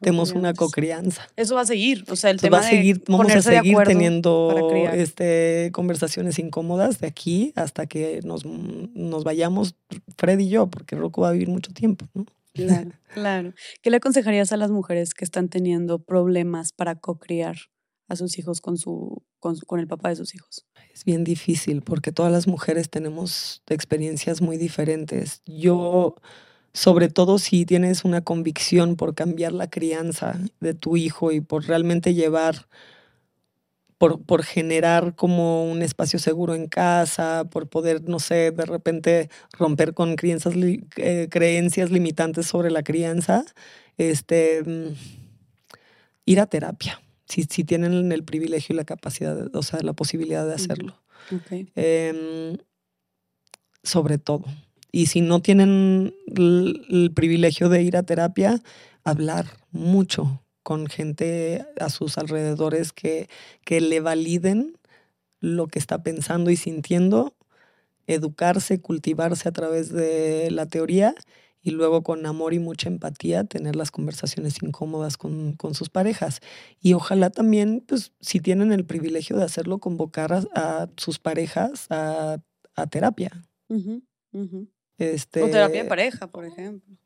tenemos 0.00 0.32
una 0.32 0.54
cocrianza. 0.54 1.28
Eso 1.36 1.54
va 1.54 1.62
a 1.62 1.66
seguir, 1.66 2.04
o 2.08 2.16
sea, 2.16 2.30
el 2.30 2.40
tema 2.40 2.58
va 2.58 2.66
a 2.66 2.68
seguir, 2.68 3.02
vamos 3.06 3.32
a 3.32 3.42
seguir 3.42 3.76
teniendo 3.84 4.70
este, 4.92 5.70
conversaciones 5.72 6.38
incómodas 6.38 7.00
de 7.00 7.06
aquí 7.06 7.52
hasta 7.56 7.86
que 7.86 8.20
nos, 8.24 8.44
nos 8.44 9.24
vayamos, 9.24 9.74
Fred 10.16 10.38
y 10.38 10.48
yo, 10.48 10.68
porque 10.68 10.96
Rocco 10.96 11.22
va 11.22 11.30
a 11.30 11.32
vivir 11.32 11.48
mucho 11.48 11.72
tiempo, 11.72 12.06
¿no? 12.14 12.26
Claro, 12.52 12.90
claro. 13.14 13.54
¿Qué 13.82 13.90
le 13.90 13.98
aconsejarías 13.98 14.52
a 14.52 14.56
las 14.56 14.70
mujeres 14.70 15.14
que 15.14 15.24
están 15.24 15.48
teniendo 15.48 15.98
problemas 15.98 16.72
para 16.72 16.96
cocriar 16.96 17.56
a 18.08 18.16
sus 18.16 18.38
hijos 18.38 18.60
con, 18.60 18.78
su, 18.78 19.22
con, 19.38 19.56
con 19.66 19.80
el 19.80 19.86
papá 19.86 20.08
de 20.08 20.16
sus 20.16 20.34
hijos? 20.34 20.66
Es 20.92 21.04
bien 21.04 21.24
difícil 21.24 21.82
porque 21.82 22.12
todas 22.12 22.32
las 22.32 22.46
mujeres 22.46 22.90
tenemos 22.90 23.62
experiencias 23.68 24.40
muy 24.40 24.56
diferentes. 24.56 25.42
Yo 25.46 26.16
sobre 26.72 27.08
todo 27.08 27.38
si 27.38 27.64
tienes 27.64 28.04
una 28.04 28.22
convicción 28.22 28.96
por 28.96 29.14
cambiar 29.14 29.52
la 29.52 29.68
crianza 29.68 30.38
de 30.60 30.74
tu 30.74 30.96
hijo 30.96 31.32
y 31.32 31.40
por 31.40 31.66
realmente 31.66 32.14
llevar, 32.14 32.66
por, 33.96 34.22
por 34.22 34.44
generar 34.44 35.14
como 35.16 35.70
un 35.70 35.82
espacio 35.82 36.18
seguro 36.18 36.54
en 36.54 36.68
casa, 36.68 37.46
por 37.50 37.68
poder, 37.68 38.08
no 38.08 38.20
sé, 38.20 38.52
de 38.52 38.64
repente 38.64 39.30
romper 39.52 39.94
con 39.94 40.16
crianzas, 40.16 40.54
eh, 40.96 41.28
creencias 41.30 41.90
limitantes 41.90 42.46
sobre 42.46 42.70
la 42.70 42.82
crianza, 42.82 43.44
este, 43.96 44.62
mm, 44.64 44.94
ir 46.26 46.40
a 46.40 46.46
terapia, 46.46 47.00
si, 47.26 47.44
si 47.44 47.64
tienen 47.64 48.12
el 48.12 48.24
privilegio 48.24 48.74
y 48.74 48.76
la 48.76 48.84
capacidad, 48.84 49.54
o 49.54 49.62
sea, 49.62 49.80
la 49.80 49.94
posibilidad 49.94 50.46
de 50.46 50.54
hacerlo. 50.54 51.00
Em, 51.74 52.56
sobre 53.82 54.18
todo 54.18 54.44
y 54.90 55.06
si 55.06 55.20
no 55.20 55.40
tienen 55.40 56.14
el, 56.26 57.12
privilegio 57.14 57.68
de 57.68 57.82
ir 57.82 57.96
a 57.96 58.02
terapia, 58.02 58.62
hablar 59.04 59.46
mucho 59.70 60.42
con 60.62 60.86
gente 60.86 61.64
a 61.78 61.88
sus 61.88 62.18
alrededores 62.18 62.92
que, 62.92 63.28
que 63.64 63.80
le 63.80 64.00
validen 64.00 64.76
lo 65.40 65.66
que 65.66 65.78
está 65.78 66.02
pensando 66.02 66.50
y 66.50 66.56
sintiendo, 66.56 67.34
educarse, 68.06 68.80
cultivarse 68.80 69.48
a 69.48 69.52
través 69.52 69.92
de 69.92 70.50
la 70.50 70.66
teoría 70.66 71.14
y 71.62 71.70
luego 71.70 72.02
con 72.02 72.24
amor 72.26 72.54
y 72.54 72.58
mucha 72.58 72.88
empatía 72.88 73.44
tener 73.44 73.76
las 73.76 73.90
conversaciones 73.90 74.62
incómodas 74.62 75.16
con, 75.16 75.52
con 75.52 75.74
sus 75.74 75.90
parejas. 75.90 76.40
Y 76.80 76.94
ojalá 76.94 77.30
también, 77.30 77.84
pues, 77.86 78.12
si 78.20 78.40
tienen 78.40 78.72
el 78.72 78.84
privilegio 78.84 79.36
de 79.36 79.44
hacerlo, 79.44 79.78
convocar 79.78 80.32
a, 80.54 80.88
sus 80.96 81.18
parejas 81.18 81.86
a, 81.90 82.38
a 82.74 82.86
terapia. 82.86 83.44
Este, 84.98 85.42
o 85.42 85.48
terapia 85.48 85.84
de 85.84 85.88
pareja, 85.88 86.26
por 86.26 86.44
ejemplo. 86.44 86.96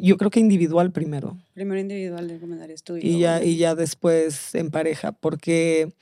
Yo 0.00 0.16
creo 0.16 0.30
que 0.30 0.40
individual 0.40 0.92
primero. 0.92 1.38
Primero 1.54 1.80
individual 1.80 2.26
le 2.26 2.34
recomendarías 2.34 2.82
tú. 2.82 2.96
Y, 2.96 3.18
ya, 3.18 3.42
y 3.42 3.56
ya 3.56 3.74
después 3.74 4.54
en 4.54 4.70
pareja, 4.70 5.12
porque, 5.12 5.92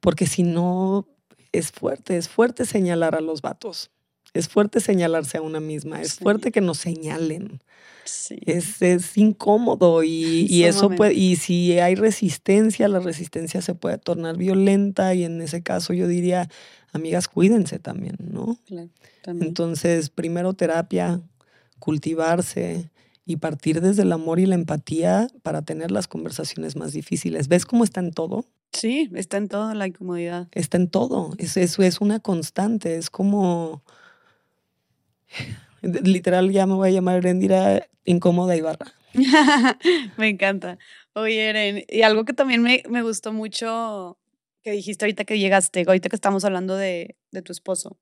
porque 0.00 0.26
si 0.26 0.42
no, 0.42 1.06
es 1.52 1.70
fuerte, 1.70 2.16
es 2.16 2.28
fuerte 2.28 2.64
señalar 2.64 3.14
a 3.14 3.20
los 3.20 3.42
vatos. 3.42 3.90
Es 4.34 4.48
fuerte 4.48 4.80
señalarse 4.80 5.38
a 5.38 5.42
una 5.42 5.60
misma, 5.60 6.00
es 6.00 6.14
fuerte 6.14 6.52
que 6.52 6.60
nos 6.60 6.78
señalen. 6.78 7.60
Sí. 8.04 8.38
Es, 8.46 8.82
es, 8.82 9.16
incómodo 9.16 10.02
y, 10.02 10.46
y 10.48 10.64
eso 10.64 10.90
puede, 10.90 11.14
y 11.14 11.36
si 11.36 11.78
hay 11.78 11.94
resistencia, 11.94 12.88
la 12.88 12.98
resistencia 12.98 13.62
se 13.62 13.74
puede 13.74 13.98
tornar 13.98 14.36
violenta 14.36 15.14
y 15.14 15.22
en 15.24 15.40
ese 15.40 15.62
caso 15.62 15.92
yo 15.92 16.08
diría, 16.08 16.48
amigas, 16.92 17.28
cuídense 17.28 17.78
también, 17.78 18.16
¿no? 18.18 18.58
Claro, 18.66 18.88
Entonces, 19.26 20.10
primero 20.10 20.54
terapia, 20.54 21.20
cultivarse 21.78 22.90
y 23.24 23.36
partir 23.36 23.80
desde 23.80 24.02
el 24.02 24.12
amor 24.12 24.40
y 24.40 24.46
la 24.46 24.54
empatía 24.54 25.28
para 25.42 25.62
tener 25.62 25.90
las 25.90 26.08
conversaciones 26.08 26.76
más 26.76 26.92
difíciles. 26.92 27.48
¿Ves 27.48 27.66
cómo 27.66 27.84
está 27.84 28.00
en 28.00 28.12
todo? 28.12 28.46
Sí, 28.72 29.10
está 29.14 29.36
en 29.36 29.48
todo 29.48 29.74
la 29.74 29.86
incomodidad. 29.86 30.48
Está 30.52 30.76
en 30.76 30.88
todo. 30.88 31.32
Es, 31.38 31.56
eso 31.56 31.82
es 31.82 32.00
una 32.00 32.20
constante. 32.20 32.96
Es 32.96 33.10
como. 33.10 33.82
Literal, 35.82 36.50
ya 36.50 36.66
me 36.66 36.74
voy 36.74 36.90
a 36.90 36.92
llamar 36.92 37.16
Erendira 37.16 37.86
incómoda 38.04 38.56
y 38.56 38.60
barra. 38.60 38.92
me 40.16 40.28
encanta. 40.28 40.78
Oye, 41.14 41.48
Eren, 41.48 41.84
y 41.88 42.02
algo 42.02 42.24
que 42.24 42.32
también 42.32 42.62
me, 42.62 42.82
me 42.88 43.02
gustó 43.02 43.32
mucho 43.32 44.18
que 44.62 44.72
dijiste 44.72 45.04
ahorita 45.04 45.24
que 45.24 45.38
llegaste, 45.38 45.84
ahorita 45.86 46.08
que 46.08 46.16
estamos 46.16 46.44
hablando 46.44 46.76
de, 46.76 47.16
de 47.32 47.42
tu 47.42 47.52
esposo, 47.52 47.98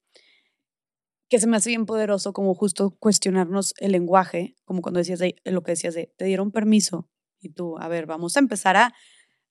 que 1.29 1.39
se 1.39 1.47
me 1.47 1.57
hace 1.57 1.71
bien 1.71 1.87
poderoso 1.87 2.33
como 2.33 2.55
justo 2.55 2.91
cuestionarnos 2.99 3.73
el 3.79 3.93
lenguaje, 3.93 4.57
como 4.65 4.83
cuando 4.83 4.99
decías 4.99 5.21
de, 5.21 5.37
lo 5.45 5.63
que 5.63 5.73
decías 5.73 5.95
de, 5.95 6.13
te 6.17 6.25
dieron 6.27 6.51
permiso 6.51 7.09
y 7.41 7.51
tú, 7.51 7.79
a 7.79 7.89
ver, 7.89 8.07
vamos 8.07 8.37
a 8.37 8.41
empezar 8.41 8.77
a, 8.77 8.93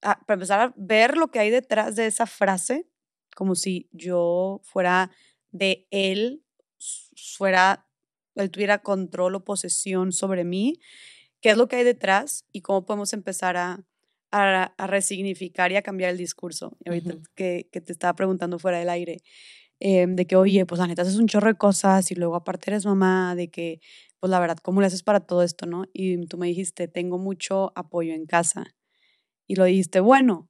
a, 0.01 0.19
empezar 0.27 0.59
a 0.59 0.73
ver 0.77 1.17
lo 1.17 1.31
que 1.31 1.39
hay 1.39 1.49
detrás 1.49 1.95
de 1.95 2.05
esa 2.05 2.27
frase, 2.27 2.87
como 3.35 3.55
si 3.55 3.89
yo 3.91 4.61
fuera 4.63 5.09
de 5.51 5.87
él, 5.89 6.43
fuera, 7.37 7.87
él 8.35 8.51
tuviera 8.51 8.81
control 8.81 9.35
o 9.35 9.43
posesión 9.43 10.11
sobre 10.11 10.43
mí, 10.43 10.79
qué 11.41 11.51
es 11.51 11.57
lo 11.57 11.67
que 11.67 11.77
hay 11.77 11.83
detrás 11.83 12.45
y 12.51 12.61
cómo 12.61 12.85
podemos 12.85 13.13
empezar 13.13 13.57
a, 13.57 13.83
a, 14.31 14.87
resignificar 14.87 15.71
y 15.71 15.75
a 15.75 15.81
cambiar 15.81 16.11
el 16.11 16.17
discurso. 16.17 16.77
ahorita 16.85 17.17
que, 17.35 17.67
que, 17.71 17.81
te 17.81 17.91
estaba 17.91 18.15
preguntando 18.15 18.59
fuera 18.59 18.79
del 18.79 18.89
aire, 18.89 19.17
em, 19.79 20.15
de 20.15 20.25
que, 20.27 20.35
oye, 20.35 20.65
pues 20.65 20.79
la 20.79 20.87
neta 20.87 21.03
haces 21.03 21.17
un 21.17 21.27
chorro 21.27 21.47
de 21.47 21.57
cosas 21.57 22.11
y 22.11 22.15
luego 22.15 22.35
aparte 22.35 22.71
eres 22.71 22.85
mamá, 22.85 23.35
de 23.35 23.49
que, 23.49 23.79
pues 24.19 24.29
la 24.29 24.39
verdad, 24.39 24.57
¿cómo 24.61 24.81
le 24.81 24.87
haces 24.87 25.03
para 25.03 25.21
todo 25.21 25.43
esto, 25.43 25.65
no? 25.65 25.85
Y 25.93 26.25
tú 26.27 26.37
me 26.37 26.47
dijiste, 26.47 26.87
tengo 26.87 27.17
mucho 27.17 27.71
apoyo 27.75 28.13
en 28.13 28.25
casa. 28.25 28.65
Y 29.47 29.55
lo 29.55 29.65
dijiste, 29.65 29.99
bueno, 29.99 30.48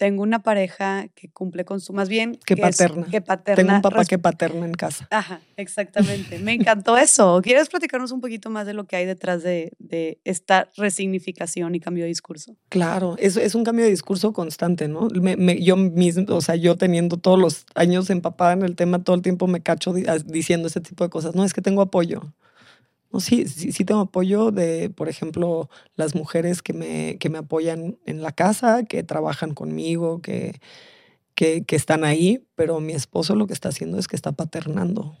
tengo 0.00 0.22
una 0.22 0.38
pareja 0.38 1.08
que 1.14 1.28
cumple 1.28 1.66
con 1.66 1.78
su, 1.78 1.92
más 1.92 2.08
bien 2.08 2.38
que, 2.46 2.56
paterna. 2.56 3.06
que 3.10 3.20
paterna. 3.20 3.62
Tengo 3.62 3.74
un 3.74 3.82
papá 3.82 4.06
que 4.06 4.18
paterna 4.18 4.64
en 4.64 4.72
casa. 4.72 5.06
Ajá, 5.10 5.42
exactamente. 5.58 6.38
Me 6.38 6.52
encantó 6.54 6.96
eso. 6.96 7.42
¿Quieres 7.42 7.68
platicarnos 7.68 8.10
un 8.10 8.22
poquito 8.22 8.48
más 8.48 8.66
de 8.66 8.72
lo 8.72 8.84
que 8.84 8.96
hay 8.96 9.04
detrás 9.04 9.42
de, 9.42 9.72
de 9.78 10.18
esta 10.24 10.70
resignificación 10.78 11.74
y 11.74 11.80
cambio 11.80 12.04
de 12.04 12.08
discurso? 12.08 12.56
Claro, 12.70 13.16
es, 13.18 13.36
es 13.36 13.54
un 13.54 13.62
cambio 13.62 13.84
de 13.84 13.90
discurso 13.90 14.32
constante, 14.32 14.88
¿no? 14.88 15.08
Me, 15.12 15.62
yo 15.62 15.76
mismo, 15.76 16.24
o 16.34 16.40
sea, 16.40 16.56
yo 16.56 16.78
teniendo 16.78 17.18
todos 17.18 17.38
los 17.38 17.66
años 17.74 18.08
empapada 18.08 18.54
en 18.54 18.62
el 18.62 18.76
tema, 18.76 19.04
todo 19.04 19.16
el 19.16 19.20
tiempo 19.20 19.48
me 19.48 19.60
cacho 19.60 19.92
diciendo 19.92 20.68
ese 20.68 20.80
tipo 20.80 21.04
de 21.04 21.10
cosas. 21.10 21.34
No, 21.34 21.44
es 21.44 21.52
que 21.52 21.60
tengo 21.60 21.82
apoyo. 21.82 22.22
No, 23.12 23.20
sí, 23.20 23.46
sí, 23.48 23.72
sí 23.72 23.84
tengo 23.84 24.02
apoyo 24.02 24.52
de, 24.52 24.90
por 24.90 25.08
ejemplo, 25.08 25.68
las 25.96 26.14
mujeres 26.14 26.62
que 26.62 26.72
me, 26.72 27.18
que 27.18 27.28
me 27.28 27.38
apoyan 27.38 27.98
en 28.06 28.22
la 28.22 28.32
casa, 28.32 28.84
que 28.84 29.02
trabajan 29.02 29.52
conmigo, 29.52 30.20
que, 30.20 30.60
que, 31.34 31.64
que 31.64 31.76
están 31.76 32.04
ahí, 32.04 32.44
pero 32.54 32.80
mi 32.80 32.92
esposo 32.92 33.34
lo 33.34 33.46
que 33.46 33.52
está 33.52 33.70
haciendo 33.70 33.98
es 33.98 34.06
que 34.06 34.16
está 34.16 34.32
paternando. 34.32 35.16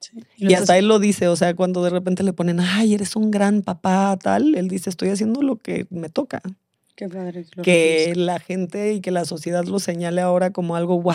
Sí. 0.00 0.24
Y 0.36 0.54
hasta 0.54 0.78
él 0.78 0.88
lo 0.88 0.98
dice, 0.98 1.28
o 1.28 1.36
sea, 1.36 1.54
cuando 1.54 1.82
de 1.82 1.90
repente 1.90 2.22
le 2.22 2.32
ponen, 2.32 2.60
ay, 2.60 2.94
eres 2.94 3.14
un 3.14 3.30
gran 3.30 3.62
papá, 3.62 4.16
tal, 4.20 4.54
él 4.56 4.68
dice, 4.68 4.90
estoy 4.90 5.10
haciendo 5.10 5.42
lo 5.42 5.56
que 5.56 5.86
me 5.90 6.08
toca. 6.08 6.42
Qué 6.96 7.08
padre. 7.08 7.44
Que 7.62 8.06
reconozca. 8.08 8.20
la 8.20 8.38
gente 8.40 8.92
y 8.94 9.00
que 9.00 9.12
la 9.12 9.24
sociedad 9.24 9.64
lo 9.64 9.78
señale 9.78 10.20
ahora 10.20 10.52
como 10.52 10.74
algo, 10.74 11.00
wow. 11.00 11.14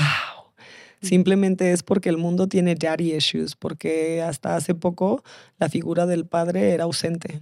Simplemente 1.04 1.72
es 1.72 1.84
porque 1.84 2.10
el 2.10 2.18
mundo 2.18 2.48
tiene 2.48 2.76
daddy 2.76 3.14
issues, 3.16 3.56
porque 3.56 4.22
hasta 4.22 4.56
hace 4.56 4.74
poco 4.76 5.24
la 5.60 5.70
figura 5.70 6.06
del 6.06 6.26
padre 6.26 6.72
era 6.72 6.86
ausente. 6.86 7.42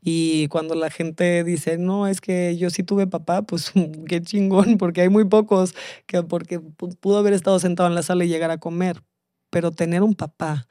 Y 0.00 0.48
cuando 0.48 0.74
la 0.74 0.90
gente 0.90 1.44
dice, 1.44 1.78
no, 1.78 2.06
es 2.06 2.20
que 2.20 2.56
yo 2.56 2.70
sí 2.70 2.82
tuve 2.82 3.06
papá, 3.06 3.42
pues 3.42 3.72
qué 4.08 4.20
chingón, 4.22 4.78
porque 4.78 5.02
hay 5.02 5.08
muy 5.08 5.24
pocos 5.24 5.74
que 6.06 6.22
porque 6.22 6.60
pu- 6.60 6.96
pudo 6.98 7.18
haber 7.18 7.32
estado 7.32 7.58
sentado 7.58 7.88
en 7.88 7.94
la 7.94 8.02
sala 8.02 8.24
y 8.24 8.28
llegar 8.28 8.50
a 8.50 8.58
comer. 8.58 9.02
Pero 9.50 9.70
tener 9.70 10.02
un 10.02 10.14
papá 10.14 10.66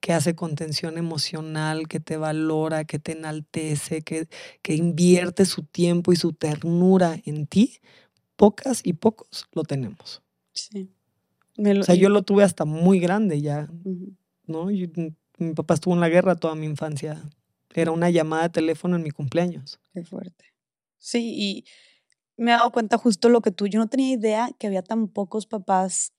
que 0.00 0.12
hace 0.12 0.34
contención 0.34 0.98
emocional, 0.98 1.88
que 1.88 2.00
te 2.00 2.16
valora, 2.16 2.84
que 2.84 2.98
te 2.98 3.12
enaltece, 3.12 4.02
que, 4.02 4.28
que 4.62 4.74
invierte 4.74 5.46
su 5.46 5.62
tiempo 5.62 6.12
y 6.12 6.16
su 6.16 6.32
ternura 6.32 7.18
en 7.24 7.46
ti, 7.46 7.80
pocas 8.36 8.80
y 8.84 8.94
pocos 8.94 9.46
lo 9.52 9.64
tenemos. 9.64 10.22
Sí. 10.52 10.90
Lo- 11.56 11.80
O 11.80 11.84
sea, 11.84 11.94
yo 11.94 12.08
lo 12.08 12.22
tuve 12.22 12.42
hasta 12.44 12.64
muy 12.64 12.98
grande 13.00 13.40
ya, 13.40 13.68
Ujú. 13.84 14.14
¿no? 14.46 14.70
Yo- 14.70 14.88
mi 15.38 15.52
papá 15.54 15.74
estuvo 15.74 15.94
en 15.94 16.00
la 16.00 16.08
guerra 16.08 16.36
toda 16.36 16.54
mi 16.54 16.66
infancia. 16.66 17.22
Era 17.74 17.90
una 17.90 18.08
llamada 18.10 18.44
de 18.44 18.48
teléfono 18.50 18.96
en 18.96 19.02
mi 19.02 19.10
cumpleaños. 19.10 19.78
Qué 19.92 20.02
fuerte. 20.02 20.46
Sí, 20.98 21.34
y 21.36 21.64
me 22.38 22.52
he 22.52 22.54
dado 22.54 22.72
cuenta 22.72 22.96
justo 22.98 23.28
lo 23.28 23.40
que 23.42 23.50
tú, 23.50 23.66
yo 23.66 23.78
no 23.78 23.88
tenía 23.88 24.12
idea 24.14 24.50
que 24.58 24.66
había 24.66 24.82
tan 24.82 25.08
pocos 25.08 25.46
papás 25.46 26.12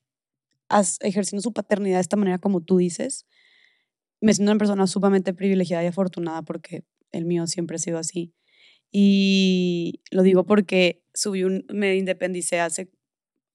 as- 0.69 0.97
ejerciendo 1.01 1.41
su 1.41 1.53
paternidad 1.53 1.97
de 1.97 2.01
esta 2.01 2.15
manera 2.17 2.37
como 2.37 2.61
tú 2.61 2.77
dices. 2.77 3.25
Me 4.21 4.33
siento 4.33 4.51
una 4.51 4.59
persona 4.59 4.85
sumamente 4.87 5.33
privilegiada 5.33 5.83
y 5.83 5.87
afortunada 5.87 6.41
porque 6.43 6.83
el 7.11 7.25
mío 7.25 7.47
siempre 7.47 7.75
ha 7.75 7.79
sido 7.79 7.97
así. 7.97 8.33
Y 8.91 10.01
lo 10.11 10.23
digo 10.23 10.45
porque 10.45 11.03
subí 11.13 11.43
un, 11.43 11.65
me 11.69 11.95
independicé 11.95 12.59
hace 12.59 12.89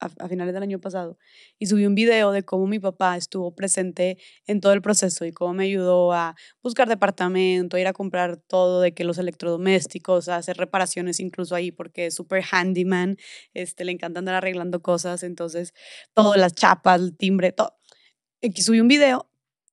a, 0.02 0.24
a 0.24 0.28
finales 0.28 0.54
del 0.54 0.62
año 0.62 0.80
pasado 0.80 1.18
y 1.58 1.66
subí 1.66 1.86
un 1.86 1.94
video 1.94 2.32
de 2.32 2.42
cómo 2.42 2.66
mi 2.66 2.78
papá 2.78 3.16
estuvo 3.16 3.54
presente 3.54 4.18
en 4.46 4.60
todo 4.60 4.72
el 4.72 4.82
proceso 4.82 5.24
y 5.24 5.32
cómo 5.32 5.54
me 5.54 5.64
ayudó 5.64 6.12
a 6.12 6.36
buscar 6.62 6.88
departamento, 6.88 7.78
ir 7.78 7.86
a 7.86 7.92
comprar 7.92 8.36
todo 8.36 8.80
de 8.80 8.94
que 8.94 9.04
los 9.04 9.18
electrodomésticos, 9.18 10.28
a 10.28 10.36
hacer 10.36 10.56
reparaciones 10.56 11.20
incluso 11.20 11.54
ahí 11.54 11.70
porque 11.70 12.06
es 12.06 12.14
súper 12.14 12.44
handyman, 12.50 13.16
este, 13.54 13.84
le 13.84 13.92
encanta 13.92 14.18
andar 14.18 14.34
arreglando 14.34 14.82
cosas, 14.82 15.22
entonces 15.22 15.72
todo, 16.14 16.34
las 16.36 16.54
chapas, 16.54 17.00
el 17.00 17.16
timbre, 17.16 17.52
todo. 17.52 17.76
Aquí 18.42 18.62
subí 18.62 18.80
un 18.80 18.88
video 18.88 19.30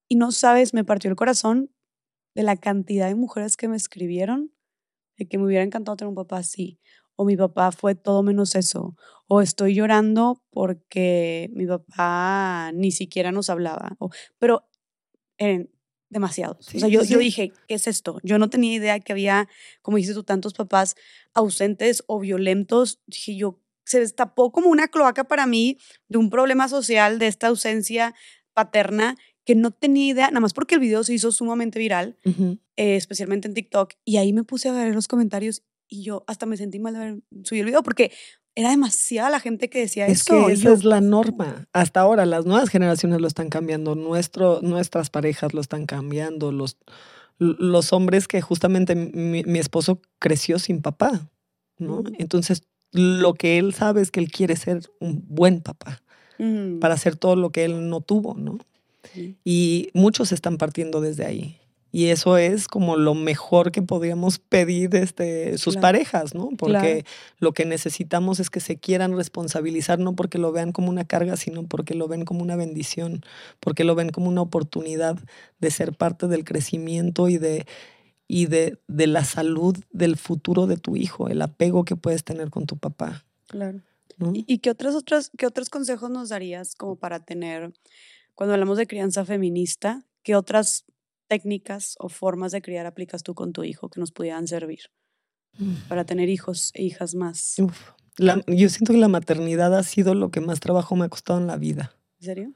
y 0.07 0.15
no 0.15 0.31
sabes, 0.31 0.73
me 0.73 0.83
partió 0.83 1.09
el 1.09 1.15
corazón 1.15 1.71
de 2.35 2.43
la 2.43 2.55
cantidad 2.57 3.07
de 3.07 3.15
mujeres 3.15 3.57
que 3.57 3.67
me 3.67 3.75
escribieron 3.75 4.53
de 5.17 5.27
que 5.27 5.37
me 5.37 5.45
hubiera 5.45 5.63
encantado 5.63 5.97
tener 5.97 6.09
un 6.09 6.15
papá 6.15 6.37
así, 6.37 6.79
o 7.21 7.25
mi 7.25 7.35
papá 7.35 7.73
fue 7.73 7.95
todo 7.95 8.23
menos 8.23 8.55
eso, 8.55 8.95
o 9.27 9.41
estoy 9.41 9.75
llorando 9.75 10.41
porque 10.51 11.49
mi 11.53 11.65
papá 11.67 12.71
ni 12.73 12.93
siquiera 12.93 13.33
nos 13.33 13.49
hablaba, 13.49 13.97
o- 13.99 14.09
pero 14.37 14.69
eran 15.37 15.69
demasiados. 16.09 16.69
o 16.77 16.79
sea, 16.79 16.87
yo, 16.87 17.03
sí, 17.03 17.11
yo 17.11 17.19
dije, 17.19 17.51
¿qué 17.67 17.75
es 17.75 17.87
esto? 17.87 18.19
Yo 18.23 18.39
no 18.39 18.49
tenía 18.49 18.73
idea 18.73 19.01
que 19.01 19.11
había, 19.11 19.49
como 19.81 19.97
dices 19.97 20.15
tú, 20.15 20.23
tantos 20.23 20.53
papás 20.53 20.95
ausentes 21.33 22.05
o 22.07 22.21
violentos. 22.21 23.01
Dije 23.05 23.35
yo, 23.35 23.59
se 23.83 23.99
destapó 23.99 24.53
como 24.53 24.69
una 24.69 24.87
cloaca 24.87 25.25
para 25.25 25.45
mí 25.45 25.77
de 26.07 26.19
un 26.19 26.29
problema 26.29 26.69
social, 26.69 27.19
de 27.19 27.27
esta 27.27 27.47
ausencia 27.47 28.15
paterna 28.53 29.17
que 29.43 29.55
no 29.55 29.71
tenía 29.71 30.07
idea, 30.13 30.27
nada 30.27 30.39
más 30.39 30.53
porque 30.53 30.75
el 30.75 30.81
video 30.81 31.03
se 31.03 31.13
hizo 31.13 31.33
sumamente 31.33 31.79
viral 31.79 32.15
eh, 32.77 32.95
especialmente 32.95 33.47
en 33.49 33.53
TikTok, 33.55 33.95
y 34.05 34.15
ahí 34.17 34.31
me 34.31 34.45
puse 34.45 34.69
a 34.69 34.71
ver 34.71 34.95
los 34.95 35.07
comentarios 35.09 35.63
y 35.89 36.03
yo 36.03 36.23
hasta 36.27 36.45
me 36.45 36.55
sentí 36.57 36.79
mal 36.79 36.93
de 36.93 36.99
haber 36.99 37.19
subido 37.43 37.63
el 37.63 37.65
video 37.67 37.83
porque 37.83 38.11
era 38.55 38.69
demasiada 38.71 39.29
la 39.29 39.39
gente 39.39 39.69
que 39.69 39.79
decía 39.79 40.07
Es 40.07 40.21
eso. 40.21 40.47
que 40.47 40.53
esa 40.53 40.63
yo, 40.65 40.73
es 40.73 40.83
la 40.83 41.01
norma. 41.01 41.67
Hasta 41.73 42.01
ahora 42.01 42.25
las 42.25 42.45
nuevas 42.45 42.69
generaciones 42.69 43.21
lo 43.21 43.27
están 43.27 43.49
cambiando, 43.49 43.95
nuestro, 43.95 44.59
nuestras 44.61 45.09
parejas 45.09 45.53
lo 45.53 45.61
están 45.61 45.85
cambiando, 45.85 46.51
los, 46.51 46.77
los 47.37 47.93
hombres 47.93 48.27
que 48.27 48.41
justamente 48.41 48.95
mi, 48.95 49.43
mi 49.43 49.59
esposo 49.59 50.01
creció 50.19 50.59
sin 50.59 50.81
papá, 50.81 51.29
¿no? 51.77 52.03
Entonces 52.17 52.63
lo 52.91 53.33
que 53.35 53.59
él 53.59 53.73
sabe 53.73 54.01
es 54.01 54.11
que 54.11 54.19
él 54.19 54.31
quiere 54.31 54.55
ser 54.55 54.81
un 54.99 55.23
buen 55.27 55.61
papá 55.61 56.01
para 56.79 56.93
hacer 56.93 57.15
todo 57.17 57.35
lo 57.35 57.51
que 57.51 57.65
él 57.65 57.89
no 57.89 57.99
tuvo, 58.01 58.33
¿no? 58.33 58.57
sí, 59.13 59.35
Y 59.43 59.89
muchos 59.93 60.31
están 60.31 60.57
partiendo 60.57 61.01
desde 61.01 61.25
ahí. 61.25 61.57
Y 61.91 62.07
eso 62.07 62.37
es 62.37 62.67
como 62.67 62.97
lo 62.97 63.15
mejor 63.15 63.71
que 63.71 63.81
podríamos 63.81 64.37
pedir 64.39 64.95
este, 64.95 65.57
sus 65.57 65.73
Claro. 65.73 65.81
parejas, 65.81 66.35
¿no? 66.35 66.49
Porque 66.57 67.03
Claro. 67.03 67.03
lo 67.39 67.53
que 67.53 67.65
necesitamos 67.65 68.39
es 68.39 68.49
que 68.49 68.59
se 68.59 68.77
quieran 68.77 69.15
responsabilizar, 69.17 69.97
no 69.99 70.15
porque 70.15 70.37
lo 70.37 70.51
vean 70.51 70.71
como 70.71 70.89
una 70.89 71.05
carga, 71.05 71.35
sino 71.35 71.63
porque 71.67 71.95
lo 71.95 72.07
ven 72.07 72.25
como 72.25 72.41
una 72.43 72.55
bendición, 72.55 73.21
porque 73.59 73.83
lo 73.83 73.95
ven 73.95 74.09
como 74.09 74.29
una 74.29 74.41
oportunidad 74.41 75.17
de 75.59 75.71
ser 75.71 75.93
parte 75.93 76.27
del 76.27 76.43
crecimiento 76.43 77.27
y 77.27 77.37
de, 77.39 77.65
y 78.27 78.45
de, 78.45 78.77
de 78.87 79.07
la 79.07 79.23
salud 79.25 79.75
del 79.91 80.15
futuro 80.15 80.67
de 80.67 80.77
tu 80.77 80.95
hijo, 80.95 81.27
el 81.29 81.41
apego 81.41 81.85
que 81.85 81.95
puedes 81.95 82.23
tener 82.23 82.51
con 82.51 82.65
tu 82.67 82.77
papá. 82.77 83.25
claro. 83.47 83.81
¿no? 84.17 84.31
¿Y, 84.35 84.43
y 84.47 84.57
qué, 84.59 84.69
otros, 84.69 84.95
otros, 84.95 85.31
qué 85.37 85.47
otros 85.47 85.69
consejos 85.69 86.09
nos 86.11 86.27
darías 86.27 86.75
como 86.75 86.97
para 86.97 87.21
tener, 87.23 87.71
cuando 88.35 88.53
hablamos 88.53 88.77
de 88.77 88.85
crianza 88.85 89.23
feminista, 89.23 90.05
qué 90.23 90.35
otras 90.35 90.83
técnicas 91.29 91.95
o 91.99 92.09
formas 92.09 92.51
de 92.51 92.61
criar 92.61 92.85
aplicas 92.85 93.23
tú 93.23 93.33
con 93.33 93.53
tu 93.53 93.63
hijo 93.63 93.89
que 93.89 94.01
nos 94.01 94.11
pudieran 94.11 94.47
servir 94.47 94.81
para 95.87 96.03
tener 96.03 96.27
hijos 96.27 96.71
e 96.73 96.83
hijas 96.83 97.15
más? 97.15 97.55
Uf, 97.59 97.91
la- 98.17 98.41
yo 98.47 98.67
siento 98.67 98.91
que 98.93 98.99
la 98.99 99.07
maternidad 99.07 99.73
ha 99.77 99.83
sido 99.83 100.13
lo 100.15 100.29
que 100.31 100.41
más 100.41 100.59
trabajo 100.59 100.95
me 100.97 101.05
ha 101.05 101.09
costado 101.09 101.39
en 101.39 101.47
la 101.47 101.55
vida. 101.57 101.95
¿En 102.19 102.25
serio? 102.25 102.53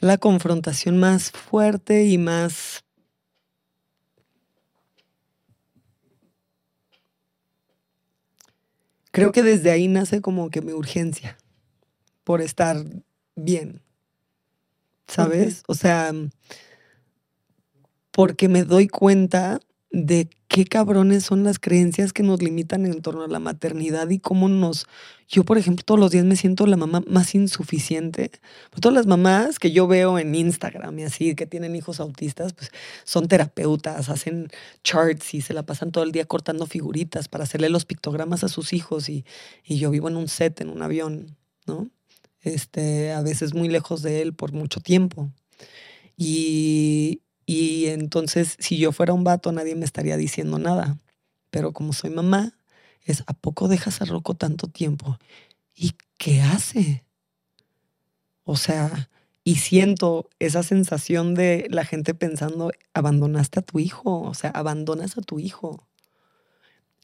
la 0.00 0.18
confrontación 0.18 0.98
más 0.98 1.30
fuerte 1.30 2.04
y 2.06 2.18
más... 2.18 2.84
Creo 9.12 9.30
que 9.30 9.42
desde 9.42 9.70
ahí 9.70 9.88
nace 9.88 10.20
como 10.20 10.50
que 10.50 10.60
mi 10.62 10.72
urgencia 10.72 11.36
por 12.24 12.40
estar 12.40 12.76
bien, 13.36 13.82
¿sabes? 15.06 15.62
O 15.68 15.74
sea, 15.74 16.12
porque 18.12 18.48
me 18.48 18.64
doy 18.64 18.88
cuenta 18.88 19.60
de 19.92 20.30
qué 20.48 20.64
cabrones 20.64 21.24
son 21.24 21.44
las 21.44 21.58
creencias 21.58 22.14
que 22.14 22.22
nos 22.22 22.42
limitan 22.42 22.86
en 22.86 23.02
torno 23.02 23.24
a 23.24 23.28
la 23.28 23.38
maternidad 23.38 24.08
y 24.08 24.18
cómo 24.18 24.48
nos... 24.48 24.86
Yo, 25.28 25.44
por 25.44 25.58
ejemplo, 25.58 25.84
todos 25.84 26.00
los 26.00 26.10
días 26.10 26.24
me 26.24 26.36
siento 26.36 26.66
la 26.66 26.78
mamá 26.78 27.02
más 27.06 27.34
insuficiente. 27.34 28.30
Pues 28.70 28.80
todas 28.80 28.94
las 28.94 29.06
mamás 29.06 29.58
que 29.58 29.70
yo 29.70 29.86
veo 29.86 30.18
en 30.18 30.34
Instagram 30.34 30.98
y 30.98 31.04
así, 31.04 31.34
que 31.34 31.46
tienen 31.46 31.76
hijos 31.76 32.00
autistas, 32.00 32.54
pues 32.54 32.70
son 33.04 33.28
terapeutas, 33.28 34.08
hacen 34.08 34.48
charts 34.82 35.34
y 35.34 35.42
se 35.42 35.52
la 35.52 35.62
pasan 35.62 35.92
todo 35.92 36.04
el 36.04 36.12
día 36.12 36.24
cortando 36.24 36.66
figuritas 36.66 37.28
para 37.28 37.44
hacerle 37.44 37.68
los 37.68 37.84
pictogramas 37.84 38.44
a 38.44 38.48
sus 38.48 38.72
hijos 38.72 39.10
y, 39.10 39.26
y 39.64 39.78
yo 39.78 39.90
vivo 39.90 40.08
en 40.08 40.16
un 40.16 40.28
set, 40.28 40.60
en 40.62 40.70
un 40.70 40.82
avión, 40.82 41.36
¿no? 41.66 41.90
Este, 42.40 43.12
a 43.12 43.22
veces 43.22 43.54
muy 43.54 43.68
lejos 43.68 44.02
de 44.02 44.22
él 44.22 44.34
por 44.34 44.52
mucho 44.52 44.80
tiempo. 44.80 45.30
Y, 46.16 47.22
y 47.46 47.86
entonces, 47.86 48.56
si 48.58 48.78
yo 48.78 48.92
fuera 48.92 49.12
un 49.12 49.24
vato, 49.24 49.52
nadie 49.52 49.74
me 49.74 49.84
estaría 49.84 50.16
diciendo 50.16 50.58
nada. 50.58 50.98
Pero 51.50 51.72
como 51.72 51.92
soy 51.92 52.10
mamá, 52.10 52.52
es 53.04 53.24
¿a 53.26 53.34
poco 53.34 53.68
dejas 53.68 54.00
a 54.00 54.04
Rocco 54.04 54.34
tanto 54.34 54.68
tiempo? 54.68 55.18
¿Y 55.74 55.94
qué 56.18 56.40
hace? 56.40 57.04
O 58.44 58.56
sea, 58.56 59.10
y 59.44 59.56
siento 59.56 60.30
esa 60.38 60.62
sensación 60.62 61.34
de 61.34 61.66
la 61.70 61.84
gente 61.84 62.14
pensando, 62.14 62.70
abandonaste 62.94 63.60
a 63.60 63.62
tu 63.62 63.80
hijo, 63.80 64.22
o 64.22 64.34
sea, 64.34 64.50
abandonas 64.50 65.18
a 65.18 65.22
tu 65.22 65.38
hijo. 65.40 65.88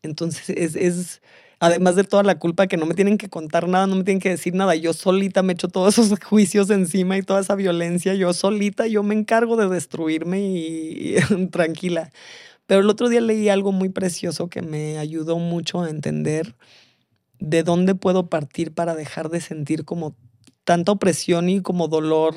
Entonces, 0.03 0.51
es, 0.51 0.77
es, 0.77 1.21
además 1.61 1.97
de 1.97 2.05
toda 2.05 2.23
la 2.23 2.39
culpa 2.39 2.67
que 2.67 2.77
no 2.77 2.87
me 2.87 2.95
tienen 2.95 3.19
que 3.19 3.29
contar 3.29 3.69
nada, 3.69 3.87
no 3.87 3.97
me 3.97 4.05
tienen 4.05 4.21
que 4.21 4.31
decir 4.31 4.55
nada, 4.55 4.75
yo 4.75 4.93
solita 4.93 5.43
me 5.43 5.55
echo 5.55 5.69
todos 5.69 5.99
esos 5.99 6.19
juicios 6.21 6.71
encima 6.71 7.17
y 7.17 7.23
toda 7.23 7.41
esa 7.41 7.55
violencia, 7.55 8.15
yo 8.15 8.33
solita, 8.33 8.87
yo 8.87 9.03
me 9.03 9.15
encargo 9.15 9.57
de 9.57 9.69
destruirme 9.69 10.41
y, 10.41 11.17
y 11.17 11.47
tranquila. 11.51 12.11
Pero 12.67 12.81
el 12.81 12.91
otro 12.91 13.09
día 13.09 13.21
leí 13.21 13.49
algo 13.49 13.73
muy 13.73 13.89
precioso 13.89 14.49
que 14.49 14.63
me 14.63 14.99
ayudó 14.99 15.39
mucho 15.39 15.83
a 15.83 15.91
entender 15.91 16.55
de 17.41 17.63
dónde 17.63 17.95
puedo 17.95 18.29
partir 18.29 18.75
para 18.75 18.95
dejar 18.95 19.31
de 19.31 19.41
sentir 19.41 19.85
como 19.85 20.17
tanta 20.65 20.93
opresión 20.93 21.49
y 21.49 21.63
como 21.63 21.89
dolor 21.89 22.35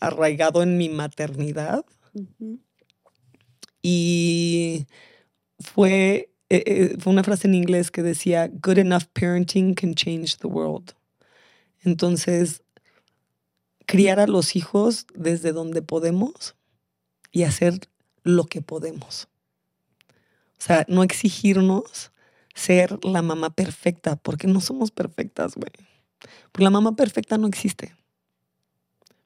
arraigado 0.00 0.62
en 0.62 0.78
mi 0.78 0.88
maternidad. 0.88 1.84
Y 3.82 4.86
fue, 5.58 6.30
eh, 6.56 6.62
eh, 6.66 6.96
fue 6.98 7.12
una 7.12 7.24
frase 7.24 7.48
en 7.48 7.54
inglés 7.54 7.90
que 7.90 8.02
decía, 8.02 8.48
good 8.48 8.78
enough 8.78 9.04
parenting 9.12 9.74
can 9.74 9.94
change 9.94 10.36
the 10.38 10.46
world. 10.46 10.92
Entonces, 11.82 12.62
criar 13.86 14.20
a 14.20 14.26
los 14.26 14.56
hijos 14.56 15.06
desde 15.14 15.52
donde 15.52 15.82
podemos 15.82 16.54
y 17.32 17.42
hacer 17.42 17.88
lo 18.22 18.44
que 18.44 18.62
podemos. 18.62 19.28
O 20.58 20.66
sea, 20.66 20.86
no 20.88 21.02
exigirnos 21.02 22.12
ser 22.54 22.98
la 23.04 23.22
mamá 23.22 23.50
perfecta, 23.50 24.16
porque 24.16 24.46
no 24.46 24.60
somos 24.60 24.90
perfectas, 24.90 25.54
güey. 25.56 25.72
Porque 26.52 26.64
la 26.64 26.70
mamá 26.70 26.94
perfecta 26.94 27.36
no 27.36 27.48
existe. 27.48 27.94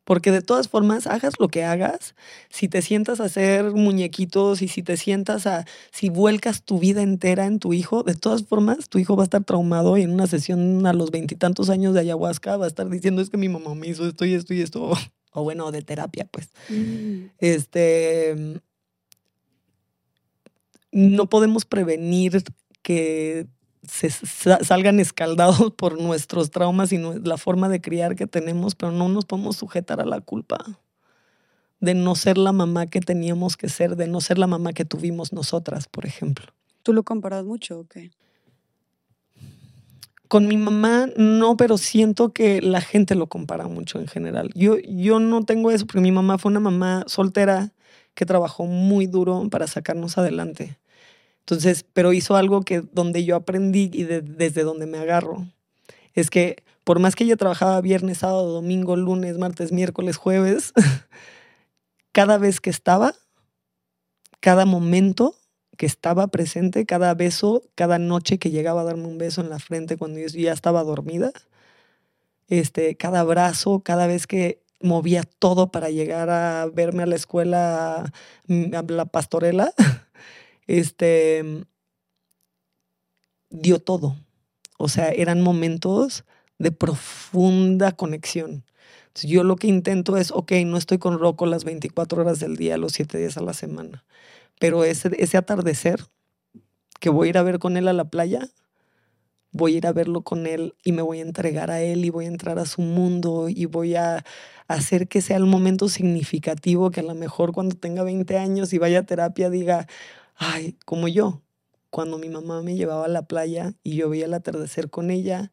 Porque 0.08 0.32
de 0.32 0.40
todas 0.40 0.68
formas, 0.68 1.06
hagas 1.06 1.34
lo 1.38 1.48
que 1.48 1.64
hagas, 1.64 2.14
si 2.48 2.66
te 2.66 2.80
sientas 2.80 3.20
a 3.20 3.24
hacer 3.24 3.72
muñequitos 3.72 4.62
y 4.62 4.68
si 4.68 4.82
te 4.82 4.96
sientas 4.96 5.46
a, 5.46 5.66
si 5.92 6.08
vuelcas 6.08 6.62
tu 6.62 6.78
vida 6.78 7.02
entera 7.02 7.44
en 7.44 7.58
tu 7.58 7.74
hijo, 7.74 8.04
de 8.04 8.14
todas 8.14 8.42
formas, 8.42 8.88
tu 8.88 8.98
hijo 8.98 9.16
va 9.16 9.24
a 9.24 9.28
estar 9.28 9.44
traumado 9.44 9.98
y 9.98 10.02
en 10.04 10.12
una 10.12 10.26
sesión 10.26 10.86
a 10.86 10.94
los 10.94 11.10
veintitantos 11.10 11.68
años 11.68 11.92
de 11.92 12.00
ayahuasca 12.00 12.56
va 12.56 12.64
a 12.64 12.68
estar 12.68 12.88
diciendo 12.88 13.20
es 13.20 13.28
que 13.28 13.36
mi 13.36 13.50
mamá 13.50 13.74
me 13.74 13.86
hizo 13.86 14.08
esto 14.08 14.24
y 14.24 14.32
esto 14.32 14.54
y 14.54 14.62
esto. 14.62 14.92
O 15.32 15.42
bueno, 15.42 15.70
de 15.70 15.82
terapia, 15.82 16.26
pues. 16.30 16.48
Mm. 16.70 17.26
Este. 17.38 18.34
No 20.90 21.28
podemos 21.28 21.66
prevenir 21.66 22.42
que 22.80 23.46
se 23.90 24.10
salgan 24.10 25.00
escaldados 25.00 25.72
por 25.76 26.00
nuestros 26.00 26.50
traumas 26.50 26.92
y 26.92 26.98
la 26.98 27.36
forma 27.36 27.68
de 27.68 27.80
criar 27.80 28.16
que 28.16 28.26
tenemos, 28.26 28.74
pero 28.74 28.92
no 28.92 29.08
nos 29.08 29.24
podemos 29.24 29.56
sujetar 29.56 30.00
a 30.00 30.06
la 30.06 30.20
culpa 30.20 30.58
de 31.80 31.94
no 31.94 32.14
ser 32.14 32.38
la 32.38 32.52
mamá 32.52 32.86
que 32.86 33.00
teníamos 33.00 33.56
que 33.56 33.68
ser, 33.68 33.96
de 33.96 34.08
no 34.08 34.20
ser 34.20 34.38
la 34.38 34.46
mamá 34.46 34.72
que 34.72 34.84
tuvimos 34.84 35.32
nosotras, 35.32 35.86
por 35.88 36.06
ejemplo. 36.06 36.46
¿Tú 36.82 36.92
lo 36.92 37.02
comparas 37.02 37.44
mucho 37.44 37.80
o 37.80 37.84
qué? 37.84 38.10
Con 40.26 40.46
mi 40.46 40.56
mamá 40.56 41.08
no, 41.16 41.56
pero 41.56 41.78
siento 41.78 42.32
que 42.32 42.60
la 42.60 42.80
gente 42.80 43.14
lo 43.14 43.28
compara 43.28 43.66
mucho 43.66 43.98
en 43.98 44.08
general. 44.08 44.50
Yo, 44.54 44.76
yo 44.78 45.20
no 45.20 45.44
tengo 45.44 45.70
eso 45.70 45.86
porque 45.86 46.00
mi 46.00 46.12
mamá 46.12 46.36
fue 46.38 46.50
una 46.50 46.60
mamá 46.60 47.04
soltera 47.06 47.72
que 48.14 48.26
trabajó 48.26 48.66
muy 48.66 49.06
duro 49.06 49.48
para 49.48 49.66
sacarnos 49.66 50.18
adelante. 50.18 50.78
Entonces, 51.48 51.86
pero 51.94 52.12
hizo 52.12 52.36
algo 52.36 52.60
que 52.60 52.82
donde 52.92 53.24
yo 53.24 53.34
aprendí 53.34 53.90
y 53.90 54.04
desde 54.04 54.64
donde 54.64 54.84
me 54.84 54.98
agarro. 54.98 55.46
Es 56.12 56.28
que 56.28 56.62
por 56.84 56.98
más 56.98 57.16
que 57.16 57.24
ella 57.24 57.38
trabajaba 57.38 57.80
viernes, 57.80 58.18
sábado, 58.18 58.52
domingo, 58.52 58.96
lunes, 58.96 59.38
martes, 59.38 59.72
miércoles, 59.72 60.18
jueves, 60.18 60.74
cada 62.12 62.36
vez 62.36 62.60
que 62.60 62.68
estaba, 62.68 63.14
cada 64.40 64.66
momento 64.66 65.36
que 65.78 65.86
estaba 65.86 66.26
presente, 66.26 66.84
cada 66.84 67.14
beso, 67.14 67.62
cada 67.74 67.98
noche 67.98 68.38
que 68.38 68.50
llegaba 68.50 68.82
a 68.82 68.84
darme 68.84 69.06
un 69.06 69.16
beso 69.16 69.40
en 69.40 69.48
la 69.48 69.58
frente 69.58 69.96
cuando 69.96 70.18
yo 70.18 70.26
ya 70.26 70.52
estaba 70.52 70.84
dormida, 70.84 71.32
este, 72.48 72.94
cada 72.98 73.20
abrazo, 73.20 73.80
cada 73.80 74.06
vez 74.06 74.26
que 74.26 74.60
movía 74.80 75.22
todo 75.38 75.70
para 75.72 75.88
llegar 75.88 76.28
a 76.28 76.66
verme 76.66 77.04
a 77.04 77.06
la 77.06 77.16
escuela, 77.16 78.12
a 78.48 78.82
la 78.86 79.04
pastorela, 79.06 79.72
este, 80.68 81.64
dio 83.50 83.80
todo. 83.80 84.16
O 84.78 84.88
sea, 84.88 85.08
eran 85.08 85.42
momentos 85.42 86.24
de 86.58 86.70
profunda 86.70 87.92
conexión. 87.92 88.64
yo 89.14 89.42
lo 89.42 89.56
que 89.56 89.66
intento 89.66 90.16
es, 90.16 90.30
ok, 90.30 90.52
no 90.64 90.76
estoy 90.76 90.98
con 90.98 91.18
Rocco 91.18 91.46
las 91.46 91.64
24 91.64 92.22
horas 92.22 92.38
del 92.38 92.56
día, 92.56 92.78
los 92.78 92.92
7 92.92 93.18
días 93.18 93.36
a 93.36 93.42
la 93.42 93.52
semana, 93.52 94.04
pero 94.60 94.84
ese, 94.84 95.10
ese 95.18 95.36
atardecer 95.36 96.04
que 97.00 97.10
voy 97.10 97.28
a 97.28 97.30
ir 97.30 97.38
a 97.38 97.42
ver 97.42 97.58
con 97.58 97.76
él 97.76 97.88
a 97.88 97.92
la 97.92 98.10
playa, 98.10 98.48
voy 99.50 99.74
a 99.74 99.78
ir 99.78 99.86
a 99.86 99.92
verlo 99.92 100.22
con 100.22 100.46
él 100.46 100.74
y 100.84 100.92
me 100.92 101.02
voy 101.02 101.18
a 101.18 101.22
entregar 101.22 101.70
a 101.70 101.80
él 101.80 102.04
y 102.04 102.10
voy 102.10 102.26
a 102.26 102.28
entrar 102.28 102.58
a 102.58 102.66
su 102.66 102.82
mundo 102.82 103.48
y 103.48 103.66
voy 103.66 103.96
a 103.96 104.24
hacer 104.68 105.08
que 105.08 105.20
sea 105.22 105.36
el 105.36 105.46
momento 105.46 105.88
significativo 105.88 106.90
que 106.90 107.00
a 107.00 107.04
lo 107.04 107.14
mejor 107.14 107.52
cuando 107.52 107.76
tenga 107.76 108.02
20 108.04 108.38
años 108.38 108.72
y 108.72 108.78
vaya 108.78 109.00
a 109.00 109.06
terapia 109.06 109.50
diga, 109.50 109.86
ay, 110.38 110.78
como 110.84 111.08
yo, 111.08 111.42
cuando 111.90 112.18
mi 112.18 112.28
mamá 112.28 112.62
me 112.62 112.76
llevaba 112.76 113.04
a 113.04 113.08
la 113.08 113.26
playa 113.26 113.74
y 113.82 113.96
yo 113.96 114.08
veía 114.08 114.26
el 114.26 114.34
atardecer 114.34 114.88
con 114.88 115.10
ella, 115.10 115.50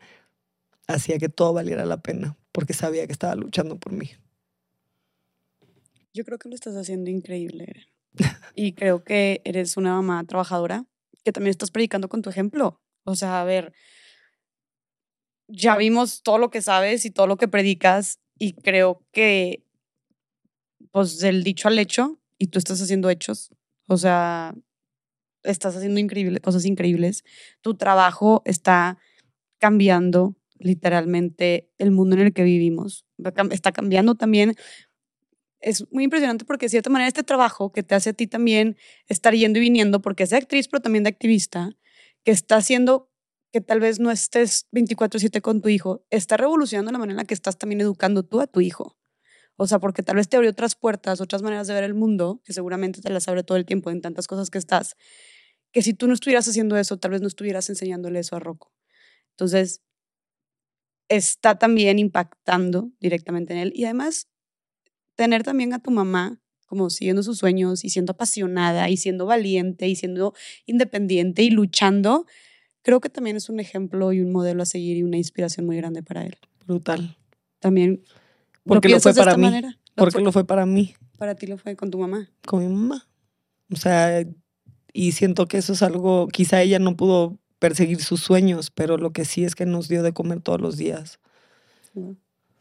hacía 0.87 1.17
que 1.17 1.29
todo 1.29 1.53
valiera 1.53 1.85
la 1.85 2.01
pena, 2.01 2.37
porque 2.51 2.73
sabía 2.73 3.05
que 3.05 3.11
estaba 3.11 3.35
luchando 3.35 3.77
por 3.77 3.91
mí. 3.91 4.11
Yo 6.13 6.23
creo 6.23 6.37
que 6.37 6.49
lo 6.49 6.55
estás 6.55 6.75
haciendo 6.75 7.09
increíble. 7.09 7.87
y 8.55 8.73
creo 8.73 9.03
que 9.03 9.41
eres 9.43 9.75
una 9.75 9.95
mamá 9.95 10.23
trabajadora 10.25 10.85
que 11.23 11.31
también 11.31 11.51
estás 11.51 11.71
predicando 11.71 12.07
con 12.07 12.21
tu 12.21 12.29
ejemplo. 12.29 12.79
O 13.03 13.15
sea, 13.15 13.41
a 13.41 13.43
ver, 13.43 13.73
ya 15.47 15.75
vimos 15.75 16.21
todo 16.21 16.37
lo 16.37 16.51
que 16.51 16.61
sabes 16.61 17.05
y 17.05 17.11
todo 17.11 17.27
lo 17.27 17.37
que 17.37 17.47
predicas 17.47 18.19
y 18.37 18.53
creo 18.53 19.03
que, 19.11 19.63
pues, 20.91 21.19
del 21.19 21.43
dicho 21.43 21.67
al 21.67 21.79
hecho, 21.79 22.19
y 22.37 22.47
tú 22.47 22.59
estás 22.59 22.81
haciendo 22.81 23.09
hechos. 23.09 23.49
O 23.87 23.97
sea, 23.97 24.55
estás 25.45 25.75
haciendo 25.75 26.01
cosas 26.41 26.65
increíbles. 26.65 27.23
Tu 27.61 27.75
trabajo 27.75 28.41
está 28.45 28.97
cambiando 29.57 30.35
literalmente 30.57 31.69
el 31.77 31.91
mundo 31.91 32.15
en 32.15 32.23
el 32.23 32.33
que 32.33 32.43
vivimos. 32.43 33.05
Está 33.51 33.71
cambiando 33.71 34.15
también. 34.15 34.55
Es 35.59 35.85
muy 35.91 36.03
impresionante 36.03 36.45
porque 36.45 36.65
de 36.65 36.69
cierta 36.69 36.89
manera 36.89 37.07
este 37.07 37.23
trabajo 37.23 37.71
que 37.71 37.81
te 37.81 37.95
hace 37.95 38.11
a 38.11 38.13
ti 38.13 38.27
también 38.27 38.77
estar 39.07 39.33
yendo 39.33 39.59
y 39.59 39.61
viniendo, 39.61 40.01
porque 40.01 40.23
es 40.23 40.29
de 40.29 40.37
actriz, 40.37 40.67
pero 40.67 40.81
también 40.81 41.03
de 41.03 41.09
activista, 41.09 41.71
que 42.23 42.31
está 42.31 42.57
haciendo 42.57 43.09
que 43.51 43.61
tal 43.61 43.79
vez 43.79 43.99
no 43.99 44.11
estés 44.11 44.67
24/7 44.71 45.41
con 45.41 45.61
tu 45.61 45.69
hijo, 45.69 46.05
está 46.09 46.37
revolucionando 46.37 46.91
la 46.91 46.99
manera 46.99 47.13
en 47.13 47.17
la 47.17 47.25
que 47.25 47.33
estás 47.33 47.57
también 47.57 47.81
educando 47.81 48.23
tú 48.23 48.41
a 48.41 48.47
tu 48.47 48.61
hijo. 48.61 48.97
O 49.57 49.65
sea, 49.65 49.79
porque 49.79 50.03
tal 50.03 50.17
vez 50.17 50.27
te 50.27 50.35
abrió 50.35 50.51
otras 50.51 50.75
puertas, 50.75 51.21
otras 51.21 51.41
maneras 51.41 51.65
de 51.67 51.73
ver 51.73 51.85
el 51.85 51.93
mundo, 51.93 52.41
que 52.43 52.51
seguramente 52.51 53.01
te 53.01 53.09
las 53.09 53.27
abre 53.29 53.43
todo 53.43 53.57
el 53.57 53.65
tiempo 53.65 53.89
en 53.89 54.01
tantas 54.01 54.27
cosas 54.27 54.49
que 54.49 54.57
estás, 54.57 54.95
que 55.75 55.81
si 55.81 55.93
tú 55.93 56.07
no 56.07 56.13
estuvieras 56.13 56.47
haciendo 56.47 56.77
eso, 56.77 56.95
tal 56.95 57.11
vez 57.11 57.19
no 57.19 57.27
estuvieras 57.27 57.69
enseñándole 57.69 58.19
eso 58.19 58.37
a 58.37 58.39
Rocco. 58.39 58.71
Entonces, 59.31 59.81
está 61.09 61.59
también 61.59 61.99
impactando 61.99 62.93
directamente 63.01 63.51
en 63.51 63.59
él. 63.59 63.73
Y 63.75 63.83
además, 63.83 64.29
tener 65.15 65.43
también 65.43 65.73
a 65.73 65.79
tu 65.79 65.91
mamá 65.91 66.39
como 66.65 66.89
siguiendo 66.89 67.23
sus 67.23 67.39
sueños 67.39 67.83
y 67.83 67.89
siendo 67.89 68.13
apasionada 68.13 68.89
y 68.89 68.95
siendo 68.95 69.25
valiente 69.25 69.89
y 69.89 69.97
siendo 69.97 70.33
independiente 70.65 71.43
y 71.43 71.49
luchando, 71.49 72.25
creo 72.81 73.01
que 73.01 73.09
también 73.09 73.35
es 73.35 73.49
un 73.49 73.59
ejemplo 73.59 74.13
y 74.13 74.21
un 74.21 74.31
modelo 74.31 74.63
a 74.63 74.65
seguir 74.65 74.95
y 74.95 75.03
una 75.03 75.17
inspiración 75.17 75.65
muy 75.65 75.75
grande 75.75 76.03
para 76.03 76.25
él. 76.25 76.37
Brutal. 76.65 77.17
También. 77.59 78.01
Porque 78.63 78.87
lo, 78.87 79.01
fue 79.01 79.13
para 79.13 79.35
mí. 79.35 79.51
Porque 79.93 80.21
lo 80.21 80.31
fue 80.31 80.47
para 80.47 80.65
mí. 80.65 80.95
Para 81.17 81.35
ti 81.35 81.47
lo 81.47 81.57
fue 81.57 81.75
con 81.75 81.91
tu 81.91 81.99
mamá. 81.99 82.31
Con 82.45 82.65
mi 82.65 82.73
mamá. 82.73 83.09
O 83.69 83.75
sea, 83.75 84.25
y 84.95 85.11
siento 85.11 85.45
que 85.45 85.57
eso 85.57 85.73
es 85.73 85.83
algo, 85.83 86.29
quizá 86.29 86.61
ella 86.61 86.79
no 86.79 86.95
pudo 86.95 87.37
perseguir 87.59 88.01
sus 88.01 88.21
sueños, 88.21 88.71
pero 88.71 88.95
lo 88.95 89.11
que 89.11 89.25
sí 89.25 89.43
es 89.43 89.53
que 89.53 89.65
nos 89.65 89.89
dio 89.89 90.03
de 90.03 90.13
comer 90.13 90.39
todos 90.39 90.61
los 90.61 90.77
días. 90.77 91.19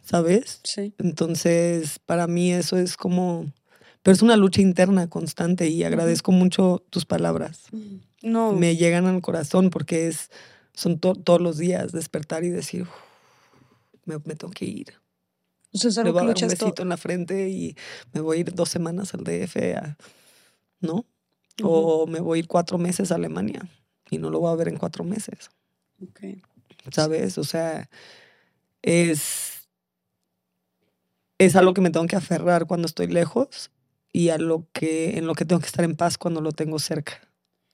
¿Sabes? 0.00 0.60
Sí. 0.64 0.94
Entonces, 0.98 2.00
para 2.00 2.26
mí 2.26 2.52
eso 2.52 2.76
es 2.76 2.96
como, 2.96 3.52
pero 4.02 4.16
es 4.16 4.20
una 4.20 4.36
lucha 4.36 4.60
interna 4.60 5.08
constante 5.08 5.68
y 5.68 5.84
agradezco 5.84 6.32
mucho 6.32 6.84
tus 6.90 7.04
palabras. 7.04 7.66
No. 8.20 8.52
Me 8.52 8.74
llegan 8.74 9.06
al 9.06 9.22
corazón 9.22 9.70
porque 9.70 10.08
es, 10.08 10.32
son 10.72 10.98
todos 10.98 11.40
los 11.40 11.56
días 11.56 11.92
despertar 11.92 12.42
y 12.42 12.48
decir, 12.48 12.88
me, 14.06 14.18
tengo 14.18 14.52
que 14.52 14.64
ir. 14.64 14.94
O 15.72 15.78
sea, 15.78 15.88
es 15.88 15.98
algo 15.98 16.08
me 16.08 16.12
voy 16.20 16.30
a 16.30 16.34
dar 16.34 16.42
un 16.42 16.48
besito 16.48 16.82
en 16.82 16.88
la 16.88 16.96
frente 16.96 17.48
y 17.48 17.76
me 18.12 18.20
voy 18.20 18.38
a 18.38 18.40
ir 18.40 18.52
dos 18.52 18.70
semanas 18.70 19.14
al 19.14 19.22
DF, 19.22 19.56
¿no? 20.80 21.06
O 21.62 22.06
me 22.06 22.20
voy 22.20 22.38
a 22.38 22.40
ir 22.40 22.48
cuatro 22.48 22.78
meses 22.78 23.12
a 23.12 23.14
Alemania 23.14 23.68
y 24.10 24.18
no 24.18 24.30
lo 24.30 24.40
voy 24.40 24.52
a 24.52 24.56
ver 24.56 24.68
en 24.68 24.76
cuatro 24.76 25.04
meses. 25.04 25.50
¿Sabes? 26.90 27.38
O 27.38 27.44
sea, 27.44 27.88
es, 28.82 29.68
es 31.38 31.56
algo 31.56 31.74
que 31.74 31.80
me 31.80 31.90
tengo 31.90 32.06
que 32.06 32.16
aferrar 32.16 32.66
cuando 32.66 32.86
estoy 32.86 33.06
lejos 33.06 33.70
y 34.12 34.28
a 34.28 34.38
lo 34.38 34.66
que, 34.72 35.18
en 35.18 35.26
lo 35.26 35.34
que 35.34 35.44
tengo 35.44 35.60
que 35.60 35.66
estar 35.66 35.84
en 35.84 35.96
paz 35.96 36.18
cuando 36.18 36.40
lo 36.40 36.52
tengo 36.52 36.78
cerca. 36.78 37.20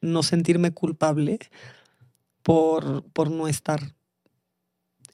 No 0.00 0.22
sentirme 0.22 0.72
culpable 0.72 1.38
por, 2.42 3.04
por 3.12 3.30
no 3.30 3.48
estar. 3.48 3.94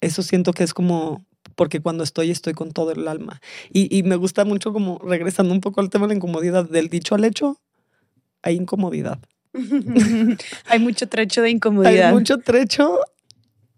Eso 0.01 0.23
siento 0.23 0.53
que 0.53 0.63
es 0.63 0.75
como, 0.75 1.25
porque 1.55 1.81
cuando 1.81 2.05
estoy, 2.05 2.31
estoy 2.31 2.53
con 2.53 2.73
todo 2.73 2.93
el 2.93 3.09
alma. 3.09 3.41
Y, 3.73 3.97
y 3.97 4.03
me 4.03 4.17
gusta 4.17 4.45
mucho 4.45 4.73
como, 4.73 4.99
regresando 4.99 5.53
un 5.53 5.61
poco 5.61 5.81
al 5.81 5.91
tema 5.91 6.07
de 6.07 6.15
la 6.15 6.17
incomodidad, 6.17 6.69
del 6.69 6.89
dicho 6.89 7.15
al 7.15 7.25
hecho, 7.25 7.59
hay 8.47 8.55
incomodidad. 8.55 9.19
hay 10.67 10.79
mucho 10.79 11.09
trecho 11.09 11.43
de 11.43 11.51
incomodidad. 11.51 12.09
Hay 12.09 12.15
mucho 12.15 12.39
trecho 12.39 13.01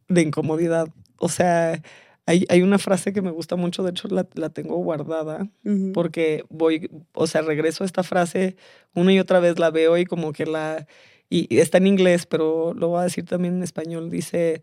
de 0.09 0.23
incomodidad. 0.23 0.89
O 1.17 1.31
sea, 1.31 1.83
Hay, 2.27 2.45
hay, 2.51 2.61
una 2.61 2.79
frase 2.79 3.15
que 3.15 3.23
me 3.23 3.31
gusta 3.31 3.57
mucho, 3.57 3.83
de 3.83 3.91
hecho 3.91 4.07
la, 4.09 4.27
la 4.35 4.51
tengo 4.51 4.77
guardada, 4.77 5.49
porque 5.95 6.45
voy, 6.51 6.91
o 7.15 7.27
sea, 7.27 7.41
regreso 7.41 7.83
a 7.83 7.87
esta 7.87 8.03
frase 8.03 8.57
una 8.95 9.15
y 9.15 9.19
otra 9.19 9.41
vez, 9.41 9.59
la 9.59 9.71
veo 9.71 9.97
y 9.97 10.05
como 10.05 10.35
que 10.35 10.45
la, 10.45 10.87
y 11.31 11.59
está 11.59 11.79
en 11.79 11.87
inglés, 11.87 12.27
pero 12.27 12.75
lo 12.75 12.89
voy 12.89 13.01
a 13.01 13.05
decir 13.05 13.25
también 13.25 13.55
en 13.57 13.63
español, 13.63 14.11
dice, 14.11 14.61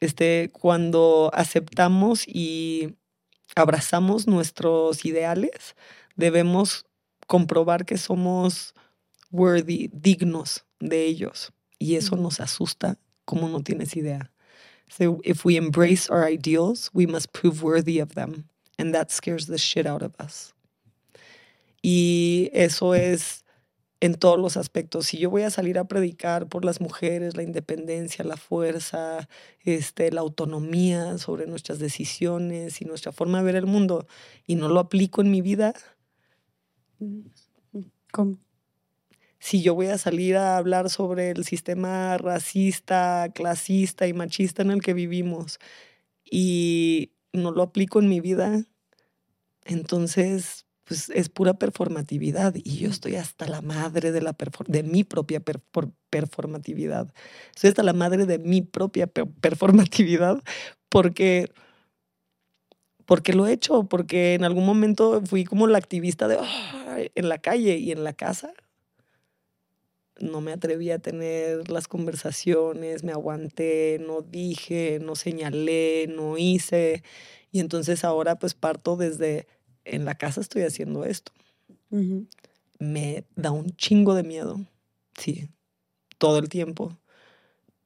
este, 0.00 0.50
cuando 0.52 1.30
aceptamos 1.32 2.26
y 2.26 2.96
abrazamos 3.54 4.26
nuestros 4.26 5.04
ideales, 5.04 5.76
debemos 6.16 6.86
comprobar 7.28 7.84
que 7.84 7.98
somos 7.98 8.74
worthy, 9.36 9.90
dignos 9.92 10.64
de 10.80 11.04
ellos. 11.04 11.52
Y 11.78 11.96
eso 11.96 12.16
nos 12.16 12.40
asusta 12.40 12.98
como 13.24 13.48
no 13.48 13.62
tienes 13.62 13.96
idea. 13.96 14.32
So 14.88 15.20
if 15.24 15.44
we 15.44 15.56
embrace 15.56 16.08
our 16.08 16.24
ideals, 16.24 16.90
we 16.94 17.06
must 17.06 17.32
prove 17.32 17.62
worthy 17.62 17.98
of 18.00 18.14
them. 18.14 18.48
And 18.78 18.94
that 18.94 19.10
scares 19.10 19.46
the 19.46 19.58
shit 19.58 19.86
out 19.86 20.02
of 20.02 20.14
us. 20.20 20.54
Y 21.82 22.50
eso 22.52 22.94
es 22.94 23.44
en 24.00 24.14
todos 24.14 24.38
los 24.38 24.56
aspectos. 24.56 25.06
Si 25.06 25.18
yo 25.18 25.30
voy 25.30 25.42
a 25.42 25.50
salir 25.50 25.78
a 25.78 25.88
predicar 25.88 26.48
por 26.48 26.64
las 26.64 26.80
mujeres, 26.80 27.36
la 27.36 27.42
independencia, 27.42 28.24
la 28.24 28.36
fuerza, 28.36 29.28
este, 29.60 30.12
la 30.12 30.20
autonomía 30.20 31.18
sobre 31.18 31.46
nuestras 31.46 31.78
decisiones 31.78 32.80
y 32.80 32.84
nuestra 32.84 33.12
forma 33.12 33.38
de 33.38 33.44
ver 33.44 33.56
el 33.56 33.66
mundo 33.66 34.06
y 34.46 34.56
no 34.56 34.68
lo 34.68 34.80
aplico 34.80 35.20
en 35.22 35.30
mi 35.30 35.40
vida, 35.40 35.74
¿cómo? 38.12 38.38
Si 39.46 39.62
yo 39.62 39.76
voy 39.76 39.86
a 39.86 39.96
salir 39.96 40.36
a 40.36 40.56
hablar 40.56 40.90
sobre 40.90 41.30
el 41.30 41.44
sistema 41.44 42.18
racista, 42.18 43.28
clasista 43.32 44.08
y 44.08 44.12
machista 44.12 44.62
en 44.62 44.72
el 44.72 44.82
que 44.82 44.92
vivimos 44.92 45.60
y 46.28 47.12
no 47.32 47.52
lo 47.52 47.62
aplico 47.62 48.00
en 48.00 48.08
mi 48.08 48.18
vida, 48.18 48.64
entonces 49.64 50.66
pues 50.82 51.10
es 51.10 51.28
pura 51.28 51.54
performatividad 51.60 52.56
y 52.56 52.78
yo 52.78 52.90
estoy 52.90 53.14
hasta 53.14 53.46
la 53.46 53.62
madre 53.62 54.10
de, 54.10 54.20
la 54.20 54.36
de 54.66 54.82
mi 54.82 55.04
propia 55.04 55.40
performatividad. 56.10 57.14
Estoy 57.54 57.68
hasta 57.68 57.84
la 57.84 57.92
madre 57.92 58.26
de 58.26 58.40
mi 58.40 58.62
propia 58.62 59.06
performatividad 59.06 60.42
porque 60.88 61.52
porque 63.04 63.32
lo 63.32 63.46
he 63.46 63.52
hecho, 63.52 63.84
porque 63.84 64.34
en 64.34 64.42
algún 64.42 64.66
momento 64.66 65.22
fui 65.24 65.44
como 65.44 65.68
la 65.68 65.78
activista 65.78 66.26
de 66.26 66.36
en 67.14 67.28
la 67.28 67.38
calle 67.38 67.76
y 67.76 67.92
en 67.92 68.02
la 68.02 68.12
casa 68.12 68.52
no 70.20 70.40
me 70.40 70.52
atreví 70.52 70.90
a 70.90 70.98
tener 70.98 71.70
las 71.70 71.88
conversaciones, 71.88 73.04
me 73.04 73.12
aguanté, 73.12 73.98
no 74.06 74.22
dije, 74.22 74.98
no 75.00 75.14
señalé, 75.14 76.06
no 76.08 76.38
hice. 76.38 77.02
Y 77.52 77.60
entonces 77.60 78.04
ahora 78.04 78.38
pues 78.38 78.54
parto 78.54 78.96
desde, 78.96 79.46
en 79.84 80.04
la 80.04 80.16
casa 80.16 80.40
estoy 80.40 80.62
haciendo 80.62 81.04
esto. 81.04 81.32
Me 82.78 83.24
da 83.36 83.50
un 83.50 83.70
chingo 83.76 84.14
de 84.14 84.22
miedo, 84.22 84.60
sí, 85.16 85.48
todo 86.18 86.38
el 86.38 86.48
tiempo. 86.48 86.98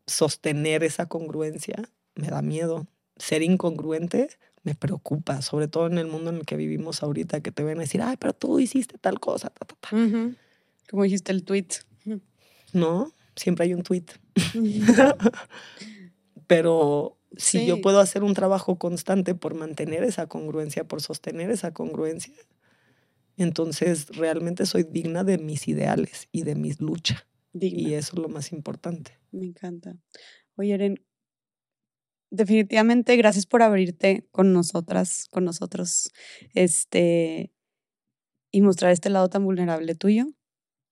Sostener 0.06 0.82
esa 0.82 1.06
congruencia 1.06 1.88
me 2.14 2.28
da 2.28 2.42
miedo. 2.42 2.86
Ser 3.16 3.42
incongruente 3.42 4.28
me 4.62 4.74
preocupa, 4.74 5.42
sobre 5.42 5.68
todo 5.68 5.86
en 5.86 5.98
el 5.98 6.06
mundo 6.06 6.30
en 6.30 6.36
el 6.36 6.46
que 6.46 6.56
vivimos 6.56 7.02
ahorita, 7.02 7.40
que 7.40 7.52
te 7.52 7.62
ven 7.62 7.78
a 7.78 7.82
decir, 7.82 8.02
ay, 8.02 8.16
pero 8.18 8.32
tú 8.32 8.58
hiciste 8.58 8.98
tal 8.98 9.20
cosa. 9.20 9.52
Como 10.90 11.04
dijiste 11.04 11.32
el 11.32 11.44
tweet. 11.44 11.66
¿No? 12.74 13.12
Siempre 13.36 13.66
hay 13.66 13.74
un 13.74 13.82
tweet. 13.82 14.06
Pero 16.46 17.18
si 17.36 17.66
yo 17.66 17.80
puedo 17.80 18.00
hacer 18.00 18.24
un 18.24 18.34
trabajo 18.34 18.78
constante 18.78 19.34
por 19.34 19.54
mantener 19.54 20.02
esa 20.02 20.26
congruencia, 20.26 20.86
por 20.86 21.00
sostener 21.00 21.50
esa 21.50 21.72
congruencia, 21.72 22.34
entonces 23.36 24.08
realmente 24.08 24.66
soy 24.66 24.82
digna 24.82 25.24
de 25.24 25.38
mis 25.38 25.68
ideales 25.68 26.28
y 26.32 26.42
de 26.42 26.54
mis 26.54 26.80
luchas. 26.80 27.26
Y 27.52 27.94
eso 27.94 28.16
es 28.16 28.22
lo 28.22 28.28
más 28.28 28.52
importante. 28.52 29.18
Me 29.32 29.46
encanta. 29.46 29.96
Oye, 30.56 30.74
Eren, 30.74 31.04
definitivamente 32.30 33.16
gracias 33.16 33.46
por 33.46 33.62
abrirte 33.62 34.26
con 34.30 34.52
nosotras, 34.52 35.26
con 35.30 35.44
nosotros, 35.44 36.10
este, 36.54 37.52
y 38.50 38.62
mostrar 38.62 38.92
este 38.92 39.10
lado 39.10 39.28
tan 39.28 39.44
vulnerable 39.44 39.94
tuyo. 39.94 40.26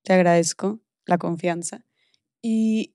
Te 0.02 0.12
agradezco 0.12 0.80
la 1.08 1.18
confianza. 1.18 1.84
Y, 2.42 2.94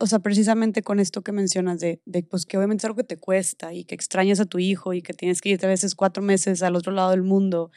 o 0.00 0.06
sea, 0.06 0.20
precisamente 0.20 0.82
con 0.82 1.00
esto 1.00 1.22
que 1.22 1.32
mencionas 1.32 1.80
de, 1.80 2.00
de, 2.06 2.22
pues 2.22 2.46
que 2.46 2.56
obviamente 2.56 2.82
es 2.82 2.84
algo 2.86 2.96
que 2.96 3.04
te 3.04 3.18
cuesta 3.18 3.74
y 3.74 3.84
que 3.84 3.94
extrañas 3.94 4.40
a 4.40 4.46
tu 4.46 4.58
hijo 4.58 4.94
y 4.94 5.02
que 5.02 5.12
tienes 5.12 5.40
que 5.40 5.50
irte 5.50 5.66
a 5.66 5.68
veces 5.68 5.94
cuatro 5.94 6.22
meses 6.22 6.62
al 6.62 6.76
otro 6.76 6.92
lado 6.92 7.10
del 7.10 7.22
mundo, 7.22 7.70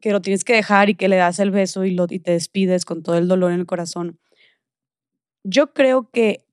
que 0.00 0.12
lo 0.12 0.20
tienes 0.20 0.44
que 0.44 0.54
dejar 0.54 0.90
y 0.90 0.96
que 0.96 1.08
le 1.08 1.16
das 1.16 1.38
el 1.38 1.50
beso 1.50 1.84
y, 1.84 1.92
lo, 1.92 2.06
y 2.10 2.18
te 2.18 2.32
despides 2.32 2.84
con 2.84 3.02
todo 3.02 3.16
el 3.16 3.28
dolor 3.28 3.52
en 3.52 3.60
el 3.60 3.66
corazón. 3.66 4.18
Yo 5.44 5.72
creo 5.72 6.10
que 6.10 6.44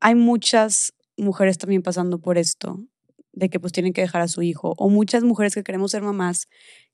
hay 0.00 0.14
muchas 0.14 0.94
mujeres 1.16 1.58
también 1.58 1.82
pasando 1.82 2.20
por 2.20 2.38
esto, 2.38 2.84
de 3.32 3.48
que 3.48 3.60
pues 3.60 3.72
tienen 3.72 3.92
que 3.92 4.00
dejar 4.00 4.22
a 4.22 4.28
su 4.28 4.42
hijo, 4.42 4.74
o 4.78 4.88
muchas 4.88 5.22
mujeres 5.22 5.54
que 5.54 5.62
queremos 5.62 5.92
ser 5.92 6.02
mamás, 6.02 6.48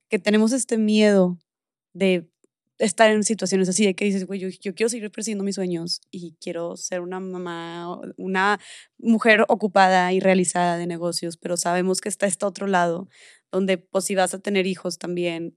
que 0.09 0.19
tenemos 0.19 0.53
este 0.53 0.79
miedo 0.79 1.39
de 1.95 2.29
estar 2.79 3.11
en 3.11 3.23
situaciones 3.23 3.69
así 3.69 3.85
de 3.85 3.95
que 3.95 4.05
dices, 4.05 4.27
güey, 4.27 4.41
yo, 4.41 4.75
quiero 4.75 4.89
seguir 4.89 5.11
persiguiendo 5.11 5.45
mis 5.45 5.55
sueños 5.55 6.01
y 6.11 6.37
quiero 6.41 6.77
ser 6.77 7.01
una 7.01 7.21
mamá, 7.21 8.01
una 8.17 8.59
mujer 8.99 9.45
ocupada 9.49 10.13
y 10.13 10.21
realizada 10.21 10.77
de 10.77 10.87
negocios, 10.87 11.37
pero 11.37 11.57
sabemos 11.57 12.01
que 12.01 12.09
está 12.09 12.27
este 12.27 12.47
otro 12.47 12.67
lado, 12.67 13.09
donde 13.53 13.79
pues 13.79 14.05
si 14.05 14.15
vas 14.15 14.35
a 14.35 14.41
tener 14.41 14.67
hijos 14.67 14.99
también, 14.99 15.57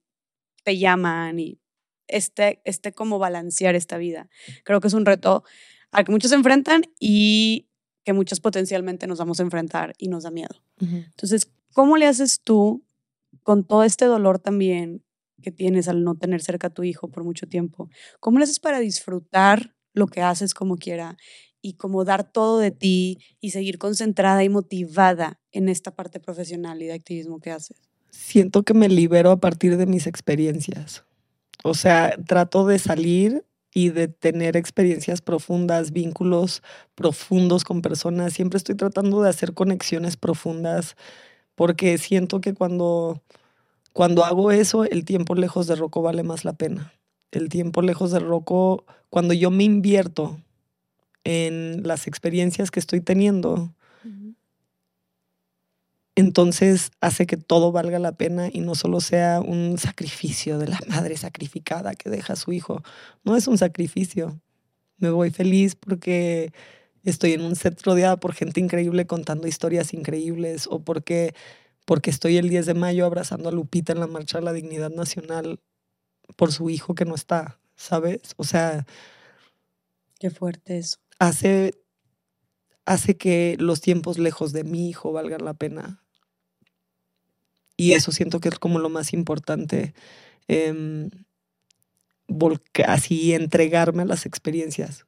te 0.64 0.78
llaman 0.78 1.40
y 1.40 1.60
este, 2.08 2.62
este 2.66 2.92
como 2.92 3.20
balancear 3.20 3.76
esta 3.76 3.98
vida. 3.98 4.30
Creo 4.64 4.80
que 4.80 4.88
es 4.88 4.94
un 4.94 5.06
reto 5.06 5.44
al 5.92 6.06
que 6.06 6.12
muchos 6.12 6.30
se 6.30 6.36
enfrentan 6.36 6.84
y 7.00 7.68
que 8.04 8.14
muchos 8.14 8.40
potencialmente 8.40 9.08
nos 9.08 9.20
vamos 9.20 9.40
a 9.40 9.44
enfrentar 9.44 9.94
y 9.98 10.08
nos 10.08 10.24
da 10.24 10.32
miedo. 10.32 10.64
Entonces, 10.80 11.52
¿cómo 11.74 11.98
le 11.98 12.06
haces 12.06 12.42
tú 12.42 12.86
con 13.44 13.66
todo 13.66 13.84
este 13.84 14.06
dolor 14.06 14.40
también 14.40 15.04
que 15.42 15.52
tienes 15.52 15.88
al 15.88 16.04
no 16.04 16.16
tener 16.16 16.42
cerca 16.42 16.68
a 16.68 16.74
tu 16.74 16.84
hijo 16.84 17.10
por 17.10 17.24
mucho 17.24 17.48
tiempo. 17.48 17.90
¿Cómo 18.20 18.38
lo 18.38 18.44
haces 18.44 18.60
para 18.60 18.80
disfrutar 18.80 19.76
lo 19.94 20.08
que 20.08 20.22
haces 20.22 20.54
como 20.54 20.78
quiera 20.78 21.18
y 21.62 21.74
como 21.74 22.06
dar 22.06 22.32
todo 22.32 22.60
de 22.60 22.72
ti 22.72 23.20
y 23.40 23.52
seguir 23.52 23.78
concentrada 23.78 24.44
y 24.44 24.50
motivada 24.50 25.40
en 25.52 25.70
esta 25.70 25.96
parte 25.96 26.20
profesional 26.20 26.82
y 26.82 26.88
de 26.88 26.94
activismo 26.94 27.40
que 27.40 27.52
haces? 27.52 27.78
Siento 28.12 28.64
que 28.64 28.74
me 28.74 28.90
libero 28.90 29.32
a 29.32 29.40
partir 29.40 29.78
de 29.78 29.86
mis 29.86 30.08
experiencias. 30.08 31.04
O 31.64 31.74
sea, 31.74 32.16
trato 32.26 32.66
de 32.66 32.80
salir 32.80 33.44
y 33.74 33.90
de 33.90 34.08
tener 34.08 34.58
experiencias 34.58 35.22
profundas, 35.22 35.92
vínculos 35.92 36.64
profundos 36.96 37.64
con 37.64 37.82
personas. 37.82 38.34
Siempre 38.34 38.58
estoy 38.58 38.76
tratando 38.76 39.22
de 39.22 39.30
hacer 39.30 39.54
conexiones 39.54 40.18
profundas 40.18 40.96
porque 41.56 41.98
siento 41.98 42.42
que 42.42 42.54
cuando 42.54 43.22
cuando 43.98 44.24
hago 44.26 44.52
eso, 44.52 44.84
el 44.84 45.06
tiempo 45.06 45.34
lejos 45.34 45.66
de 45.66 45.76
Rocco 45.76 46.04
vale 46.04 46.22
más 46.22 46.46
la 46.46 46.54
pena. 46.54 46.94
El 47.32 47.50
tiempo 47.50 47.82
lejos 47.82 48.12
de 48.12 48.20
Rocco, 48.20 48.86
cuando 49.10 49.34
yo 49.34 49.50
me 49.50 49.64
invierto 49.64 50.40
en 51.24 51.82
las 51.82 52.06
experiencias 52.06 52.70
que 52.70 52.80
estoy 52.80 53.02
teniendo, 53.02 53.74
entonces 56.14 56.92
hace 57.02 57.26
que 57.26 57.38
todo 57.38 57.72
valga 57.72 57.98
la 57.98 58.12
pena 58.12 58.50
y 58.54 58.60
no 58.60 58.76
solo 58.76 59.02
sea 59.02 59.42
un 59.42 59.80
sacrificio 59.80 60.60
de 60.60 60.68
la 60.68 60.80
madre 60.88 61.18
sacrificada 61.18 61.96
que 61.96 62.12
deja 62.12 62.34
a 62.34 62.36
su 62.36 62.54
hijo. 62.54 62.84
No 63.24 63.36
es 63.36 63.48
un 63.48 63.58
sacrificio. 63.58 64.40
Me 64.98 65.10
voy 65.10 65.32
feliz 65.32 65.74
porque 65.74 66.54
estoy 67.04 67.34
en 67.34 67.42
un 67.42 67.56
set 67.56 67.82
rodeada 67.82 68.20
por 68.20 68.36
gente 68.36 68.60
increíble 68.60 69.08
contando 69.08 69.48
historias 69.48 69.92
increíbles 69.92 70.68
o 70.70 70.82
porque 70.82 71.34
porque 71.88 72.10
estoy 72.10 72.36
el 72.36 72.50
10 72.50 72.66
de 72.66 72.74
mayo 72.74 73.06
abrazando 73.06 73.48
a 73.48 73.54
Lupita 73.54 73.94
en 73.94 74.02
la 74.02 74.08
Marcha 74.08 74.40
de 74.40 74.44
la 74.44 74.52
Dignidad 74.52 74.90
Nacional 74.90 75.62
por 76.36 76.52
su 76.52 76.70
hijo 76.70 76.96
que 76.96 77.06
no 77.06 77.16
está, 77.16 77.62
¿sabes? 77.78 78.20
O 78.36 78.44
sea... 78.44 78.86
Qué 80.20 80.30
fuerte 80.30 80.80
eso. 80.80 80.98
Hace, 81.18 81.72
hace 82.86 83.16
que 83.16 83.56
los 83.58 83.80
tiempos 83.80 84.18
lejos 84.18 84.52
de 84.52 84.66
mi 84.66 84.90
hijo 84.90 85.14
valgan 85.14 85.46
la 85.46 85.54
pena. 85.54 86.04
Y 87.78 87.94
eso 87.94 88.12
siento 88.12 88.42
que 88.42 88.50
es 88.50 88.60
como 88.60 88.80
lo 88.80 88.90
más 88.90 89.14
importante. 89.14 89.94
Eh, 90.50 91.10
así 92.86 93.34
entregarme 93.34 94.02
a 94.02 94.08
las 94.08 94.26
experiencias. 94.26 95.06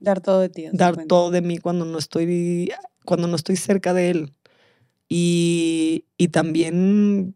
Dar 0.00 0.20
todo 0.20 0.40
de 0.40 0.48
ti. 0.48 0.66
Dar 0.72 1.06
todo 1.06 1.30
de 1.30 1.42
mí 1.42 1.58
cuando 1.58 1.84
no 1.84 1.98
estoy, 1.98 2.72
cuando 3.04 3.28
no 3.28 3.36
estoy 3.36 3.54
cerca 3.54 3.94
de 3.94 4.10
él. 4.10 4.34
Y, 5.08 6.04
también 6.32 7.34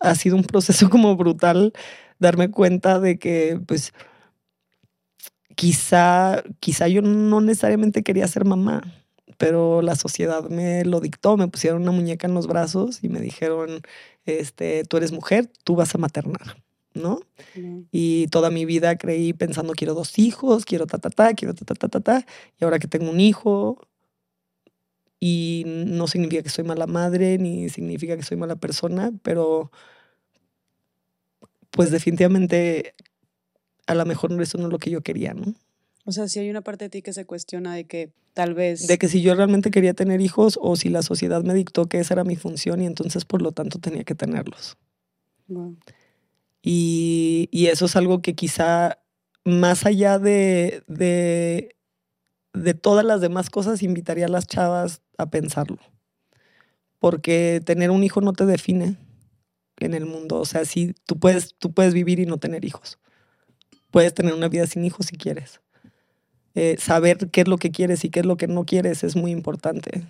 ha 0.00 0.14
sido 0.14 0.36
un 0.36 0.44
proceso 0.44 0.88
como 0.90 1.16
brutal 1.16 1.72
darme 2.18 2.50
cuenta 2.50 2.98
de 3.00 3.18
que, 3.18 3.60
pues, 3.66 3.92
quizá, 5.54 6.42
quizá 6.60 6.88
yo 6.88 7.02
no 7.02 7.40
necesariamente 7.40 8.02
quería 8.02 8.28
ser 8.28 8.44
mamá, 8.44 8.82
pero 9.38 9.82
la 9.82 9.96
sociedad 9.96 10.48
me 10.48 10.84
lo 10.84 11.00
dictó, 11.00 11.36
me 11.36 11.48
pusieron 11.48 11.82
una 11.82 11.92
muñeca 11.92 12.26
en 12.26 12.34
los 12.34 12.46
brazos 12.46 13.02
y 13.02 13.08
me 13.08 13.20
dijeron, 13.20 13.80
este, 14.24 14.84
tú 14.84 14.96
eres 14.96 15.12
mujer, 15.12 15.50
tú 15.64 15.76
vas 15.76 15.94
a 15.94 15.98
maternar, 15.98 16.62
¿no? 16.94 17.20
Y 17.92 18.28
toda 18.28 18.50
mi 18.50 18.64
vida 18.64 18.96
creí 18.96 19.32
pensando, 19.34 19.74
quiero 19.74 19.94
dos 19.94 20.18
hijos, 20.18 20.64
quiero 20.64 20.86
ta, 20.86 20.98
ta, 20.98 21.10
ta, 21.10 21.34
quiero 21.34 21.54
ta, 21.54 21.64
ta, 21.66 21.74
ta, 21.74 21.88
ta, 21.88 22.00
ta, 22.00 22.26
y 22.58 22.64
ahora 22.64 22.78
que 22.78 22.88
tengo 22.88 23.10
un 23.10 23.20
hijo, 23.20 23.85
y 25.18 25.64
no 25.66 26.06
significa 26.08 26.42
que 26.42 26.50
soy 26.50 26.64
mala 26.64 26.86
madre, 26.86 27.38
ni 27.38 27.68
significa 27.68 28.16
que 28.16 28.22
soy 28.22 28.36
mala 28.36 28.56
persona, 28.56 29.12
pero 29.22 29.70
pues 31.70 31.90
definitivamente 31.90 32.94
a 33.86 33.94
lo 33.94 34.04
mejor 34.04 34.30
eso 34.40 34.58
no 34.58 34.66
es 34.66 34.72
lo 34.72 34.78
que 34.78 34.90
yo 34.90 35.02
quería, 35.02 35.34
¿no? 35.34 35.54
O 36.04 36.12
sea, 36.12 36.28
si 36.28 36.38
hay 36.38 36.50
una 36.50 36.62
parte 36.62 36.84
de 36.84 36.88
ti 36.88 37.02
que 37.02 37.12
se 37.12 37.24
cuestiona 37.24 37.74
de 37.74 37.84
que 37.84 38.12
tal 38.32 38.54
vez... 38.54 38.86
De 38.86 38.98
que 38.98 39.08
si 39.08 39.22
yo 39.22 39.34
realmente 39.34 39.70
quería 39.70 39.94
tener 39.94 40.20
hijos 40.20 40.58
o 40.60 40.76
si 40.76 40.88
la 40.88 41.02
sociedad 41.02 41.42
me 41.42 41.54
dictó 41.54 41.86
que 41.86 41.98
esa 41.98 42.14
era 42.14 42.24
mi 42.24 42.36
función 42.36 42.80
y 42.80 42.86
entonces 42.86 43.24
por 43.24 43.42
lo 43.42 43.52
tanto 43.52 43.78
tenía 43.78 44.04
que 44.04 44.14
tenerlos. 44.14 44.76
Y, 46.62 47.48
y, 47.50 47.66
eso 47.66 47.86
es 47.86 47.96
algo 47.96 48.20
que 48.20 48.34
quizá 48.34 48.98
más 49.44 49.86
allá 49.86 50.18
de, 50.18 50.82
de, 50.88 51.76
de 52.52 52.74
todas 52.74 53.04
las 53.04 53.20
demás 53.20 53.48
cosas 53.50 53.82
invitaría 53.82 54.26
a 54.26 54.28
las 54.28 54.46
chavas 54.48 55.02
a 55.18 55.30
pensarlo. 55.30 55.78
Porque 56.98 57.60
tener 57.64 57.90
un 57.90 58.04
hijo 58.04 58.20
no 58.20 58.32
te 58.32 58.46
define 58.46 58.96
en 59.78 59.94
el 59.94 60.06
mundo. 60.06 60.40
O 60.40 60.44
sea, 60.44 60.64
sí, 60.64 60.94
tú 61.06 61.18
puedes, 61.18 61.54
tú 61.58 61.72
puedes 61.72 61.94
vivir 61.94 62.20
y 62.20 62.26
no 62.26 62.38
tener 62.38 62.64
hijos. 62.64 62.98
Puedes 63.90 64.14
tener 64.14 64.34
una 64.34 64.48
vida 64.48 64.66
sin 64.66 64.84
hijos 64.84 65.06
si 65.06 65.16
quieres. 65.16 65.60
Eh, 66.54 66.76
saber 66.78 67.30
qué 67.30 67.42
es 67.42 67.48
lo 67.48 67.58
que 67.58 67.70
quieres 67.70 68.04
y 68.04 68.10
qué 68.10 68.20
es 68.20 68.26
lo 68.26 68.36
que 68.36 68.48
no 68.48 68.64
quieres 68.64 69.04
es 69.04 69.14
muy 69.14 69.30
importante. 69.30 70.06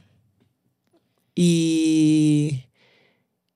Y, 1.34 2.66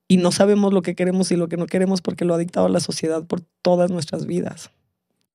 y 0.07 0.17
no 0.17 0.31
sabemos 0.31 0.73
lo 0.73 0.81
que 0.81 0.93
queremos 0.93 1.31
y 1.31 1.37
lo 1.37 1.47
que 1.47 1.57
no 1.57 1.67
queremos 1.67 2.01
porque 2.01 2.25
lo 2.25 2.33
ha 2.33 2.37
dictado 2.37 2.67
la 2.67 2.81
sociedad 2.81 3.25
por 3.25 3.41
todas 3.61 3.91
nuestras 3.91 4.25
vidas. 4.25 4.71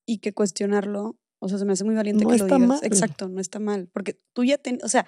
Y 0.05 0.18
que 0.18 0.34
cuestionarlo, 0.34 1.16
o 1.38 1.48
sea, 1.48 1.59
se 1.59 1.64
me 1.64 1.72
hace 1.72 1.84
muy 1.84 1.94
valiente 1.94 2.26
que 2.26 2.36
lo 2.36 2.44
digas. 2.44 2.60
Mal. 2.60 2.78
Exacto, 2.82 3.28
no 3.28 3.40
está 3.40 3.59
mal. 3.59 3.88
Porque 3.93 4.20
tú 4.34 4.44
ya, 4.44 4.59
ten, 4.59 4.78
o 4.84 4.88
sea, 4.88 5.06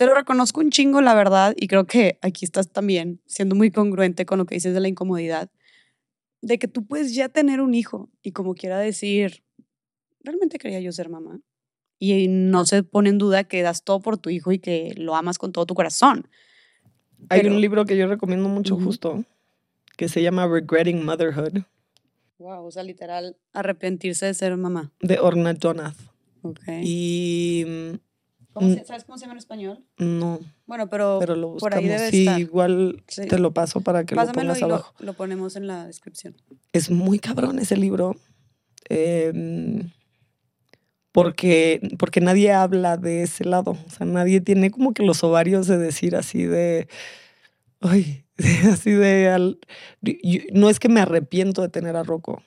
te 0.00 0.06
lo 0.06 0.14
reconozco 0.14 0.62
un 0.62 0.70
chingo, 0.70 1.02
la 1.02 1.14
verdad, 1.14 1.54
y 1.58 1.66
creo 1.66 1.84
que 1.84 2.18
aquí 2.22 2.46
estás 2.46 2.70
también 2.70 3.20
siendo 3.26 3.54
muy 3.54 3.70
congruente 3.70 4.24
con 4.24 4.38
lo 4.38 4.46
que 4.46 4.54
dices 4.54 4.72
de 4.72 4.80
la 4.80 4.88
incomodidad, 4.88 5.50
de 6.40 6.58
que 6.58 6.68
tú 6.68 6.86
puedes 6.86 7.14
ya 7.14 7.28
tener 7.28 7.60
un 7.60 7.74
hijo 7.74 8.08
y 8.22 8.32
como 8.32 8.54
quiera 8.54 8.78
decir, 8.78 9.44
realmente 10.24 10.56
quería 10.56 10.80
yo 10.80 10.90
ser 10.90 11.10
mamá. 11.10 11.40
Y 11.98 12.28
no 12.28 12.64
se 12.64 12.82
pone 12.82 13.10
en 13.10 13.18
duda 13.18 13.44
que 13.44 13.60
das 13.60 13.84
todo 13.84 14.00
por 14.00 14.16
tu 14.16 14.30
hijo 14.30 14.52
y 14.52 14.58
que 14.58 14.94
lo 14.96 15.16
amas 15.16 15.36
con 15.36 15.52
todo 15.52 15.66
tu 15.66 15.74
corazón. 15.74 16.28
Hay 17.28 17.46
un 17.46 17.60
libro 17.60 17.84
que 17.84 17.98
yo 17.98 18.06
recomiendo 18.06 18.48
mucho 18.48 18.76
justo, 18.76 19.22
que 19.98 20.08
se 20.08 20.22
llama 20.22 20.46
Regretting 20.46 21.04
Motherhood. 21.04 21.58
Wow, 22.38 22.64
o 22.64 22.70
sea, 22.70 22.84
literal, 22.84 23.36
arrepentirse 23.52 24.24
de 24.24 24.32
ser 24.32 24.56
mamá. 24.56 24.92
De 25.00 25.18
Orna 25.18 25.54
Jonath. 25.62 25.98
Ok. 26.40 26.62
Y 26.84 28.00
mm. 28.54 28.84
¿Sabes 28.84 29.04
cómo 29.04 29.18
se 29.18 29.22
llama 29.22 29.34
en 29.34 29.38
español? 29.38 29.84
No. 29.98 30.40
Bueno, 30.66 30.88
pero, 30.88 31.18
pero 31.20 31.36
lo 31.36 31.56
por 31.56 31.74
ahí 31.74 31.86
debe 31.86 32.10
sí, 32.10 32.28
igual 32.38 33.02
te 33.06 33.38
lo 33.38 33.52
paso 33.52 33.80
para 33.80 34.04
que 34.04 34.14
lo 34.14 34.26
pongas 34.32 34.62
abajo. 34.62 34.94
Lo, 34.98 35.06
lo, 35.06 35.12
ponemos 35.14 35.56
en 35.56 35.66
la 35.66 35.86
descripción. 35.86 36.36
Es 36.72 36.90
muy 36.90 37.18
cabrón 37.18 37.58
ese 37.58 37.76
libro. 37.76 38.16
Em, 38.88 39.90
porque, 41.12 41.80
porque 41.98 42.20
nadie 42.20 42.52
habla 42.52 42.96
de 42.96 43.22
ese 43.22 43.44
lado. 43.44 43.72
O 43.72 43.90
sea, 43.90 44.06
nadie 44.06 44.40
tiene 44.40 44.70
como 44.70 44.92
que 44.92 45.04
los 45.04 45.22
ovarios 45.24 45.66
de 45.66 45.78
decir 45.78 46.16
así 46.16 46.44
de. 46.44 46.88
Ay, 47.80 48.24
así 48.72 48.90
de. 48.90 49.56
no 50.52 50.70
es 50.70 50.80
que 50.80 50.88
me 50.88 51.00
arrepiento 51.00 51.62
de 51.62 51.68
tener 51.68 51.96
a 51.96 52.02
Rocco. 52.02 52.42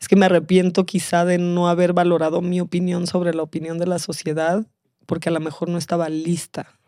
Es 0.00 0.08
que 0.08 0.16
me 0.16 0.26
arrepiento 0.26 0.84
quizá 0.84 1.24
de 1.24 1.38
no 1.38 1.68
haber 1.68 1.92
valorado 1.92 2.42
mi 2.42 2.60
opinión 2.60 3.06
sobre 3.06 3.34
la 3.34 3.44
opinión 3.44 3.78
de 3.78 3.86
la 3.86 4.00
sociedad 4.00 4.66
porque 5.12 5.28
a 5.28 5.32
lo 5.32 5.40
mejor 5.40 5.68
no 5.68 5.76
estaba 5.76 6.08
lista. 6.08 6.78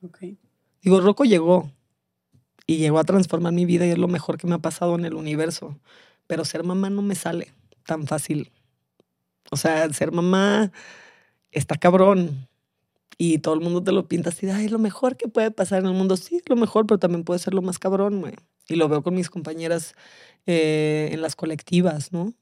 Okay. 0.00 0.38
Digo, 0.80 1.02
Rocco 1.02 1.26
llegó 1.26 1.70
y 2.66 2.78
llegó 2.78 2.98
a 2.98 3.04
transformar 3.04 3.52
mi 3.52 3.66
vida 3.66 3.84
y 3.84 3.90
es 3.90 3.98
lo 3.98 4.08
mejor 4.08 4.38
que 4.38 4.46
me 4.46 4.54
ha 4.54 4.60
pasado 4.60 4.94
en 4.94 5.04
el 5.04 5.12
universo. 5.12 5.78
Pero 6.26 6.46
ser 6.46 6.64
mamá 6.64 6.88
no 6.88 7.02
me 7.02 7.14
sale 7.14 7.52
tan 7.84 8.06
fácil. 8.06 8.50
O 9.50 9.58
sea, 9.58 9.92
ser 9.92 10.10
mamá 10.10 10.72
está 11.52 11.76
cabrón. 11.76 12.48
Y 13.18 13.40
todo 13.40 13.52
el 13.52 13.60
mundo 13.60 13.84
te 13.84 13.92
lo 13.92 14.08
pinta 14.08 14.30
así, 14.30 14.48
ay, 14.48 14.68
lo 14.68 14.78
mejor 14.78 15.18
que 15.18 15.28
puede 15.28 15.50
pasar 15.50 15.80
en 15.80 15.88
el 15.88 15.92
mundo. 15.92 16.16
Sí, 16.16 16.40
lo 16.46 16.56
mejor, 16.56 16.86
pero 16.86 16.98
también 16.98 17.24
puede 17.24 17.40
ser 17.40 17.52
lo 17.52 17.60
más 17.60 17.78
cabrón, 17.78 18.22
güey. 18.22 18.36
Y 18.70 18.76
lo 18.76 18.88
veo 18.88 19.02
con 19.02 19.14
mis 19.14 19.28
compañeras 19.28 19.94
eh, 20.46 21.10
en 21.12 21.20
las 21.20 21.36
colectivas, 21.36 22.10
¿no? 22.10 22.32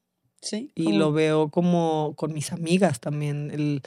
Sí. 0.40 0.70
Y 0.76 0.92
lo 0.92 1.10
veo 1.10 1.48
como 1.48 2.14
con 2.14 2.32
mis 2.32 2.52
amigas 2.52 3.00
también. 3.00 3.50
El, 3.50 3.82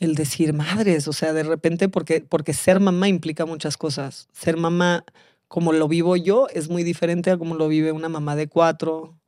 el 0.00 0.14
decir 0.14 0.52
madres, 0.52 1.08
o 1.08 1.12
sea, 1.12 1.32
de 1.32 1.42
repente, 1.42 1.88
porque, 1.88 2.20
porque 2.20 2.52
ser 2.54 2.80
mamá 2.80 3.08
implica 3.08 3.46
muchas 3.46 3.76
cosas. 3.76 4.28
Ser 4.32 4.56
mamá, 4.56 5.04
como 5.48 5.72
lo 5.72 5.88
vivo 5.88 6.16
yo, 6.16 6.46
es 6.52 6.68
muy 6.68 6.84
diferente 6.84 7.30
a 7.30 7.38
como 7.38 7.56
lo 7.56 7.68
vive 7.68 7.92
una 7.92 8.08
mamá 8.08 8.36
de 8.36 8.48
cuatro, 8.48 9.18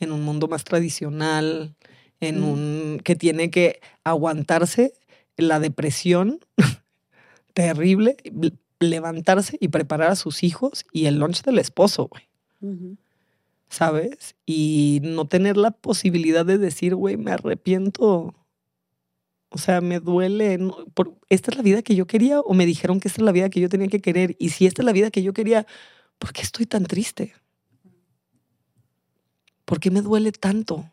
en 0.00 0.12
un 0.12 0.22
mundo 0.22 0.48
más 0.48 0.64
tradicional, 0.64 1.74
en 2.20 2.42
un 2.42 3.00
que 3.04 3.16
tiene 3.16 3.50
que 3.50 3.80
aguantarse 4.04 4.92
la 5.36 5.60
depresión 5.60 6.40
terrible, 7.54 8.16
levantarse 8.80 9.56
y 9.60 9.68
preparar 9.68 10.10
a 10.10 10.16
sus 10.16 10.42
hijos 10.42 10.86
y 10.92 11.06
el 11.06 11.18
lunch 11.18 11.42
del 11.42 11.58
esposo, 11.58 12.08
güey. 12.08 12.24
¿Sabes? 13.68 14.34
Y 14.44 15.00
no 15.02 15.26
tener 15.26 15.56
la 15.56 15.70
posibilidad 15.70 16.44
de 16.44 16.58
decir, 16.58 16.94
güey, 16.94 17.16
me 17.16 17.32
arrepiento 17.32 18.34
o 19.56 19.58
sea, 19.58 19.80
me 19.80 20.00
duele. 20.00 20.58
Por, 20.92 21.18
¿Esta 21.30 21.50
es 21.50 21.56
la 21.56 21.62
vida 21.62 21.80
que 21.80 21.94
yo 21.94 22.06
quería 22.06 22.40
o 22.40 22.52
me 22.52 22.66
dijeron 22.66 23.00
que 23.00 23.08
esta 23.08 23.22
es 23.22 23.24
la 23.24 23.32
vida 23.32 23.48
que 23.48 23.58
yo 23.58 23.70
tenía 23.70 23.88
que 23.88 24.02
querer? 24.02 24.36
Y 24.38 24.50
si 24.50 24.66
esta 24.66 24.82
es 24.82 24.86
la 24.86 24.92
vida 24.92 25.10
que 25.10 25.22
yo 25.22 25.32
quería, 25.32 25.66
¿por 26.18 26.34
qué 26.34 26.42
estoy 26.42 26.66
tan 26.66 26.84
triste? 26.84 27.32
¿Por 29.64 29.80
qué 29.80 29.90
me 29.90 30.02
duele 30.02 30.30
tanto? 30.32 30.92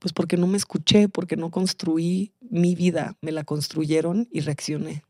Pues 0.00 0.12
porque 0.12 0.36
no 0.36 0.46
me 0.46 0.58
escuché, 0.58 1.08
porque 1.08 1.38
no 1.38 1.50
construí 1.50 2.34
mi 2.40 2.74
vida, 2.74 3.16
me 3.22 3.32
la 3.32 3.44
construyeron 3.44 4.28
y 4.30 4.40
reaccioné. 4.40 5.02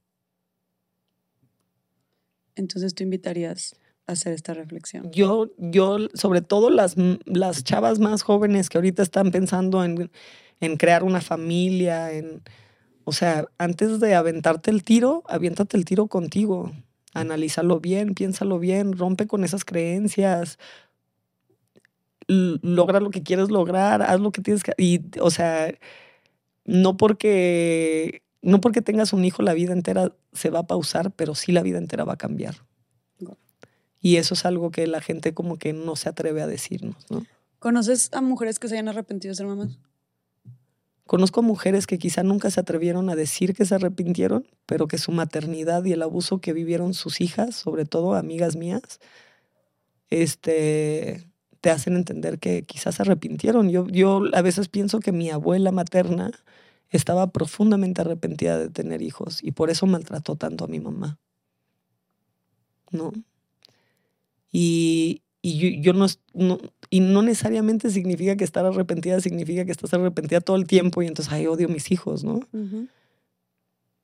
Entonces 2.55 2.95
tú 2.95 3.03
invitarías 3.03 3.75
a 4.07 4.13
hacer 4.13 4.35
esta 4.35 4.55
reflexión. 4.55 5.11
Yo, 5.11 5.51
yo, 5.59 5.99
sobre 6.15 6.43
todo 6.43 6.71
las, 6.71 6.95
las 7.25 7.65
chavas 7.65 7.99
más 7.99 8.23
jóvenes 8.23 8.69
que 8.69 8.79
ahorita 8.79 9.03
están 9.03 9.33
pensando 9.33 9.83
en 9.83 10.13
en 10.61 10.77
crear 10.77 11.05
una 11.05 11.21
familia, 11.21 12.13
en... 12.13 12.43
O 13.05 13.13
sea, 13.13 13.47
antes 13.59 14.01
de 14.01 14.15
aventarte 14.15 14.71
el 14.71 14.83
tiro, 14.83 15.23
aviéntate 15.29 15.77
el 15.77 15.85
tiro 15.85 16.09
contigo. 16.09 16.73
Analízalo 17.15 17.81
bien, 17.81 18.15
piénsalo 18.15 18.59
bien, 18.59 18.99
rompe 18.99 19.27
con 19.27 19.45
esas 19.45 19.65
creencias, 19.65 20.59
logra 22.27 23.01
lo 23.01 23.11
que 23.11 23.23
quieres 23.23 23.51
lograr, 23.51 24.03
haz 24.03 24.21
lo 24.21 24.33
que 24.33 24.43
tienes 24.43 24.63
que... 24.63 24.73
Y, 24.77 25.03
o 25.21 25.31
sea, 25.31 25.73
no 26.65 26.97
porque, 26.97 28.23
no 28.43 28.61
porque 28.61 28.83
tengas 28.83 29.13
un 29.13 29.25
hijo 29.25 29.43
la 29.43 29.55
vida 29.55 29.73
entera 29.73 30.13
se 30.33 30.51
va 30.51 30.61
a 30.61 30.67
pausar, 30.67 31.13
pero 31.13 31.35
sí 31.35 31.53
la 31.53 31.63
vida 31.63 31.79
entera 31.79 32.05
va 32.05 32.15
a 32.15 32.19
cambiar. 32.19 32.57
Y 34.01 34.17
eso 34.17 34.35
es 34.35 34.45
algo 34.45 34.71
que 34.71 34.87
la 34.87 35.01
gente 35.01 35.35
como 35.35 35.59
que 35.59 35.73
no 35.73 35.97
se 35.97 36.09
atreve 36.09 36.43
a 36.43 36.47
decirnos, 36.47 37.07
¿no? 37.11 37.25
¿Conoces 37.59 38.11
a 38.13 38.21
mujeres 38.21 38.59
que 38.59 38.69
se 38.69 38.75
hayan 38.75 38.89
arrepentido 38.89 39.33
de 39.33 39.37
ser 39.37 39.47
mamás? 39.47 39.79
Conozco 41.07 41.43
mujeres 41.43 41.87
que 41.87 41.99
quizá 41.99 42.25
nunca 42.25 42.51
se 42.51 42.59
atrevieron 42.59 43.11
a 43.11 43.15
decir 43.15 43.55
que 43.55 43.65
se 43.65 43.77
arrepintieron, 43.77 44.47
pero 44.67 44.89
que 44.89 44.99
su 44.99 45.13
maternidad 45.13 45.85
y 45.85 45.93
el 45.93 46.03
abuso 46.03 46.41
que 46.41 46.53
vivieron 46.53 46.95
sus 46.95 47.21
hijas, 47.21 47.55
sobre 47.55 47.85
todo 47.85 48.15
amigas 48.15 48.57
mías, 48.57 48.99
este, 50.11 51.29
te 51.61 51.71
hacen 51.71 51.95
entender 51.95 52.41
que 52.41 52.65
quizás 52.65 52.97
se 52.97 53.03
arrepintieron. 53.03 53.71
Yo, 53.71 53.87
yo 53.87 54.23
a 54.33 54.43
veces 54.43 54.69
pienso 54.69 54.99
que 54.99 55.13
mi 55.13 55.31
abuela 55.31 55.71
materna 55.71 56.33
estaba 56.91 57.29
profundamente 57.31 58.01
arrepentida 58.01 58.59
de 58.59 58.71
tener 58.71 59.03
hijos 59.03 59.43
y 59.43 59.53
por 59.53 59.71
eso 59.71 59.87
maltrató 59.87 60.35
tanto 60.37 60.65
a 60.65 60.69
mi 60.69 60.81
mamá. 60.81 61.19
¿No? 62.91 63.13
Y, 64.51 65.23
y 65.49 65.81
yo, 65.81 65.93
no, 65.93 66.07
y 66.91 66.99
no 66.99 67.23
necesariamente 67.23 67.91
significa 67.91 68.37
que 68.37 68.43
estar 68.43 68.67
arrepentida 68.67 69.21
significa 69.21 69.65
que 69.65 69.71
estás 69.71 69.95
arrepentida 69.95 70.41
todo 70.41 70.57
el 70.57 70.67
tiempo 70.67 71.03
y 71.03 71.07
entonces, 71.07 71.33
ay, 71.33 71.47
odio 71.47 71.69
a 71.69 71.71
mis 71.71 71.93
hijos, 71.93 72.25
¿no? 72.25 72.41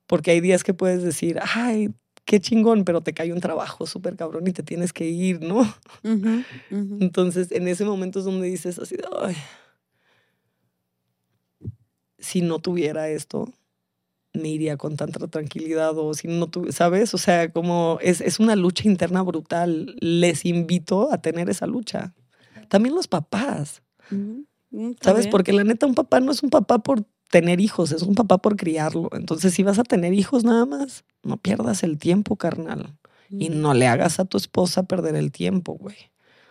Porque 0.07 0.31
hay 0.31 0.39
días 0.39 0.63
que 0.63 0.73
puedes 0.73 1.03
decir, 1.03 1.37
ay, 1.53 1.93
qué 2.23 2.39
chingón, 2.39 2.85
pero 2.85 3.01
te 3.01 3.13
cae 3.13 3.33
un 3.33 3.41
trabajo 3.41 3.85
súper 3.85 4.15
cabrón 4.15 4.47
y 4.47 4.53
te 4.53 4.63
tienes 4.63 4.93
que 4.93 5.09
ir, 5.09 5.41
¿no? 5.41 5.61
Entonces, 6.71 7.51
en 7.51 7.67
ese 7.67 7.83
momento 7.83 8.19
es 8.19 8.25
donde 8.25 8.47
dices 8.47 8.79
así, 8.79 8.95
ay, 9.21 9.35
si 12.19 12.41
no 12.41 12.59
tuviera 12.59 13.09
esto, 13.09 13.51
me 14.33 14.49
iría 14.49 14.77
con 14.77 14.97
tanta 14.97 15.27
tranquilidad 15.27 15.97
o 15.97 16.13
si 16.13 16.27
no 16.27 16.47
tú, 16.47 16.71
¿sabes? 16.71 17.13
O 17.13 17.17
sea, 17.17 17.51
como 17.51 17.99
es, 18.01 18.19
es 18.19 18.39
una 18.39 18.55
lucha 18.55 18.87
interna 18.87 19.21
brutal. 19.21 19.95
Les 19.99 20.45
invito 20.45 21.11
a 21.11 21.21
tener 21.21 21.49
esa 21.49 21.67
lucha. 21.67 22.13
También 22.67 22.95
los 22.95 23.07
papás. 23.07 23.83
Mm, 24.09 24.91
¿Sabes? 25.01 25.27
Porque 25.27 25.53
la 25.53 25.63
neta, 25.63 25.85
un 25.85 25.93
papá 25.93 26.19
no 26.19 26.31
es 26.31 26.41
un 26.41 26.49
papá 26.49 26.79
por 26.79 27.05
tener 27.29 27.59
hijos, 27.61 27.91
es 27.91 28.01
un 28.01 28.15
papá 28.15 28.39
por 28.39 28.55
criarlo. 28.57 29.09
Entonces, 29.13 29.53
si 29.53 29.63
vas 29.63 29.79
a 29.79 29.83
tener 29.83 30.13
hijos 30.13 30.43
nada 30.43 30.65
más, 30.65 31.03
no 31.23 31.37
pierdas 31.37 31.83
el 31.83 31.97
tiempo, 31.97 32.35
carnal. 32.35 32.97
Y 33.29 33.49
no 33.49 33.73
le 33.73 33.87
hagas 33.87 34.19
a 34.19 34.25
tu 34.25 34.37
esposa 34.37 34.83
perder 34.83 35.15
el 35.15 35.31
tiempo, 35.31 35.73
güey. 35.73 35.95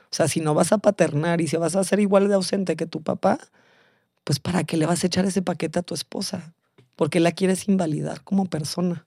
O 0.04 0.14
sea, 0.14 0.26
si 0.26 0.40
no 0.40 0.52
vas 0.54 0.72
a 0.72 0.78
paternar 0.78 1.40
y 1.40 1.46
si 1.46 1.56
vas 1.56 1.76
a 1.76 1.84
ser 1.84 2.00
igual 2.00 2.26
de 2.26 2.34
ausente 2.34 2.74
que 2.74 2.86
tu 2.86 3.02
papá, 3.02 3.38
pues 4.24 4.40
¿para 4.40 4.64
qué 4.64 4.76
le 4.76 4.86
vas 4.86 5.04
a 5.04 5.06
echar 5.06 5.24
ese 5.24 5.42
paquete 5.42 5.78
a 5.78 5.82
tu 5.82 5.94
esposa? 5.94 6.54
Porque 6.96 7.20
la 7.20 7.32
quieres 7.32 7.68
invalidar 7.68 8.22
como 8.22 8.46
persona. 8.46 9.06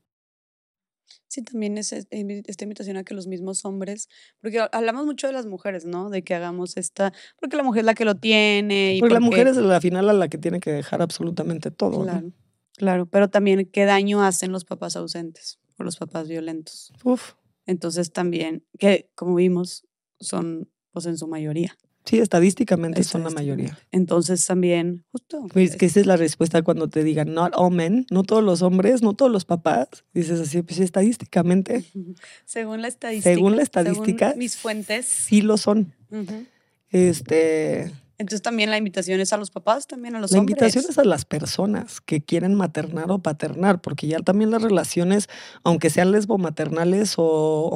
Sí, 1.28 1.42
también 1.42 1.78
es 1.78 1.92
esta 1.92 2.64
invitación 2.64 2.98
a 2.98 3.04
que 3.04 3.14
los 3.14 3.28
mismos 3.28 3.66
hombres, 3.66 4.08
porque 4.42 4.66
hablamos 4.72 5.06
mucho 5.06 5.28
de 5.28 5.34
las 5.34 5.46
mujeres, 5.46 5.86
¿no? 5.86 6.10
De 6.10 6.24
que 6.24 6.34
hagamos 6.34 6.78
esta, 6.78 7.14
porque 7.40 7.58
la 7.58 7.64
mujer 7.64 7.82
es 7.82 7.86
la 7.86 7.94
que 7.94 8.06
lo 8.06 8.16
tiene. 8.16 8.96
Y 8.96 9.00
porque, 9.00 9.16
la 9.16 9.20
mujer 9.20 9.48
es 9.48 9.58
la 9.58 9.82
final 9.82 10.10
a 10.10 10.14
la 10.14 10.30
que 10.30 10.38
tiene 10.38 10.60
que 10.60 10.72
dejar 10.72 11.02
absolutamente 11.02 11.72
todo. 11.72 12.04
Claro, 12.04 12.32
claro, 12.78 13.06
pero 13.08 13.30
también 13.30 13.70
qué 13.72 13.86
daño 13.86 14.24
hacen 14.24 14.52
los 14.52 14.66
papás 14.66 14.96
ausentes 14.96 15.60
o 15.78 15.84
los 15.84 15.98
papás 15.98 16.28
violentos. 16.28 16.94
Uf. 17.04 17.34
Entonces 17.66 18.12
también, 18.12 18.64
que 18.80 19.10
como 19.16 19.36
vimos, 19.36 19.86
son 20.20 20.70
pues 20.92 21.06
en 21.06 21.18
su 21.18 21.28
mayoría. 21.28 21.78
Sí, 22.06 22.20
estadísticamente 22.20 23.04
son 23.04 23.24
la 23.24 23.32
mayoría. 23.32 23.78
Entonces 23.92 24.46
también, 24.46 25.04
justo. 25.12 25.48
Pues 25.52 25.76
que 25.76 25.88
esa 25.88 26.00
es 26.00 26.06
la 26.06 26.18
respuesta 26.18 26.62
cuando 26.62 26.88
te 26.88 27.04
digan, 27.04 27.34
not 27.34 27.54
all 27.56 27.74
men, 27.74 28.06
no 28.12 28.22
todos 28.22 28.44
los 28.44 28.62
hombres, 28.62 29.02
no 29.02 29.14
todos 29.14 29.32
los 29.32 29.44
papás. 29.44 29.88
Dices 30.14 30.40
así, 30.40 30.62
pues 30.62 30.80
estadísticamente. 30.80 31.84
Según 32.46 32.84
la 32.84 32.90
estadística. 32.90 33.34
Según 33.34 33.56
la 33.56 33.64
estadística. 33.64 34.36
mis 34.38 34.56
fuentes. 34.56 35.08
Sí 35.08 35.42
lo 35.42 35.58
son. 35.58 35.96
Este 36.92 37.92
entonces 38.18 38.42
también 38.42 38.70
la 38.70 38.78
invitación 38.78 39.20
es 39.20 39.34
a 39.34 39.38
los 39.38 39.52
papás, 39.52 39.88
también 39.88 40.16
a 40.16 40.20
los 40.20 40.32
la 40.32 40.40
hombres. 40.40 40.58
La 40.58 40.66
invitación 40.66 40.90
es 40.90 40.98
a 40.98 41.04
las 41.04 41.26
personas 41.26 42.00
que 42.00 42.24
quieren 42.24 42.56
maternar 42.56 43.12
o 43.12 43.20
paternar, 43.20 43.82
porque 43.82 44.08
ya 44.08 44.20
también 44.20 44.52
las 44.52 44.62
relaciones, 44.62 45.28
aunque 45.64 45.90
sean 45.90 46.12
lesbomaternales 46.12 47.16
o 47.18 47.70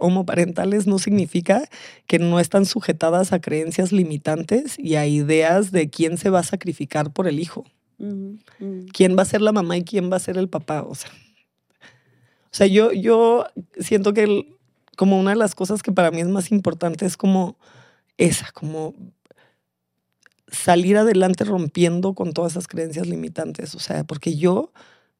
homoparentales, 0.00 0.86
no 0.86 0.98
significa 0.98 1.68
que 2.06 2.18
no 2.18 2.38
están 2.38 2.66
sujetadas 2.66 3.32
a 3.32 3.40
creencias 3.40 3.90
limitantes 3.90 4.78
y 4.78 4.96
a 4.96 5.06
ideas 5.06 5.72
de 5.72 5.88
quién 5.88 6.18
se 6.18 6.28
va 6.28 6.40
a 6.40 6.44
sacrificar 6.44 7.12
por 7.12 7.26
el 7.26 7.40
hijo. 7.40 7.64
¿Quién 8.92 9.16
va 9.16 9.22
a 9.22 9.26
ser 9.26 9.40
la 9.40 9.52
mamá 9.52 9.76
y 9.76 9.84
quién 9.84 10.12
va 10.12 10.16
a 10.16 10.20
ser 10.20 10.36
el 10.36 10.48
papá? 10.48 10.82
O 10.82 10.94
sea, 10.94 11.10
o 11.10 12.52
sea 12.52 12.66
yo, 12.66 12.92
yo 12.92 13.46
siento 13.80 14.12
que 14.12 14.54
como 14.96 15.18
una 15.18 15.30
de 15.30 15.36
las 15.36 15.54
cosas 15.54 15.82
que 15.82 15.92
para 15.92 16.10
mí 16.10 16.20
es 16.20 16.28
más 16.28 16.52
importante 16.52 17.06
es 17.06 17.16
como 17.16 17.56
esa, 18.18 18.50
como 18.52 18.94
salir 20.50 20.96
adelante 20.96 21.44
rompiendo 21.44 22.14
con 22.14 22.32
todas 22.32 22.52
esas 22.52 22.68
creencias 22.68 23.06
limitantes. 23.06 23.74
O 23.74 23.78
sea, 23.78 24.04
porque 24.04 24.36
yo 24.36 24.72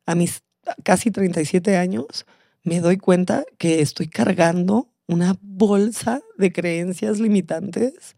a 0.07 0.15
mis 0.15 0.43
casi 0.85 1.11
37 1.11 1.77
años 1.77 2.27
me 2.63 2.81
doy 2.81 2.99
cuenta 2.99 3.45
que 3.59 3.81
estoy 3.81 4.09
cargando 4.09 4.89
una 5.07 5.37
bolsa 5.41 6.21
de 6.37 6.53
creencias 6.53 7.19
limitantes 7.19 8.17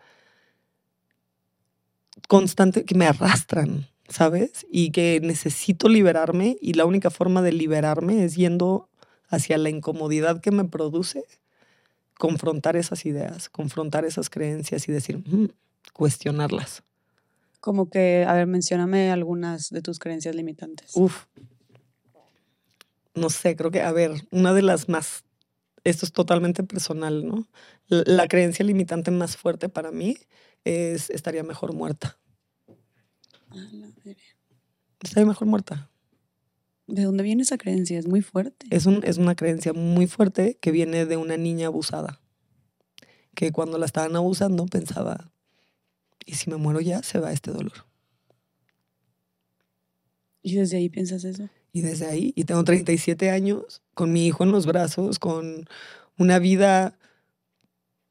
constante 2.29 2.85
que 2.85 2.95
me 2.95 3.07
arrastran, 3.07 3.89
¿sabes? 4.09 4.67
Y 4.71 4.91
que 4.91 5.21
necesito 5.23 5.89
liberarme 5.89 6.57
y 6.61 6.75
la 6.75 6.85
única 6.85 7.11
forma 7.11 7.43
de 7.43 7.53
liberarme 7.53 8.25
es 8.25 8.35
yendo 8.35 8.89
hacia 9.29 9.59
la 9.59 9.71
incomodidad 9.71 10.41
que 10.41 10.51
me 10.51 10.65
produce 10.65 11.25
confrontar 12.19 12.77
esas 12.77 13.07
ideas, 13.07 13.49
confrontar 13.49 14.05
esas 14.05 14.29
creencias 14.29 14.89
y 14.89 14.93
decir, 14.93 15.19
mm", 15.19 15.47
cuestionarlas. 15.93 16.83
Como 17.61 17.91
que, 17.91 18.25
a 18.27 18.33
ver, 18.33 18.47
mencióname 18.47 19.11
algunas 19.11 19.69
de 19.71 19.83
tus 19.83 19.99
creencias 19.99 20.35
limitantes. 20.35 20.93
Uf. 20.95 21.27
No 23.15 23.29
sé, 23.29 23.55
creo 23.55 23.71
que, 23.71 23.83
a 23.83 23.93
ver, 23.93 24.13
una 24.31 24.55
de 24.55 24.63
las 24.63 24.89
más, 24.89 25.25
esto 25.85 26.07
es 26.07 26.13
totalmente 26.13 26.63
personal, 26.63 27.27
¿no? 27.27 27.49
La, 27.89 28.29
creencia 28.29 28.65
limitante 28.65 29.11
más 29.11 29.37
fuerte 29.37 29.69
para 29.69 29.91
mí 29.91 30.17
es 30.65 31.11
estaría 31.11 31.43
mejor 31.43 31.75
muerta. 31.75 32.19
estaría 35.03 35.27
mejor 35.27 35.49
muerta. 35.49 35.91
¿De 36.87 37.05
dónde 37.05 37.23
viene 37.23 37.43
esa 37.43 37.59
creencia? 37.59 37.99
Es 37.99 38.07
muy 38.07 38.21
fuerte. 38.21 38.67
Es, 38.71 38.87
un, 38.87 39.03
es 39.05 39.19
una 39.19 39.35
creencia 39.35 39.73
muy 39.73 40.07
fuerte 40.07 40.57
que 40.61 40.71
viene 40.71 41.05
de 41.05 41.17
una 41.17 41.37
niña 41.37 41.67
abusada. 41.67 42.21
Que 43.35 43.53
cuando 43.53 43.79
la 43.79 43.87
estaban 43.87 44.17
abusando 44.17 44.67
pensaba, 44.67 45.33
y 46.31 46.35
si 46.35 46.49
me 46.49 46.57
muero 46.57 46.81
ya, 46.81 47.03
se 47.03 47.19
va 47.19 47.33
este 47.33 47.51
dolor. 47.51 47.85
¿Y 50.43 50.55
desde 50.55 50.77
ahí 50.77 50.89
piensas 50.89 51.25
eso? 51.25 51.49
Y 51.73 51.83
desde 51.83 52.07
ahí, 52.07 52.33
y 52.37 52.45
tengo 52.45 52.63
37 52.63 53.31
años, 53.31 53.83
con 53.95 54.13
mi 54.13 54.27
hijo 54.27 54.45
en 54.45 54.53
los 54.53 54.67
brazos, 54.67 55.19
con 55.19 55.67
una 56.19 56.39
vida 56.39 56.97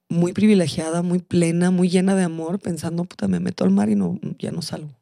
muy 0.10 0.34
privilegiada, 0.34 1.02
muy 1.02 1.20
plena, 1.20 1.72
muy 1.72 1.90
llena 1.90 2.16
de 2.16 2.24
amor, 2.24 2.60
pensando, 2.60 3.06
puta, 3.06 3.28
me 3.28 3.40
meto 3.40 3.64
al 3.64 3.72
mar 3.72 3.90
y 3.90 3.96
no, 3.96 4.20
ya 4.38 4.52
no 4.52 4.62
salgo. 4.62 4.96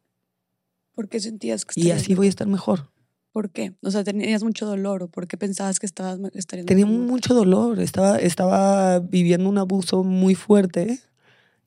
¿Por 0.94 1.10
qué 1.10 1.19
sentías 1.19 1.65
que 1.65 1.80
Y 1.80 1.91
así 1.91 2.14
voy 2.14 2.27
a 2.27 2.30
estar 2.30 2.48
mejor. 2.48 2.91
¿Por 3.31 3.52
qué? 3.52 3.73
O 3.81 3.91
sea, 3.91 4.03
tenías 4.03 4.44
mucho 4.44 4.65
dolor 4.65 5.03
o 5.03 5.07
por 5.07 5.27
qué 5.27 5.38
pensabas 5.38 5.80
que 5.80 5.85
estabas 5.85 6.19
estarías 6.34 6.65
Tenía 6.65 6.85
mucho 6.85 7.34
dolor, 7.34 7.80
estaba, 7.80 8.18
estaba 8.18 8.99
viviendo 8.99 9.49
un 9.49 9.57
abuso 9.57 10.03
muy 10.03 10.35
fuerte 10.35 10.99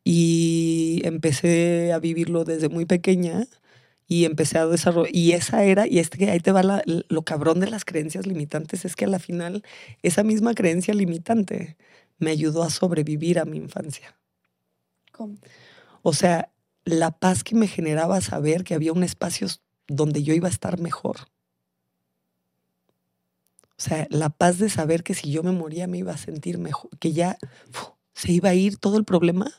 y 0.04 1.02
empecé 1.04 1.92
a 1.92 1.98
vivirlo 1.98 2.44
desde 2.44 2.68
muy 2.68 2.86
pequeña 2.86 3.46
y 4.06 4.24
empecé 4.24 4.58
a 4.58 4.66
desarrollar. 4.66 5.14
Y 5.14 5.32
esa 5.32 5.64
era, 5.64 5.86
y 5.86 5.98
es 5.98 6.10
que 6.10 6.30
ahí 6.30 6.40
te 6.40 6.52
va 6.52 6.82
lo 6.84 7.22
cabrón 7.22 7.60
de 7.60 7.70
las 7.70 7.84
creencias 7.84 8.26
limitantes, 8.26 8.84
es 8.84 8.96
que 8.96 9.04
a 9.04 9.08
la 9.08 9.18
final 9.18 9.62
esa 10.02 10.24
misma 10.24 10.54
creencia 10.54 10.94
limitante 10.94 11.76
me 12.18 12.30
ayudó 12.30 12.62
a 12.62 12.70
sobrevivir 12.70 13.38
a 13.38 13.44
mi 13.44 13.56
infancia. 13.56 14.18
¿Cómo? 15.12 15.36
O 16.02 16.12
sea, 16.12 16.50
la 16.84 17.10
paz 17.12 17.44
que 17.44 17.54
me 17.54 17.68
generaba 17.68 18.20
saber 18.20 18.64
que 18.64 18.74
había 18.74 18.92
un 18.92 19.04
espacio 19.04 19.48
donde 19.86 20.22
yo 20.22 20.34
iba 20.34 20.48
a 20.48 20.50
estar 20.50 20.80
mejor. 20.80 21.28
O 23.76 23.82
sea, 23.82 24.06
la 24.10 24.28
paz 24.28 24.58
de 24.58 24.68
saber 24.68 25.02
que 25.02 25.14
si 25.14 25.30
yo 25.30 25.42
me 25.42 25.52
moría 25.52 25.86
me 25.86 25.98
iba 25.98 26.12
a 26.12 26.18
sentir 26.18 26.58
mejor, 26.58 26.90
que 26.98 27.12
ya 27.12 27.38
se 28.12 28.32
iba 28.32 28.50
a 28.50 28.54
ir 28.54 28.76
todo 28.76 28.98
el 28.98 29.04
problema 29.04 29.50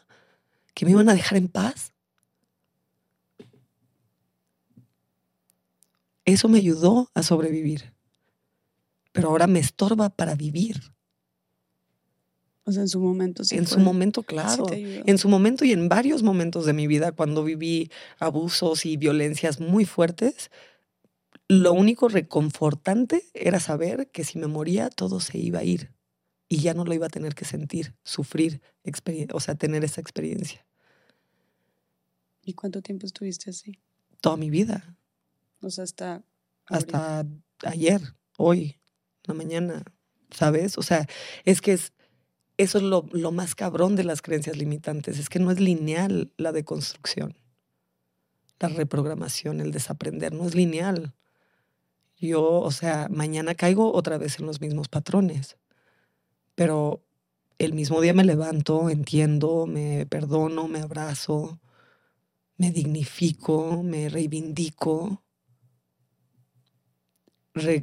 que 0.73 0.85
me 0.85 0.91
iban 0.91 1.09
a 1.09 1.13
dejar 1.13 1.37
en 1.37 1.47
paz. 1.47 1.93
Eso 6.25 6.47
me 6.47 6.59
ayudó 6.59 7.09
a 7.13 7.23
sobrevivir, 7.23 7.93
pero 9.11 9.29
ahora 9.29 9.47
me 9.47 9.59
estorba 9.59 10.09
para 10.09 10.35
vivir. 10.35 10.79
O 12.63 12.71
sea, 12.71 12.83
en 12.83 12.89
su 12.89 12.99
momento 12.99 13.43
sí. 13.43 13.57
En 13.57 13.65
su 13.65 13.79
momento, 13.79 14.21
claro. 14.21 14.65
en 14.69 15.17
su 15.17 15.27
momento 15.27 15.65
y 15.65 15.71
en 15.71 15.89
varios 15.89 16.21
momentos 16.21 16.65
de 16.65 16.73
mi 16.73 16.85
vida, 16.85 17.11
cuando 17.11 17.43
viví 17.43 17.89
abusos 18.19 18.85
y 18.85 18.97
violencias 18.97 19.59
muy 19.59 19.85
fuertes, 19.85 20.51
lo 21.47 21.73
único 21.73 22.07
reconfortante 22.07 23.23
era 23.33 23.59
saber 23.59 24.09
que 24.11 24.23
si 24.23 24.37
me 24.37 24.47
moría, 24.47 24.89
todo 24.89 25.19
se 25.19 25.39
iba 25.39 25.59
a 25.59 25.63
ir 25.63 25.91
y 26.51 26.57
ya 26.57 26.73
no 26.73 26.83
lo 26.83 26.93
iba 26.93 27.05
a 27.05 27.09
tener 27.09 27.33
que 27.33 27.45
sentir, 27.45 27.95
sufrir, 28.03 28.61
o 29.31 29.39
sea, 29.39 29.55
tener 29.55 29.85
esa 29.85 30.01
experiencia. 30.01 30.67
¿Y 32.43 32.55
cuánto 32.55 32.81
tiempo 32.81 33.05
estuviste 33.05 33.51
así? 33.51 33.79
Toda 34.19 34.35
mi 34.35 34.49
vida. 34.49 34.97
O 35.61 35.69
sea, 35.69 35.85
hasta... 35.85 36.25
Hasta 36.65 37.25
ayer, 37.63 38.01
hoy, 38.37 38.81
la 39.23 39.33
mañana, 39.33 39.85
¿sabes? 40.29 40.77
O 40.77 40.81
sea, 40.81 41.07
es 41.45 41.61
que 41.61 41.71
es, 41.71 41.93
eso 42.57 42.79
es 42.79 42.83
lo, 42.83 43.07
lo 43.13 43.31
más 43.31 43.55
cabrón 43.55 43.95
de 43.95 44.03
las 44.03 44.21
creencias 44.21 44.57
limitantes, 44.57 45.19
es 45.19 45.29
que 45.29 45.39
no 45.39 45.51
es 45.51 45.59
lineal 45.61 46.33
la 46.35 46.51
deconstrucción, 46.51 47.37
la 48.59 48.67
reprogramación, 48.67 49.61
el 49.61 49.71
desaprender, 49.71 50.33
no 50.33 50.45
es 50.47 50.53
lineal. 50.53 51.13
Yo, 52.17 52.59
o 52.59 52.71
sea, 52.71 53.07
mañana 53.09 53.55
caigo 53.55 53.93
otra 53.93 54.17
vez 54.17 54.37
en 54.37 54.47
los 54.47 54.59
mismos 54.59 54.89
patrones 54.89 55.57
pero 56.55 57.03
el 57.57 57.73
mismo 57.73 58.01
día 58.01 58.13
me 58.13 58.23
levanto, 58.23 58.89
entiendo, 58.89 59.67
me 59.67 60.05
perdono, 60.07 60.67
me 60.67 60.79
abrazo, 60.79 61.59
me 62.57 62.71
dignifico, 62.71 63.83
me 63.83 64.09
reivindico. 64.09 65.23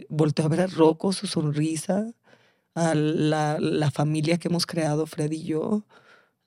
volteo 0.09 0.47
a 0.47 0.49
ver 0.49 0.61
a 0.63 0.67
Rocco, 0.67 1.13
su 1.13 1.27
sonrisa, 1.27 2.13
a 2.75 2.95
la, 2.95 3.59
la, 3.61 3.91
familia 3.91 4.39
que 4.39 4.49
hemos 4.49 4.67
creado 4.67 5.07
Fred 5.07 5.33
y 5.33 5.43
yo, 5.45 5.87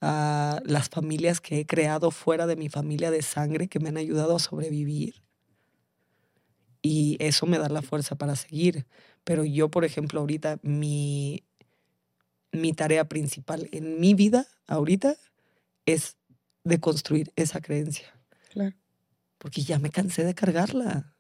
a 0.02 0.62
las 0.66 0.90
familias 0.90 1.42
que 1.42 1.60
he 1.60 1.66
creado 1.66 2.12
fuera 2.12 2.48
de 2.48 2.56
mi 2.56 2.70
familia 2.70 3.12
de 3.12 3.22
sangre 3.22 3.68
que 3.68 3.80
me 3.80 3.90
han 3.90 3.98
ayudado 3.98 4.36
a 4.36 4.40
sobrevivir. 4.40 5.24
Y 6.82 7.18
eso 7.20 7.46
me 7.46 7.60
da 7.60 7.70
la 7.70 7.82
fuerza 7.82 8.16
para 8.16 8.36
seguir. 8.36 8.88
Pero 9.24 9.46
yo, 9.46 9.70
por 9.70 9.86
ejemplo, 9.86 10.20
ahorita, 10.20 10.60
mi, 10.64 11.44
mi 12.52 12.74
tarea 12.74 13.08
principal 13.08 13.68
en 13.72 14.00
mi 14.00 14.14
vida, 14.14 14.48
ahorita, 14.68 15.16
es 15.86 16.18
de 16.64 16.80
construir 16.80 17.32
esa 17.36 17.62
creencia. 17.62 18.08
Claro. 18.52 18.76
Porque 19.38 19.62
ya 19.62 19.80
me 19.80 19.90
cansé 19.90 20.24
de 20.24 20.36
cargarla 20.36 21.16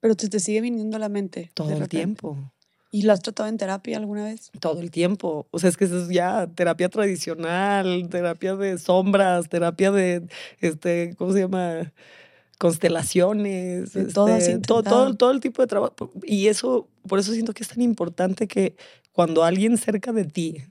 Pero 0.00 0.14
te, 0.14 0.28
te 0.28 0.38
sigue 0.38 0.60
viniendo 0.60 0.96
a 0.96 1.00
la 1.00 1.08
mente. 1.08 1.50
todo 1.54 1.70
el 1.70 1.88
tiempo. 1.88 2.52
¿Y 2.94 3.02
lo 3.02 3.12
has 3.12 3.20
tratado 3.20 3.48
en 3.48 3.56
terapia 3.56 3.96
alguna 3.96 4.26
vez? 4.26 4.52
Todo 4.60 4.80
el 4.80 4.92
tiempo. 4.92 5.48
O 5.50 5.58
sea, 5.58 5.68
es 5.68 5.76
que 5.76 5.86
eso 5.86 6.00
es 6.00 6.08
ya 6.10 6.46
terapia 6.46 6.88
tradicional, 6.88 8.08
terapia 8.08 8.54
de 8.54 8.78
sombras, 8.78 9.48
terapia 9.48 9.90
de, 9.90 10.28
este, 10.60 11.16
¿cómo 11.16 11.32
se 11.32 11.40
llama? 11.40 11.92
Constelaciones. 12.56 13.90
Todo 14.14 14.28
este, 14.28 14.58
todo, 14.60 15.16
todo 15.16 15.32
el 15.32 15.40
tipo 15.40 15.60
de 15.60 15.66
trabajo. 15.66 16.12
Y 16.22 16.46
eso, 16.46 16.88
por 17.08 17.18
eso 17.18 17.32
siento 17.32 17.52
que 17.52 17.64
es 17.64 17.68
tan 17.68 17.82
importante 17.82 18.46
que 18.46 18.76
cuando 19.10 19.42
alguien 19.42 19.76
cerca 19.76 20.12
de 20.12 20.24
ti 20.26 20.62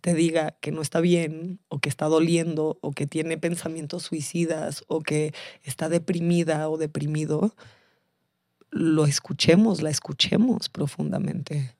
te 0.00 0.14
diga 0.14 0.56
que 0.60 0.72
no 0.72 0.82
está 0.82 1.00
bien, 1.00 1.60
o 1.68 1.80
que 1.80 1.88
está 1.88 2.06
doliendo, 2.06 2.78
o 2.80 2.92
que 2.92 3.06
tiene 3.06 3.38
pensamientos 3.38 4.04
suicidas, 4.04 4.84
o 4.88 5.00
que 5.00 5.34
está 5.62 5.88
deprimida 5.88 6.68
o 6.68 6.76
deprimido, 6.76 7.54
lo 8.70 9.06
escuchemos, 9.06 9.82
la 9.82 9.90
escuchemos 9.90 10.68
profundamente 10.68 11.74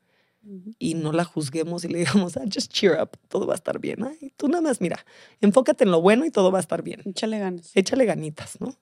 y 0.79 0.95
no 0.95 1.13
la 1.13 1.25
juzguemos 1.25 1.85
y 1.85 1.89
le 1.89 1.99
digamos, 1.99 2.37
ah, 2.37 2.45
just 2.53 2.73
cheer 2.73 3.01
up, 3.01 3.11
todo 3.29 3.47
va 3.47 3.55
a 3.55 3.57
estar 3.57 3.79
bien. 3.79 4.03
Ay, 4.03 4.33
tú 4.37 4.49
nada 4.49 4.63
más, 4.63 4.81
mira, 4.81 5.05
enfócate 5.41 5.85
en 5.85 5.91
lo 5.91 6.01
bueno 6.01 6.25
y 6.25 6.31
todo 6.31 6.51
va 6.51 6.59
a 6.59 6.61
estar 6.63 6.83
bien. 6.83 7.03
Échale 7.05 7.39
ganas. 7.39 7.71
Échale 7.75 8.05
ganitas, 8.07 8.59
¿no? 8.61 8.75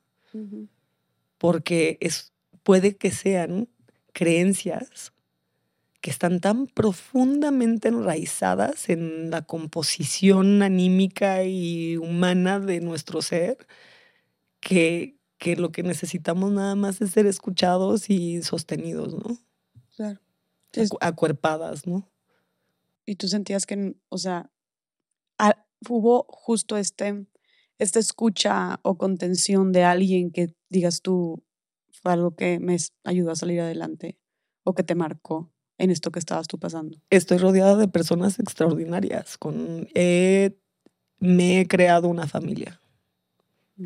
Porque 1.38 1.98
es, 2.00 2.32
puede 2.62 2.96
que 2.96 3.10
sean 3.10 3.68
creencias 4.12 5.12
que 6.06 6.10
están 6.12 6.38
tan 6.38 6.68
profundamente 6.68 7.88
enraizadas 7.88 8.88
en 8.90 9.28
la 9.32 9.42
composición 9.42 10.62
anímica 10.62 11.42
y 11.42 11.96
humana 11.96 12.60
de 12.60 12.80
nuestro 12.80 13.22
ser 13.22 13.66
que, 14.60 15.18
que 15.38 15.56
lo 15.56 15.72
que 15.72 15.82
necesitamos 15.82 16.52
nada 16.52 16.76
más 16.76 17.00
es 17.00 17.10
ser 17.10 17.26
escuchados 17.26 18.08
y 18.08 18.40
sostenidos, 18.42 19.14
¿no? 19.14 19.36
Claro. 19.96 20.20
Acu- 20.74 20.98
Acuerpadas, 21.00 21.86
¿no? 21.88 22.08
y 23.04 23.16
tú 23.16 23.26
sentías 23.28 23.66
que, 23.66 23.96
o 24.08 24.18
sea, 24.18 24.50
a- 25.38 25.66
hubo 25.88 26.26
justo 26.28 26.76
este, 26.76 27.26
esta 27.78 27.98
escucha 27.98 28.80
o 28.82 28.98
contención 28.98 29.72
de 29.72 29.84
alguien 29.84 30.30
que 30.30 30.54
digas 30.70 31.02
tú 31.02 31.44
fue 31.90 32.12
algo 32.12 32.36
que 32.36 32.60
me 32.60 32.76
ayudó 33.04 33.32
a 33.32 33.36
salir 33.36 33.60
adelante 33.60 34.20
o 34.64 34.74
que 34.74 34.84
te 34.84 34.94
marcó 34.94 35.52
en 35.78 35.90
esto 35.90 36.10
que 36.10 36.18
estabas 36.18 36.46
tú 36.48 36.58
pasando. 36.58 36.98
Estoy 37.10 37.38
rodeada 37.38 37.76
de 37.76 37.88
personas 37.88 38.38
extraordinarias. 38.38 39.36
Con, 39.38 39.88
he- 39.94 40.56
me 41.18 41.60
he 41.60 41.66
creado 41.66 42.08
una 42.08 42.26
familia. 42.26 42.80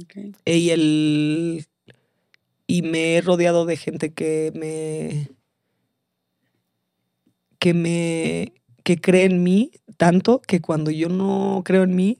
Okay. 0.04 0.32
Y, 0.44 0.70
el, 0.70 1.66
y 2.66 2.82
me 2.82 3.16
he 3.16 3.20
rodeado 3.20 3.66
de 3.66 3.76
gente 3.76 4.12
que 4.12 4.52
me 4.54 5.30
que 7.58 7.74
me 7.74 8.52
que 8.84 8.98
cree 9.00 9.24
en 9.24 9.42
mí 9.42 9.70
tanto 9.96 10.40
que 10.40 10.60
cuando 10.60 10.90
yo 10.90 11.08
no 11.08 11.62
creo 11.64 11.82
en 11.82 11.94
mí 11.94 12.18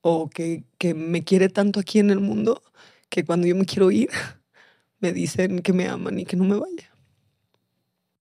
o 0.00 0.28
que, 0.28 0.64
que 0.78 0.94
me 0.94 1.22
quiere 1.24 1.48
tanto 1.48 1.80
aquí 1.80 1.98
en 2.00 2.10
el 2.10 2.20
mundo 2.20 2.62
que 3.08 3.24
cuando 3.24 3.46
yo 3.46 3.54
me 3.54 3.66
quiero 3.66 3.90
ir 3.90 4.08
me 5.00 5.12
dicen 5.12 5.60
que 5.60 5.72
me 5.72 5.88
aman 5.88 6.18
y 6.18 6.24
que 6.24 6.36
no 6.36 6.44
me 6.44 6.56
vaya. 6.56 6.95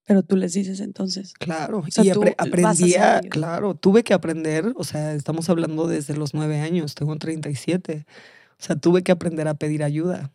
Pero 0.05 0.21
tú 0.23 0.35
les 0.37 0.53
dices 0.53 0.79
entonces. 0.81 1.33
Claro, 1.33 1.83
sea, 1.89 2.03
y 2.03 2.11
tú 2.11 2.21
apre- 2.21 2.35
vas 2.37 2.47
aprendí 2.47 2.67
hacia 2.93 3.15
a, 3.15 3.19
ellos. 3.19 3.29
claro, 3.31 3.73
tuve 3.75 4.03
que 4.03 4.13
aprender, 4.13 4.73
o 4.75 4.83
sea, 4.83 5.13
estamos 5.13 5.49
hablando 5.49 5.87
desde 5.87 6.15
los 6.15 6.33
nueve 6.33 6.59
años, 6.59 6.93
tengo 6.95 7.15
37, 7.17 8.05
o 8.59 8.63
sea, 8.63 8.75
tuve 8.75 9.01
que 9.03 9.11
aprender 9.11 9.47
a 9.47 9.55
pedir 9.55 9.83
ayuda, 9.83 10.31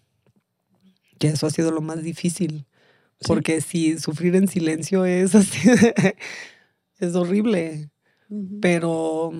que 1.18 1.28
eso 1.28 1.46
ha 1.46 1.50
sido 1.50 1.70
lo 1.70 1.80
más 1.82 2.02
difícil, 2.02 2.66
Sí. 3.20 3.26
porque 3.28 3.60
si 3.60 3.98
sufrir 3.98 4.34
en 4.34 4.48
silencio 4.48 5.04
es 5.04 5.34
así, 5.34 5.68
es 6.98 7.14
horrible, 7.14 7.90
Ujú. 8.28 8.58
pero 8.60 9.32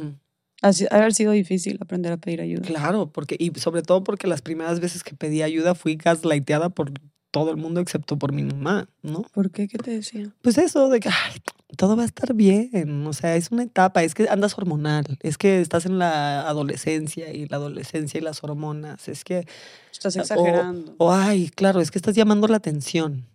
Ha 0.62 0.73
si- 0.73 0.85
ha 0.90 0.97
haber 0.97 1.15
sido 1.15 1.32
difícil 1.32 1.78
aprender 1.81 2.12
a 2.12 2.19
pedir 2.19 2.40
ayuda. 2.40 2.62
claro, 2.62 3.11
porque, 3.11 3.36
y 3.39 3.51
sobre 3.59 3.82
todo 3.82 4.05
porque 4.05 4.27
las 4.27 4.43
primeras 4.43 4.78
veces 4.81 5.02
que 5.02 5.15
pedí 5.16 5.43
ayuda 5.43 5.74
fui 5.74 5.97
gaslighteada 5.97 6.69
por 6.69 6.93
todo 7.31 7.51
el 7.51 7.57
mundo 7.57 7.81
excepto 7.81 8.19
por 8.19 8.32
mi 8.32 8.43
mamá, 8.43 8.89
¿no? 9.02 9.23
¿Por 9.23 9.51
qué? 9.51 9.69
¿Qué 9.69 9.78
te 9.78 9.93
decía? 9.93 10.35
Pues 10.43 10.59
eso 10.59 10.89
de 10.89 11.01
que 11.01 11.09
ay, 11.09 11.40
todo 11.77 11.97
va 11.97 12.02
a 12.02 12.07
estar 12.07 12.35
bien, 12.35 13.07
o 13.07 13.12
sea, 13.12 13.36
es 13.36 13.51
una 13.51 13.62
etapa, 13.62 14.02
es 14.02 14.15
que 14.15 14.28
andas 14.28 14.57
hormonal, 14.59 15.19
es 15.20 15.39
que 15.39 15.61
estás 15.61 15.86
en 15.86 15.98
la 15.98 16.48
adolescencia 16.48 17.32
y 17.32 17.47
la 17.47 17.57
adolescencia 17.57 18.19
y 18.19 18.23
las 18.23 18.43
hormonas, 18.43 19.09
es 19.09 19.24
que, 19.24 19.47
Estás 19.93 20.16
exagerando. 20.16 20.94
o 20.98 21.12
ay, 21.12 21.51
claro, 21.51 21.81
es 21.81 21.90
que 21.90 21.98
estás 21.98 22.15
llamando 22.15 22.48
la 22.48 22.57
atención, 22.57 23.27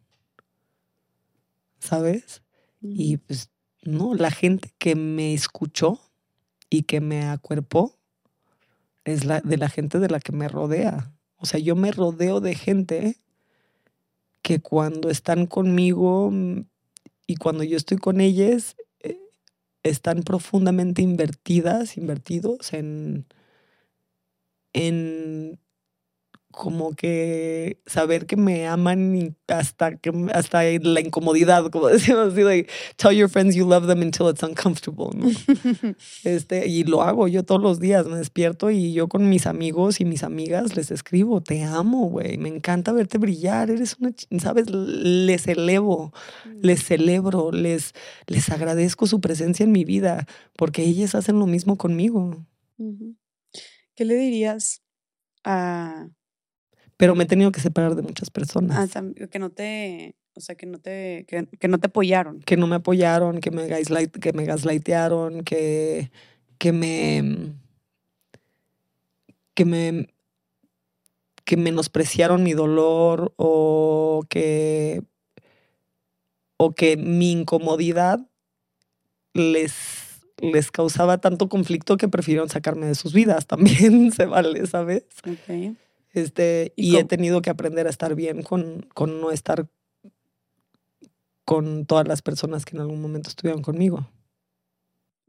¿sabes? 1.79 2.41
Y 2.81 3.17
pues 3.17 3.49
no, 3.83 4.13
la 4.13 4.31
gente 4.31 4.73
que 4.77 4.95
me 4.95 5.33
escuchó 5.33 5.99
y 6.69 6.83
que 6.83 7.01
me 7.01 7.25
acuerpó 7.25 7.95
es 9.05 9.23
la 9.25 9.41
de 9.41 9.57
la 9.57 9.69
gente 9.69 9.99
de 9.99 10.09
la 10.09 10.19
que 10.19 10.31
me 10.31 10.47
rodea. 10.47 11.13
O 11.37 11.45
sea, 11.45 11.59
yo 11.59 11.75
me 11.75 11.91
rodeo 11.91 12.41
de 12.41 12.55
gente 12.55 13.17
que 14.45 14.59
cuando 14.59 15.09
están 15.09 15.47
conmigo 15.47 16.29
mm, 16.31 16.67
y 17.25 17.35
cuando 17.37 17.63
yo 17.63 17.77
estoy 17.77 17.97
con 17.97 18.21
ellas, 18.21 18.75
eh, 18.99 19.17
están 19.81 20.21
profundamente 20.21 21.01
invertidas, 21.01 21.97
invertidos 21.97 22.71
en, 22.71 23.25
en 24.73 25.59
como 26.55 26.95
que 26.95 27.81
saber 27.85 28.25
que 28.25 28.37
me 28.37 28.65
aman 28.65 29.35
hasta 29.47 29.97
que 29.97 30.11
hasta 30.33 30.63
la 30.63 31.01
incomodidad, 31.01 31.69
como 31.71 31.87
decimos 31.87 32.31
así, 32.31 32.43
like, 32.43 32.71
tell 32.95 33.11
your 33.11 33.29
friends 33.29 33.55
you 33.55 33.67
love 33.67 33.87
them 33.87 34.01
until 34.01 34.29
it's 34.29 34.41
uncomfortable, 34.41 35.09
¿no? 35.13 35.29
Este, 36.23 36.67
y 36.67 36.83
lo 36.83 37.01
hago 37.01 37.27
yo 37.27 37.43
todos 37.43 37.61
los 37.61 37.79
días, 37.79 38.07
me 38.07 38.17
despierto 38.17 38.71
y 38.71 38.93
yo 38.93 39.07
con 39.07 39.29
mis 39.29 39.45
amigos 39.47 39.99
y 39.99 40.05
mis 40.05 40.23
amigas 40.23 40.75
les 40.75 40.91
escribo, 40.91 41.41
te 41.41 41.63
amo, 41.63 42.09
güey, 42.09 42.37
me 42.37 42.49
encanta 42.49 42.91
verte 42.93 43.17
brillar, 43.17 43.69
eres 43.69 43.97
una, 43.99 44.11
¿sabes? 44.39 44.69
Les 44.69 45.47
elevo, 45.47 46.13
les 46.61 46.83
celebro, 46.83 47.51
les, 47.51 47.93
les 48.27 48.49
agradezco 48.49 49.07
su 49.07 49.19
presencia 49.19 49.63
en 49.63 49.71
mi 49.71 49.83
vida, 49.83 50.25
porque 50.55 50.83
ellas 50.83 51.15
hacen 51.15 51.37
lo 51.37 51.45
mismo 51.47 51.77
conmigo. 51.77 52.45
¿Qué 53.95 54.05
le 54.05 54.15
dirías 54.15 54.81
a, 55.43 56.09
Pero 56.97 57.15
me 57.15 57.23
he 57.25 57.27
tenido 57.27 57.51
que 57.51 57.59
separar 57.59 57.95
de 57.95 58.01
muchas 58.01 58.29
personas 58.29 58.91
tam- 58.93 59.13
que 59.29 59.39
no 59.39 59.49
te, 59.49 60.15
o 60.33 60.39
sea, 60.39 60.55
que 60.55 60.65
no 60.65 60.79
te, 60.79 61.25
que, 61.27 61.45
que 61.59 61.67
no 61.67 61.77
te 61.79 61.87
apoyaron? 61.87 62.39
que 62.41 62.57
no 62.57 62.67
me 62.67 62.75
apoyaron, 62.77 63.39
que 63.39 63.51
me, 63.51 63.67
gaslight, 63.67 64.11
que 64.17 64.33
me 64.33 64.45
gaslightearon, 64.45 65.43
que, 65.43 66.11
que 66.57 66.71
me 66.71 67.53
que 69.53 69.65
me 69.65 70.07
que 71.45 71.57
menospreciaron 71.57 72.43
mi 72.43 72.53
dolor 72.53 73.33
o 73.37 74.23
que 74.29 75.01
o 76.57 76.73
que 76.73 76.97
mi 76.97 77.31
incomodidad 77.31 78.19
les 79.33 79.73
les 80.41 80.69
causaba 80.71 81.19
tanto 81.19 81.47
conflicto 81.47 81.95
que 81.97 82.09
prefirieron 82.09 82.49
sacarme 82.49 82.87
de 82.87 82.95
sus 82.95 83.13
vidas 83.13 83.47
también 83.51 84.11
se 84.11 84.25
vale 84.25 84.65
sabes 84.67 85.05
Ok. 85.27 85.75
Este 86.21 86.73
¿Y 86.75 86.93
y, 86.93 86.97
he 86.97 87.03
tenido 87.03 87.41
que 87.41 87.49
aprender 87.49 87.87
a 87.87 87.89
estar 87.89 88.15
bien 88.15 88.41
con 88.43 88.85
con 88.93 89.21
no 89.21 89.31
estar 89.31 89.67
con 91.45 91.85
todas 91.85 92.07
las 92.07 92.21
personas 92.21 92.65
que 92.65 92.75
en 92.75 92.81
algún 92.81 93.01
momento 93.01 93.29
estuvieron 93.29 93.61
conmigo 93.61 94.09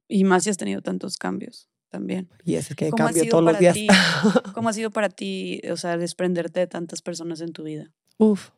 Y 0.08 0.24
más 0.24 0.44
si 0.44 0.50
has 0.50 0.56
tenido 0.56 0.80
tantos 0.82 1.16
cambios 1.18 1.68
también. 1.90 2.28
y 2.44 2.54
es 2.56 2.74
que 2.74 2.90
¿Cómo 2.90 3.04
ha 3.04 3.06
cambio 3.06 3.22
sido 3.24 3.30
todos 3.30 3.44
los 3.44 3.52
para 3.54 3.60
días 3.60 3.74
ti? 3.74 3.86
¿Cómo 4.54 4.68
ha 4.68 4.72
sido 4.72 4.90
para 4.90 5.08
ti, 5.08 5.60
o 5.70 5.76
sea, 5.76 5.96
desprenderte 5.96 6.60
de 6.60 6.66
tantas 6.66 7.02
personas 7.02 7.40
en 7.40 7.52
tu 7.52 7.62
vida? 7.64 7.92
Uf. 8.18 8.50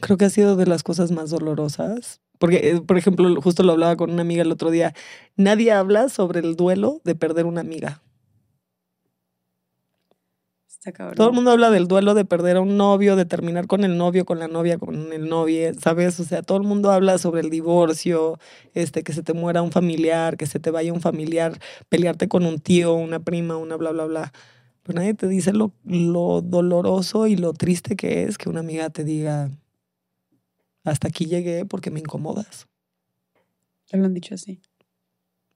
Creo 0.00 0.16
que 0.16 0.24
ha 0.24 0.30
sido 0.30 0.56
de 0.56 0.66
las 0.66 0.82
cosas 0.82 1.12
más 1.12 1.30
dolorosas. 1.30 2.20
Porque, 2.38 2.70
eh, 2.70 2.80
por 2.80 2.98
ejemplo, 2.98 3.40
justo 3.40 3.62
lo 3.62 3.72
hablaba 3.72 3.96
con 3.96 4.10
una 4.10 4.22
amiga 4.22 4.42
el 4.42 4.50
otro 4.50 4.70
día. 4.72 4.94
Nadie 5.36 5.70
habla 5.70 6.08
sobre 6.08 6.40
el 6.40 6.56
duelo 6.56 7.00
de 7.04 7.14
perder 7.14 7.46
una 7.46 7.60
amiga. 7.60 8.02
Está 10.82 10.90
cabrón. 10.90 11.14
Todo 11.14 11.28
el 11.28 11.34
mundo 11.34 11.52
habla 11.52 11.70
del 11.70 11.86
duelo 11.86 12.12
de 12.12 12.24
perder 12.24 12.56
a 12.56 12.60
un 12.60 12.76
novio, 12.76 13.14
de 13.14 13.24
terminar 13.24 13.68
con 13.68 13.84
el 13.84 13.96
novio, 13.96 14.24
con 14.24 14.40
la 14.40 14.48
novia, 14.48 14.78
con 14.78 15.12
el 15.12 15.28
novio, 15.28 15.72
¿sabes? 15.80 16.18
O 16.18 16.24
sea, 16.24 16.42
todo 16.42 16.58
el 16.58 16.64
mundo 16.64 16.90
habla 16.90 17.18
sobre 17.18 17.40
el 17.40 17.50
divorcio, 17.50 18.40
este, 18.74 19.04
que 19.04 19.12
se 19.12 19.22
te 19.22 19.32
muera 19.32 19.62
un 19.62 19.70
familiar, 19.70 20.36
que 20.36 20.46
se 20.46 20.58
te 20.58 20.72
vaya 20.72 20.92
un 20.92 21.00
familiar, 21.00 21.56
pelearte 21.88 22.26
con 22.26 22.44
un 22.44 22.58
tío, 22.58 22.94
una 22.94 23.20
prima, 23.20 23.56
una 23.58 23.76
bla, 23.76 23.92
bla, 23.92 24.06
bla. 24.06 24.32
Pero 24.82 24.98
nadie 24.98 25.14
te 25.14 25.28
dice 25.28 25.52
lo, 25.52 25.70
lo 25.84 26.42
doloroso 26.42 27.28
y 27.28 27.36
lo 27.36 27.52
triste 27.52 27.94
que 27.94 28.24
es 28.24 28.36
que 28.36 28.48
una 28.48 28.58
amiga 28.58 28.90
te 28.90 29.04
diga, 29.04 29.52
hasta 30.82 31.06
aquí 31.06 31.26
llegué 31.26 31.64
porque 31.64 31.92
me 31.92 32.00
incomodas. 32.00 32.66
Te 33.88 33.98
lo 33.98 34.06
han 34.06 34.14
dicho 34.14 34.34
así. 34.34 34.60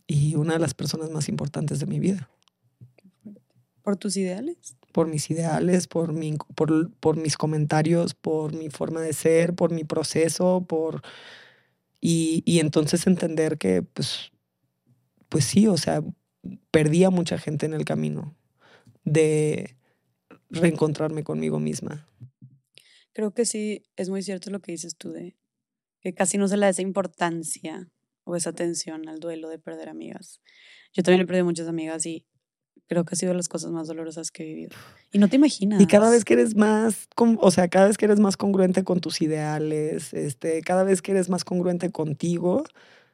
Y 0.06 0.36
una 0.36 0.52
de 0.52 0.60
las 0.60 0.74
personas 0.74 1.10
más 1.10 1.28
importantes 1.28 1.80
de 1.80 1.86
mi 1.86 1.98
vida. 1.98 2.30
¿Por 3.82 3.96
tus 3.96 4.16
ideales? 4.16 4.76
Por 4.96 5.08
mis 5.08 5.30
ideales, 5.30 5.88
por, 5.88 6.14
mi, 6.14 6.38
por, 6.54 6.90
por 7.00 7.18
mis 7.18 7.36
comentarios, 7.36 8.14
por 8.14 8.54
mi 8.54 8.70
forma 8.70 9.02
de 9.02 9.12
ser, 9.12 9.54
por 9.54 9.70
mi 9.70 9.84
proceso, 9.84 10.64
por... 10.66 11.02
Y, 12.00 12.42
y 12.46 12.60
entonces 12.60 13.06
entender 13.06 13.58
que, 13.58 13.82
pues, 13.82 14.32
pues 15.28 15.44
sí, 15.44 15.66
o 15.66 15.76
sea, 15.76 16.02
perdí 16.70 17.04
a 17.04 17.10
mucha 17.10 17.36
gente 17.36 17.66
en 17.66 17.74
el 17.74 17.84
camino 17.84 18.34
de 19.04 19.76
reencontrarme 20.48 21.24
conmigo 21.24 21.60
misma. 21.60 22.08
Creo 23.12 23.34
que 23.34 23.44
sí, 23.44 23.82
es 23.96 24.08
muy 24.08 24.22
cierto 24.22 24.48
lo 24.48 24.60
que 24.60 24.72
dices 24.72 24.96
tú 24.96 25.12
de 25.12 25.36
que 26.00 26.14
casi 26.14 26.38
no 26.38 26.48
se 26.48 26.56
le 26.56 26.64
da 26.64 26.70
esa 26.70 26.80
importancia 26.80 27.90
o 28.24 28.34
esa 28.34 28.48
atención 28.48 29.10
al 29.10 29.20
duelo 29.20 29.50
de 29.50 29.58
perder 29.58 29.90
amigas. 29.90 30.40
Yo 30.94 31.02
también 31.02 31.20
he 31.20 31.26
perdido 31.26 31.44
muchas 31.44 31.68
amigas 31.68 32.06
y 32.06 32.24
creo 32.88 33.04
que 33.04 33.14
ha 33.14 33.16
sido 33.16 33.32
de 33.32 33.36
las 33.36 33.48
cosas 33.48 33.70
más 33.70 33.88
dolorosas 33.88 34.30
que 34.30 34.42
he 34.42 34.46
vivido. 34.46 34.70
Y 35.12 35.18
no 35.18 35.28
te 35.28 35.36
imaginas. 35.36 35.80
Y 35.80 35.86
cada 35.86 36.10
vez 36.10 36.24
que 36.24 36.34
eres 36.34 36.54
más, 36.54 37.08
o 37.16 37.50
sea, 37.50 37.68
cada 37.68 37.86
vez 37.86 37.96
que 37.96 38.04
eres 38.04 38.20
más 38.20 38.36
congruente 38.36 38.84
con 38.84 39.00
tus 39.00 39.20
ideales, 39.22 40.14
este, 40.14 40.62
cada 40.62 40.84
vez 40.84 41.02
que 41.02 41.12
eres 41.12 41.28
más 41.28 41.44
congruente 41.44 41.90
contigo, 41.90 42.64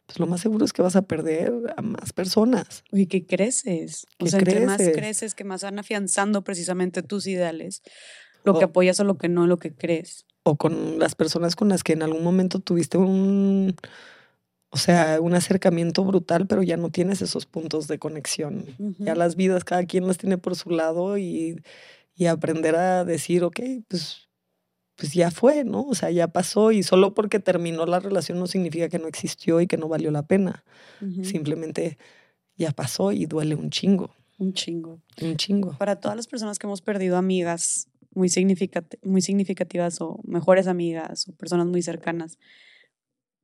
pues 0.06 0.18
lo 0.18 0.26
más 0.26 0.40
seguro 0.40 0.64
es 0.64 0.72
que 0.72 0.82
vas 0.82 0.96
a 0.96 1.02
perder 1.02 1.52
a 1.76 1.82
más 1.82 2.12
personas. 2.12 2.84
Y 2.92 3.06
que 3.06 3.24
creces. 3.24 4.06
o 4.18 4.26
sea, 4.26 4.40
entre 4.40 4.66
más 4.66 4.82
creces, 4.82 5.34
que 5.34 5.44
más 5.44 5.62
van 5.62 5.78
afianzando 5.78 6.42
precisamente 6.42 7.02
tus 7.02 7.26
ideales, 7.26 7.82
lo 8.44 8.58
que 8.58 8.64
apoyas 8.64 9.00
o 9.00 9.04
lo 9.04 9.16
que 9.16 9.28
no, 9.28 9.46
lo 9.46 9.56
que 9.56 9.72
crees. 9.72 10.26
O 10.42 10.56
con 10.56 10.98
las 10.98 11.14
personas 11.14 11.54
con 11.54 11.68
las 11.68 11.84
que 11.84 11.92
en 11.92 12.02
algún 12.02 12.24
momento 12.24 12.58
tuviste 12.58 12.98
un, 12.98 13.76
o 14.74 14.78
sea, 14.78 15.20
un 15.20 15.34
acercamiento 15.34 16.02
brutal, 16.02 16.46
pero 16.46 16.62
ya 16.62 16.78
no 16.78 16.88
tienes 16.88 17.20
esos 17.20 17.44
puntos 17.44 17.88
de 17.88 17.98
conexión. 17.98 18.64
Ya 18.98 19.14
las 19.14 19.36
vidas, 19.36 19.64
cada 19.64 19.84
quien 19.84 20.06
las 20.06 20.16
tiene 20.16 20.38
por 20.38 20.56
su 20.56 20.70
lado 20.70 21.18
y, 21.18 21.62
y 22.14 22.26
aprender 22.26 22.76
a 22.76 23.04
decir, 23.04 23.44
ok, 23.44 23.60
pues 23.86 24.28
pues 24.96 25.14
ya 25.14 25.30
fue, 25.30 25.64
¿no? 25.64 25.82
O 25.82 25.94
sea, 25.94 26.10
ya 26.10 26.28
pasó 26.28 26.70
y 26.70 26.82
solo 26.82 27.12
porque 27.12 27.40
terminó 27.40 27.86
la 27.86 27.98
relación 27.98 28.38
no 28.38 28.46
significa 28.46 28.88
que 28.88 28.98
no 28.98 29.08
existió 29.08 29.60
y 29.60 29.66
que 29.66 29.76
no 29.76 29.88
valió 29.88 30.10
la 30.10 30.26
pena. 30.26 30.64
Simplemente 31.22 31.98
ya 32.56 32.70
pasó 32.70 33.10
y 33.12 33.26
duele 33.26 33.56
un 33.56 33.70
chingo. 33.70 34.14
Un 34.38 34.52
chingo. 34.52 35.00
Un 35.20 35.36
chingo. 35.36 35.76
Para 35.78 35.96
todas 35.96 36.16
las 36.16 36.28
personas 36.28 36.58
que 36.58 36.66
hemos 36.66 36.82
perdido 36.82 37.16
amigas 37.16 37.88
muy, 38.14 38.30
muy 39.02 39.22
significativas 39.22 40.00
o 40.00 40.20
mejores 40.24 40.66
amigas 40.66 41.26
o 41.28 41.32
personas 41.32 41.66
muy 41.66 41.82
cercanas, 41.82 42.38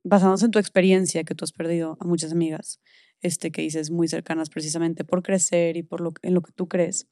basándose 0.09 0.47
en 0.47 0.51
tu 0.51 0.59
experiencia 0.59 1.25
que 1.25 1.35
tú 1.35 1.45
has 1.45 1.53
perdido 1.53 1.97
a 2.01 2.05
muchas 2.05 2.33
amigas, 2.33 2.81
este, 3.21 3.51
que 3.51 3.63
dices 3.63 3.91
muy 3.91 4.09
cercanas 4.09 4.49
precisamente 4.49 5.05
por 5.05 5.23
crecer 5.23 5.77
y 5.77 5.83
por 5.83 6.01
lo, 6.01 6.13
en 6.23 6.35
lo 6.35 6.43
que 6.43 6.53
tú 6.53 6.69
crees, 6.69 7.07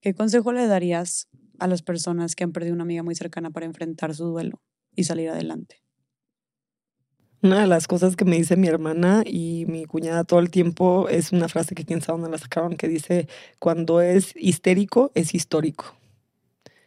¿qué 0.00 0.14
consejo 0.14 0.52
le 0.52 0.66
darías 0.66 1.28
a 1.58 1.66
las 1.66 1.82
personas 1.82 2.34
que 2.34 2.44
han 2.44 2.52
perdido 2.52 2.74
una 2.74 2.84
amiga 2.84 3.02
muy 3.02 3.14
cercana 3.14 3.50
para 3.50 3.66
enfrentar 3.66 4.14
su 4.14 4.26
duelo 4.26 4.62
y 4.94 5.04
salir 5.04 5.30
adelante? 5.30 5.82
Una 7.40 7.60
de 7.60 7.66
las 7.68 7.86
cosas 7.86 8.16
que 8.16 8.24
me 8.24 8.36
dice 8.36 8.56
mi 8.56 8.66
hermana 8.66 9.22
y 9.24 9.64
mi 9.66 9.84
cuñada 9.84 10.24
todo 10.24 10.40
el 10.40 10.50
tiempo 10.50 11.08
es 11.08 11.30
una 11.30 11.48
frase 11.48 11.76
que 11.76 11.84
quién 11.84 12.00
sabe 12.00 12.20
dónde 12.20 12.32
la 12.32 12.38
sacaron 12.38 12.76
que 12.76 12.88
dice, 12.88 13.28
cuando 13.60 14.00
es 14.00 14.34
histérico, 14.34 15.12
es 15.14 15.34
histórico. 15.34 15.96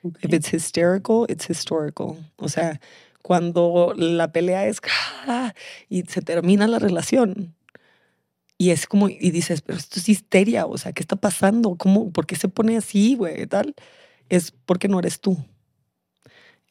If 0.03 0.33
it's 0.33 0.53
hysterical, 0.53 1.25
it's 1.29 1.49
historical. 1.49 2.17
O 2.37 2.49
sea, 2.49 2.81
cuando 3.21 3.93
la 3.95 4.31
pelea 4.31 4.67
es 4.67 4.79
¡ah! 5.27 5.53
y 5.89 6.03
se 6.03 6.21
termina 6.21 6.67
la 6.67 6.79
relación. 6.79 7.55
Y 8.57 8.69
es 8.69 8.85
como, 8.85 9.09
y 9.09 9.31
dices, 9.31 9.61
pero 9.61 9.79
esto 9.79 9.99
es 9.99 10.07
histeria, 10.07 10.67
o 10.67 10.77
sea, 10.77 10.93
¿qué 10.93 11.01
está 11.01 11.15
pasando? 11.15 11.75
¿Cómo, 11.77 12.11
¿Por 12.11 12.27
qué 12.27 12.35
se 12.35 12.47
pone 12.47 12.77
así, 12.77 13.15
güey? 13.15 13.47
Tal 13.47 13.75
es 14.31 14.51
porque 14.65 14.87
no 14.87 14.97
eres 14.97 15.19
tú. 15.19 15.37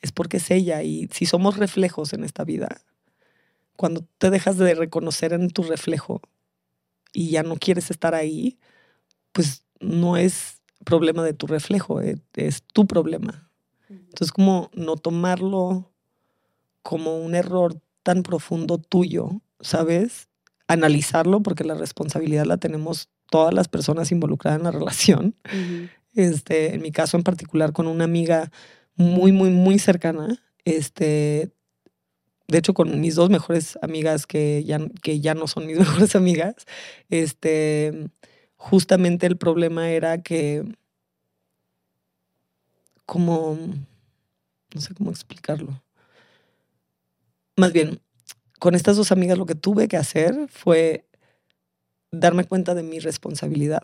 Es 0.01 0.13
porque 0.13 0.39
es 0.39 0.51
ella. 0.51 0.83
Y 0.83 1.09
si 1.13 1.27
somos 1.27 1.59
reflejos 1.59 2.15
en 2.15 2.25
esta 2.25 2.43
vida, 2.43 2.81
cuando 3.77 4.07
te 4.17 4.31
dejas 4.31 4.57
de 4.57 4.75
reconocer 4.75 5.35
en 5.35 5.51
tu 5.51 5.63
reflejo 5.63 6.23
y 7.13 7.29
ya 7.29 7.43
no 7.43 7.57
quieres 7.57 7.91
estar 7.91 8.15
ahí, 8.15 8.59
pues 9.33 9.67
no 9.79 10.17
es 10.17 10.63
problema 10.85 11.23
de 11.23 11.35
tu 11.35 11.47
reflejo, 11.47 12.01
eh, 12.01 12.17
es, 12.35 12.63
tu 12.63 12.87
problema. 12.87 13.51
Entonces, 13.91 14.33
como 14.33 14.71
no 14.73 14.97
tomarlo 14.97 15.90
como 16.83 17.19
un 17.19 17.35
error 17.35 17.81
tan 18.03 18.23
profundo 18.23 18.79
tuyo, 18.79 19.41
¿sabes? 19.61 20.29
Analizarlo, 20.69 21.43
porque 21.43 21.65
la 21.65 21.75
responsabilidad 21.75 22.47
la 22.47 22.57
tenemos 22.57 23.09
todas 23.31 23.55
las 23.55 23.69
personas 23.69 24.13
involucradas 24.13 24.59
en 24.59 24.65
la 24.65 24.71
relación. 24.71 25.37
Este, 26.15 26.75
en 26.75 26.83
mi 26.83 26.91
caso 26.91 27.17
en 27.17 27.23
particular 27.23 27.73
con 27.73 27.87
una 27.87 28.05
amiga 28.05 28.51
muy, 28.97 29.33
muy, 29.33 29.51
muy 29.51 29.79
cercana. 29.79 30.43
Este, 30.65 31.53
de 32.49 32.59
hecho, 32.59 32.75
con 32.75 33.01
mis 33.01 33.15
dos 33.15 33.31
mejores 33.31 33.79
amigas 33.81 34.27
que 34.27 34.65
ya, 34.65 34.81
que 35.03 35.21
ya 35.21 35.35
no 35.35 35.47
son 35.47 35.67
mis 35.67 35.79
mejores 35.79 36.17
amigas, 36.17 36.55
este, 37.09 38.11
justamente 38.57 39.27
el 39.27 39.37
problema 39.37 39.91
era 39.91 40.23
que 40.23 40.65
como, 43.07 43.57
no 44.75 44.81
sé 44.81 44.95
cómo 44.95 45.11
explicarlo. 45.11 45.83
Más 47.61 47.73
bien, 47.73 48.01
con 48.59 48.75
estas 48.75 48.97
dos 48.97 49.13
amigas 49.13 49.39
lo 49.39 49.47
que 49.47 49.55
tuve 49.55 49.89
que 49.89 49.97
hacer 49.97 50.49
fue 50.49 51.07
darme 52.11 52.45
cuenta 52.45 52.75
de 52.75 52.83
mi 52.83 52.99
responsabilidad 52.99 53.83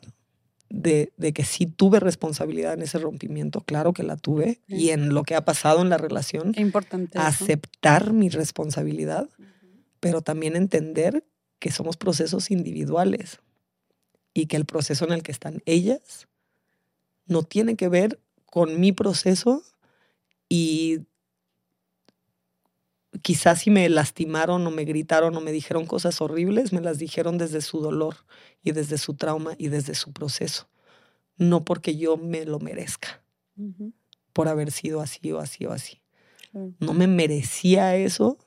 de, 0.69 1.12
que 1.35 1.44
sí 1.44 1.66
tuve 1.66 2.01
responsabilidad 2.01 2.74
en 2.74 2.82
ese 2.82 2.98
rompimiento, 2.98 3.61
claro 3.61 3.93
que 3.93 4.03
la 4.03 4.16
tuve, 4.16 4.61
y 4.66 4.90
en 4.90 5.15
lo 5.15 5.23
que 5.23 5.35
ha 5.35 5.44
pasado 5.44 5.81
en 5.82 5.89
la 5.89 5.98
relación. 5.98 6.53
importante. 6.57 7.19
Aceptar 7.19 8.12
mi 8.12 8.28
responsabilidad, 8.28 9.28
pero 10.01 10.23
también 10.23 10.57
entender 10.57 11.24
que 11.59 11.70
somos 11.70 11.97
procesos 11.97 12.51
individuales 12.51 13.40
y 14.35 14.47
que 14.47 14.57
el 14.57 14.66
proceso 14.66 15.05
en 15.05 15.12
el 15.12 15.23
que 15.23 15.32
están 15.32 15.62
ellas 15.65 16.27
no 17.27 17.43
tiene 17.43 17.77
que 17.77 17.89
ver 17.89 18.20
con 18.44 18.78
mi 18.81 18.93
proceso 18.93 19.62
y 20.48 21.01
quizás 23.27 23.62
si 23.62 23.73
me 23.73 23.89
lastimaron 23.89 24.65
o 24.65 24.70
me 24.70 24.85
gritaron 24.85 25.36
o 25.36 25.40
me 25.40 25.51
dijeron 25.51 25.85
cosas 25.85 26.20
horribles, 26.20 26.73
me 26.73 26.81
las 26.81 26.98
dijeron 26.98 27.39
desde 27.39 27.61
su 27.61 27.81
dolor 27.81 28.19
y 28.62 28.70
desde 28.70 28.98
su 28.98 29.15
trauma 29.15 29.57
y 29.59 29.66
desde 29.66 29.97
su 29.97 30.12
proceso, 30.12 30.69
no 31.36 31.65
porque 31.65 31.97
yo 31.97 32.16
me 32.16 32.44
lo 32.44 32.61
merezca 32.61 33.24
por 34.32 34.47
haber 34.47 34.70
sido 34.70 35.01
así 35.01 35.32
o 35.32 35.40
así 35.40 35.66
o 35.66 35.73
así. 35.73 36.01
No 36.78 36.94
me 36.94 37.09
merecía 37.09 37.97
eso 37.97 38.39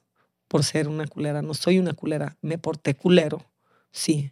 por 0.47 0.63
ser 0.63 0.87
una 0.87 1.07
culera, 1.07 1.41
no 1.41 1.55
soy 1.55 1.77
una 1.77 1.91
culera, 1.91 2.37
me 2.41 2.57
porté 2.57 2.95
culero, 2.95 3.51
sí. 3.91 4.31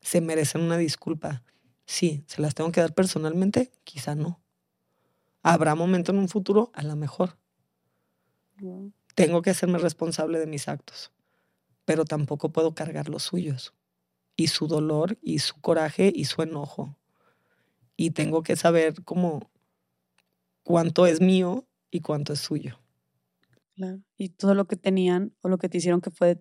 ¿Se 0.00 0.20
merecen 0.20 0.60
una 0.60 0.76
disculpa? 0.76 1.42
Sí. 1.86 2.22
¿Se 2.28 2.40
las 2.40 2.54
tengo 2.54 2.70
que 2.70 2.80
dar 2.80 2.94
personalmente? 2.94 3.72
Quizá 3.82 4.14
no. 4.14 4.40
¿Habrá 5.42 5.74
momento 5.74 6.12
en 6.12 6.18
un 6.18 6.28
futuro? 6.28 6.70
A 6.72 6.84
lo 6.84 6.94
mejor 6.94 7.36
tengo 9.18 9.42
que 9.42 9.50
hacerme 9.50 9.78
responsable 9.78 10.38
de 10.38 10.46
mis 10.46 10.68
actos, 10.68 11.10
pero 11.84 12.04
tampoco 12.04 12.52
puedo 12.52 12.76
cargar 12.76 13.08
los 13.08 13.24
suyos 13.24 13.74
y 14.36 14.46
su 14.46 14.68
dolor 14.68 15.18
y 15.20 15.40
su 15.40 15.60
coraje 15.60 16.12
y 16.14 16.26
su 16.26 16.40
enojo. 16.42 16.96
Y 17.96 18.12
tengo 18.12 18.44
que 18.44 18.54
saber 18.54 19.02
cómo 19.04 19.50
cuánto 20.62 21.04
es 21.04 21.20
mío 21.20 21.66
y 21.90 22.00
cuánto 22.00 22.32
es 22.32 22.38
suyo. 22.38 22.78
Claro. 23.74 24.00
Y 24.16 24.28
todo 24.28 24.54
lo 24.54 24.68
que 24.68 24.76
tenían 24.76 25.34
o 25.40 25.48
lo 25.48 25.58
que 25.58 25.68
te 25.68 25.78
hicieron 25.78 26.00
que 26.00 26.12
fue 26.12 26.40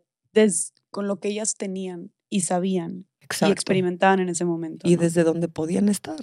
con 0.92 1.08
lo 1.08 1.20
que 1.20 1.30
ellas 1.30 1.56
tenían 1.56 2.12
y 2.30 2.42
sabían 2.42 3.08
y 3.42 3.52
experimentaban 3.52 4.20
en 4.20 4.30
ese 4.30 4.46
momento. 4.46 4.88
Y 4.88 4.98
desde 4.98 5.24
donde 5.24 5.48
podían 5.48 5.90
estar. 5.90 6.20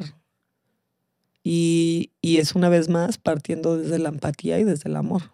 Y, 1.43 2.12
y 2.20 2.36
es 2.36 2.55
una 2.55 2.68
vez 2.68 2.89
más 2.89 3.18
partiendo 3.18 3.76
desde 3.76 3.98
la 3.98 4.10
empatía 4.10 4.60
y 4.60 4.64
desde 4.64 4.89
el 4.89 4.94
amor. 4.94 5.34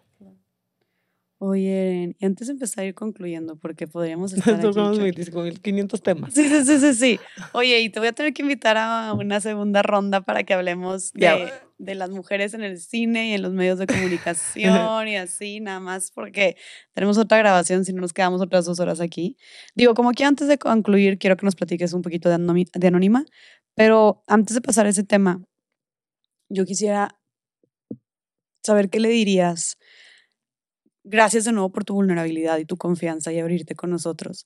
Oye, 1.43 2.15
y 2.19 2.25
antes 2.27 2.45
de 2.45 2.53
empezar 2.53 2.83
a 2.83 2.87
ir 2.87 2.93
concluyendo, 2.93 3.55
porque 3.55 3.87
podríamos 3.87 4.31
estar 4.33 4.53
aquí... 4.53 4.67
25.500 4.67 6.01
temas. 6.03 6.35
Sí, 6.35 6.47
sí, 6.47 6.63
sí, 6.63 6.77
sí, 6.77 6.93
sí. 6.93 7.19
Oye, 7.53 7.79
y 7.79 7.89
te 7.89 7.99
voy 7.99 8.09
a 8.09 8.11
tener 8.11 8.31
que 8.31 8.43
invitar 8.43 8.77
a 8.77 9.11
una 9.13 9.41
segunda 9.41 9.81
ronda 9.81 10.21
para 10.21 10.43
que 10.43 10.53
hablemos 10.53 11.11
de, 11.13 11.51
de 11.79 11.95
las 11.95 12.11
mujeres 12.11 12.53
en 12.53 12.61
el 12.61 12.79
cine 12.79 13.29
y 13.29 13.33
en 13.33 13.41
los 13.41 13.53
medios 13.53 13.79
de 13.79 13.87
comunicación 13.87 15.07
y 15.07 15.15
así, 15.15 15.61
nada 15.61 15.79
más 15.79 16.11
porque 16.11 16.57
tenemos 16.93 17.17
otra 17.17 17.39
grabación 17.39 17.85
si 17.85 17.91
no 17.91 18.01
nos 18.01 18.13
quedamos 18.13 18.39
otras 18.39 18.65
dos 18.65 18.79
horas 18.79 19.01
aquí. 19.01 19.35
Digo, 19.73 19.95
como 19.95 20.11
que 20.11 20.23
antes 20.23 20.47
de 20.47 20.59
concluir, 20.59 21.17
quiero 21.17 21.37
que 21.37 21.45
nos 21.47 21.55
platiques 21.55 21.93
un 21.93 22.03
poquito 22.03 22.29
de, 22.29 22.37
de 22.37 22.87
Anónima, 22.87 23.25
pero 23.73 24.21
antes 24.27 24.53
de 24.53 24.61
pasar 24.61 24.85
ese 24.85 25.03
tema, 25.03 25.41
yo 26.49 26.65
quisiera 26.65 27.19
saber 28.63 28.91
qué 28.91 28.99
le 28.99 29.09
dirías. 29.09 29.77
Gracias 31.03 31.45
de 31.45 31.51
nuevo 31.51 31.71
por 31.71 31.83
tu 31.83 31.93
vulnerabilidad 31.95 32.57
y 32.59 32.65
tu 32.65 32.77
confianza 32.77 33.31
y 33.33 33.39
abrirte 33.39 33.75
con 33.75 33.89
nosotros 33.89 34.45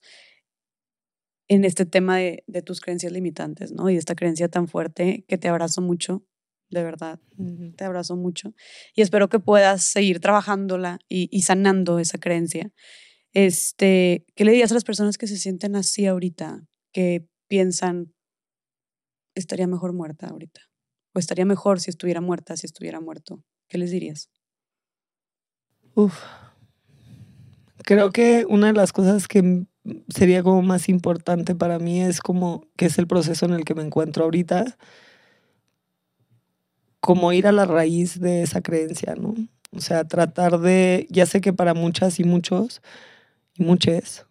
en 1.48 1.64
este 1.64 1.86
tema 1.86 2.18
de, 2.18 2.42
tus 2.64 2.80
creencias 2.80 3.12
limitantes, 3.12 3.72
¿no? 3.72 3.88
Y 3.90 3.96
esta 3.96 4.14
creencia 4.14 4.48
tan 4.48 4.68
fuerte 4.68 5.24
que 5.28 5.38
te 5.38 5.48
abrazo 5.48 5.80
mucho, 5.80 6.24
de 6.70 6.82
verdad, 6.82 7.20
te 7.76 7.84
abrazo 7.84 8.16
mucho. 8.16 8.54
Y 8.94 9.02
espero 9.02 9.28
que 9.28 9.38
puedas 9.38 9.84
seguir 9.84 10.20
trabajándola 10.20 10.98
y, 11.08 11.28
y, 11.30 11.42
sanando 11.42 11.98
esa 12.00 12.18
creencia. 12.18 12.72
Este, 13.32 14.24
¿Qué 14.34 14.44
le 14.44 14.52
dirías 14.52 14.72
a 14.72 14.74
las 14.74 14.84
personas 14.84 15.18
que 15.18 15.28
se 15.28 15.36
sienten 15.36 15.76
así 15.76 16.06
ahorita, 16.06 16.66
que 16.92 17.28
piensan, 17.48 18.12
estaría 19.34 19.68
mejor 19.68 19.92
muerta 19.92 20.26
ahorita? 20.28 20.62
¿O 21.14 21.18
estaría 21.18 21.44
mejor 21.44 21.80
si 21.80 21.90
estuviera 21.90 22.20
muerta, 22.20 22.56
si 22.56 22.66
estuviera 22.66 23.00
muerto? 23.00 23.44
¿Qué 23.68 23.78
les 23.78 23.90
dirías? 23.90 24.30
Uf. 25.94 26.20
Creo 27.86 28.10
que 28.10 28.44
una 28.48 28.66
de 28.66 28.72
las 28.72 28.92
cosas 28.92 29.28
que 29.28 29.64
sería 30.08 30.42
como 30.42 30.60
más 30.60 30.88
importante 30.88 31.54
para 31.54 31.78
mí 31.78 32.02
es 32.02 32.20
como 32.20 32.66
que 32.74 32.86
es 32.86 32.98
el 32.98 33.06
proceso 33.06 33.46
en 33.46 33.52
el 33.52 33.64
que 33.64 33.76
me 33.76 33.84
encuentro 33.84 34.24
ahorita, 34.24 34.76
como 36.98 37.32
ir 37.32 37.46
a 37.46 37.52
la 37.52 37.64
raíz 37.64 38.18
de 38.18 38.42
esa 38.42 38.60
creencia, 38.60 39.14
¿no? 39.14 39.36
O 39.70 39.80
sea, 39.80 40.02
tratar 40.02 40.58
de, 40.58 41.06
ya 41.10 41.26
sé 41.26 41.40
que 41.40 41.52
para 41.52 41.74
muchas 41.74 42.18
y 42.18 42.24
muchos, 42.24 42.82
y 43.54 43.62
muchas, 43.62 44.26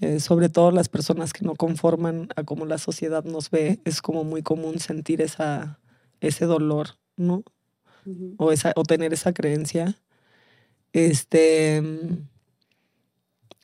eh, 0.00 0.18
sobre 0.18 0.48
todo 0.48 0.72
las 0.72 0.88
personas 0.88 1.32
que 1.32 1.44
no 1.44 1.54
conforman 1.54 2.30
a 2.34 2.42
cómo 2.42 2.66
la 2.66 2.78
sociedad 2.78 3.22
nos 3.22 3.48
ve, 3.50 3.78
es 3.84 4.02
como 4.02 4.24
muy 4.24 4.42
común 4.42 4.80
sentir 4.80 5.22
esa, 5.22 5.78
ese 6.20 6.46
dolor, 6.46 6.98
¿no? 7.16 7.44
o, 8.38 8.50
esa, 8.50 8.72
o 8.74 8.82
tener 8.82 9.12
esa 9.12 9.32
creencia. 9.32 9.94
Este 10.92 11.80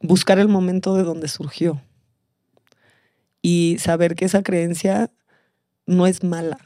buscar 0.04 0.38
el 0.38 0.48
momento 0.48 0.94
de 0.94 1.02
donde 1.02 1.28
surgió 1.28 1.80
y 3.40 3.76
saber 3.78 4.14
que 4.14 4.26
esa 4.26 4.42
creencia 4.42 5.10
no 5.86 6.06
es 6.06 6.22
mala, 6.22 6.58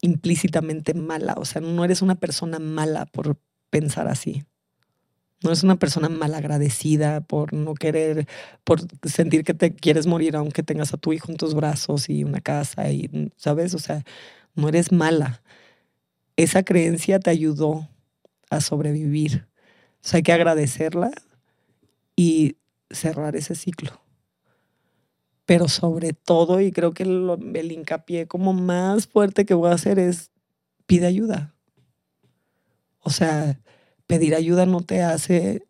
implícitamente 0.00 0.94
mala, 0.94 1.34
o 1.36 1.44
sea, 1.44 1.60
no 1.60 1.84
eres 1.84 2.00
una 2.00 2.14
persona 2.14 2.60
mala 2.60 3.06
por 3.06 3.40
pensar 3.70 4.06
así. 4.06 4.44
No 5.42 5.50
eres 5.50 5.62
una 5.62 5.76
persona 5.76 6.08
malagradecida 6.08 7.20
por 7.20 7.52
no 7.52 7.74
querer, 7.74 8.26
por 8.64 8.80
sentir 9.08 9.44
que 9.44 9.54
te 9.54 9.72
quieres 9.72 10.06
morir 10.06 10.34
aunque 10.34 10.64
tengas 10.64 10.92
a 10.94 10.96
tu 10.96 11.12
hijo 11.12 11.30
en 11.30 11.36
tus 11.36 11.54
brazos 11.54 12.08
y 12.08 12.24
una 12.24 12.40
casa 12.40 12.90
y, 12.90 13.30
¿sabes? 13.36 13.74
O 13.74 13.78
sea, 13.78 14.04
no 14.56 14.68
eres 14.68 14.90
mala. 14.90 15.42
Esa 16.36 16.64
creencia 16.64 17.20
te 17.20 17.30
ayudó 17.30 17.88
a 18.50 18.60
sobrevivir. 18.60 19.46
O 20.02 20.08
sea, 20.08 20.18
hay 20.18 20.22
que 20.24 20.32
agradecerla 20.32 21.12
y 22.18 22.56
cerrar 22.90 23.36
ese 23.36 23.54
ciclo. 23.54 23.92
Pero 25.46 25.68
sobre 25.68 26.14
todo, 26.14 26.60
y 26.60 26.72
creo 26.72 26.92
que 26.92 27.04
el, 27.04 27.72
hincapié 27.72 28.26
como 28.26 28.52
más 28.52 29.06
fuerte 29.06 29.46
que 29.46 29.54
voy 29.54 29.70
a 29.70 29.74
hacer 29.74 30.00
es 30.00 30.32
pide 30.84 31.06
ayuda. 31.06 31.54
O 32.98 33.10
sea, 33.10 33.60
pedir 34.08 34.34
ayuda 34.34 34.66
no 34.66 34.80
te 34.80 35.00
hace, 35.00 35.68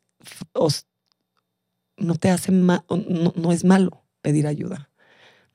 no 1.98 2.14
te 2.14 2.30
hace, 2.30 2.50
no, 2.50 2.82
no 2.88 3.52
es 3.52 3.64
malo 3.66 4.04
pedir 4.22 4.46
ayuda. 4.46 4.88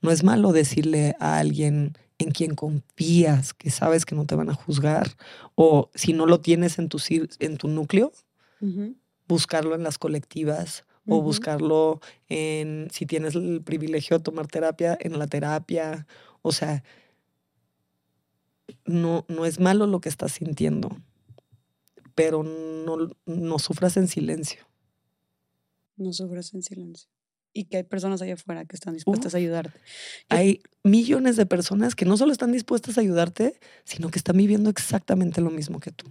No 0.00 0.12
es 0.12 0.22
malo 0.22 0.52
decirle 0.52 1.16
a 1.18 1.38
alguien 1.38 1.98
en 2.18 2.30
quien 2.30 2.54
confías, 2.54 3.52
que 3.52 3.72
sabes 3.72 4.06
que 4.06 4.14
no 4.14 4.26
te 4.26 4.36
van 4.36 4.48
a 4.48 4.54
juzgar, 4.54 5.08
o 5.56 5.90
si 5.96 6.12
no 6.12 6.26
lo 6.26 6.40
tienes 6.40 6.78
en 6.78 6.88
tu, 6.88 6.98
en 7.40 7.56
tu 7.56 7.66
núcleo, 7.66 8.12
buscarlo 9.26 9.74
en 9.74 9.82
las 9.82 9.98
colectivas 9.98 10.84
o 11.06 11.20
buscarlo 11.20 12.00
en, 12.28 12.88
si 12.90 13.04
tienes 13.06 13.34
el 13.34 13.62
privilegio 13.62 14.18
de 14.18 14.24
tomar 14.24 14.46
terapia, 14.46 14.96
en 15.00 15.18
la 15.18 15.26
terapia. 15.26 16.06
O 16.40 16.52
sea, 16.52 16.82
no, 18.86 19.24
no 19.28 19.44
es 19.44 19.60
malo 19.60 19.86
lo 19.86 20.00
que 20.00 20.08
estás 20.08 20.32
sintiendo, 20.32 20.96
pero 22.14 22.42
no, 22.42 23.10
no 23.26 23.58
sufras 23.58 23.96
en 23.96 24.08
silencio. 24.08 24.60
No 25.96 26.12
sufras 26.12 26.54
en 26.54 26.62
silencio. 26.62 27.08
Y 27.52 27.66
que 27.66 27.76
hay 27.76 27.82
personas 27.84 28.20
allá 28.20 28.34
afuera 28.34 28.64
que 28.64 28.74
están 28.74 28.94
dispuestas 28.94 29.34
a 29.34 29.38
ayudarte. 29.38 29.78
Hay 30.28 30.60
millones 30.82 31.36
de 31.36 31.46
personas 31.46 31.94
que 31.94 32.04
no 32.04 32.16
solo 32.16 32.32
están 32.32 32.50
dispuestas 32.50 32.98
a 32.98 33.00
ayudarte, 33.00 33.60
sino 33.84 34.10
que 34.10 34.18
están 34.18 34.36
viviendo 34.36 34.70
exactamente 34.70 35.40
lo 35.40 35.50
mismo 35.50 35.78
que 35.78 35.92
tú. 35.92 36.06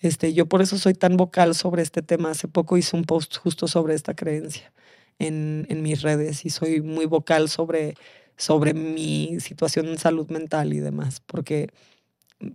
Este, 0.00 0.32
yo 0.32 0.46
por 0.46 0.62
eso 0.62 0.78
soy 0.78 0.94
tan 0.94 1.16
vocal 1.16 1.54
sobre 1.54 1.82
este 1.82 2.02
tema. 2.02 2.30
Hace 2.30 2.48
poco 2.48 2.76
hice 2.76 2.96
un 2.96 3.04
post 3.04 3.36
justo 3.36 3.68
sobre 3.68 3.94
esta 3.94 4.14
creencia 4.14 4.72
en, 5.18 5.66
en 5.68 5.82
mis 5.82 6.02
redes 6.02 6.44
y 6.46 6.50
soy 6.50 6.80
muy 6.80 7.04
vocal 7.04 7.48
sobre, 7.48 7.94
sobre 8.36 8.72
mi 8.74 9.38
situación 9.40 9.86
en 9.88 9.98
salud 9.98 10.28
mental 10.30 10.72
y 10.72 10.80
demás, 10.80 11.20
porque, 11.26 11.68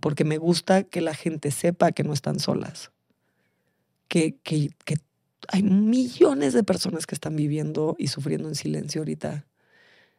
porque 0.00 0.24
me 0.24 0.38
gusta 0.38 0.82
que 0.82 1.00
la 1.00 1.14
gente 1.14 1.52
sepa 1.52 1.92
que 1.92 2.02
no 2.02 2.12
están 2.12 2.40
solas, 2.40 2.90
que, 4.08 4.36
que, 4.42 4.70
que 4.84 4.96
hay 5.48 5.62
millones 5.62 6.52
de 6.52 6.64
personas 6.64 7.06
que 7.06 7.14
están 7.14 7.36
viviendo 7.36 7.94
y 7.98 8.08
sufriendo 8.08 8.48
en 8.48 8.56
silencio 8.56 9.02
ahorita. 9.02 9.46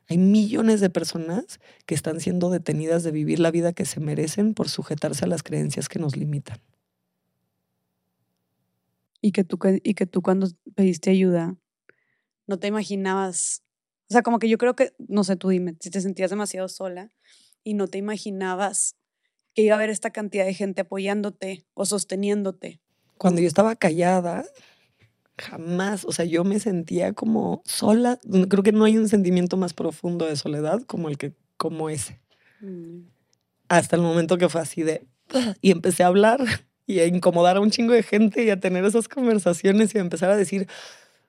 Hay 0.09 0.17
millones 0.17 0.79
de 0.79 0.89
personas 0.89 1.59
que 1.85 1.93
están 1.93 2.21
siendo 2.21 2.49
detenidas 2.49 3.03
de 3.03 3.11
vivir 3.11 3.39
la 3.39 3.51
vida 3.51 3.73
que 3.73 3.83
se 3.83 3.99
merecen 3.99 4.53
por 4.53 4.69
sujetarse 4.69 5.25
a 5.25 5.27
las 5.27 5.43
creencias 5.43 5.89
que 5.89 5.99
nos 5.99 6.15
limitan. 6.15 6.59
Y 9.21 9.31
que 9.31 9.43
tú, 9.43 9.59
y 9.83 9.93
que 9.93 10.05
tú 10.05 10.21
cuando 10.21 10.47
pediste 10.75 11.09
ayuda, 11.09 11.57
no 12.45 12.59
te 12.59 12.67
imaginabas, 12.67 13.63
o 14.09 14.13
sea, 14.13 14.21
como 14.21 14.39
que 14.39 14.47
yo 14.47 14.57
creo 14.57 14.75
que, 14.75 14.93
no 15.07 15.23
sé, 15.23 15.35
tú 15.35 15.49
dime, 15.49 15.75
si 15.79 15.89
te 15.89 16.01
sentías 16.01 16.29
demasiado 16.29 16.67
sola 16.69 17.11
y 17.63 17.73
no 17.73 17.87
te 17.87 17.97
imaginabas 17.97 18.95
que 19.53 19.63
iba 19.63 19.75
a 19.75 19.77
haber 19.77 19.89
esta 19.89 20.11
cantidad 20.11 20.45
de 20.45 20.53
gente 20.53 20.81
apoyándote 20.81 21.65
o 21.73 21.85
sosteniéndote. 21.85 22.79
Cuando 23.17 23.41
yo 23.41 23.47
estaba 23.47 23.75
callada, 23.75 24.45
jamás, 25.37 26.05
o 26.05 26.11
sea, 26.11 26.25
yo 26.25 26.43
me 26.43 26.59
sentía 26.59 27.13
como 27.13 27.61
sola. 27.65 28.19
Creo 28.49 28.63
que 28.63 28.71
no 28.71 28.85
hay 28.85 28.97
un 28.97 29.09
sentimiento 29.09 29.57
más 29.57 29.73
profundo 29.73 30.25
de 30.25 30.35
soledad 30.35 30.81
como 30.83 31.09
el 31.09 31.17
que, 31.17 31.33
como 31.57 31.89
ese. 31.89 32.21
Mm. 32.61 33.07
Hasta 33.67 33.95
el 33.95 34.01
momento 34.01 34.37
que 34.37 34.47
fue 34.47 34.61
así 34.61 34.83
de, 34.83 35.05
y 35.61 35.71
empecé 35.71 36.03
a 36.03 36.07
hablar 36.07 36.39
y 36.87 36.99
a 36.99 37.05
incomodar 37.05 37.57
a 37.57 37.59
un 37.59 37.69
chingo 37.69 37.93
de 37.93 38.01
gente 38.01 38.43
y 38.43 38.49
a 38.49 38.59
tener 38.59 38.83
esas 38.85 39.07
conversaciones 39.09 39.93
y 39.93 39.97
a 39.97 40.01
empezar 40.01 40.31
a 40.31 40.37
decir, 40.37 40.67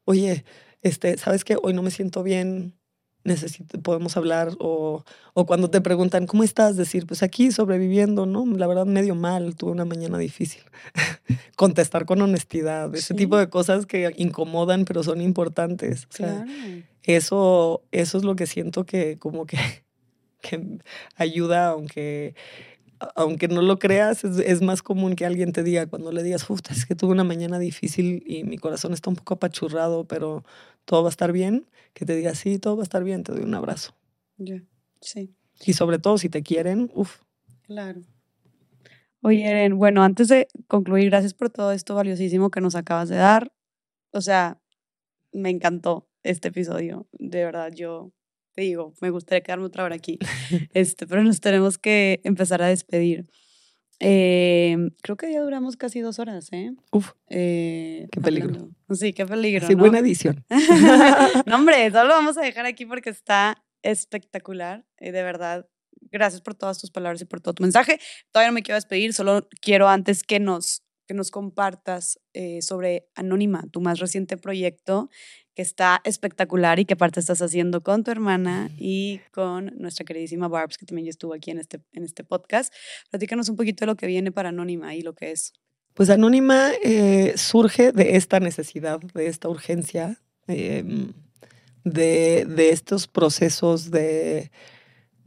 oye, 0.04 0.44
este, 0.80 1.18
¿sabes 1.18 1.44
qué? 1.44 1.56
Hoy 1.60 1.74
no 1.74 1.82
me 1.82 1.90
siento 1.90 2.22
bien, 2.22 2.78
necesito, 3.24 3.80
podemos 3.80 4.16
hablar. 4.16 4.52
O, 4.60 5.04
o 5.34 5.46
cuando 5.46 5.68
te 5.68 5.80
preguntan, 5.80 6.26
¿cómo 6.26 6.44
estás? 6.44 6.76
Decir, 6.76 7.06
pues 7.06 7.24
aquí 7.24 7.50
sobreviviendo, 7.50 8.24
¿no? 8.24 8.46
La 8.46 8.68
verdad, 8.68 8.86
medio 8.86 9.16
mal, 9.16 9.56
tuve 9.56 9.72
una 9.72 9.84
mañana 9.84 10.16
difícil. 10.16 10.62
Contestar 11.56 12.06
con 12.06 12.22
honestidad, 12.22 12.94
ese 12.94 13.14
tipo 13.14 13.36
de 13.36 13.48
cosas 13.50 13.84
que 13.84 14.12
incomodan, 14.16 14.84
pero 14.84 15.02
son 15.02 15.20
importantes. 15.20 16.06
O 16.06 16.12
sea, 16.12 16.46
eso, 17.02 17.82
eso 17.90 18.18
es 18.18 18.24
lo 18.24 18.36
que 18.36 18.46
siento 18.46 18.84
que 18.84 19.18
como 19.18 19.44
que, 19.44 19.58
que 20.40 20.78
ayuda, 21.16 21.70
aunque 21.70 22.34
aunque 23.14 23.48
no 23.48 23.62
lo 23.62 23.78
creas, 23.78 24.24
es, 24.24 24.62
más 24.62 24.82
común 24.82 25.14
que 25.14 25.26
alguien 25.26 25.52
te 25.52 25.62
diga 25.62 25.86
cuando 25.86 26.12
le 26.12 26.22
digas, 26.22 26.48
Uf, 26.50 26.60
es 26.70 26.86
que 26.86 26.94
tuve 26.94 27.12
una 27.12 27.24
mañana 27.24 27.58
difícil 27.58 28.22
y 28.26 28.44
mi 28.44 28.58
corazón 28.58 28.92
está 28.92 29.10
un 29.10 29.16
poco 29.16 29.34
apachurrado, 29.34 30.04
pero 30.04 30.44
todo 30.84 31.02
va 31.02 31.08
a 31.08 31.10
estar 31.10 31.32
bien, 31.32 31.66
que 31.94 32.04
te 32.04 32.16
diga, 32.16 32.34
sí, 32.34 32.58
todo 32.58 32.76
va 32.76 32.82
a 32.82 32.84
estar 32.84 33.04
bien, 33.04 33.22
te 33.22 33.32
doy 33.32 33.42
un 33.42 33.54
abrazo. 33.54 33.94
Ya, 34.36 34.62
sí. 35.00 35.34
Y 35.64 35.72
sobre 35.72 35.98
todo 35.98 36.18
si 36.18 36.28
te 36.28 36.42
quieren, 36.42 36.90
uff. 36.94 37.20
Claro. 37.62 38.02
Oye, 39.22 39.44
Eren, 39.44 39.76
bueno, 39.76 40.02
antes 40.02 40.28
de 40.28 40.48
concluir, 40.68 41.10
gracias 41.10 41.34
por 41.34 41.50
todo 41.50 41.72
esto 41.72 41.94
valiosísimo 41.94 42.50
que 42.50 42.60
nos 42.60 42.76
acabas 42.76 43.08
de 43.08 43.16
dar. 43.16 43.52
O 44.12 44.20
sea, 44.20 44.60
me 45.32 45.50
encantó 45.50 46.08
este 46.22 46.48
episodio. 46.48 47.06
De 47.12 47.44
verdad, 47.44 47.72
yo 47.72 48.12
digo, 48.62 48.94
me 49.00 49.10
gustaría 49.10 49.42
quedarme 49.42 49.66
otra 49.66 49.84
hora 49.84 49.94
aquí, 49.94 50.18
este, 50.74 51.06
pero 51.06 51.22
nos 51.22 51.40
tenemos 51.40 51.78
que 51.78 52.20
empezar 52.24 52.62
a 52.62 52.68
despedir. 52.68 53.26
Em, 54.00 54.90
creo 55.02 55.16
que 55.16 55.32
ya 55.32 55.40
duramos 55.40 55.76
casi 55.76 56.00
dos 56.00 56.18
horas, 56.18 56.48
¿eh? 56.52 56.70
Uf. 56.92 57.12
Eh, 57.28 58.06
qué 58.12 58.20
peligro. 58.20 58.70
Sí, 58.90 59.12
qué 59.12 59.26
peligro. 59.26 59.66
Sí, 59.66 59.74
buena 59.74 59.98
edición. 59.98 60.44
no, 61.46 61.56
hombre, 61.56 61.90
solo 61.90 62.08
lo 62.08 62.14
vamos 62.14 62.38
a 62.38 62.42
dejar 62.42 62.64
aquí 62.66 62.86
porque 62.86 63.10
está 63.10 63.64
espectacular. 63.82 64.84
y 65.00 65.10
de 65.10 65.22
verdad, 65.22 65.68
gracias 66.12 66.42
por 66.42 66.54
todas 66.54 66.78
tus 66.78 66.90
palabras 66.90 67.20
y 67.22 67.24
por 67.24 67.40
todo 67.40 67.54
tu 67.54 67.62
mensaje. 67.62 67.98
Todavía 68.30 68.50
no 68.50 68.54
me 68.54 68.62
quiero 68.62 68.76
despedir, 68.76 69.12
solo 69.12 69.48
quiero 69.60 69.88
antes 69.88 70.22
que 70.22 70.38
nos 70.38 70.84
que 71.08 71.14
nos 71.14 71.30
compartas 71.30 72.20
eh, 72.34 72.60
sobre 72.60 73.08
Anónima, 73.14 73.64
tu 73.72 73.80
más 73.80 73.98
reciente 73.98 74.36
proyecto, 74.36 75.08
que 75.54 75.62
está 75.62 76.02
espectacular 76.04 76.78
y 76.78 76.84
que 76.84 76.94
aparte 76.94 77.18
estás 77.18 77.40
haciendo 77.40 77.82
con 77.82 78.04
tu 78.04 78.10
hermana 78.10 78.70
y 78.76 79.20
con 79.32 79.72
nuestra 79.78 80.04
queridísima 80.04 80.48
Barbs, 80.48 80.76
que 80.76 80.84
también 80.84 81.06
ya 81.06 81.10
estuvo 81.10 81.32
aquí 81.32 81.50
en 81.50 81.58
este, 81.58 81.80
en 81.94 82.04
este 82.04 82.24
podcast. 82.24 82.72
Platícanos 83.10 83.48
un 83.48 83.56
poquito 83.56 83.80
de 83.80 83.86
lo 83.86 83.96
que 83.96 84.06
viene 84.06 84.30
para 84.30 84.50
Anónima 84.50 84.94
y 84.94 85.00
lo 85.00 85.14
que 85.14 85.30
es. 85.30 85.54
Pues 85.94 86.10
Anónima 86.10 86.72
eh, 86.84 87.32
surge 87.36 87.90
de 87.92 88.16
esta 88.16 88.38
necesidad, 88.38 89.00
de 89.00 89.26
esta 89.28 89.48
urgencia, 89.48 90.20
em, 90.46 91.14
de, 91.84 92.44
de 92.44 92.70
estos 92.70 93.08
procesos 93.08 93.90
de 93.90 94.50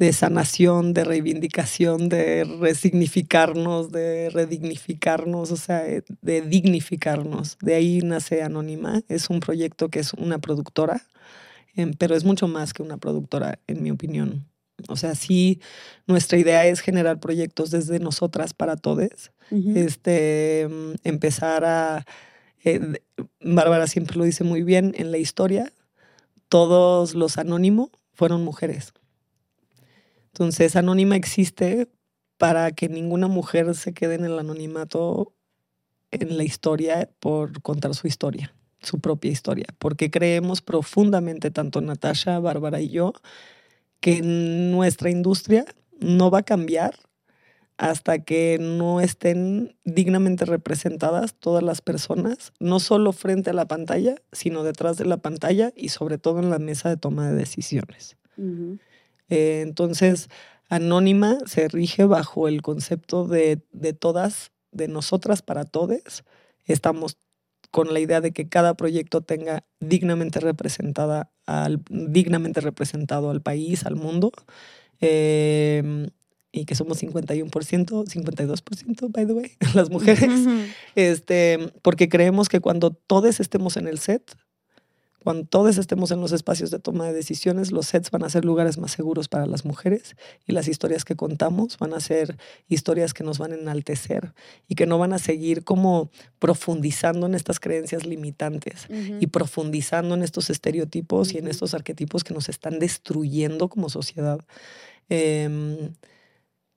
de 0.01 0.13
sanación, 0.13 0.93
de 0.93 1.03
reivindicación, 1.03 2.09
de 2.09 2.43
resignificarnos, 2.43 3.91
de 3.91 4.31
redignificarnos, 4.31 5.51
o 5.51 5.55
sea, 5.57 5.87
eh, 5.87 6.01
de 6.23 6.41
dignificarnos. 6.41 7.59
De 7.61 7.75
ahí 7.75 7.99
nace 8.01 8.41
Anónima. 8.41 9.03
Es 9.09 9.29
un 9.29 9.41
proyecto 9.41 9.89
que 9.89 9.99
es 9.99 10.13
una 10.13 10.39
productora, 10.39 11.03
em, 11.75 11.93
pero 11.93 12.15
es 12.15 12.23
mucho 12.23 12.47
más 12.47 12.73
que 12.73 12.81
una 12.81 12.97
productora, 12.97 13.59
en 13.67 13.83
mi 13.83 13.91
opinión. 13.91 14.47
O 14.87 14.95
sea, 14.95 15.13
sí, 15.13 15.61
nuestra 16.07 16.39
idea 16.39 16.65
es 16.65 16.79
generar 16.79 17.19
proyectos 17.19 17.69
desde 17.69 17.99
nosotras 17.99 18.55
para 18.55 18.77
todos. 18.77 19.31
este, 19.51 20.61
em, 20.61 20.95
empezar 21.03 21.63
a... 21.63 22.05
Eh, 22.63 22.79
Bárbara 23.39 23.85
siempre 23.85 24.17
lo 24.17 24.23
dice 24.23 24.43
muy 24.43 24.63
bien, 24.63 24.95
en 24.97 25.11
la 25.11 25.19
historia, 25.19 25.71
todos 26.49 27.13
los 27.13 27.37
anónimos 27.37 27.91
fueron 28.13 28.43
mujeres. 28.43 28.93
Entonces, 30.33 30.75
Anónima 30.75 31.15
existe 31.15 31.89
para 32.37 32.71
que 32.71 32.89
ninguna 32.89 33.27
mujer 33.27 33.75
se 33.75 33.93
quede 33.93 34.15
en 34.15 34.25
el 34.25 34.39
anonimato 34.39 35.33
en 36.11 36.37
la 36.37 36.43
historia 36.43 37.09
por 37.19 37.61
contar 37.61 37.95
su 37.95 38.07
historia, 38.07 38.53
su 38.81 38.99
propia 38.99 39.31
historia, 39.31 39.67
porque 39.77 40.11
creemos 40.11 40.61
profundamente, 40.61 41.51
tanto 41.51 41.81
Natasha, 41.81 42.39
Bárbara 42.39 42.81
y 42.81 42.89
yo, 42.89 43.13
que 43.99 44.21
nuestra 44.21 45.09
industria 45.09 45.65
no 45.99 46.31
va 46.31 46.39
a 46.39 46.43
cambiar 46.43 46.95
hasta 47.77 48.19
que 48.19 48.57
no 48.59 49.01
estén 49.01 49.75
dignamente 49.85 50.45
representadas 50.45 51.33
todas 51.33 51.63
las 51.63 51.81
personas, 51.81 52.53
no 52.59 52.79
solo 52.79 53.11
frente 53.11 53.49
a 53.49 53.53
la 53.53 53.67
pantalla, 53.67 54.15
sino 54.31 54.63
detrás 54.63 54.97
de 54.97 55.05
la 55.05 55.17
pantalla 55.17 55.73
y 55.75 55.89
sobre 55.89 56.17
todo 56.17 56.39
en 56.39 56.49
la 56.49 56.59
mesa 56.59 56.89
de 56.89 56.97
toma 56.97 57.29
de 57.29 57.35
decisiones. 57.35 58.17
Eh, 59.31 59.61
entonces, 59.61 60.29
Anónima 60.69 61.39
se 61.47 61.67
rige 61.67 62.05
bajo 62.05 62.47
el 62.47 62.61
concepto 62.61 63.27
de, 63.27 63.57
todas, 63.97 64.51
de 64.71 64.87
nosotras 64.87 65.41
para 65.41 65.63
todos. 65.65 66.23
Estamos 66.65 67.17
con 67.71 67.93
la 67.93 68.01
idea 68.01 68.21
de 68.21 68.33
que 68.33 68.49
cada 68.49 68.75
proyecto 68.75 69.21
tenga 69.21 69.63
dignamente 69.79 70.41
representada 70.41 71.31
al, 71.45 71.81
dignamente 71.89 72.59
representado 72.59 73.31
al 73.31 73.41
país, 73.41 73.85
al 73.85 73.95
mundo. 73.95 74.31
Em, 74.99 76.07
y 76.51 76.65
que 76.65 76.75
somos 76.75 77.01
51%, 77.01 78.05
52%, 78.05 79.07
by 79.09 79.25
the 79.25 79.33
way, 79.33 79.51
las 79.73 79.89
mujeres, 79.89 80.29
este, 80.95 81.71
porque 81.81 82.09
creemos 82.09 82.49
que 82.49 82.59
cuando 82.59 82.91
todos 82.91 83.39
estemos 83.39 83.77
en 83.77 83.87
el 83.87 83.99
set, 83.99 84.35
cuando 85.23 85.45
todos 85.45 85.77
estemos 85.77 86.09
en 86.11 86.19
los 86.19 86.31
espacios 86.31 86.71
de 86.71 86.79
toma 86.79 87.05
de 87.05 87.13
decisiones, 87.13 87.71
los 87.71 87.87
sets 87.87 88.09
van 88.09 88.23
a 88.23 88.29
ser 88.29 88.43
lugares 88.43 88.79
más 88.79 88.91
seguros 88.91 89.27
para 89.27 89.45
las 89.45 89.65
mujeres 89.65 90.15
y 90.47 90.51
las 90.51 90.67
historias 90.67 91.05
que 91.05 91.15
contamos 91.15 91.77
van 91.77 91.93
a 91.93 91.99
ser 91.99 92.37
historias 92.67 93.13
que 93.13 93.23
nos 93.23 93.37
van 93.37 93.51
a 93.51 93.55
enaltecer 93.55 94.33
y 94.67 94.75
que 94.75 94.87
no 94.87 94.97
van 94.97 95.13
a 95.13 95.19
seguir 95.19 95.63
como 95.63 96.09
profundizando 96.39 97.27
en 97.27 97.35
estas 97.35 97.59
creencias 97.59 98.05
limitantes 98.05 98.87
y 98.89 99.27
profundizando 99.27 100.15
en 100.15 100.23
estos 100.23 100.49
estereotipos 100.49 101.33
y 101.33 101.37
en 101.37 101.47
estos 101.47 101.75
arquetipos 101.75 102.23
que 102.23 102.33
nos 102.33 102.49
están 102.49 102.79
destruyendo 102.79 103.69
como 103.69 103.89
sociedad. 103.89 104.39
Em, 105.09 105.93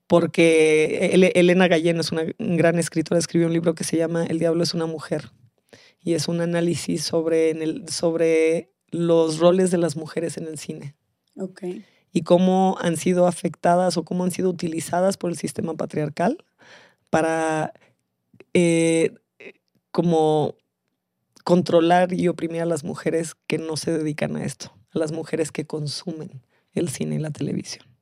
porque 0.07 1.31
Elena 1.35 1.67
Gallén 1.67 1.99
es 1.99 2.13
una 2.13 2.25
gran 2.39 2.79
escritora, 2.79 3.19
escribió 3.19 3.47
un 3.47 3.55
libro 3.55 3.75
que 3.75 3.85
se 3.85 3.97
llama 3.97 4.27
El 4.27 4.39
diablo 4.39 4.63
es 4.63 4.75
una 4.75 4.85
mujer 4.85 5.31
y 6.05 6.13
es 6.15 6.29
un 6.29 6.43
análisis 6.43 7.03
sobre, 7.03 7.51
en 7.51 7.63
el, 7.63 7.89
sobre 7.89 8.71
los 8.91 9.39
roles 9.39 9.71
de 9.71 9.79
las 9.79 9.97
mujeres 9.97 10.37
en 10.37 10.47
el 10.47 10.59
cine. 10.59 10.95
Okay. 11.37 11.85
Y 12.13 12.23
cómo 12.23 12.77
han 12.81 12.97
sido 12.97 13.27
afectadas 13.27 13.97
o 13.97 14.05
cómo 14.05 14.23
han 14.23 14.31
sido 14.31 14.51
utilizadas 14.51 15.17
por 15.17 15.31
el 15.31 15.39
sistema 15.39 15.75
patriarcal 15.75 16.45
para 17.11 17.73
eh, 18.53 19.15
como 19.91 20.55
controlar 21.43 22.13
y 22.13 22.29
oprimir 22.29 22.63
a 22.63 22.67
las 22.67 22.85
mujeres 22.85 23.35
que 23.47 23.59
no 23.59 23.77
se 23.77 23.97
dedican 23.97 24.37
a 24.37 24.45
esto, 24.45 24.73
a 24.95 24.99
las 24.99 25.11
mujeres 25.11 25.51
que 25.51 25.67
consumen 25.67 26.43
el 26.75 26.89
cine 26.91 27.17
y 27.17 27.19
la 27.19 27.31
televisión 27.31 27.94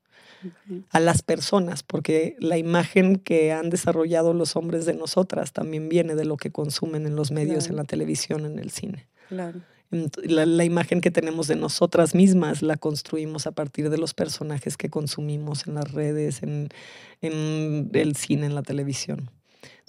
a 0.91 1.01
las 1.01 1.23
personas, 1.23 1.83
porque 1.83 2.37
la 2.39 2.59
imagen 2.59 3.17
que 3.17 3.53
han 3.53 3.71
desarrollado 3.71 4.35
los 4.35 4.57
hombres 4.57 4.87
de 4.87 4.95
nosotras 4.95 5.53
también 5.53 5.89
viene 5.89 6.15
de 6.15 6.25
lo 6.25 6.37
que 6.37 6.51
consumen 6.51 7.07
en 7.07 7.17
los 7.17 7.31
medios, 7.31 7.69
en 7.69 7.77
la 7.77 7.85
televisión, 7.85 8.45
en 8.45 8.59
el 8.59 8.71
cine. 8.71 9.07
Claro. 9.29 9.61
La, 10.25 10.65
imagen 10.65 11.03
que 11.03 11.11
tenemos 11.11 11.49
de 11.49 11.57
nosotras 11.57 12.15
mismas 12.15 12.63
la 12.63 12.79
construimos 12.79 13.47
a 13.47 13.53
partir 13.53 13.91
de 13.91 13.99
los 13.99 14.15
personajes 14.15 14.79
que 14.79 14.89
consumimos 14.89 15.67
en 15.67 15.75
las 15.75 15.93
redes, 15.93 16.43
en, 16.43 16.71
en 17.21 17.91
el 17.93 18.17
cine, 18.17 18.47
en 18.47 18.55
la 18.55 18.63
televisión. 18.63 19.31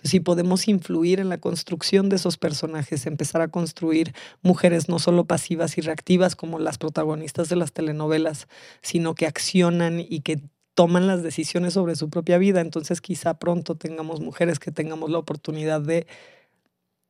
Si 0.03 0.19
podemos 0.19 0.67
influir 0.67 1.19
en 1.19 1.29
la 1.29 1.37
construcción 1.37 2.09
de 2.09 2.17
esos 2.17 2.37
personajes, 2.37 3.05
empezar 3.05 3.41
a 3.41 3.47
construir 3.47 4.13
mujeres 4.41 4.89
no 4.89 4.99
solo 4.99 5.25
pasivas 5.25 5.77
y 5.77 5.81
reactivas 5.81 6.35
como 6.35 6.59
las 6.59 6.77
protagonistas 6.77 7.49
de 7.49 7.55
las 7.55 7.71
telenovelas, 7.71 8.47
sino 8.81 9.15
que 9.15 9.25
accionan 9.25 9.99
y 9.99 10.21
que 10.21 10.41
toman 10.75 11.07
las 11.07 11.23
decisiones 11.23 11.73
sobre 11.73 11.95
su 11.95 12.09
propia 12.09 12.37
vida. 12.37 12.61
Entonces 12.61 12.99
quizá 12.99 13.35
pronto 13.35 13.75
tengamos 13.75 14.19
mujeres 14.19 14.59
que 14.59 14.71
tengamos 14.71 15.09
la 15.09 15.19
oportunidad 15.19 15.81
de, 15.81 16.05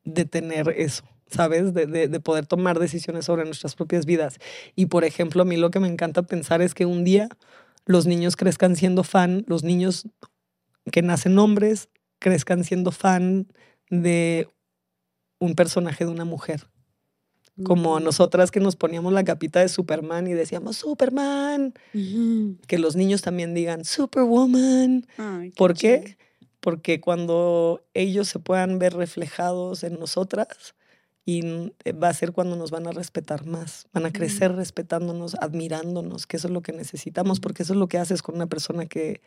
de 0.03 0.25
tener 0.25 0.69
eso. 0.77 1.03
¿Sabes? 1.27 1.73
De, 1.73 1.87
de, 1.87 2.19
poder 2.19 2.45
tomar 2.45 2.77
decisiones 2.77 3.25
sobre 3.25 3.43
nuestras 3.45 3.73
propias 3.73 4.05
vidas. 4.05 4.37
Y 4.75 4.85
por 4.85 5.03
ejemplo, 5.03 5.41
a 5.41 5.45
mí 5.45 5.57
lo 5.57 5.71
que 5.71 5.79
me 5.79 5.87
encanta 5.87 6.21
pensar 6.21 6.61
es 6.61 6.75
que 6.75 6.85
un 6.85 7.03
día 7.03 7.27
los 7.85 8.05
niños 8.05 8.35
crezcan 8.35 8.75
siendo 8.75 9.03
fan, 9.03 9.43
los 9.47 9.63
niños 9.63 10.05
que 10.91 11.01
nacen 11.01 11.39
hombres 11.39 11.89
crezcan 12.23 12.63
siendo 12.63 12.91
fan 12.91 13.47
de 13.89 14.47
un 15.39 15.55
personaje 15.55 16.05
de 16.05 16.11
una 16.11 16.25
mujer. 16.25 16.67
Como 17.63 17.99
nosotras 17.99 18.49
que 18.49 18.59
nos 18.59 18.75
poníamos 18.75 19.13
la 19.13 19.23
capita 19.23 19.59
de 19.59 19.69
Superman 19.69 20.25
y 20.25 20.33
decíamos 20.33 20.77
Superman. 20.77 21.75
Que 22.65 22.79
los 22.79 22.95
niños 22.95 23.21
también 23.21 23.53
digan 23.53 23.85
Superwoman. 23.85 25.05
¿Por 25.55 25.75
qué? 25.75 26.17
Porque 26.59 26.99
cuando 26.99 27.85
ellos 27.93 28.27
se 28.29 28.39
puedan 28.39 28.79
ver 28.79 28.95
reflejados 28.95 29.83
en 29.83 29.99
nosotras, 29.99 30.73
y 31.25 31.71
eh, 31.85 31.93
va 31.93 32.09
a 32.09 32.13
ser 32.13 32.31
cuando 32.31 32.55
nos 32.55 32.71
van 32.71 32.87
a 32.87 32.91
respetar 32.91 33.45
más, 33.45 33.87
van 33.93 34.05
a 34.05 34.11
crecer 34.11 34.53
respetándonos, 34.55 35.35
admirándonos, 35.35 36.27
que 36.27 36.37
eso 36.37 36.47
es 36.47 36.53
lo 36.53 36.61
que 36.61 36.73
necesitamos, 36.73 37.39
porque 37.39 37.63
eso 37.63 37.73
es 37.73 37.79
lo 37.79 37.87
que 37.87 37.97
haces 37.97 38.21
con 38.21 38.35
una 38.35 38.47
persona 38.47 38.87
que, 38.87 39.21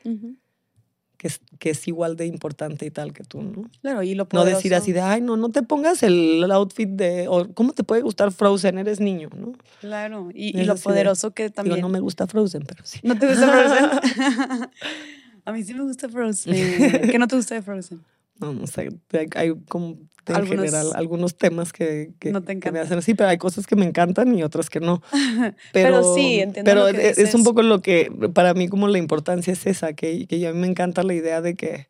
que 1.17 1.29
es, 1.29 1.41
que 1.59 1.71
es 1.71 1.89
igual 1.89 2.17
de 2.17 2.27
importante 2.27 2.87
y 2.87 2.91
tal 2.91 3.13
que 3.13 3.25
tú, 3.25 3.43
¿no? 3.43 3.71
Claro, 3.81 4.03
y 4.03 4.15
lo 4.15 4.29
No 4.33 4.45
decir 4.45 4.75
así 4.75 4.93
de, 4.93 5.01
ay, 5.01 5.21
no, 5.21 5.37
no 5.37 5.51
te 5.51 5.63
pongas 5.63 6.03
el, 6.03 6.45
outfit 6.51 6.89
de, 6.89 7.27
o 7.29 7.49
¿cómo 7.55 7.73
te 7.73 7.85
puede 7.85 8.03
gustar 8.03 8.33
Frozen? 8.33 8.79
Eres 8.79 9.01
niño, 9.01 9.31
¿no? 9.37 9.53
Claro, 9.81 10.29
y, 10.35 10.59
y 10.59 10.65
lo 10.65 10.77
poderoso 10.77 11.33
que 11.33 11.51
también... 11.51 11.81
no 11.81 11.89
me 11.89 12.01
gusta 12.01 12.27
Frozen, 12.27 12.65
pero 12.67 12.85
sí. 12.85 13.01
¿No 13.03 13.19
te 13.19 13.29
gusta 13.29 13.51
Frozen? 13.51 14.71
A 15.47 15.53
mí 15.53 15.63
sí 15.63 15.75
me 15.75 15.85
gusta 15.85 16.09
Frozen. 16.09 16.53
¿Qué 17.11 17.19
no 17.19 17.29
te 17.29 17.37
gusta 17.37 17.55
de 17.55 17.63
Frozen? 17.63 18.03
No, 18.41 18.53
no 18.53 18.67
sé, 18.67 18.91
hay, 19.35 19.55
como 19.69 19.97
en 20.27 20.47
general 20.47 20.93
algunos 20.95 21.37
temas 21.37 21.73
que, 21.73 22.11
que, 22.19 22.33
no 22.33 22.43
te 22.43 22.55
me 22.71 22.81
hacen 22.81 22.99
así, 22.99 23.15
pero 23.15 23.29
hay 23.29 23.39
cosas 23.39 23.67
que 23.67 23.77
me 23.77 23.85
encantan 23.85 24.37
y 24.37 24.43
otras 24.43 24.71
que 24.71 24.81
no. 24.81 25.03
Pero, 25.73 26.01
pero 26.01 26.15
sí, 26.15 26.41
entiendo. 26.41 26.69
Pero 26.69 26.89
es, 26.89 27.35
un 27.35 27.45
poco 27.45 27.63
lo 27.63 27.81
que, 27.81 28.11
para 28.33 28.55
mí 28.55 28.69
como 28.69 28.89
la 28.89 28.99
importancia 28.99 29.53
es 29.53 29.67
esa, 29.67 29.93
que, 29.93 30.27
que 30.27 30.47
a 30.47 30.53
mí 30.53 30.59
me 30.59 30.67
encanta 30.67 31.03
la 31.03 31.15
idea 31.15 31.41
de 31.41 31.55
que 31.55 31.89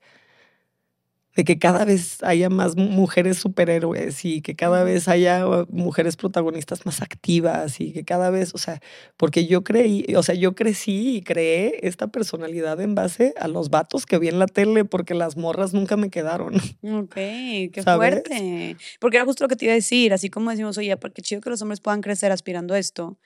de 1.37 1.45
que 1.45 1.59
cada 1.59 1.85
vez 1.85 2.23
haya 2.23 2.49
más 2.49 2.77
mujeres 2.77 3.37
superhéroes 3.37 4.25
y 4.25 4.41
que 4.41 4.57
cada 4.57 4.83
vez 4.85 5.07
haya 5.07 5.45
mujeres 5.69 6.17
protagonistas 6.17 6.87
más 6.87 7.03
activas 7.03 7.79
y 7.79 7.93
que 7.93 8.05
cada 8.05 8.31
vez, 8.31 8.55
o 8.55 8.59
sea, 8.59 8.81
porque 9.19 9.47
yo 9.47 9.63
creí, 9.63 10.07
o 10.17 10.23
sea, 10.23 10.35
yo 10.35 10.55
crecí 10.55 11.17
y 11.17 11.23
creé 11.23 11.81
esta 11.83 12.09
personalidad 12.09 12.81
en 12.81 12.95
base 12.95 13.35
a 13.39 13.49
los 13.49 13.69
vatos 13.69 14.07
que 14.07 14.19
vi 14.19 14.29
en 14.29 14.39
la 14.39 14.47
tele 14.47 14.87
porque 14.87 15.13
las 15.13 15.37
morras 15.37 15.75
nunca 15.75 15.97
me 15.97 16.11
quedaron. 16.11 16.55
Ok, 16.97 17.15
qué 17.15 17.83
fuerte. 17.85 18.77
Porque 19.01 19.17
era 19.17 19.27
justo 19.27 19.45
lo 19.45 19.49
que 19.49 19.57
te 19.57 19.67
iba 19.67 19.73
a 19.73 19.75
decir, 19.75 20.15
así 20.15 20.31
como 20.31 20.51
decimos, 20.51 20.79
oye, 20.79 20.97
porque 20.97 21.21
chido 21.21 21.41
que 21.41 21.51
los 21.51 21.61
hombres 21.61 21.81
puedan 21.81 22.01
crecer 22.01 22.33
aspirando 22.33 22.75
a 22.75 22.79
esto, 22.79 23.19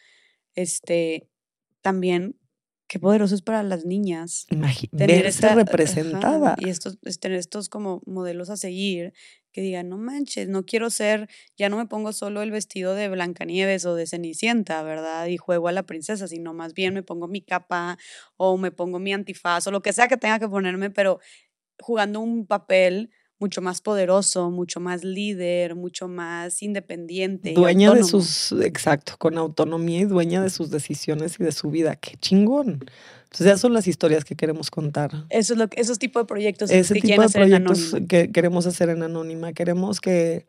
este, 0.54 1.28
también 1.82 2.39
qué 2.90 2.98
poderoso 2.98 3.36
es 3.36 3.42
para 3.42 3.62
las 3.62 3.86
niñas 3.86 4.48
tener 4.48 5.22
verse 5.22 5.54
representada. 5.54 6.56
y 6.58 6.70
estos, 6.70 6.98
tener 7.20 7.38
estos 7.38 7.68
como 7.68 8.02
modelos 8.04 8.50
a 8.50 8.56
seguir 8.56 9.12
que 9.52 9.60
digan, 9.60 9.88
no 9.88 9.96
manches, 9.96 10.48
no 10.48 10.64
quiero 10.64 10.90
ser, 10.90 11.28
ya 11.56 11.68
no 11.68 11.76
me 11.76 11.86
pongo 11.86 12.12
solo 12.12 12.42
el 12.42 12.50
vestido 12.50 12.96
de 12.96 13.08
Blancanieves 13.08 13.84
o 13.84 13.94
de 13.94 14.08
Cenicienta, 14.08 14.82
¿verdad? 14.82 15.26
Y 15.28 15.36
juego 15.36 15.68
a 15.68 15.72
la 15.72 15.84
princesa, 15.84 16.26
sino 16.26 16.52
más 16.52 16.74
bien 16.74 16.92
me 16.92 17.04
pongo 17.04 17.28
mi 17.28 17.42
capa 17.42 17.96
o 18.36 18.58
me 18.58 18.72
pongo 18.72 18.98
mi 18.98 19.12
antifaz 19.12 19.68
o 19.68 19.70
lo 19.70 19.82
que 19.82 19.92
sea 19.92 20.08
que 20.08 20.16
tenga 20.16 20.40
que 20.40 20.48
ponerme, 20.48 20.90
pero 20.90 21.20
jugando 21.78 22.18
un 22.18 22.44
papel 22.44 23.10
mucho 23.40 23.62
más 23.62 23.80
poderoso, 23.80 24.50
mucho 24.50 24.80
más 24.80 25.02
líder, 25.02 25.74
mucho 25.74 26.06
más 26.08 26.62
independiente. 26.62 27.54
Dueña 27.54 27.92
de 27.94 28.04
sus, 28.04 28.52
exacto, 28.52 29.14
con 29.18 29.38
autonomía 29.38 30.00
y 30.00 30.04
dueña 30.04 30.42
de 30.42 30.50
sus 30.50 30.70
decisiones 30.70 31.40
y 31.40 31.44
de 31.44 31.52
su 31.52 31.70
vida. 31.70 31.96
Qué 31.96 32.16
chingón. 32.18 32.84
Entonces, 33.24 33.46
esas 33.46 33.60
son 33.60 33.72
las 33.72 33.86
historias 33.86 34.24
que 34.24 34.34
queremos 34.36 34.70
contar. 34.70 35.24
Eso 35.30 35.54
es 35.54 35.58
lo 35.58 35.68
esos 35.76 35.98
tipos 35.98 36.22
de 36.22 36.26
proyectos 36.26 36.70
Ese 36.70 36.94
que 36.94 37.00
tipo 37.00 37.22
de 37.22 37.28
proyectos 37.28 37.96
que 38.08 38.30
queremos 38.30 38.66
hacer 38.66 38.90
en 38.90 39.02
Anónima. 39.02 39.52
Queremos 39.52 40.00
que 40.00 40.46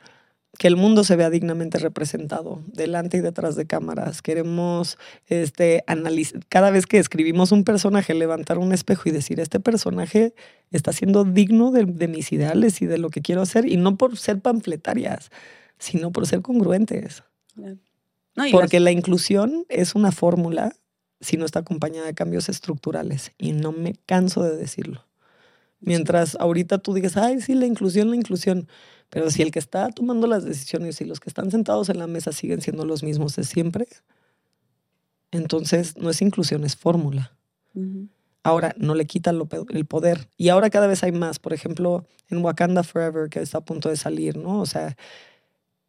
que 0.58 0.68
el 0.68 0.76
mundo 0.76 1.04
se 1.04 1.16
vea 1.16 1.30
dignamente 1.30 1.80
representado, 1.80 2.62
delante 2.68 3.18
y 3.18 3.22
detrás 3.22 3.56
de 3.56 3.66
cámaras. 3.66 4.22
Queremos 4.22 4.98
este, 5.28 5.84
analizar, 5.88 6.46
cada 6.50 6.72
vez 6.72 6.86
que 6.86 6.98
escribimos 6.98 7.52
un 7.52 7.64
personaje, 7.64 8.14
levantar 8.14 8.58
un 8.58 8.74
espejo 8.74 9.10
y 9.10 9.12
decir, 9.12 9.40
este 9.40 9.60
personaje 9.60 10.34
está 10.70 10.92
siendo 10.92 11.24
digno 11.24 11.72
de, 11.72 12.08
mis 12.08 12.32
ideales 12.32 12.82
y 12.82 12.86
de 12.86 12.98
lo 12.98 13.10
que 13.10 13.22
quiero 13.22 13.42
hacer, 13.42 13.66
y 13.66 13.78
no 13.78 13.98
por 13.98 14.18
ser 14.18 14.40
panfletarias, 14.42 15.32
sino 15.80 16.12
por 16.12 16.28
ser 16.28 16.42
congruentes. 16.42 17.24
Porque 18.52 18.80
la 18.80 18.92
inclusión 18.92 19.66
es 19.70 19.96
una 19.96 20.12
fórmula 20.12 20.74
si 21.22 21.38
no 21.38 21.46
está 21.46 21.60
acompañada 21.60 22.08
de 22.08 22.14
cambios 22.14 22.50
estructurales, 22.50 23.32
y 23.38 23.54
no 23.54 23.72
me 23.72 23.94
canso 24.06 24.44
de 24.44 24.58
decirlo. 24.58 25.06
Mientras 25.82 26.38
ahorita 26.40 26.78
tú 26.78 26.94
digas, 26.94 27.18
ay, 27.18 27.42
sí, 27.42 27.56
la 27.56 27.66
inclusión, 27.66 28.10
la 28.10 28.16
inclusión 28.16 28.68
pero 29.12 29.30
si 29.30 29.42
el 29.42 29.52
que 29.52 29.60
está 29.60 29.90
tomando 29.90 30.26
las 30.26 30.46
decisiones 30.46 31.02
y 31.02 31.06
los 31.06 31.20
que 31.20 31.30
están 31.30 31.52
sentados 31.52 31.90
en 31.90 32.00
la 32.00 32.08
mesa 32.08 32.32
siguen 32.32 32.62
siendo 32.62 32.86
los 32.86 33.04
mismos 33.04 33.36
de 33.36 33.44
siempre, 33.44 33.86
entonces 35.32 35.98
no 35.98 36.10
es 36.10 36.22
inclusión, 36.22 36.64
es 36.64 36.78
fórmula. 36.78 37.34
Ahora 38.42 38.74
no 38.78 38.96
le 38.96 39.06
quita 39.06 39.32
el 39.32 39.86
poder. 39.86 40.30
Y 40.38 40.48
ahora 40.48 40.70
cada 40.70 40.88
vez 40.88 41.04
hay 41.04 41.12
más. 41.12 41.40
Por 41.40 41.52
ejemplo, 41.52 42.06
en 42.30 42.44
Wakanda 42.44 42.84
Forever, 42.84 43.30
que 43.30 43.42
está 43.42 43.58
a 43.58 43.66
punto 43.66 43.90
de 43.90 43.98
salir, 43.98 44.38
¿no? 44.38 44.62
O 44.62 44.66
sea, 44.66 44.96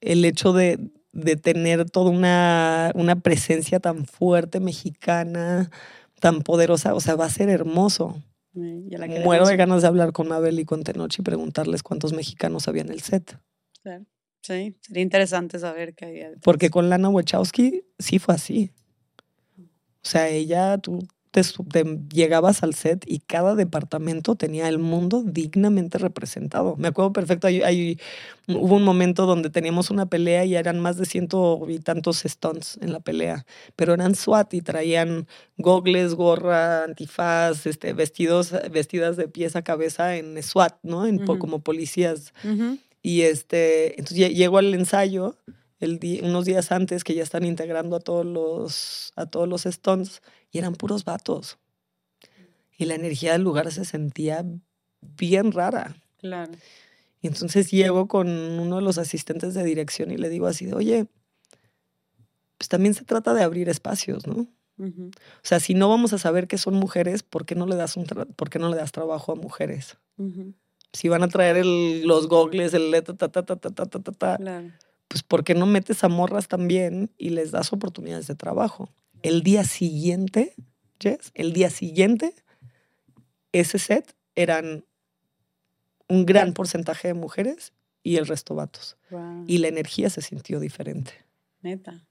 el 0.00 0.24
hecho 0.24 0.52
de, 0.52 0.80
de 1.12 1.36
tener 1.36 1.88
toda 1.88 2.10
una, 2.10 2.90
una 2.96 3.20
presencia 3.20 3.78
tan 3.78 4.04
fuerte 4.04 4.58
mexicana, 4.58 5.70
tan 6.18 6.42
poderosa, 6.42 6.92
o 6.94 7.00
sea, 7.00 7.14
va 7.14 7.26
a 7.26 7.30
ser 7.30 7.48
hermoso. 7.50 8.20
Muero 8.54 9.46
de 9.46 9.56
ganas 9.56 9.82
de 9.82 9.88
hablar 9.88 10.12
con 10.12 10.28
Mabel 10.28 10.58
y 10.58 10.64
con 10.64 10.82
Tenoch 10.82 11.18
y 11.18 11.22
preguntarles 11.22 11.82
cuántos 11.82 12.12
mexicanos 12.12 12.68
había 12.68 12.82
en 12.82 12.90
el 12.90 13.00
set. 13.00 13.38
Claro. 13.82 14.04
Sí, 14.42 14.76
sería 14.80 15.02
interesante 15.02 15.58
saber 15.58 15.94
qué 15.94 16.04
había. 16.06 16.30
Porque 16.42 16.68
con 16.68 16.90
Lana 16.90 17.08
Wachowski 17.08 17.84
sí 17.98 18.18
fue 18.18 18.34
así. 18.34 18.72
O 19.58 20.08
sea, 20.08 20.28
ella, 20.28 20.78
tú 20.78 21.06
te, 21.32 21.84
llegabas 22.12 22.62
al 22.62 22.74
set 22.74 23.04
y 23.06 23.20
cada 23.20 23.54
departamento 23.54 24.36
tenía 24.36 24.68
el 24.68 24.78
mundo 24.78 25.22
dignamente 25.24 25.96
representado. 25.98 26.76
Me 26.76 26.88
acuerdo 26.88 27.12
perfecto, 27.12 27.46
hay, 27.46 27.98
hubo 28.48 28.76
un 28.76 28.84
momento 28.84 29.24
donde 29.24 29.48
teníamos 29.48 29.90
una 29.90 30.06
pelea 30.06 30.44
y 30.44 30.54
eran 30.54 30.78
más 30.78 30.98
de 30.98 31.06
ciento 31.06 31.64
y 31.68 31.78
tantos 31.78 32.22
stunts 32.22 32.78
en 32.82 32.92
la 32.92 33.00
pelea, 33.00 33.46
pero 33.76 33.94
eran 33.94 34.14
SWAT 34.14 34.52
y 34.52 34.60
traían 34.60 35.26
gogles, 35.56 36.14
gorra, 36.14 36.84
antifaz, 36.84 37.66
este, 37.66 37.94
vestidos, 37.94 38.52
vestidas 38.70 39.16
de 39.16 39.26
pies 39.26 39.56
a 39.56 39.62
cabeza 39.62 40.16
en 40.16 40.40
SWAT, 40.42 40.76
¿no? 40.82 41.06
En, 41.06 41.22
Como 41.24 41.60
policías. 41.60 42.34
Y 43.00 43.22
este, 43.22 43.98
entonces 43.98 44.34
llego 44.34 44.58
al 44.58 44.74
ensayo 44.74 45.36
el 45.80 45.98
unos 46.22 46.44
días 46.44 46.70
antes 46.70 47.02
que 47.02 47.14
ya 47.14 47.22
están 47.22 47.44
integrando 47.44 47.96
a 47.96 48.00
todos 48.00 48.24
los, 48.24 49.12
a 49.16 49.26
todos 49.26 49.48
los 49.48 49.62
stunts 49.62 50.22
y 50.52 50.58
eran 50.58 50.74
puros 50.74 51.04
vatos. 51.04 51.58
Y 52.78 52.84
la 52.84 52.94
energía 52.94 53.32
del 53.32 53.42
lugar 53.42 53.72
se 53.72 53.84
sentía 53.84 54.44
bien 55.00 55.50
rara. 55.50 55.96
Claro. 56.18 56.52
Y 57.20 57.26
entonces 57.26 57.70
llego 57.70 58.06
con 58.06 58.28
uno 58.28 58.76
de 58.76 58.82
los 58.82 58.98
asistentes 58.98 59.54
de 59.54 59.64
dirección 59.64 60.10
y 60.10 60.16
le 60.16 60.28
digo 60.28 60.46
así 60.46 60.72
oye, 60.72 61.06
pues 62.58 62.68
también 62.68 62.94
se 62.94 63.04
trata 63.04 63.34
de 63.34 63.42
abrir 63.42 63.68
espacios, 63.68 64.26
¿no? 64.26 64.46
O 64.78 65.44
sea, 65.44 65.60
si 65.60 65.74
no 65.74 65.88
vamos 65.88 66.12
a 66.12 66.18
saber 66.18 66.48
que 66.48 66.58
son 66.58 66.74
mujeres, 66.74 67.22
¿por 67.22 67.44
qué 67.44 67.54
no 67.54 67.66
le 67.66 67.76
das, 67.76 67.96
un 67.96 68.04
¿por 68.04 68.50
qué 68.50 68.58
no 68.58 68.68
le 68.68 68.76
das 68.76 68.90
trabajo 68.90 69.30
a 69.30 69.36
mujeres? 69.36 69.96
Si 70.92 71.08
van 71.08 71.22
a 71.22 71.28
traer 71.28 71.56
el, 71.56 72.02
los 72.04 72.26
gogles, 72.26 72.74
el 72.74 72.90
ta, 73.04 73.14
ta, 73.14 73.28
ta, 73.28 73.44
ta, 73.44 73.56
ta, 73.56 73.86
ta, 73.86 74.00
ta, 74.00 74.36
claro. 74.38 74.70
pues 75.06 75.22
¿por 75.22 75.44
qué 75.44 75.54
no 75.54 75.66
metes 75.66 76.02
a 76.02 76.08
morras 76.08 76.48
también 76.48 77.10
y 77.16 77.30
les 77.30 77.52
das 77.52 77.72
oportunidades 77.72 78.26
de 78.26 78.34
trabajo? 78.34 78.88
El 79.22 79.42
día 79.42 79.64
siguiente, 79.64 80.54
Jess, 81.00 81.30
el 81.34 81.52
día 81.52 81.70
siguiente, 81.70 82.34
ese 83.52 83.78
set 83.78 84.16
eran 84.34 84.84
un 86.08 86.26
gran 86.26 86.52
porcentaje 86.52 87.08
de 87.08 87.14
mujeres 87.14 87.72
y 88.02 88.16
el 88.16 88.26
resto 88.26 88.54
vatos. 88.54 88.96
Y 89.46 89.58
la 89.58 89.68
energía 89.68 90.10
se 90.10 90.22
sintió 90.22 90.60
diferente. 90.60 91.12
Neta. 91.60 92.04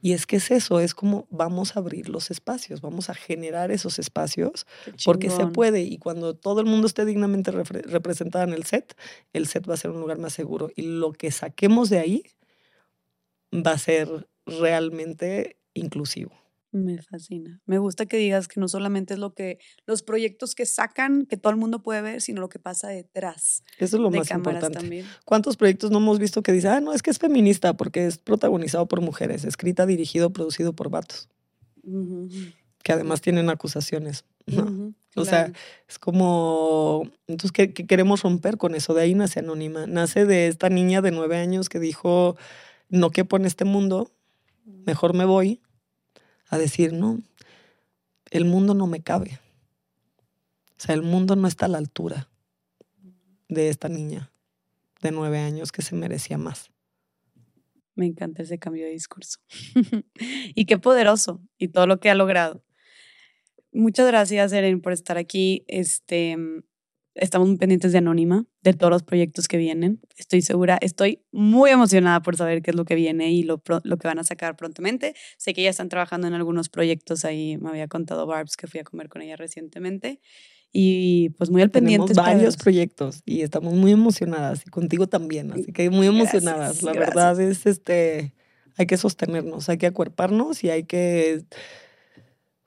Y 0.00 0.12
es 0.12 0.26
que 0.26 0.36
es 0.36 0.50
eso, 0.50 0.78
es 0.78 0.94
como 0.94 1.26
vamos 1.28 1.76
a 1.76 1.80
abrir 1.80 2.08
los 2.08 2.30
espacios, 2.30 2.80
vamos 2.80 3.10
a 3.10 3.14
generar 3.14 3.72
esos 3.72 3.98
espacios 3.98 4.64
porque 5.04 5.28
se 5.28 5.46
puede 5.46 5.82
y 5.82 5.98
cuando 5.98 6.34
todo 6.34 6.60
el 6.60 6.66
mundo 6.66 6.86
esté 6.86 7.04
dignamente 7.04 7.50
representado 7.50 8.44
en 8.44 8.54
el 8.54 8.64
set, 8.64 8.96
el 9.32 9.48
set 9.48 9.68
va 9.68 9.74
a 9.74 9.76
ser 9.76 9.90
un 9.90 10.00
lugar 10.00 10.18
más 10.18 10.32
seguro 10.32 10.70
y 10.76 10.82
lo 10.82 11.12
que 11.12 11.32
saquemos 11.32 11.90
de 11.90 11.98
ahí 11.98 12.22
va 13.52 13.72
a 13.72 13.78
ser 13.78 14.28
realmente 14.46 15.56
inclusivo. 15.78 16.32
Me 16.70 17.00
fascina. 17.00 17.60
Me 17.64 17.78
gusta 17.78 18.04
que 18.04 18.18
digas 18.18 18.46
que 18.46 18.60
no 18.60 18.68
solamente 18.68 19.14
es 19.14 19.20
lo 19.20 19.32
que 19.32 19.58
los 19.86 20.02
proyectos 20.02 20.54
que 20.54 20.66
sacan, 20.66 21.24
que 21.24 21.38
todo 21.38 21.50
el 21.50 21.58
mundo 21.58 21.82
puede 21.82 22.02
ver, 22.02 22.20
sino 22.20 22.42
lo 22.42 22.50
que 22.50 22.58
pasa 22.58 22.88
detrás. 22.88 23.64
Eso 23.78 23.96
es 23.96 24.02
lo 24.02 24.10
más 24.10 24.30
importante. 24.30 25.04
¿Cuántos 25.24 25.56
proyectos 25.56 25.90
no 25.90 25.98
hemos 25.98 26.18
visto 26.18 26.42
que 26.42 26.52
dicen, 26.52 26.70
ah, 26.70 26.80
no, 26.80 26.92
es 26.92 27.02
que 27.02 27.10
es 27.10 27.18
feminista 27.18 27.74
porque 27.74 28.06
es 28.06 28.18
protagonizado 28.18 28.86
por 28.86 29.00
mujeres, 29.00 29.44
escrita, 29.44 29.86
dirigido, 29.86 30.30
producido 30.30 30.74
por 30.74 30.90
vatos? 30.90 31.30
Que 32.82 32.92
además 32.92 33.22
tienen 33.22 33.48
acusaciones. 33.48 34.26
O 35.16 35.24
sea, 35.24 35.50
es 35.88 35.98
como, 35.98 37.10
entonces, 37.26 37.52
¿qué, 37.52 37.72
queremos 37.72 38.22
romper 38.22 38.58
con 38.58 38.74
eso? 38.74 38.92
De 38.92 39.02
ahí 39.02 39.14
nace 39.14 39.40
Anónima. 39.40 39.86
Nace 39.86 40.26
de 40.26 40.48
esta 40.48 40.68
niña 40.68 41.00
de 41.00 41.12
nueve 41.12 41.38
años 41.38 41.70
que 41.70 41.80
dijo, 41.80 42.36
no 42.90 43.10
quepo 43.10 43.38
en 43.38 43.46
este 43.46 43.64
mundo, 43.64 44.12
mejor 44.84 45.14
me 45.14 45.24
voy 45.24 45.62
a 46.48 46.58
decir, 46.58 46.92
no, 46.92 47.20
el 48.30 48.44
mundo 48.44 48.74
no 48.74 48.86
me 48.86 49.02
cabe. 49.02 49.40
O 50.76 50.80
sea, 50.80 50.94
el 50.94 51.02
mundo 51.02 51.36
no 51.36 51.48
está 51.48 51.66
a 51.66 51.68
la 51.68 51.78
altura 51.78 52.28
de 53.48 53.68
esta 53.68 53.88
niña 53.88 54.30
de 55.00 55.10
nueve 55.10 55.38
años 55.38 55.72
que 55.72 55.82
se 55.82 55.94
merecía 55.94 56.38
más. 56.38 56.70
Me 57.94 58.06
encanta 58.06 58.42
ese 58.42 58.58
cambio 58.58 58.84
de 58.84 58.92
discurso. 58.92 59.40
y 60.54 60.66
qué 60.66 60.78
poderoso 60.78 61.40
y 61.58 61.68
todo 61.68 61.86
lo 61.86 61.98
que 62.00 62.10
ha 62.10 62.14
logrado. 62.14 62.62
Muchas 63.72 64.06
gracias, 64.06 64.52
Eren, 64.52 64.80
por 64.80 64.92
estar 64.92 65.18
aquí. 65.18 65.64
Este, 65.68 66.36
estamos 67.18 67.48
pendientes 67.58 67.92
de 67.92 67.98
Anónima, 67.98 68.46
de 68.62 68.74
todos 68.74 68.90
los 68.90 69.02
proyectos 69.02 69.48
que 69.48 69.56
vienen. 69.56 70.00
Estoy 70.16 70.42
segura, 70.42 70.78
estoy 70.80 71.22
muy 71.32 71.70
emocionada 71.70 72.20
por 72.20 72.36
saber 72.36 72.62
qué 72.62 72.70
es 72.70 72.76
lo 72.76 72.84
que 72.84 72.94
viene 72.94 73.30
y 73.30 73.42
lo, 73.42 73.62
lo 73.82 73.96
que 73.96 74.08
van 74.08 74.18
a 74.18 74.24
sacar 74.24 74.56
prontamente. 74.56 75.14
Sé 75.36 75.54
que 75.54 75.62
ya 75.62 75.70
están 75.70 75.88
trabajando 75.88 76.26
en 76.26 76.34
algunos 76.34 76.68
proyectos 76.68 77.24
ahí, 77.24 77.58
me 77.58 77.70
había 77.70 77.88
contado 77.88 78.26
Barbs 78.26 78.56
que 78.56 78.66
fui 78.66 78.80
a 78.80 78.84
comer 78.84 79.08
con 79.08 79.22
ella 79.22 79.36
recientemente. 79.36 80.20
Y 80.72 81.30
pues 81.30 81.50
muy 81.50 81.62
al 81.62 81.70
pendiente. 81.70 82.12
Tenemos 82.12 82.26
varios 82.26 82.56
proyectos 82.56 83.22
y 83.24 83.40
estamos 83.40 83.72
muy 83.72 83.92
emocionadas 83.92 84.64
y 84.66 84.70
contigo 84.70 85.06
también, 85.06 85.52
así 85.52 85.72
que 85.72 85.88
muy 85.88 86.06
emocionadas. 86.06 86.82
La 86.82 86.92
verdad 86.92 87.40
es, 87.40 87.64
este, 87.64 88.34
hay 88.76 88.86
que 88.86 88.98
sostenernos, 88.98 89.68
hay 89.70 89.78
que 89.78 89.86
acuerparnos 89.86 90.62
y 90.64 90.70
hay 90.70 90.84
que 90.84 91.42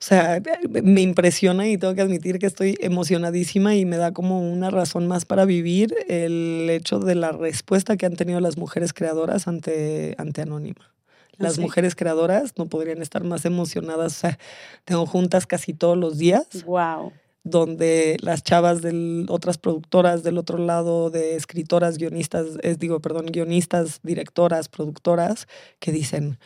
o 0.02 0.04
sea, 0.04 0.42
me 0.82 1.00
impresiona 1.00 1.68
y 1.68 1.78
tengo 1.78 1.94
que 1.94 2.00
admitir 2.00 2.40
que 2.40 2.46
estoy 2.46 2.76
emocionadísima 2.80 3.76
y 3.76 3.84
me 3.84 3.98
da 3.98 4.10
como 4.10 4.40
una 4.40 4.68
razón 4.68 5.06
más 5.06 5.24
para 5.24 5.44
vivir 5.44 5.94
el 6.08 6.68
hecho 6.70 6.98
de 6.98 7.14
la 7.14 7.30
respuesta 7.30 7.96
que 7.96 8.06
han 8.06 8.16
tenido 8.16 8.40
las 8.40 8.56
mujeres 8.56 8.92
creadoras 8.92 9.46
ante, 9.46 10.16
ante 10.18 10.42
Anónima. 10.42 10.92
Las 11.38 11.60
mujeres 11.60 11.94
creadoras 11.94 12.54
no 12.56 12.66
podrían 12.66 13.00
estar 13.00 13.22
más 13.22 13.44
emocionadas. 13.44 14.16
O 14.16 14.20
sea, 14.22 14.38
tengo 14.84 15.06
juntas 15.06 15.46
casi 15.46 15.72
todos 15.72 15.96
los 15.96 16.18
días. 16.18 16.64
Wow. 16.64 17.12
Donde 17.44 18.16
las 18.22 18.42
chavas 18.42 18.82
de 18.82 19.24
otras 19.28 19.56
productoras 19.56 20.24
del 20.24 20.36
otro 20.36 20.58
lado, 20.58 21.10
de 21.10 21.36
escritoras, 21.36 21.96
guionistas, 21.96 22.46
es, 22.62 22.80
digo, 22.80 22.98
perdón, 22.98 23.26
guionistas, 23.26 24.00
directoras, 24.02 24.68
productoras, 24.68 25.46
que 25.78 25.92
dicen, 25.92 26.38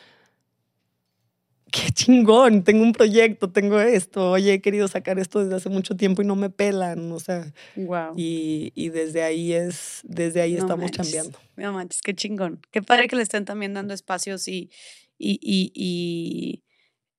qué 1.71 1.91
chingón, 1.91 2.63
tengo 2.63 2.83
un 2.83 2.93
proyecto, 2.93 3.51
tengo 3.51 3.81
esto, 3.81 4.31
oye, 4.33 4.55
he 4.55 4.61
querido 4.61 4.89
sacar 4.89 5.19
esto 5.19 5.41
desde 5.41 5.57
hace 5.57 5.69
mucho 5.69 5.97
tiempo 5.97 6.23
y 6.23 6.25
no 6.25 6.37
me 6.37 6.51
pelan, 6.51 7.11
o 7.13 7.21
sea. 7.21 7.53
Wow. 7.75 8.15
Y, 8.17 8.73
y 8.75 8.91
desde 8.91 9.23
ahí 9.23 9.53
es, 9.53 10.01
desde 10.05 10.41
ahí 10.41 10.57
estamos 10.57 10.91
cambiando. 10.91 11.39
No 11.57 11.73
manches, 11.73 12.03
qué 12.03 12.15
chingón. 12.15 12.61
Qué 12.71 12.83
padre 12.83 13.09
que 13.09 13.17
le 13.17 13.23
estén 13.23 13.45
también 13.45 13.75
dando 13.75 13.95
espacios 13.95 14.49
y, 14.49 14.71
y, 15.19 15.39
y, 15.43 15.73
y 15.75 16.63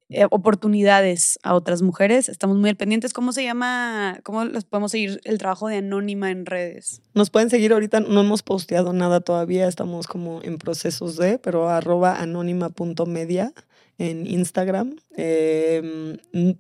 eh, 0.10 0.26
oportunidades 0.32 1.38
a 1.44 1.54
otras 1.54 1.82
mujeres. 1.82 2.30
Estamos 2.30 2.58
muy 2.58 2.70
al 2.70 2.78
pendientes. 2.78 3.12
¿Cómo 3.12 3.34
se 3.34 3.44
llama? 3.44 4.20
¿Cómo 4.24 4.46
les 4.46 4.64
podemos 4.64 4.92
seguir 4.92 5.20
el 5.26 5.38
trabajo 5.38 5.68
de 5.68 5.78
Anónima 5.78 6.32
en 6.32 6.46
redes? 6.46 7.02
Nos 7.14 7.30
pueden 7.30 7.50
seguir 7.50 7.74
ahorita, 7.74 8.00
no 8.00 8.22
hemos 8.22 8.42
posteado 8.42 8.94
nada 8.94 9.20
todavía, 9.20 9.68
estamos 9.68 10.08
como 10.08 10.42
en 10.44 10.60
procesos 10.60 11.18
de, 11.18 11.40
pero 11.40 11.68
arroba 11.68 12.22
anónima.media 12.22 13.54
en 13.98 14.28
Instagram. 14.28 14.96
Em, 15.16 16.18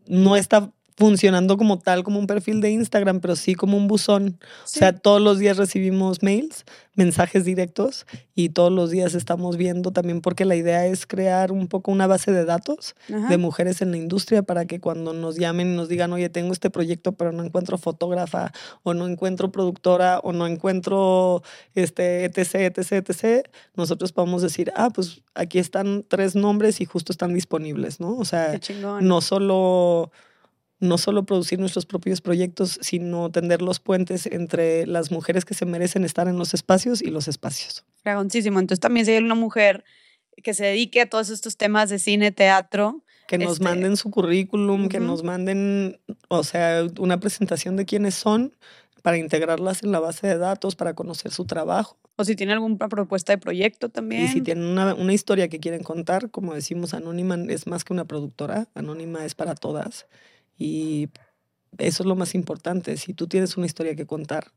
no 0.07 0.35
está 0.35 0.71
funcionando 0.97 1.57
como 1.57 1.77
tal, 1.77 2.03
como 2.03 2.17
un 2.17 2.25
perfil 2.25 2.59
de 2.59 2.71
Instagram, 2.71 3.19
pero 3.19 3.35
sí 3.35 3.53
como 3.53 3.77
un 3.77 3.87
buzón. 3.87 4.39
O 4.41 4.67
sea, 4.67 4.93
todos 4.97 5.21
los 5.21 5.37
días 5.37 5.57
recibimos 5.57 6.23
mails, 6.23 6.65
mensajes 6.95 7.45
directos 7.45 8.07
y 8.33 8.49
todos 8.49 8.71
los 8.71 8.89
días 8.89 9.13
estamos 9.13 9.57
viendo 9.57 9.91
también 9.91 10.21
porque 10.21 10.43
la 10.43 10.55
idea 10.55 10.87
es 10.87 11.05
crear 11.05 11.51
un 11.51 11.67
poco 11.67 11.91
una 11.91 12.07
base 12.07 12.31
de 12.31 12.45
datos 12.45 12.95
de 13.07 13.37
mujeres 13.37 13.83
en 13.83 13.91
la 13.91 13.97
industria 13.97 14.41
para 14.41 14.65
que 14.65 14.79
cuando 14.79 15.13
nos 15.13 15.37
llamen 15.37 15.73
y 15.73 15.75
nos 15.75 15.87
digan, 15.87 16.11
oye, 16.13 16.29
tengo 16.29 16.51
este 16.51 16.71
proyecto, 16.71 17.11
pero 17.11 17.31
no 17.31 17.43
encuentro 17.43 17.77
fotógrafa 17.77 18.51
o 18.81 18.95
no 18.95 19.07
encuentro 19.07 19.51
productora 19.51 20.17
o 20.23 20.33
no 20.33 20.47
encuentro 20.47 21.43
este, 21.75 22.25
etc, 22.25 22.75
etc, 22.75 22.91
etc, 23.07 23.47
nosotros 23.75 24.11
podemos 24.11 24.41
decir, 24.41 24.71
ah, 24.75 24.89
pues 24.89 25.21
aquí 25.35 25.59
están 25.59 26.03
tres 26.07 26.35
nombres 26.35 26.81
y 26.81 26.85
justo 26.85 27.11
están 27.11 27.35
disponibles, 27.35 27.99
¿no? 27.99 28.17
O 28.17 28.25
sea, 28.25 28.59
no 29.01 29.21
solo 29.21 30.11
no 30.79 30.97
solo 30.97 31.25
producir 31.25 31.59
nuestros 31.59 31.85
propios 31.85 32.21
proyectos, 32.21 32.77
sino 32.81 33.31
tender 33.31 33.61
los 33.61 33.79
puentes 33.79 34.27
entre 34.27 34.85
las 34.85 35.11
mujeres 35.11 35.45
que 35.45 35.53
se 35.53 35.65
merecen 35.65 36.05
estar 36.05 36.27
en 36.27 36.37
los 36.37 36.53
espacios 36.53 37.01
y 37.01 37.07
los 37.07 37.27
espacios. 37.27 37.83
Fragoncísimo. 38.03 38.59
Entonces 38.59 38.79
también 38.79 39.05
si 39.05 39.13
hay 39.13 39.23
una 39.23 39.35
mujer 39.35 39.83
que 40.43 40.53
se 40.53 40.65
dedique 40.65 41.01
a 41.01 41.09
todos 41.09 41.29
estos 41.29 41.57
temas 41.57 41.89
de 41.89 41.99
cine, 41.99 42.31
teatro. 42.31 43.03
Que 43.27 43.37
nos 43.37 43.53
este 43.53 43.63
manden 43.63 43.97
su 43.97 44.11
currículum, 44.11 44.87
que 44.87 44.99
nos 44.99 45.23
manden, 45.23 45.99
o 46.29 46.43
sea, 46.43 46.85
una 46.99 47.19
presentación 47.19 47.75
de 47.75 47.85
quiénes 47.85 48.15
son 48.15 48.55
para 49.01 49.17
integrarlas 49.17 49.83
en 49.83 49.91
la 49.91 49.99
base 49.99 50.27
de 50.27 50.37
datos, 50.37 50.75
para 50.75 50.93
conocer 50.93 51.31
su 51.31 51.45
trabajo. 51.45 51.97
O 52.15 52.23
si 52.23 52.35
tiene 52.35 52.53
alguna 52.53 52.87
propuesta 52.87 53.33
de 53.33 53.37
proyecto 53.37 53.89
también. 53.89 54.23
Y 54.23 54.27
si 54.27 54.41
tienen 54.41 54.65
una, 54.65 54.95
una 54.95 55.13
historia 55.13 55.49
que 55.49 55.59
quieren 55.59 55.83
contar, 55.83 56.31
como 56.31 56.53
decimos, 56.53 56.93
Anónima 56.93 57.35
es 57.49 57.67
más 57.67 57.83
que 57.83 57.93
una 57.93 58.05
productora, 58.05 58.67
Anónima 58.73 59.25
es 59.25 59.35
para 59.35 59.55
todas. 59.55 60.07
Y 60.57 61.09
eso 61.77 62.03
es 62.03 62.07
lo 62.07 62.15
más 62.15 62.35
importante. 62.35 62.97
Si 62.97 63.13
tú 63.13 63.27
tienes 63.27 63.57
una 63.57 63.65
historia 63.65 63.95
que 63.95 64.05
contar, 64.05 64.51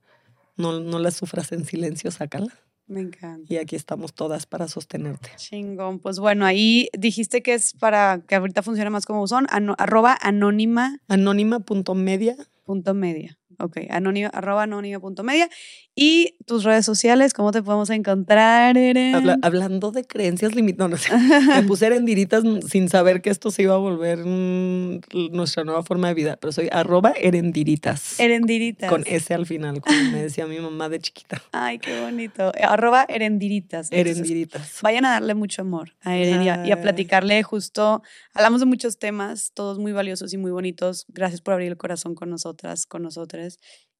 no, 0.56 0.80
no 0.80 0.98
la 0.98 1.10
sufras 1.10 1.52
en 1.52 1.64
silencio, 1.64 2.10
sácala. 2.10 2.52
Me 2.86 3.00
encanta. 3.00 3.52
Y 3.52 3.56
aquí 3.58 3.76
estamos 3.76 4.14
todas 4.14 4.46
para 4.46 4.66
sostenerte. 4.66 5.30
Chingón. 5.36 6.00
Pues 6.00 6.18
bueno, 6.18 6.44
ahí 6.44 6.88
dijiste 6.98 7.40
que 7.40 7.54
es 7.54 7.72
para 7.74 8.22
que 8.26 8.34
ahorita 8.34 8.62
funcione 8.62 8.90
más 8.90 9.06
como 9.06 9.28
son, 9.28 9.46
arroba 9.48 10.18
anónima. 10.20 10.98
Anónima.media. 11.06 12.36
Punto 12.64 12.94
media. 12.94 13.39
Ok, 13.60 13.78
anónima, 13.90 14.28
arroba 14.28 14.64
anónima.media. 14.64 15.48
Y 15.94 16.36
tus 16.46 16.64
redes 16.64 16.84
sociales, 16.84 17.34
¿cómo 17.34 17.52
te 17.52 17.62
podemos 17.62 17.90
encontrar, 17.90 18.78
Eren? 18.78 19.14
hablando 19.42 19.90
de 19.90 20.04
creencias 20.04 20.54
limitadas, 20.54 21.06
me 21.48 21.62
puse 21.64 21.86
erendiritas 21.86 22.44
sin 22.68 22.88
saber 22.88 23.20
que 23.22 23.30
esto 23.30 23.50
se 23.50 23.62
iba 23.62 23.74
a 23.74 23.78
volver 23.78 24.20
nuestra 24.24 25.64
nueva 25.64 25.82
forma 25.82 26.08
de 26.08 26.14
vida, 26.14 26.38
pero 26.40 26.52
soy 26.52 26.68
arroba 26.70 27.12
erendiritas. 27.16 28.18
Erendiritas. 28.20 28.88
Con 28.88 29.04
S 29.06 29.34
al 29.34 29.46
final, 29.46 29.80
como 29.80 29.96
me 30.12 30.22
decía 30.22 30.46
mi 30.46 30.58
mamá 30.58 30.88
de 30.88 31.00
chiquita. 31.00 31.42
Ay, 31.52 31.78
qué 31.78 32.00
bonito. 32.00 32.52
Arroba 32.62 33.04
erendiritas. 33.08 33.88
erendiritas. 33.90 34.80
Vayan 34.82 35.04
a 35.04 35.10
darle 35.10 35.34
mucho 35.34 35.62
amor 35.62 35.94
a 36.02 36.16
Eren 36.16 36.42
y 36.42 36.70
a 36.70 36.80
platicarle 36.80 37.42
justo. 37.42 38.02
Hablamos 38.32 38.60
de 38.60 38.66
muchos 38.66 38.98
temas, 38.98 39.52
todos 39.54 39.78
muy 39.78 39.92
valiosos 39.92 40.32
y 40.32 40.38
muy 40.38 40.50
bonitos. 40.50 41.06
Gracias 41.08 41.40
por 41.40 41.54
abrir 41.54 41.68
el 41.68 41.76
corazón 41.76 42.14
con 42.14 42.30
nosotras, 42.30 42.86
con 42.86 43.02
nosotros. 43.02 43.49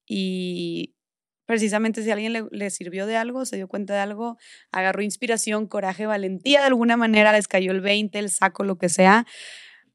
Y 0.05 0.95
precisamente 1.45 2.03
si 2.03 2.11
alguien 2.11 2.47
le, 2.49 2.69
sirvió 2.69 3.05
de 3.05 3.17
algo, 3.17 3.45
se 3.45 3.57
dio 3.57 3.67
cuenta 3.67 3.93
de 3.93 3.99
algo, 3.99 4.37
agarró 4.71 5.01
inspiración, 5.01 5.67
coraje, 5.67 6.05
valentía, 6.05 6.61
de 6.61 6.67
alguna 6.67 6.97
manera 6.97 7.33
les 7.33 7.47
cayó 7.47 7.71
el 7.71 7.81
20, 7.81 8.17
el 8.19 8.29
saco, 8.29 8.63
lo 8.63 8.77
que 8.77 8.87
sea, 8.87 9.25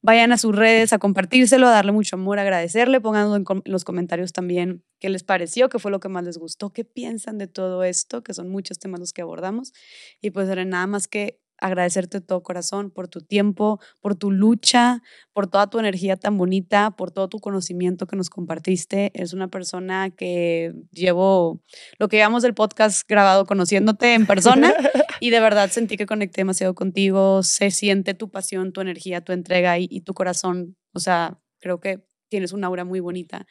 vayan 0.03 0.33
a 0.33 0.39
sus 0.39 0.55
redes 0.55 0.93
a 0.93 0.99
compartírselo, 0.99 1.67
a 1.67 1.71
darle 1.71 1.93
mucho 1.93 2.17
amor, 2.17 2.39
agradecerle, 2.39 3.01
pónganlo 3.01 3.37
en, 3.37 3.45
los 3.65 3.85
comentarios 3.85 4.33
también 4.33 4.85
qué 5.01 5.09
les 5.09 5.25
pareció, 5.25 5.69
qué 5.69 5.79
fue 5.79 5.91
lo 5.91 5.99
que 5.99 6.09
más 6.09 6.25
les 6.25 6.39
gustó, 6.39 6.71
qué 6.71 6.85
piensan 6.85 7.39
de 7.39 7.47
todo 7.47 7.83
esto, 7.85 8.23
que 8.23 8.35
son 8.35 8.49
muchos 8.49 8.79
temas 8.79 9.01
los 9.01 9.13
que 9.13 9.23
abordamos. 9.23 9.73
Y 10.21 10.31
pues 10.31 10.49
nada 10.49 10.87
más 10.87 11.09
que 11.09 11.41
agradecerte 11.59 12.21
de 12.21 12.27
todo 12.27 12.43
corazón 12.43 12.91
por 12.91 13.09
tu 13.09 13.21
tiempo, 13.21 13.81
por 14.01 14.15
tu 14.15 14.31
lucha, 14.31 15.03
por 15.33 15.47
toda 15.47 15.69
tu 15.69 15.79
energía 15.79 16.17
tan 16.17 16.37
bonita, 16.39 16.93
por 16.93 17.11
todo 17.11 17.29
tu 17.29 17.39
conocimiento 17.39 18.07
que 18.07 18.17
nos 18.17 18.31
compartiste. 18.31 19.11
Eres 19.15 19.33
una 19.33 19.49
persona 19.49 20.11
que 20.11 20.75
llevo 20.93 21.63
lo 21.99 22.09
que 22.09 22.17
llevamos 22.17 22.43
del 22.43 22.55
podcast 22.55 23.09
grabado 23.09 23.47
conociéndote 23.47 24.15
en 24.15 24.27
persona 24.27 24.75
y 25.21 25.31
de 25.31 25.41
verdad 25.41 25.71
sentí 25.71 25.97
que 25.97 26.07
conecté 26.07 26.43
demasiado 26.43 26.75
contigo. 26.75 27.43
Se 27.43 27.71
siente 27.71 28.15
tu 28.15 28.31
pasión, 28.31 28.73
tu 28.73 28.81
energía, 28.81 29.23
tu 29.23 29.33
entrega 29.33 29.79
y, 29.79 29.89
y 29.91 30.03
tu 30.03 30.15
corazón. 30.15 30.77
O 30.93 31.01
sea, 31.01 31.39
creo 31.61 31.81
que 31.81 32.05
tienes 32.29 32.53
una 32.53 32.67
aura 32.67 32.85
muy 32.85 33.01
bonita. 33.01 33.47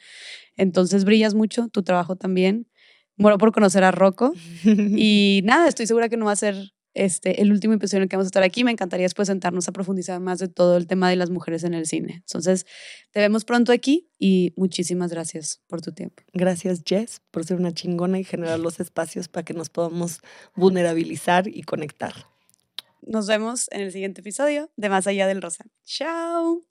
Entonces 0.56 1.04
brillas 1.04 1.34
mucho, 1.34 1.68
tu 1.68 1.82
trabajo 1.82 2.16
también. 2.16 2.68
Muero 3.16 3.38
por 3.38 3.52
conocer 3.52 3.82
a 3.82 3.92
Rocco 3.92 4.32
y 4.64 5.40
nada, 5.44 5.68
estoy 5.68 5.86
segura 5.86 6.08
que 6.08 6.16
no 6.16 6.26
va 6.26 6.32
a 6.32 6.36
ser 6.36 6.72
este, 6.96 7.42
el 7.42 7.52
último 7.52 7.74
episodio 7.74 7.98
en 7.98 8.02
el 8.04 8.08
que 8.08 8.16
vamos 8.16 8.26
a 8.26 8.28
estar 8.28 8.42
aquí. 8.42 8.64
Me 8.64 8.70
encantaría 8.70 9.04
después 9.04 9.28
sentarnos 9.28 9.68
a 9.68 9.72
profundizar 9.72 10.18
más 10.20 10.38
de 10.38 10.48
todo 10.48 10.76
el 10.76 10.86
tema 10.86 11.10
de 11.10 11.16
las 11.16 11.30
mujeres 11.30 11.62
en 11.64 11.74
el 11.74 11.86
cine. 11.86 12.22
Entonces, 12.26 12.66
te 13.12 13.20
vemos 13.20 13.44
pronto 13.44 13.72
aquí 13.72 14.08
y 14.18 14.52
muchísimas 14.56 15.10
gracias 15.10 15.60
por 15.68 15.82
tu 15.82 15.92
tiempo. 15.92 16.22
Gracias, 16.32 16.82
Jess, 16.84 17.20
por 17.30 17.44
ser 17.44 17.58
una 17.58 17.72
chingona 17.72 18.18
y 18.18 18.24
generar 18.24 18.58
los 18.58 18.80
espacios 18.80 19.28
para 19.28 19.44
que 19.44 19.54
nos 19.54 19.68
podamos 19.68 20.20
vulnerabilizar 20.54 21.48
y 21.48 21.62
conectar. 21.62 22.14
Nos 23.02 23.26
vemos 23.26 23.68
en 23.70 23.82
el 23.82 23.92
siguiente 23.92 24.22
episodio 24.22 24.70
de 24.76 24.88
Más 24.88 25.06
Allá 25.06 25.26
del 25.26 25.42
Rosa. 25.42 25.64
Chao. 25.84 26.62